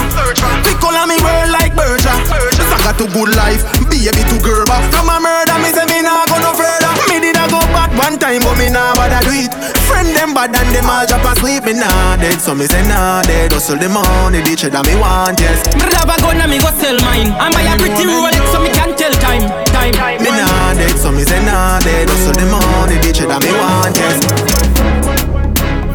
Pick 0.63 0.79
on 0.79 0.95
me 1.11 1.19
world 1.19 1.51
like 1.51 1.75
Berger. 1.75 2.15
Just 2.55 2.71
I 2.71 2.79
got 2.87 2.95
to 3.03 3.05
good 3.11 3.35
life, 3.35 3.67
baby 3.91 4.07
to 4.15 4.37
Gerber. 4.39 4.79
Come 4.95 5.11
a 5.11 5.19
murder 5.19 5.56
me 5.61 5.69
say 5.73 5.85
me 5.89 6.01
nah 6.01 6.25
go 6.29 6.37
no 6.39 6.51
further. 6.53 6.91
Me 7.09 7.19
did 7.19 7.37
a 7.37 7.45
go 7.49 7.59
back 7.73 7.91
one 7.97 8.17
time, 8.19 8.41
but 8.41 8.57
me 8.57 8.69
nah 8.69 8.93
bother 8.95 9.21
do 9.25 9.33
it. 9.33 9.51
Friend 9.87 10.09
them 10.13 10.33
bad 10.33 10.53
and 10.55 10.69
them 10.75 10.89
all 10.89 11.05
drop 11.07 11.25
asleep, 11.25 11.63
me 11.65 11.73
nah 11.73 12.17
dead. 12.17 12.39
So 12.39 12.53
me 12.53 12.65
say 12.65 12.83
nah 12.87 13.23
dead. 13.23 13.51
Hustle 13.51 13.77
the 13.77 13.89
money, 13.89 14.41
the 14.41 14.55
cheddar 14.55 14.83
me 14.83 14.95
want, 14.99 15.39
yes. 15.39 15.63
Me 15.75 15.87
have 15.95 16.09
a 16.09 16.15
gun 16.21 16.41
and 16.41 16.51
me 16.51 16.59
go 16.59 16.69
sell 16.77 16.97
mine. 17.01 17.31
And 17.33 17.53
buy 17.53 17.65
a 17.65 17.73
pretty 17.79 18.03
Rolex 18.05 18.43
so 18.51 18.59
me 18.61 18.69
can 18.69 18.95
tell 18.95 19.13
time, 19.17 19.47
time. 19.71 19.95
Me 20.21 20.29
nah 20.29 20.73
dead, 20.75 20.95
so 20.97 21.11
me 21.11 21.23
say 21.23 21.39
nah 21.45 21.79
dead. 21.79 22.09
Hustle 22.09 22.35
the 22.35 22.45
money, 22.51 22.97
the 23.01 23.11
cheddar 23.15 23.39
me 23.39 23.51
want, 23.55 23.95
yes. 23.97 24.19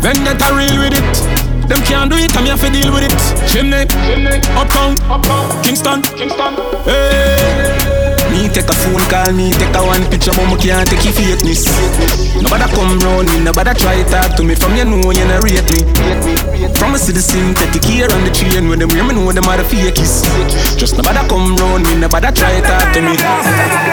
Vendetta 0.02 0.51
real 0.55 0.82
with 0.82 0.98
it. 0.98 1.68
Them 1.68 1.80
can't 1.84 2.10
do 2.10 2.16
it, 2.18 2.36
I'm 2.36 2.44
here 2.44 2.56
to 2.56 2.70
deal 2.70 2.93
with 2.93 3.05
it. 3.05 3.14
Chimney, 3.48 3.86
uptown, 4.59 4.98
Kingston, 5.62 6.02
Kingston. 6.02 6.55
Hey. 6.84 8.01
Me 8.43 8.48
take 8.48 8.66
a 8.66 8.74
phone 8.74 8.98
call, 9.06 9.31
me 9.39 9.55
take 9.55 9.70
a 9.70 9.86
one 9.86 10.02
picture, 10.10 10.35
but 10.35 10.51
me 10.51 10.59
can't 10.59 10.82
take 10.90 11.06
your 11.06 11.14
fakeness. 11.14 11.62
Nobody 12.43 12.66
come 12.74 12.98
round 12.98 13.31
me, 13.31 13.39
nobody 13.39 13.70
try 13.78 14.02
talk 14.10 14.35
to 14.35 14.43
me. 14.43 14.56
From 14.59 14.74
you 14.74 14.82
know 14.85 15.14
you 15.14 15.23
not 15.31 15.47
rate 15.47 15.62
me. 15.70 15.86
From 16.74 16.94
a 16.94 16.98
citizen, 16.98 17.55
take 17.55 17.70
the 17.70 17.78
care 17.78 18.10
on 18.10 18.27
the 18.27 18.35
train 18.35 18.66
when 18.66 18.82
them 18.82 18.90
hear 18.90 19.06
me 19.06 19.14
know 19.14 19.31
them 19.31 19.47
are 19.47 19.59
the 19.59 19.62
fakies. 19.62 20.27
Just 20.74 20.98
nobody 20.98 21.23
come 21.31 21.55
round 21.55 21.86
me, 21.86 21.94
nobody 22.02 22.35
try 22.35 22.59
talk 22.66 22.90
to 22.90 22.98
me. 22.98 23.14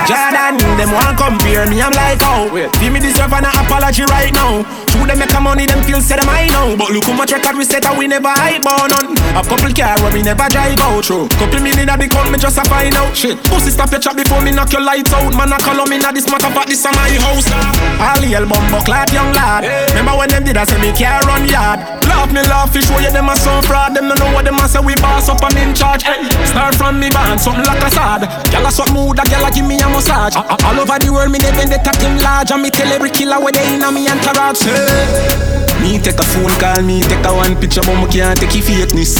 Jordan, 0.09 0.57
them 0.81 0.97
want 0.97 1.13
compare 1.13 1.69
me, 1.69 1.85
I'm 1.85 1.93
like, 1.93 2.17
oh, 2.25 2.49
give 2.81 2.89
me 2.89 2.97
deserve 2.97 3.29
an 3.37 3.45
apology 3.45 4.01
right 4.09 4.33
now. 4.33 4.65
True, 4.89 5.05
them 5.05 5.21
make 5.21 5.29
a 5.29 5.37
money, 5.37 5.69
them 5.69 5.85
feel 5.85 6.01
them 6.01 6.25
I 6.25 6.49
know. 6.49 6.73
But 6.73 6.89
look 6.89 7.05
how 7.05 7.13
much 7.13 7.29
record 7.29 7.53
we 7.53 7.69
set 7.69 7.85
and 7.85 7.93
we 8.01 8.09
never 8.09 8.33
hype 8.33 8.65
on 8.65 8.89
none. 8.89 9.13
A 9.37 9.45
couple 9.45 9.69
car 9.77 9.93
where 10.01 10.09
we 10.09 10.25
never 10.25 10.49
drive 10.49 10.81
out 10.81 11.05
through. 11.05 11.29
Couple 11.37 11.61
million 11.61 11.85
the 11.85 12.09
count, 12.09 12.33
me 12.33 12.41
just 12.41 12.57
a 12.57 12.65
find 12.65 12.97
out. 12.97 13.13
Shit, 13.13 13.37
pussy 13.45 13.69
stop 13.69 13.93
your 13.93 14.01
chat 14.01 14.17
before 14.17 14.38
me 14.43 14.51
knock 14.51 14.71
your 14.71 14.81
lights 14.81 15.13
out. 15.13 15.33
Man, 15.35 15.51
I 15.53 15.57
call 15.59 15.85
me 15.87 15.97
now 15.97 16.11
this 16.11 16.27
matter, 16.29 16.49
but 16.53 16.67
this 16.67 16.79
is 16.79 16.91
my 16.91 17.09
house. 17.23 17.47
Ah. 17.51 18.13
All 18.15 18.21
the 18.21 18.35
album 18.35 18.63
bucklat, 18.71 19.11
young 19.13 19.31
lad. 19.33 19.65
Remember 19.91 20.17
when 20.17 20.29
them 20.29 20.43
did 20.43 20.57
I 20.57 20.63
say 20.65 20.79
me 20.81 20.91
care 20.95 21.19
run 21.27 21.47
yard. 21.47 21.79
Laugh 22.07 22.31
me 22.33 22.41
laugh, 22.47 22.71
fish 22.73 22.85
show 22.87 22.99
you 22.99 23.11
them 23.11 23.29
a 23.29 23.35
so 23.35 23.51
fraud. 23.67 23.95
Them 23.95 24.07
don't 24.09 24.19
know 24.19 24.31
what 24.33 24.45
them 24.45 24.57
a 24.59 24.67
say 24.67 24.79
we 24.79 24.95
boss 24.95 25.29
up 25.29 25.41
and 25.43 25.57
in 25.57 25.71
charge. 25.75 26.03
Hey, 26.03 26.23
start 26.45 26.75
from 26.75 26.99
me 26.99 27.09
band, 27.09 27.39
something 27.39 27.65
like 27.65 27.83
a 27.83 27.89
sad. 27.91 28.21
Gyal 28.49 28.65
a 28.67 28.71
something 28.71 28.93
mood, 28.95 29.19
a 29.19 29.23
gyal 29.27 29.45
a 29.47 29.51
give 29.51 29.65
me 29.65 29.79
a 29.79 29.87
massage. 29.89 30.35
A- 30.35 30.43
a- 30.45 30.57
All 30.69 30.79
over 30.79 30.97
the 30.99 31.09
world, 31.11 31.31
me 31.31 31.39
they 31.39 31.51
bend 31.51 31.71
the 31.71 31.79
him 31.99 32.17
large, 32.23 32.51
and 32.51 32.61
me 32.61 32.69
tell 32.69 32.87
every 32.91 33.09
killer 33.09 33.39
where 33.39 33.51
they 33.51 33.63
in 33.73 33.83
a 33.83 33.91
me 33.91 34.07
entourage. 34.09 34.61
Hey. 34.63 35.55
Me 35.79 35.97
take 35.97 36.19
a 36.19 36.23
phone 36.35 36.51
call, 36.59 36.81
me 36.83 36.99
take 37.01 37.23
a 37.23 37.31
one 37.33 37.55
picture, 37.55 37.79
but 37.81 37.95
me 37.95 38.05
can't 38.11 38.35
take 38.39 38.51
your 38.53 38.63
fakeness. 38.67 39.15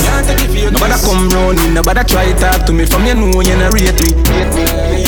Nobody 0.71 0.97
come 1.05 1.29
round 1.29 1.57
me, 1.57 1.71
nobody 1.71 2.03
try 2.03 2.31
talk 2.35 2.65
to 2.65 2.73
me. 2.73 2.85
From 2.85 3.05
you 3.05 3.15
know 3.15 3.39
you 3.41 3.55
not 3.55 3.71
rate 3.71 3.95
me. 4.03 4.11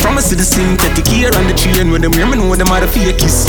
From 0.02 0.18
a 0.18 0.20
citizen, 0.22 0.76
take 0.76 0.94
the 0.98 1.02
care 1.02 1.30
on 1.38 1.46
the 1.46 1.54
train 1.54 1.90
when 1.90 2.02
them 2.02 2.10
me 2.12 2.36
know 2.36 2.54
them 2.56 2.68
are 2.68 2.80
the 2.80 2.86
fakies. 2.90 3.46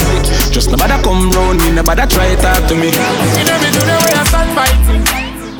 Just 0.53 0.69
nobody 0.69 0.93
come 1.03 1.29
round 1.31 1.59
me, 1.59 1.71
nobody 1.73 2.05
try 2.07 2.29
to 2.35 2.37
talk 2.41 2.61
to 2.69 2.75
me. 2.75 2.87
You 2.93 3.43
know 3.43 3.57
me 3.59 3.69
do 3.73 3.81
the 3.81 3.95
way 4.05 4.13
I 4.13 4.23
stand 4.29 4.51
fighting. 4.53 5.03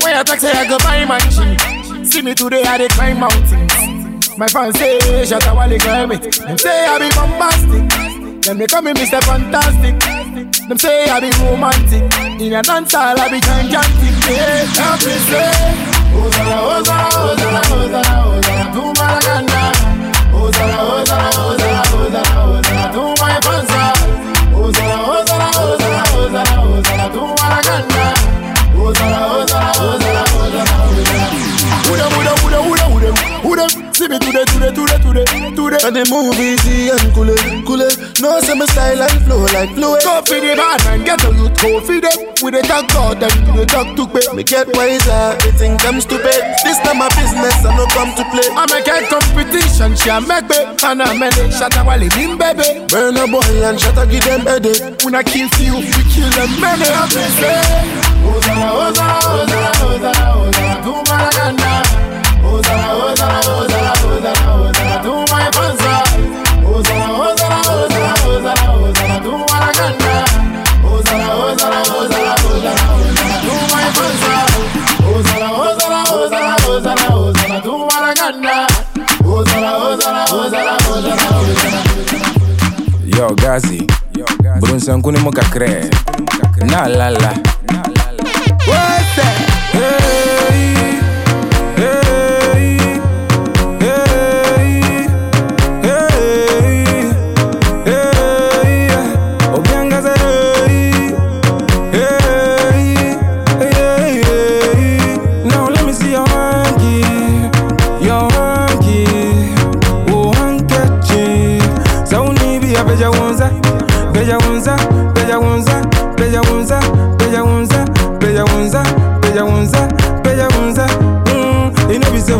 Way 0.04 0.14
I 0.14 0.22
talk 0.22 0.38
say 0.38 0.52
I 0.52 0.66
go 0.68 0.78
buy 0.78 1.04
mansion. 1.04 1.58
See 2.06 2.22
me 2.22 2.34
today 2.34 2.62
I 2.62 2.78
dey 2.78 2.88
climb 2.88 3.18
mountains. 3.20 3.74
My 4.38 4.46
fans 4.46 4.78
say 4.78 4.98
shut 5.26 5.46
up 5.46 5.56
while 5.56 5.68
they 5.68 5.78
climb 5.78 6.12
it. 6.12 6.22
Them 6.22 6.58
say 6.58 6.86
I 6.86 6.98
be 7.02 7.08
bombastic. 7.14 8.42
Them 8.46 8.58
they 8.58 8.66
call 8.66 8.82
me 8.82 8.92
Mr. 8.92 9.18
Fantastic. 9.26 9.98
Them 10.68 10.78
say 10.78 11.10
I 11.10 11.18
be 11.20 11.30
romantic. 11.42 12.06
In 12.40 12.52
a 12.54 12.62
dance 12.62 12.94
hall 12.94 13.18
I 13.18 13.28
be 13.30 13.40
gigantic. 13.40 14.14
Yeah, 14.30 14.64
help 14.78 15.02
me 15.02 15.16
say. 15.26 15.50
Ozara, 16.14 16.56
Ozara, 16.70 17.10
Ozara, 17.34 17.60
Ozara, 17.74 18.14
Ozara, 18.30 18.64
to 18.74 18.82
Maragana. 18.94 19.53
Me 34.14 34.30
today, 34.30 34.44
today, 34.46 34.70
today, 34.70 34.98
today, 35.02 35.24
today. 35.54 35.80
And 35.82 35.94
the 35.96 36.02
movie 36.06 36.54
easy 36.54 36.90
and 36.90 37.10
cool 37.14 37.30
it, 37.30 37.40
cool 37.66 37.82
it. 37.82 37.98
No 38.22 38.38
say 38.40 38.54
my 38.54 38.66
style 38.66 39.02
and 39.02 39.18
flow 39.26 39.42
like 39.50 39.70
fluid. 39.74 40.02
Go 40.06 40.22
for 40.22 40.38
the 40.38 40.54
bad 40.54 40.78
man, 40.86 41.02
get 41.04 41.24
a 41.24 41.30
youth, 41.34 41.54
go 41.58 41.80
for 41.82 41.98
them. 41.98 42.18
With 42.42 42.54
the 42.54 42.62
talk 42.62 42.86
God, 42.94 43.18
them 43.20 43.34
the 43.56 43.64
talk 43.66 43.88
to 43.96 44.04
pay. 44.06 44.26
Me 44.34 44.42
get 44.44 44.68
wiser, 44.76 45.34
it 45.42 45.54
think 45.58 45.82
I'm 45.86 46.00
stupid. 46.00 46.42
This 46.62 46.78
not 46.84 46.96
my 46.96 47.08
business, 47.18 47.56
I 47.64 47.74
no 47.74 47.86
come 47.90 48.14
to 48.14 48.24
play. 48.30 48.46
I 48.54 48.64
make 48.70 48.86
a 48.86 49.02
competition, 49.10 49.96
she 49.98 50.10
a 50.10 50.20
make 50.20 50.46
me. 50.46 50.58
And 50.84 51.02
I 51.02 51.10
make 51.18 51.36
it, 51.38 51.50
shut 51.52 51.74
up 51.76 51.86
while 51.86 52.02
in 52.02 52.38
baby. 52.38 52.86
Burn 52.86 53.16
a 53.18 53.26
boy 53.26 53.42
and 53.66 53.78
shut 53.80 53.98
up, 53.98 54.08
give 54.10 54.22
them 54.24 54.46
headache. 54.46 55.02
When 55.02 55.14
I 55.14 55.22
kill 55.22 55.48
few, 55.58 55.74
we 55.74 56.02
kill 56.12 56.30
them 56.38 56.50
many. 56.62 56.86
I 56.86 57.08
say, 57.10 57.58
Ozara, 58.24 58.70
Ozara, 58.78 59.18
Ozara, 59.34 60.38
Ozara, 60.38 60.84
Ozara. 60.84 61.34
Ozara, 61.34 61.82
Ozara, 62.44 62.90
Ozara, 62.94 63.23
Yo, 83.24 83.34
Gazi. 83.36 83.86
Brunsankuni 84.60 85.18
mo 85.18 85.30
kakre. 85.32 85.88
Na 86.68 86.84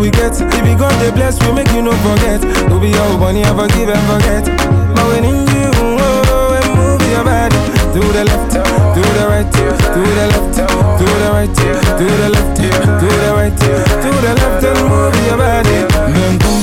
we 0.05 0.11
get, 0.11 0.37
if 0.37 0.63
we 0.63 0.75
God 0.77 0.93
they 1.01 1.11
bless, 1.11 1.41
we 1.41 1.53
make 1.53 1.73
you 1.73 1.81
no 1.81 1.93
forget. 2.05 2.45
We 2.69 2.77
be 2.79 2.89
your 2.93 3.17
money 3.17 3.43
and 3.43 3.57
forgive 3.57 3.89
and 3.89 4.05
forget. 4.05 4.45
But 4.93 5.05
when 5.09 5.25
in 5.25 5.49
you, 5.49 5.73
oh, 5.81 6.61
and 6.61 6.69
move 6.77 7.01
your 7.09 7.25
body 7.25 7.57
to 7.97 8.01
the 8.13 8.25
left, 8.29 8.53
to 8.53 9.01
the 9.01 9.25
right, 9.33 9.49
to 9.49 9.65
the 9.65 10.27
left, 10.29 10.53
to 10.53 11.07
the 11.09 11.29
right, 11.33 11.49
to 11.57 12.05
the 12.05 12.29
left, 12.37 12.53
to 12.61 12.69
the 12.69 13.31
right, 13.33 13.57
to 13.57 14.11
the 14.21 14.33
left, 14.37 14.65
and 14.69 14.81
move 14.93 15.17
your 15.25 15.39
body. 15.41 15.89
Bam 16.13 16.37
boom, 16.37 16.61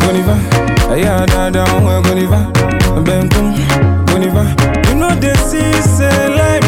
boniva, 0.00 0.36
yeah, 0.96 1.26
da 1.26 1.50
da, 1.50 1.64
boniva, 2.00 2.40
bam 3.04 3.28
boom, 3.28 3.52
boniva. 4.08 4.44
You 4.88 4.94
know 4.94 5.14
they 5.14 5.34
see 5.34 5.72
say 5.82 6.28
life 6.34 6.67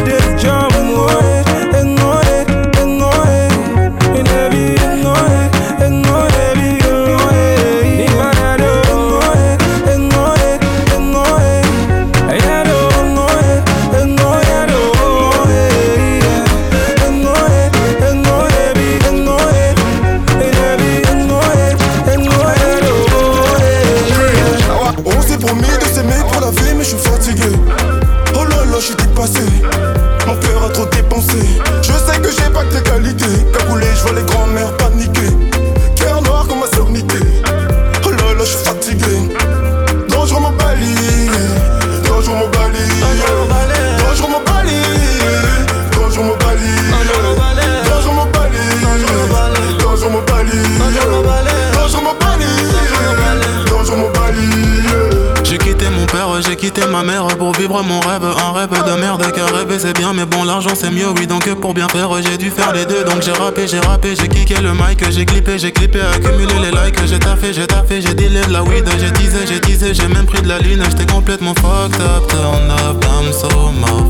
la 68.61 68.71
weed, 68.71 68.89
j'ai 68.99 69.11
teasé, 69.13 69.47
j'ai 69.47 69.61
teasé, 69.61 69.95
j'ai 69.95 70.09
même 70.09 70.27
pris 70.27 70.43
de 70.43 70.49
la 70.49 70.59
lune. 70.59 70.83
J'étais 70.91 71.11
complètement 71.11 71.55
fucked 71.55 72.01
up, 72.01 72.27
turn 72.29 72.71
up, 72.71 73.05
I'm 73.05 73.33
so 73.33 73.49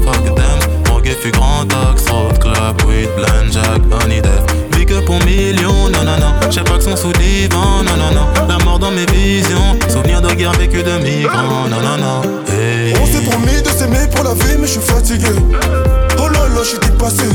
fuck 0.02 0.24
them. 0.34 0.58
Morgue 0.88 1.14
fut 1.20 1.30
grand 1.30 1.68
axe, 1.72 2.08
road 2.10 2.38
club, 2.38 2.82
weed, 2.86 3.08
blend, 3.16 3.52
jack, 3.52 3.80
honey 3.90 4.20
death. 4.20 4.56
Que 4.90 4.98
pour 5.06 5.22
millions, 5.24 5.88
non, 5.92 6.02
non, 6.02 6.18
non. 6.18 6.50
J'ai 6.50 6.62
pas 6.62 6.78
que 6.78 6.82
son 6.82 6.96
sous 6.96 7.12
divan, 7.12 7.84
non, 7.84 7.96
non, 7.96 8.10
non. 8.12 8.26
La 8.48 8.58
mort 8.64 8.80
dans 8.80 8.90
mes 8.90 9.06
visions, 9.06 9.78
souvenir 9.88 10.20
de 10.20 10.34
guerre 10.34 10.50
vécue 10.54 10.82
de 10.82 10.98
migrants, 10.98 11.68
non, 11.70 11.80
non, 11.80 11.96
non. 11.96 12.22
On 13.00 13.06
s'est 13.06 13.22
promis 13.22 13.62
de 13.62 13.68
s'aimer 13.68 14.08
pour 14.12 14.24
la 14.24 14.34
vie, 14.34 14.56
mais 14.58 14.66
je 14.66 14.72
suis 14.72 14.80
fatigué. 14.80 15.30
Oh 16.18 16.26
là 16.26 16.40
là, 16.48 16.62
je 16.64 16.76
dépassé. 16.84 17.28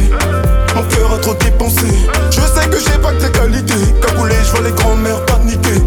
Mon 0.75 0.83
cœur 0.83 1.13
a 1.13 1.17
trop 1.19 1.35
dépensé. 1.35 1.87
Je 2.29 2.41
sais 2.41 2.67
que 2.67 2.77
j'ai 2.77 2.99
pas 2.99 3.13
que 3.13 3.23
tes 3.23 3.31
qualités. 3.31 3.73
Cagoulé, 4.01 4.35
je 4.43 4.51
vois 4.51 4.67
les 4.67 4.71
grands-mères 4.71 5.25
paniquer. 5.25 5.79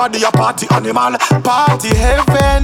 Everybody 0.00 0.22
a 0.22 0.30
party 0.30 0.66
animal, 0.70 1.18
party 1.42 1.88
heaven. 1.88 2.62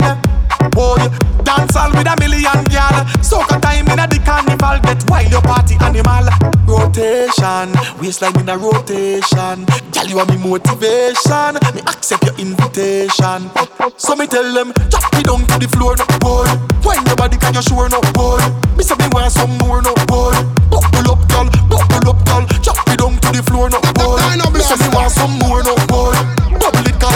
Boy, 0.71 1.03
dance 1.43 1.75
all 1.75 1.91
with 1.91 2.07
a 2.07 2.15
million 2.21 2.63
gal. 2.71 3.03
Soca 3.19 3.61
time 3.61 3.89
in 3.91 3.99
a 3.99 4.07
the 4.07 4.23
carnival. 4.25 4.79
Get 4.79 5.03
wild, 5.11 5.33
your 5.33 5.43
party 5.43 5.75
animal. 5.83 6.31
Rotation, 6.63 7.75
waistline 7.99 8.39
in 8.39 8.49
a 8.49 8.57
rotation. 8.57 9.67
Girl, 9.91 10.07
you 10.07 10.19
are 10.21 10.27
me 10.27 10.39
motivation. 10.39 11.59
Me 11.75 11.83
accept 11.83 12.23
your 12.23 12.39
invitation. 12.39 13.51
So 13.97 14.15
me 14.15 14.29
tell 14.29 14.55
them, 14.55 14.71
drop 14.87 15.11
me 15.19 15.25
down 15.27 15.43
to 15.43 15.59
the 15.59 15.67
floor, 15.67 15.99
no 15.99 16.07
boy. 16.23 16.47
Wine 16.87 17.05
your 17.05 17.17
body, 17.17 17.37
can 17.37 17.55
you 17.55 17.63
sure 17.63 17.89
no 17.89 18.01
boy? 18.15 18.39
Me 18.79 18.85
say 18.85 18.95
me 18.95 19.11
want 19.11 19.33
some 19.33 19.59
more, 19.59 19.83
no 19.83 19.93
boy. 20.07 20.54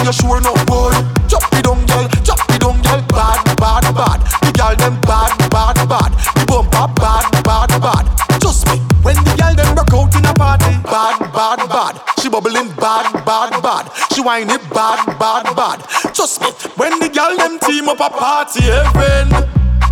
You 0.09 0.13
sure 0.13 0.41
no 0.41 0.53
boy? 0.65 0.89
Drop 1.29 1.45
me 1.53 1.61
down, 1.61 1.85
girl, 1.85 2.07
drop 2.25 2.41
me 2.49 2.57
down, 2.57 2.81
girl. 2.81 3.01
Bad, 3.13 3.45
bad, 3.61 3.85
bad. 3.93 4.19
The 4.41 4.51
girl 4.57 4.75
them 4.75 4.97
bad, 5.05 5.37
bad, 5.53 5.77
bad. 5.85 6.11
The 6.33 6.45
bumper 6.49 6.89
bad, 6.97 7.29
bad, 7.45 7.69
bad. 7.77 8.05
Trust 8.41 8.65
me, 8.67 8.81
when 9.05 9.15
the 9.21 9.33
girl 9.37 9.53
them 9.53 9.75
rock 9.77 9.93
out 9.93 10.15
in 10.17 10.25
a 10.25 10.33
party, 10.33 10.73
bad, 10.81 11.19
bad, 11.29 11.61
bad. 11.69 12.01
She 12.19 12.29
bubbling 12.29 12.73
bad, 12.81 13.05
bad, 13.23 13.61
bad. 13.61 13.85
She 14.13 14.21
whine 14.21 14.49
it 14.49 14.65
bad, 14.73 15.05
bad, 15.19 15.45
bad. 15.55 15.85
Trust 16.15 16.41
me, 16.41 16.49
when 16.77 16.97
the 16.97 17.09
girl 17.09 17.37
them 17.37 17.59
team 17.59 17.89
up 17.89 18.01
a 18.01 18.09
party 18.09 18.65
heaven. 18.65 19.29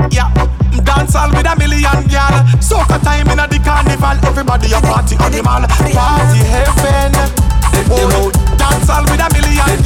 Yeah, 0.10 0.34
dance 0.81 1.14
all 1.14 1.30
with 1.30 1.45
a 1.45 1.56
million 1.57 2.07
gal. 2.10 2.41
Soca 2.57 2.98
time 3.03 3.30
in 3.30 3.38
a 3.38 3.45
the 3.48 3.60
carnival. 3.61 4.18
Everybody 4.26 4.73
a 4.73 4.81
party 4.81 5.15
animal, 5.22 5.61
party 5.94 6.41
heaven. 6.49 7.56
Oh, 7.89 8.31
dance 8.57 8.89
all 8.89 9.03
with 9.05 9.21
a 9.21 9.27
million. 9.33 9.77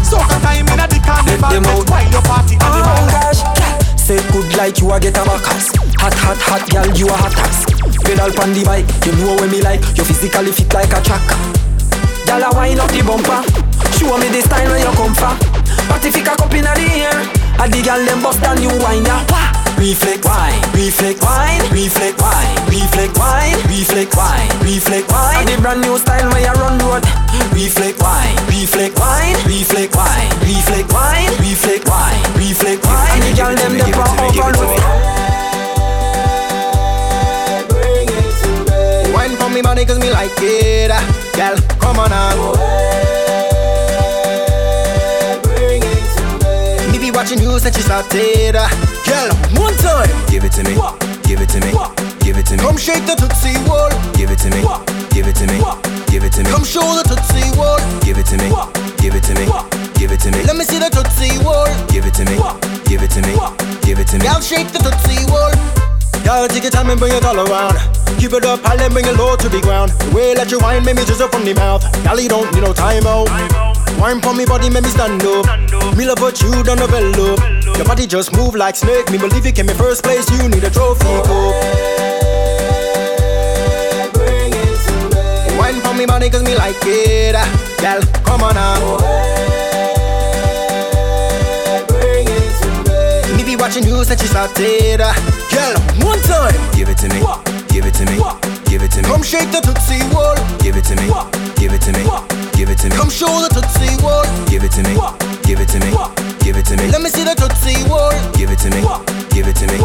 Soca 0.00 0.38
time 0.40 0.68
in 0.68 0.80
a 0.80 0.86
the 0.88 0.98
carnival. 1.04 1.84
Wild 1.90 2.12
your 2.12 2.22
party 2.22 2.56
animal. 2.60 2.96
Oh, 3.12 3.54
Say 3.96 4.20
good 4.32 4.48
like 4.56 4.80
you 4.80 4.92
a 4.92 5.00
get 5.00 5.16
a 5.16 5.24
backus 5.24 5.72
Hot, 5.96 6.12
hot, 6.12 6.36
hot, 6.44 6.60
girl, 6.68 6.84
you 6.92 7.08
a 7.08 7.16
hot 7.16 7.32
ass. 7.40 7.64
Pedal 8.04 8.28
pan 8.36 8.52
the 8.52 8.60
bike, 8.60 8.84
you 9.06 9.16
know 9.16 9.32
when 9.40 9.50
me 9.50 9.62
like. 9.62 9.80
You 9.96 10.04
physically 10.04 10.52
fit 10.52 10.68
like 10.74 10.92
a 10.92 11.00
tracker 11.00 11.40
Girl, 12.28 12.44
a 12.44 12.50
wind 12.52 12.80
up 12.80 12.92
the 12.92 13.00
bumper. 13.00 13.40
Show 13.96 14.16
me 14.20 14.28
the 14.28 14.42
style 14.44 14.68
where 14.68 14.80
you 14.80 14.92
come 14.92 15.14
from. 15.16 15.40
But 15.88 16.04
if 16.04 16.16
you 16.16 16.24
cock 16.24 16.40
up 16.40 16.52
in 16.52 16.64
the 16.64 16.72
air. 17.00 17.16
A 17.56 17.68
the 17.68 17.80
girl 17.80 18.04
them 18.04 18.20
bust 18.20 18.42
and 18.44 18.60
you 18.60 18.68
wine 18.82 19.04
ya 19.06 19.63
Reflex, 19.84 20.24
wine, 20.24 20.62
reflex, 20.72 21.20
wine, 21.20 21.60
reflex, 21.68 22.16
wine, 22.16 22.56
reflex, 22.72 23.18
wine, 23.18 23.52
reflex, 23.68 24.16
wine, 24.16 24.48
reflex, 24.64 25.04
wine. 25.12 25.36
And 25.36 25.48
the 25.48 25.60
brand 25.60 25.82
new 25.82 25.98
style 25.98 26.32
where 26.32 26.40
you 26.40 26.52
run 26.56 26.78
road. 26.80 27.04
Reflex, 27.52 27.92
wine, 28.00 28.34
reflex, 28.48 28.98
wine, 28.98 29.36
reflex, 29.44 29.94
wine, 29.94 30.32
reflex, 30.40 30.88
wine, 30.88 31.28
reflex, 31.36 31.84
wine, 31.84 32.16
reflex, 32.32 32.80
wine. 32.80 33.12
And 33.12 33.22
the 33.28 33.36
girl 33.36 33.52
them 33.52 33.76
the 33.76 33.84
power 33.92 34.24
overload. 34.24 34.80
Wine 39.12 39.36
for 39.36 39.50
me 39.50 39.60
body 39.60 39.84
cause 39.84 39.98
me 39.98 40.10
like 40.10 40.32
it 40.38 40.90
uh, 40.90 41.00
Girl, 41.36 41.56
come 41.78 41.98
on 41.98 42.08
now 42.08 43.13
Be 47.24 47.30
watching 47.30 47.48
you 47.48 47.58
since 47.58 47.76
you 47.78 47.82
started 47.84 48.52
uh, 48.52 48.68
Girl, 49.08 49.32
one 49.56 49.72
time 49.80 50.12
Give 50.28 50.44
it 50.44 50.52
to 50.60 50.62
me, 50.62 50.76
give 51.24 51.40
it 51.40 51.48
to 51.56 51.60
me, 51.64 51.72
give 52.20 52.36
it 52.36 52.44
to 52.52 52.52
me. 52.52 52.60
Come 52.60 52.76
shake 52.76 53.00
the 53.08 53.16
Tootsie 53.16 53.56
Wall 53.64 53.88
Give 54.12 54.28
it 54.28 54.36
to 54.44 54.52
me, 54.52 54.60
give 55.08 55.24
it 55.24 55.32
to 55.40 55.48
me, 55.48 55.56
give 56.12 56.20
it 56.20 56.36
to 56.36 56.44
me. 56.44 56.50
Come 56.52 56.68
show 56.68 56.84
the 56.92 57.00
Tootsie 57.00 57.48
Wall 57.56 57.80
Give 58.04 58.20
it 58.20 58.28
to 58.28 58.36
me, 58.36 58.52
give 59.00 59.16
it 59.16 59.24
to 59.24 59.32
me, 59.40 59.48
give 59.96 60.12
it 60.12 60.20
to 60.20 60.28
me. 60.36 60.44
Let 60.44 60.60
me 60.60 60.68
see 60.68 60.76
the 60.76 60.92
Tootsie 60.92 61.40
Wall 61.40 61.64
Give 61.88 62.04
it 62.04 62.12
to 62.20 62.28
me, 62.28 62.36
give 62.84 63.00
it 63.00 63.08
to 63.16 63.24
me, 63.24 63.32
give 63.88 63.96
it 63.96 64.08
to 64.12 64.20
me. 64.20 64.24
Girl, 64.28 64.44
shake 64.44 64.68
the 64.68 64.84
Tootsie 64.84 65.24
Wall 65.32 65.48
Girl, 66.28 66.44
take 66.44 66.68
your 66.68 66.76
time 66.76 66.92
and 66.92 67.00
bring 67.00 67.16
it 67.16 67.24
all 67.24 67.40
around 67.40 67.80
Keep 68.20 68.36
it 68.36 68.44
up 68.44 68.60
high 68.68 68.76
and 68.76 68.92
bring 68.92 69.08
it 69.08 69.16
low 69.16 69.32
to 69.32 69.48
the 69.48 69.64
ground 69.64 69.96
The 69.96 70.12
way 70.12 70.34
that 70.36 70.52
you 70.52 70.60
whine 70.60 70.84
make 70.84 71.00
me 71.00 71.08
just 71.08 71.24
up 71.24 71.32
from 71.32 71.48
the 71.48 71.54
mouth 71.56 71.88
Girl, 72.04 72.20
you 72.20 72.28
don't 72.28 72.52
need 72.52 72.68
no 72.68 72.76
time 72.76 73.08
out 73.08 73.73
Wine 73.98 74.20
for 74.20 74.34
me 74.34 74.44
body, 74.44 74.68
make 74.70 74.82
me 74.82 74.90
stand 74.90 75.22
up. 75.24 75.46
Me 75.96 76.04
love 76.06 76.20
what 76.20 76.40
you 76.42 76.50
done 76.62 76.78
develop 76.78 77.38
Your 77.76 77.84
body 77.84 78.06
just 78.06 78.32
move 78.36 78.54
like 78.54 78.76
snake. 78.76 79.10
Me 79.10 79.18
believe 79.18 79.46
you 79.46 79.52
came 79.52 79.68
in 79.68 79.76
first 79.76 80.02
place. 80.02 80.28
You 80.30 80.48
need 80.48 80.64
a 80.64 80.70
trophy 80.70 81.04
cup 81.24 81.54
Bring 84.12 84.52
it 84.52 84.78
to 84.86 84.94
me. 85.50 85.56
Wine 85.58 85.80
for 85.80 85.94
me 85.94 86.06
body 86.06 86.28
cause 86.30 86.42
me 86.42 86.54
like 86.56 86.76
it. 86.82 87.34
Uh, 87.34 87.44
Girl, 87.80 88.02
come 88.24 88.42
on 88.42 88.54
now. 88.54 88.98
Me. 93.36 93.44
Be 93.44 93.56
watching 93.56 93.84
you 93.84 94.02
since 94.04 94.20
you 94.22 94.28
started. 94.28 95.00
Uh, 95.00 95.12
Girl, 95.50 95.74
one 96.06 96.20
time. 96.22 96.54
Give 96.74 96.88
it 96.88 96.98
to 96.98 97.08
me, 97.08 97.20
give 97.68 97.84
it 97.86 97.94
to 97.94 98.04
me, 98.06 98.18
give 98.66 98.82
it 98.82 98.90
to 98.92 99.02
me. 99.02 99.08
Come 99.08 99.22
shake 99.22 99.50
the 99.52 99.60
Tootsie 99.60 100.02
Wall 100.12 100.34
Give 100.60 100.76
it 100.76 100.84
to 100.84 100.96
me, 100.96 101.08
give 101.56 101.72
it 101.72 101.80
to 101.82 101.92
me, 101.92 102.04
Give 102.54 102.70
it 102.70 102.78
to 102.78 102.88
me. 102.88 102.96
Come 102.96 103.10
show 103.10 103.28
the 103.42 103.50
Tootsie 103.50 103.98
world. 104.02 104.26
Give 104.48 104.62
it 104.62 104.72
to 104.78 104.82
me. 104.86 104.94
Give 105.42 105.60
it 105.60 105.68
to 105.74 105.78
me. 105.82 105.90
Give 106.40 106.56
it 106.56 106.66
to 106.66 106.76
me. 106.76 106.86
Let 106.88 107.02
me 107.02 107.10
see 107.10 107.24
the 107.24 107.34
Tootsie 107.34 107.82
world. 107.90 108.14
Give 108.38 108.50
it 108.50 108.58
to 108.62 108.70
me. 108.70 108.80
Give 109.34 109.46
it 109.46 109.56
to 109.58 109.66
me. 109.66 109.78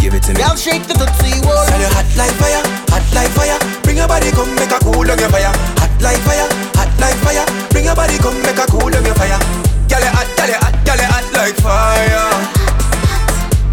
Give 0.00 0.14
it 0.14 0.22
to 0.24 0.32
me. 0.34 0.42
I'll 0.42 0.56
shake 0.56 0.84
the 0.88 0.94
Tootsie 0.96 1.44
world. 1.44 1.68
Sell 1.68 1.80
you 1.80 1.88
hot 1.92 2.08
like 2.16 2.32
fire, 2.40 2.64
hot 2.92 3.04
like 3.12 3.32
fire. 3.36 3.58
Bring 3.84 3.96
your 3.96 4.08
body, 4.08 4.30
come 4.32 4.52
make 4.56 4.72
a 4.72 4.78
cool 4.80 5.04
on 5.04 5.18
your 5.18 5.28
fire. 5.28 5.52
Hot 5.80 5.92
like 6.00 6.20
fire, 6.24 6.48
hot 6.76 6.92
like 7.00 7.16
fire. 7.24 7.44
Bring 7.70 7.84
your 7.84 7.96
body, 7.96 8.16
come 8.18 8.36
make 8.42 8.58
a 8.58 8.66
cool 8.68 8.88
on 8.88 9.04
your 9.04 9.14
fire. 9.16 9.40
Gyal 9.88 10.04
you 10.04 10.12
hot, 10.12 10.28
gyal 10.36 10.48
you 10.48 10.60
hot, 10.60 10.76
gyal 10.84 11.00
you 11.00 11.08
hot 11.08 11.26
like 11.32 11.56
fire. 11.60 12.28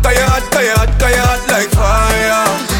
Gyal 0.04 0.16
you 0.16 0.26
hot, 0.28 0.44
gyal 0.52 0.64
you 0.64 0.76
hot, 0.76 0.92
gyal 1.00 1.12
you 1.12 1.24
hot 1.24 1.44
like 1.52 1.72
fire. 1.72 2.71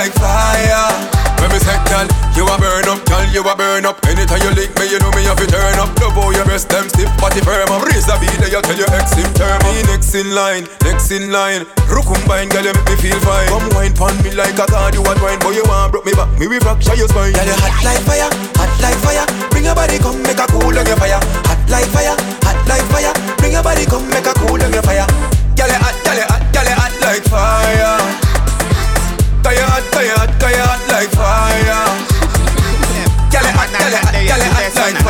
like 0.00 0.16
fire. 0.16 0.88
When 1.36 1.52
me 1.52 1.60
say, 1.60 1.76
girl, 1.88 2.08
you 2.32 2.48
a 2.48 2.56
burn 2.56 2.88
up, 2.88 3.04
girl, 3.04 3.24
you 3.28 3.44
a 3.44 3.52
burn 3.52 3.84
up. 3.84 4.00
Anytime 4.08 4.40
you 4.40 4.52
lick 4.56 4.72
me, 4.80 4.88
you 4.88 4.96
know 4.96 5.12
me 5.12 5.28
have 5.28 5.36
to 5.36 5.44
turn 5.44 5.76
up. 5.76 5.92
Love 6.00 6.16
how 6.16 6.32
your 6.32 6.44
breast 6.48 6.72
them 6.72 6.88
stiff, 6.88 7.12
body 7.20 7.44
firm 7.44 7.68
up. 7.68 7.84
Raise 7.84 8.08
the 8.08 8.16
beat, 8.16 8.32
then 8.40 8.48
you 8.48 8.60
tell 8.64 8.80
your 8.80 8.88
ex 8.96 9.12
him 9.12 9.28
turn 9.36 9.60
Me 9.68 9.84
next 9.92 10.16
in 10.16 10.32
line, 10.32 10.64
next 10.84 11.12
in 11.12 11.28
line. 11.28 11.68
Rukumbine, 11.92 12.48
girl, 12.48 12.64
you 12.64 12.72
make 12.72 12.88
me 12.88 12.96
feel 12.96 13.20
fine. 13.20 13.48
Come 13.52 13.68
wine 13.76 13.92
pon 13.92 14.16
me 14.24 14.32
like 14.32 14.56
a 14.56 14.64
card, 14.64 14.96
you 14.96 15.04
a 15.04 15.12
wine, 15.20 15.40
boy, 15.40 15.52
you 15.52 15.64
want 15.68 15.92
broke 15.92 16.08
me 16.08 16.16
back, 16.16 16.32
me 16.40 16.48
we 16.48 16.56
fracture 16.60 16.96
your 16.96 17.08
spine. 17.08 17.36
Girl, 17.36 17.44
you 17.44 17.56
hot 17.60 17.76
like 17.84 18.00
fire, 18.08 18.28
hot 18.56 18.72
like 18.80 19.00
fire. 19.04 19.24
Bring 19.52 19.68
your 19.68 19.76
body, 19.76 20.00
come 20.00 20.20
make 20.24 20.40
a 20.40 20.48
cool 20.48 20.72
on 20.72 20.86
your 20.88 20.96
fire. 20.96 21.20
Hot 21.44 21.60
like 21.68 21.88
fire, 21.92 22.16
hot 22.40 22.56
like 22.68 22.88
fire. 22.88 23.12
Bring 23.36 23.52
your 23.52 23.64
body, 23.64 23.84
come 23.84 24.08
make 24.08 24.28
a 24.28 24.32
cool 24.40 24.60
on 24.60 24.72
your 24.72 24.84
fire. 24.84 25.04
Girl, 25.60 25.68
you 25.68 25.76
hot, 25.76 25.96
girl, 26.04 26.16
you 26.16 26.24
hot, 26.24 26.44
girl, 26.56 26.64
you 26.64 26.76
hot 26.76 26.94
like 27.04 27.24
fire. 27.28 28.39
Girl, 29.42 29.54
you 29.54 29.64
hot, 29.64 29.84
girl, 29.92 30.04
you 30.04 30.12
hot, 30.12 30.32
girl, 30.38 30.50
you 30.50 30.60
hot 30.60 30.82
like 30.92 31.10
fire. 31.16 31.64
Girl, 33.32 33.40
you 33.40 33.52
hot, 33.56 33.70
girl, 33.72 33.88
you 33.88 33.96
hot, 33.96 34.12
girl, 34.12 34.36
you 34.36 34.52
hot 34.52 34.74
like 34.76 35.00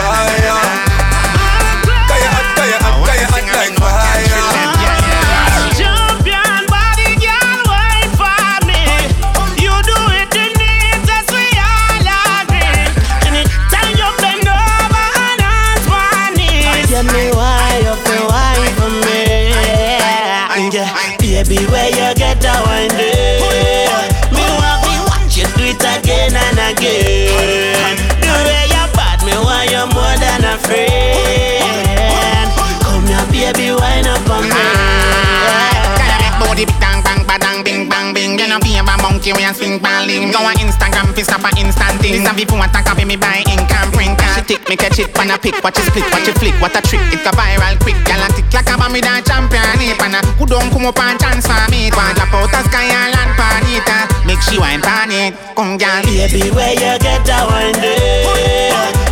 a 39.70 39.78
balling 39.78 40.30
Go 40.34 40.42
on 40.42 40.56
Instagram 40.58 41.14
fi 41.14 41.22
stop 41.22 41.44
a 41.46 41.50
instant 41.58 42.00
thing. 42.02 42.18
This 42.18 42.26
a 42.26 42.32
before 42.34 42.58
want 42.58 42.72
to 42.74 42.82
copy 42.82 43.04
me 43.04 43.16
by 43.16 43.42
ink 43.46 43.70
and 43.70 43.90
print 43.94 44.18
She 44.34 44.42
tick 44.54 44.62
me 44.68 44.74
catch 44.76 44.98
it 44.98 45.14
pan 45.14 45.30
a 45.30 45.38
pick 45.38 45.54
Watch 45.62 45.78
it 45.78 45.86
split 45.86 46.06
watch 46.10 46.26
it 46.26 46.36
flick. 46.38 46.56
What 46.58 46.74
a 46.74 46.80
trick. 46.82 47.02
It 47.14 47.22
go 47.22 47.30
viral 47.30 47.78
quick. 47.80 47.98
Gyal 48.06 48.22
a 48.24 48.28
tick 48.34 48.50
like 48.50 48.70
a 48.70 48.74
bomb 48.74 48.92
with 48.92 49.06
a 49.06 49.22
champion 49.22 49.78
It 49.78 49.98
pan 49.98 50.18
a 50.18 50.20
who 50.38 50.46
don't 50.46 50.70
come 50.70 50.86
up 50.86 50.98
and 50.98 51.18
chance 51.20 51.46
for 51.46 51.64
me? 51.70 51.90
One 51.94 52.14
drop 52.18 52.34
out 52.34 52.50
a 52.50 52.60
sky 52.66 52.90
and 52.90 53.14
land 53.14 53.32
pan 53.38 53.64
it 53.70 53.86
uh, 53.86 54.10
Make 54.26 54.42
she 54.42 54.58
wine 54.58 54.80
pan 54.80 55.10
it. 55.10 55.34
Come 55.54 55.78
gyal. 55.78 56.02
Baby, 56.04 56.50
where 56.50 56.72
you 56.74 56.94
get 56.98 57.24
that 57.26 57.44
one 57.46 57.74
day? 57.78 58.24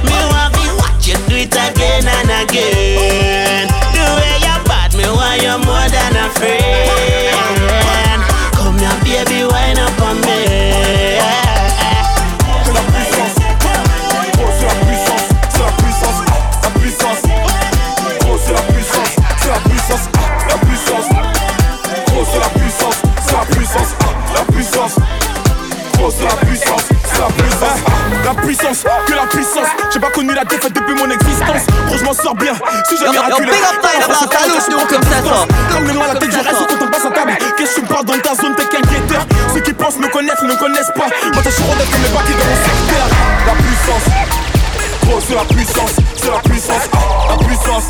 Me 0.04 0.18
want 0.30 0.54
to 0.54 0.66
watch 0.78 1.06
you 1.06 1.18
do 1.28 1.36
it 1.36 1.54
again 1.54 2.06
and 2.06 2.30
again. 2.44 3.68
The 3.94 4.04
way 4.16 4.36
you 4.40 4.56
bad, 4.64 4.94
me 4.94 5.06
want 5.06 5.42
you 5.42 5.56
more 5.66 5.88
than 5.88 6.16
a 6.16 6.28
friend. 6.38 7.57
Puissance, 28.68 28.84
que 29.06 29.12
la 29.14 29.26
puissance. 29.26 29.68
J'ai 29.92 30.00
pas 30.00 30.10
connu 30.10 30.34
la 30.34 30.44
défaite 30.44 30.72
depuis 30.72 30.94
mon 30.94 31.10
existence. 31.10 31.66
Gros, 31.86 31.96
je 31.96 32.04
m'en 32.04 32.12
sors 32.12 32.34
bien. 32.34 32.52
Si 32.88 32.96
salut, 32.96 33.18
c'est 34.60 34.74
bon 34.74 34.86
comme 34.86 35.02
ça, 35.02 35.20
les 35.86 35.92
loin 35.92 36.06
la 36.08 36.14
tête 36.14 36.30
du 36.30 36.36
reste 36.36 36.66
quand 36.68 36.84
on 36.84 36.88
passe 36.90 37.04
à 37.04 37.10
table. 37.10 37.38
Qu'est-ce 37.56 37.70
que 37.70 37.80
tu 37.80 37.82
me 37.82 37.86
parles 37.86 38.04
dans 38.04 38.18
ta 38.18 38.34
zone, 38.34 38.54
t'es 38.56 38.64
qu'un 38.64 38.80
guetteur? 38.80 39.26
Ceux 39.54 39.60
qui 39.60 39.72
pensent 39.72 39.98
me 39.98 40.08
connaissent 40.08 40.42
ne 40.42 40.54
connaissent 40.54 40.92
pas. 40.94 41.08
Moi, 41.32 41.42
t'as 41.42 41.50
chaud 41.50 41.64
d'être 41.78 41.90
comme 41.90 42.02
les 42.02 42.08
baquets 42.10 42.32
dans 42.32 42.44
mon 42.44 42.56
secteur. 42.64 43.06
La 43.46 43.54
puissance, 43.54 44.06
gros, 45.04 45.20
c'est 45.26 45.34
la 45.34 45.44
puissance, 45.44 45.94
c'est 46.16 46.30
la 46.30 46.38
puissance, 46.38 46.88
la 47.28 47.36
puissance. 47.46 47.86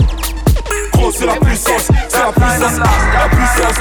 Gros, 0.92 1.12
c'est 1.12 1.26
la 1.26 1.34
puissance, 1.34 1.88
c'est 2.09 2.18
la 2.18 2.32
puissance, 2.32 2.78
la 2.78 3.28
puissance. 3.36 3.78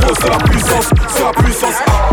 Gros, 0.00 0.14
c'est 0.20 0.30
la 0.30 0.38
puissance, 0.38 0.86
c'est 1.08 1.24
la 1.24 1.32
puissance, 1.32 1.74
la 1.74 1.82
puissance. 1.82 2.09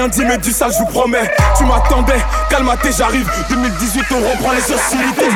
Rien 0.00 0.08
dit, 0.08 0.24
mais 0.24 0.38
du 0.38 0.50
sale, 0.50 0.72
je 0.72 0.78
vous 0.78 0.86
promets. 0.86 1.30
Tu 1.58 1.64
m'attendais, 1.64 2.20
calmaté, 2.48 2.90
j'arrive. 2.96 3.28
2018, 3.50 4.04
on 4.12 4.30
reprend 4.30 4.52
les 4.52 4.72
hostilités. 4.72 5.28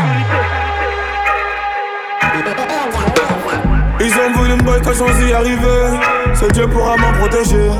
Ils 4.00 4.12
ont 4.12 4.32
voulu 4.34 4.54
me 4.54 4.62
boycotter 4.62 4.94
sans 4.96 5.20
y 5.20 5.32
arriver. 5.32 5.98
Seul 6.34 6.52
Dieu 6.52 6.66
pourra 6.66 6.96
m'en 6.96 7.12
protéger. 7.12 7.70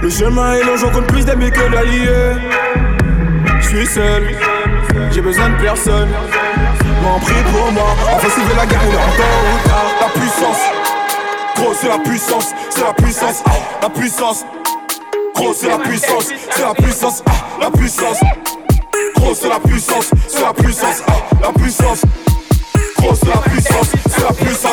Le 0.00 0.10
chemin 0.10 0.54
est 0.54 0.62
long, 0.62 0.76
j'en 0.76 0.90
compte 0.90 1.06
plus 1.08 1.24
d'amis 1.24 1.50
que 1.50 1.72
d'alliés. 1.72 2.38
Je 3.60 3.66
suis 3.66 3.86
seul, 3.86 4.36
j'ai 5.10 5.20
besoin 5.20 5.50
de 5.50 5.56
personne. 5.62 6.08
M'en 7.02 7.18
prie 7.18 7.42
pour 7.52 7.72
moi, 7.72 7.96
offensive 8.16 8.48
de 8.48 8.56
la 8.56 8.66
guerre, 8.66 8.80
il 8.86 8.94
est 8.94 8.96
encore. 8.96 10.00
La 10.00 10.20
puissance, 10.20 10.60
gros, 11.56 11.74
c'est 11.74 11.88
la 11.88 11.98
puissance, 11.98 12.54
c'est 12.70 12.84
la 12.84 12.92
puissance, 12.92 13.42
la 13.82 13.90
puissance. 13.90 14.44
Gros, 15.42 15.54
c'est 15.54 15.68
la 15.68 15.78
puissance, 15.78 16.28
c'est 16.50 16.62
la 16.62 16.72
puissance, 16.72 17.22
ah, 17.26 17.32
la 17.60 17.70
puissance. 17.72 18.18
Gros, 19.16 19.34
c'est 19.34 19.48
la 19.48 19.58
puissance, 19.58 20.10
c'est 20.28 20.40
la 20.40 20.52
puissance, 20.52 21.02
ah, 21.08 21.12
la 21.42 21.52
puissance. 21.52 22.02
Gros, 22.98 23.14
c'est 23.16 23.28
la 23.28 23.38
puissance, 23.38 23.86
c'est 24.08 24.22
la 24.22 24.32
puissance. 24.32 24.71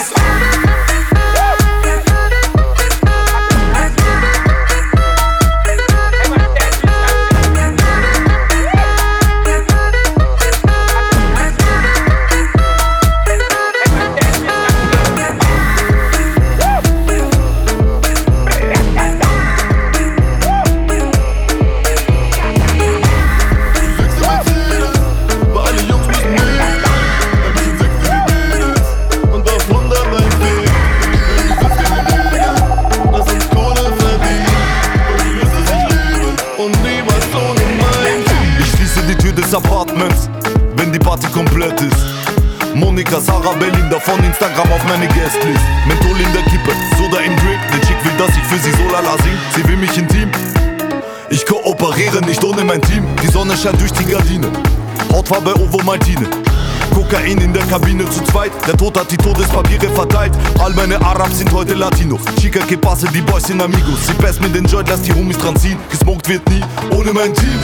Zweit. 58.31 58.51
Der 58.67 58.77
Tod 58.77 58.97
hat 58.97 59.09
die 59.11 59.17
Todespapiere 59.17 59.89
verteilt. 59.89 60.33
All 60.59 60.73
meine 60.73 61.01
Arabs 61.01 61.39
sind 61.39 61.51
heute 61.51 61.73
Latinos. 61.73 62.21
Chica 62.39 62.59
que 62.59 62.77
passe, 62.77 63.07
die 63.07 63.21
Boys 63.21 63.43
sind 63.43 63.61
Amigos. 63.61 64.05
Sie 64.05 64.13
pass 64.13 64.39
mir 64.39 64.49
den 64.49 64.65
Joint, 64.65 64.89
lass 64.89 65.01
die 65.01 65.13
Homies 65.13 65.37
dran 65.37 65.55
ziehen. 65.55 65.77
Gesmoked 65.89 66.27
wird 66.29 66.47
nie 66.49 66.61
ohne 66.91 67.11
mein 67.11 67.33
Team. 67.33 67.59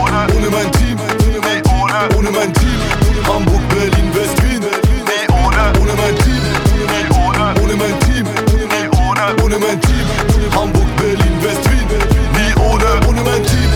Ohne 0.00 0.50
mein 0.50 0.72
Team. 0.72 0.96
Ohne 2.16 2.30
mein 2.30 2.52
Team. 2.54 2.78
Hamburg, 3.26 3.60
Berlin, 3.68 4.14
West, 4.14 4.42
Wien. 4.42 4.62
Ohne, 5.30 5.92
mein 5.96 6.16
Team. 6.16 6.42
Ohne, 7.60 7.74
mein 7.76 8.00
Team. 8.00 8.26
Ohne, 9.42 9.58
mein 9.58 9.80
Team. 9.80 10.06
Hamburg, 10.54 10.96
Berlin, 10.96 11.42
West, 11.42 11.70
Wien. 11.70 11.88
Nie 12.34 12.54
ohne, 12.62 13.08
ohne 13.08 13.20
mein 13.22 13.42
Team. 13.42 13.70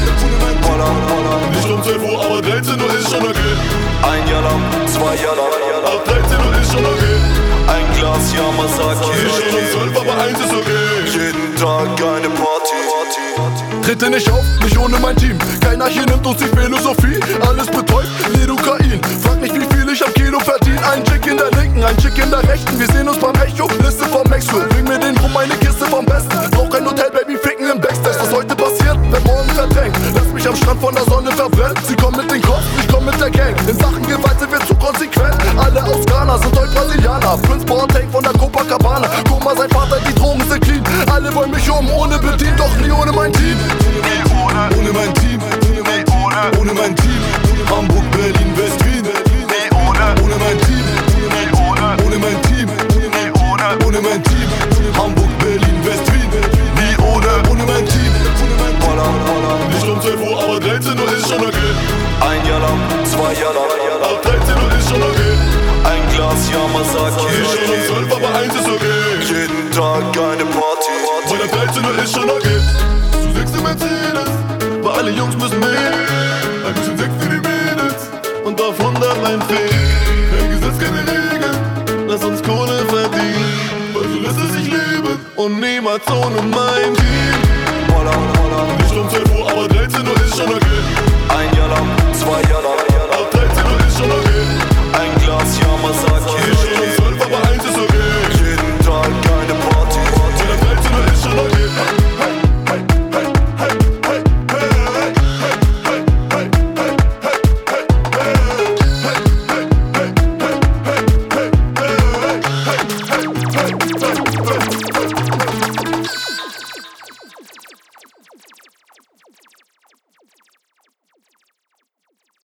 Nicht 1.55 1.71
um 1.71 1.83
12 1.83 2.03
Uhr, 2.03 2.25
aber 2.25 2.43
13 2.43 2.81
Uhr 2.81 2.95
ist 2.95 3.11
schon 3.11 3.23
okay. 3.23 3.55
Ein 4.03 4.29
Jahr 4.29 4.43
lang, 4.43 4.63
zwei 4.87 5.15
Jahre 5.17 5.37
lang. 5.37 5.68
Ab 5.85 6.05
13 6.05 6.39
Uhr 6.39 6.61
ist 6.61 6.73
schon 6.73 6.85
okay. 6.85 7.17
Ein 7.69 7.87
Glas 7.99 8.33
Yamazaki. 8.33 9.11
Ich 9.27 9.33
schon 9.35 9.59
um 9.59 9.93
12, 9.93 10.01
aber 10.01 10.23
eins 10.23 10.39
ist 10.39 10.53
okay. 10.53 10.89
Jeden 11.07 11.57
Tag 11.57 11.89
eine 12.03 12.29
Party. 12.31 12.79
Trete 13.83 14.11
nicht 14.11 14.31
auf, 14.31 14.45
nicht 14.63 14.77
ohne 14.77 14.99
mein 14.99 15.17
Team. 15.17 15.39
Keiner 15.61 15.87
hier 15.87 16.05
nimmt 16.05 16.27
uns 16.27 16.39
die 16.39 16.49
Philosophie. 16.57 17.21
Alles 17.47 17.67
betäubt, 17.67 18.09
Lidokain. 18.35 19.01
Frag 19.23 19.41
nicht, 19.41 19.55
wie 19.55 19.75
viel 19.75 19.89
ich 19.91 20.05
am 20.05 20.13
Kilo 20.13 20.39
verdien. 20.41 20.79
Ein 20.93 21.03
Chick 21.05 21.27
in 21.27 21.39
der 21.39 21.51
linken, 21.53 21.83
ein 21.83 21.97
Chick 21.97 22.19
in 22.19 22.31
der 22.31 22.43
rechten. 22.47 22.79
Wir 22.79 22.87
sehen 22.89 23.09
uns 23.09 23.19
beim 23.19 23.35
Echo, 23.37 23.67
Liste 23.83 24.05
vom 24.07 24.29
Maxwell. 24.29 24.67
Bring 24.69 24.85
mir 24.85 24.99
den 24.99 25.17
rum, 25.19 25.33
meine 25.33 25.55
Kiste 25.57 25.87
vom 25.87 26.05
Besten. 26.05 26.51
Brauch 26.51 26.69
kein 26.69 26.85
Hotel, 26.85 27.11
Baby, 27.11 27.39
ficken 27.39 27.71
im 27.71 27.81
Backstage. 27.81 28.19
Was 28.21 28.33
heute 28.35 28.55
passiert, 28.55 28.99
wird 29.11 29.25
morgen 29.25 29.51
verdrängt. 29.51 29.97
Lass 30.15 30.33
mich 30.35 30.47
am 30.47 30.57
Strand 30.57 30.81
von 30.83 30.95
der 30.95 31.05
Sonne 31.05 31.33
verbrennen. 31.33 31.77
Sie 31.87 31.97
kommen 31.97 32.19
mit 32.19 32.31
den 32.31 32.43
Kopf, 32.43 32.65
mit 33.11 33.21
der 33.21 33.31
Gang. 33.31 33.55
In 33.69 33.79
Sachen 33.79 34.03
Gewalt 34.03 34.39
sind 34.39 34.53
wir 34.53 34.61
zu 34.67 34.75
konsequent. 34.75 35.37
Alle 35.57 35.83
aus 35.85 36.05
Ghana 36.07 36.39
sind 36.39 36.59
heute 36.59 36.73
Brasilianer. 36.73 37.39
Prince 37.39 37.65
Boateng 37.65 38.11
von 38.11 38.23
der 38.23 38.33
Copacabana. 38.33 39.09
Guck 39.29 39.45
mal, 39.45 39.57
sein 39.57 39.71
Vater, 39.71 39.99
die 40.07 40.15
Drogen 40.15 40.43
sind 40.49 40.61
clean. 40.61 40.83
Alle 41.11 41.35
wollen 41.35 41.51
mich 41.51 41.71
um, 41.71 41.91
ohne 41.91 42.19
bedient, 42.19 42.59
doch 42.59 42.75
nie 42.77 42.91
ohne 42.91 43.13
mein 43.13 43.33
Team. 43.33 43.57
Lang. 63.45 64.03
Ab 64.03 64.23
13 64.23 64.57
Uhr 64.57 64.79
ist 64.79 64.89
schon 64.89 65.03
okay. 65.03 65.35
Ein 65.85 66.03
Glas 66.15 66.51
Yamazaki. 66.51 67.27
Ich 67.29 67.49
schon 67.49 67.71
um 67.75 68.09
12, 68.09 68.17
aber 68.17 68.39
eins 68.39 68.55
ist 68.55 68.69
okay. 68.69 69.01
Jeden 69.21 69.71
Tag 69.71 70.03
eine 70.17 70.45
Party. 70.45 70.97
Weil 71.29 71.43
ab 71.43 71.51
13 71.67 71.85
Uhr 71.85 72.03
ist 72.03 72.15
schon 72.15 72.31
okay. 72.31 72.61
Du 73.23 73.39
sechst 73.39 73.55
im 73.55 73.63
Mercedes, 73.63 74.31
weil 74.83 74.93
alle 74.93 75.11
Jungs 75.11 75.37
müssen 75.37 75.61
mit. 75.61 75.69
Ein 75.69 76.75
bisschen 76.75 76.99
Sex 76.99 77.11
für 77.21 77.29
die 77.29 77.41
Mädels 77.41 78.09
und 78.45 78.61
auf 78.61 78.79
100 78.79 79.25
einfällt. 79.25 79.75
Kein 80.31 80.51
Gesetz, 80.51 80.79
keine 80.79 81.01
Regeln, 81.01 82.07
lass 82.09 82.25
uns 82.25 82.43
Kohle 82.43 82.85
verdienen. 82.87 83.95
Weil 83.95 84.05
so 84.05 84.19
lässt 84.21 84.39
es 84.39 84.53
sich 84.57 84.67
leben 84.73 85.19
und 85.37 85.61
niemals 85.61 86.07
ohne 86.11 86.43
mein 86.43 86.95
Team. 86.95 87.49
Nicht 88.79 88.97
um 88.97 89.09
12 89.09 89.39
Uhr, 89.39 89.51
aber 89.51 89.69
13 89.69 90.07
Uhr 90.07 90.15
ist 90.25 90.37
schon 90.37 90.49
okay. 90.49 90.81
Ein 91.29 91.57
Jahr 91.57 91.69
lang, 91.69 91.89
zwei 92.13 92.43
Jahre 92.51 92.63
lang. 92.63 92.88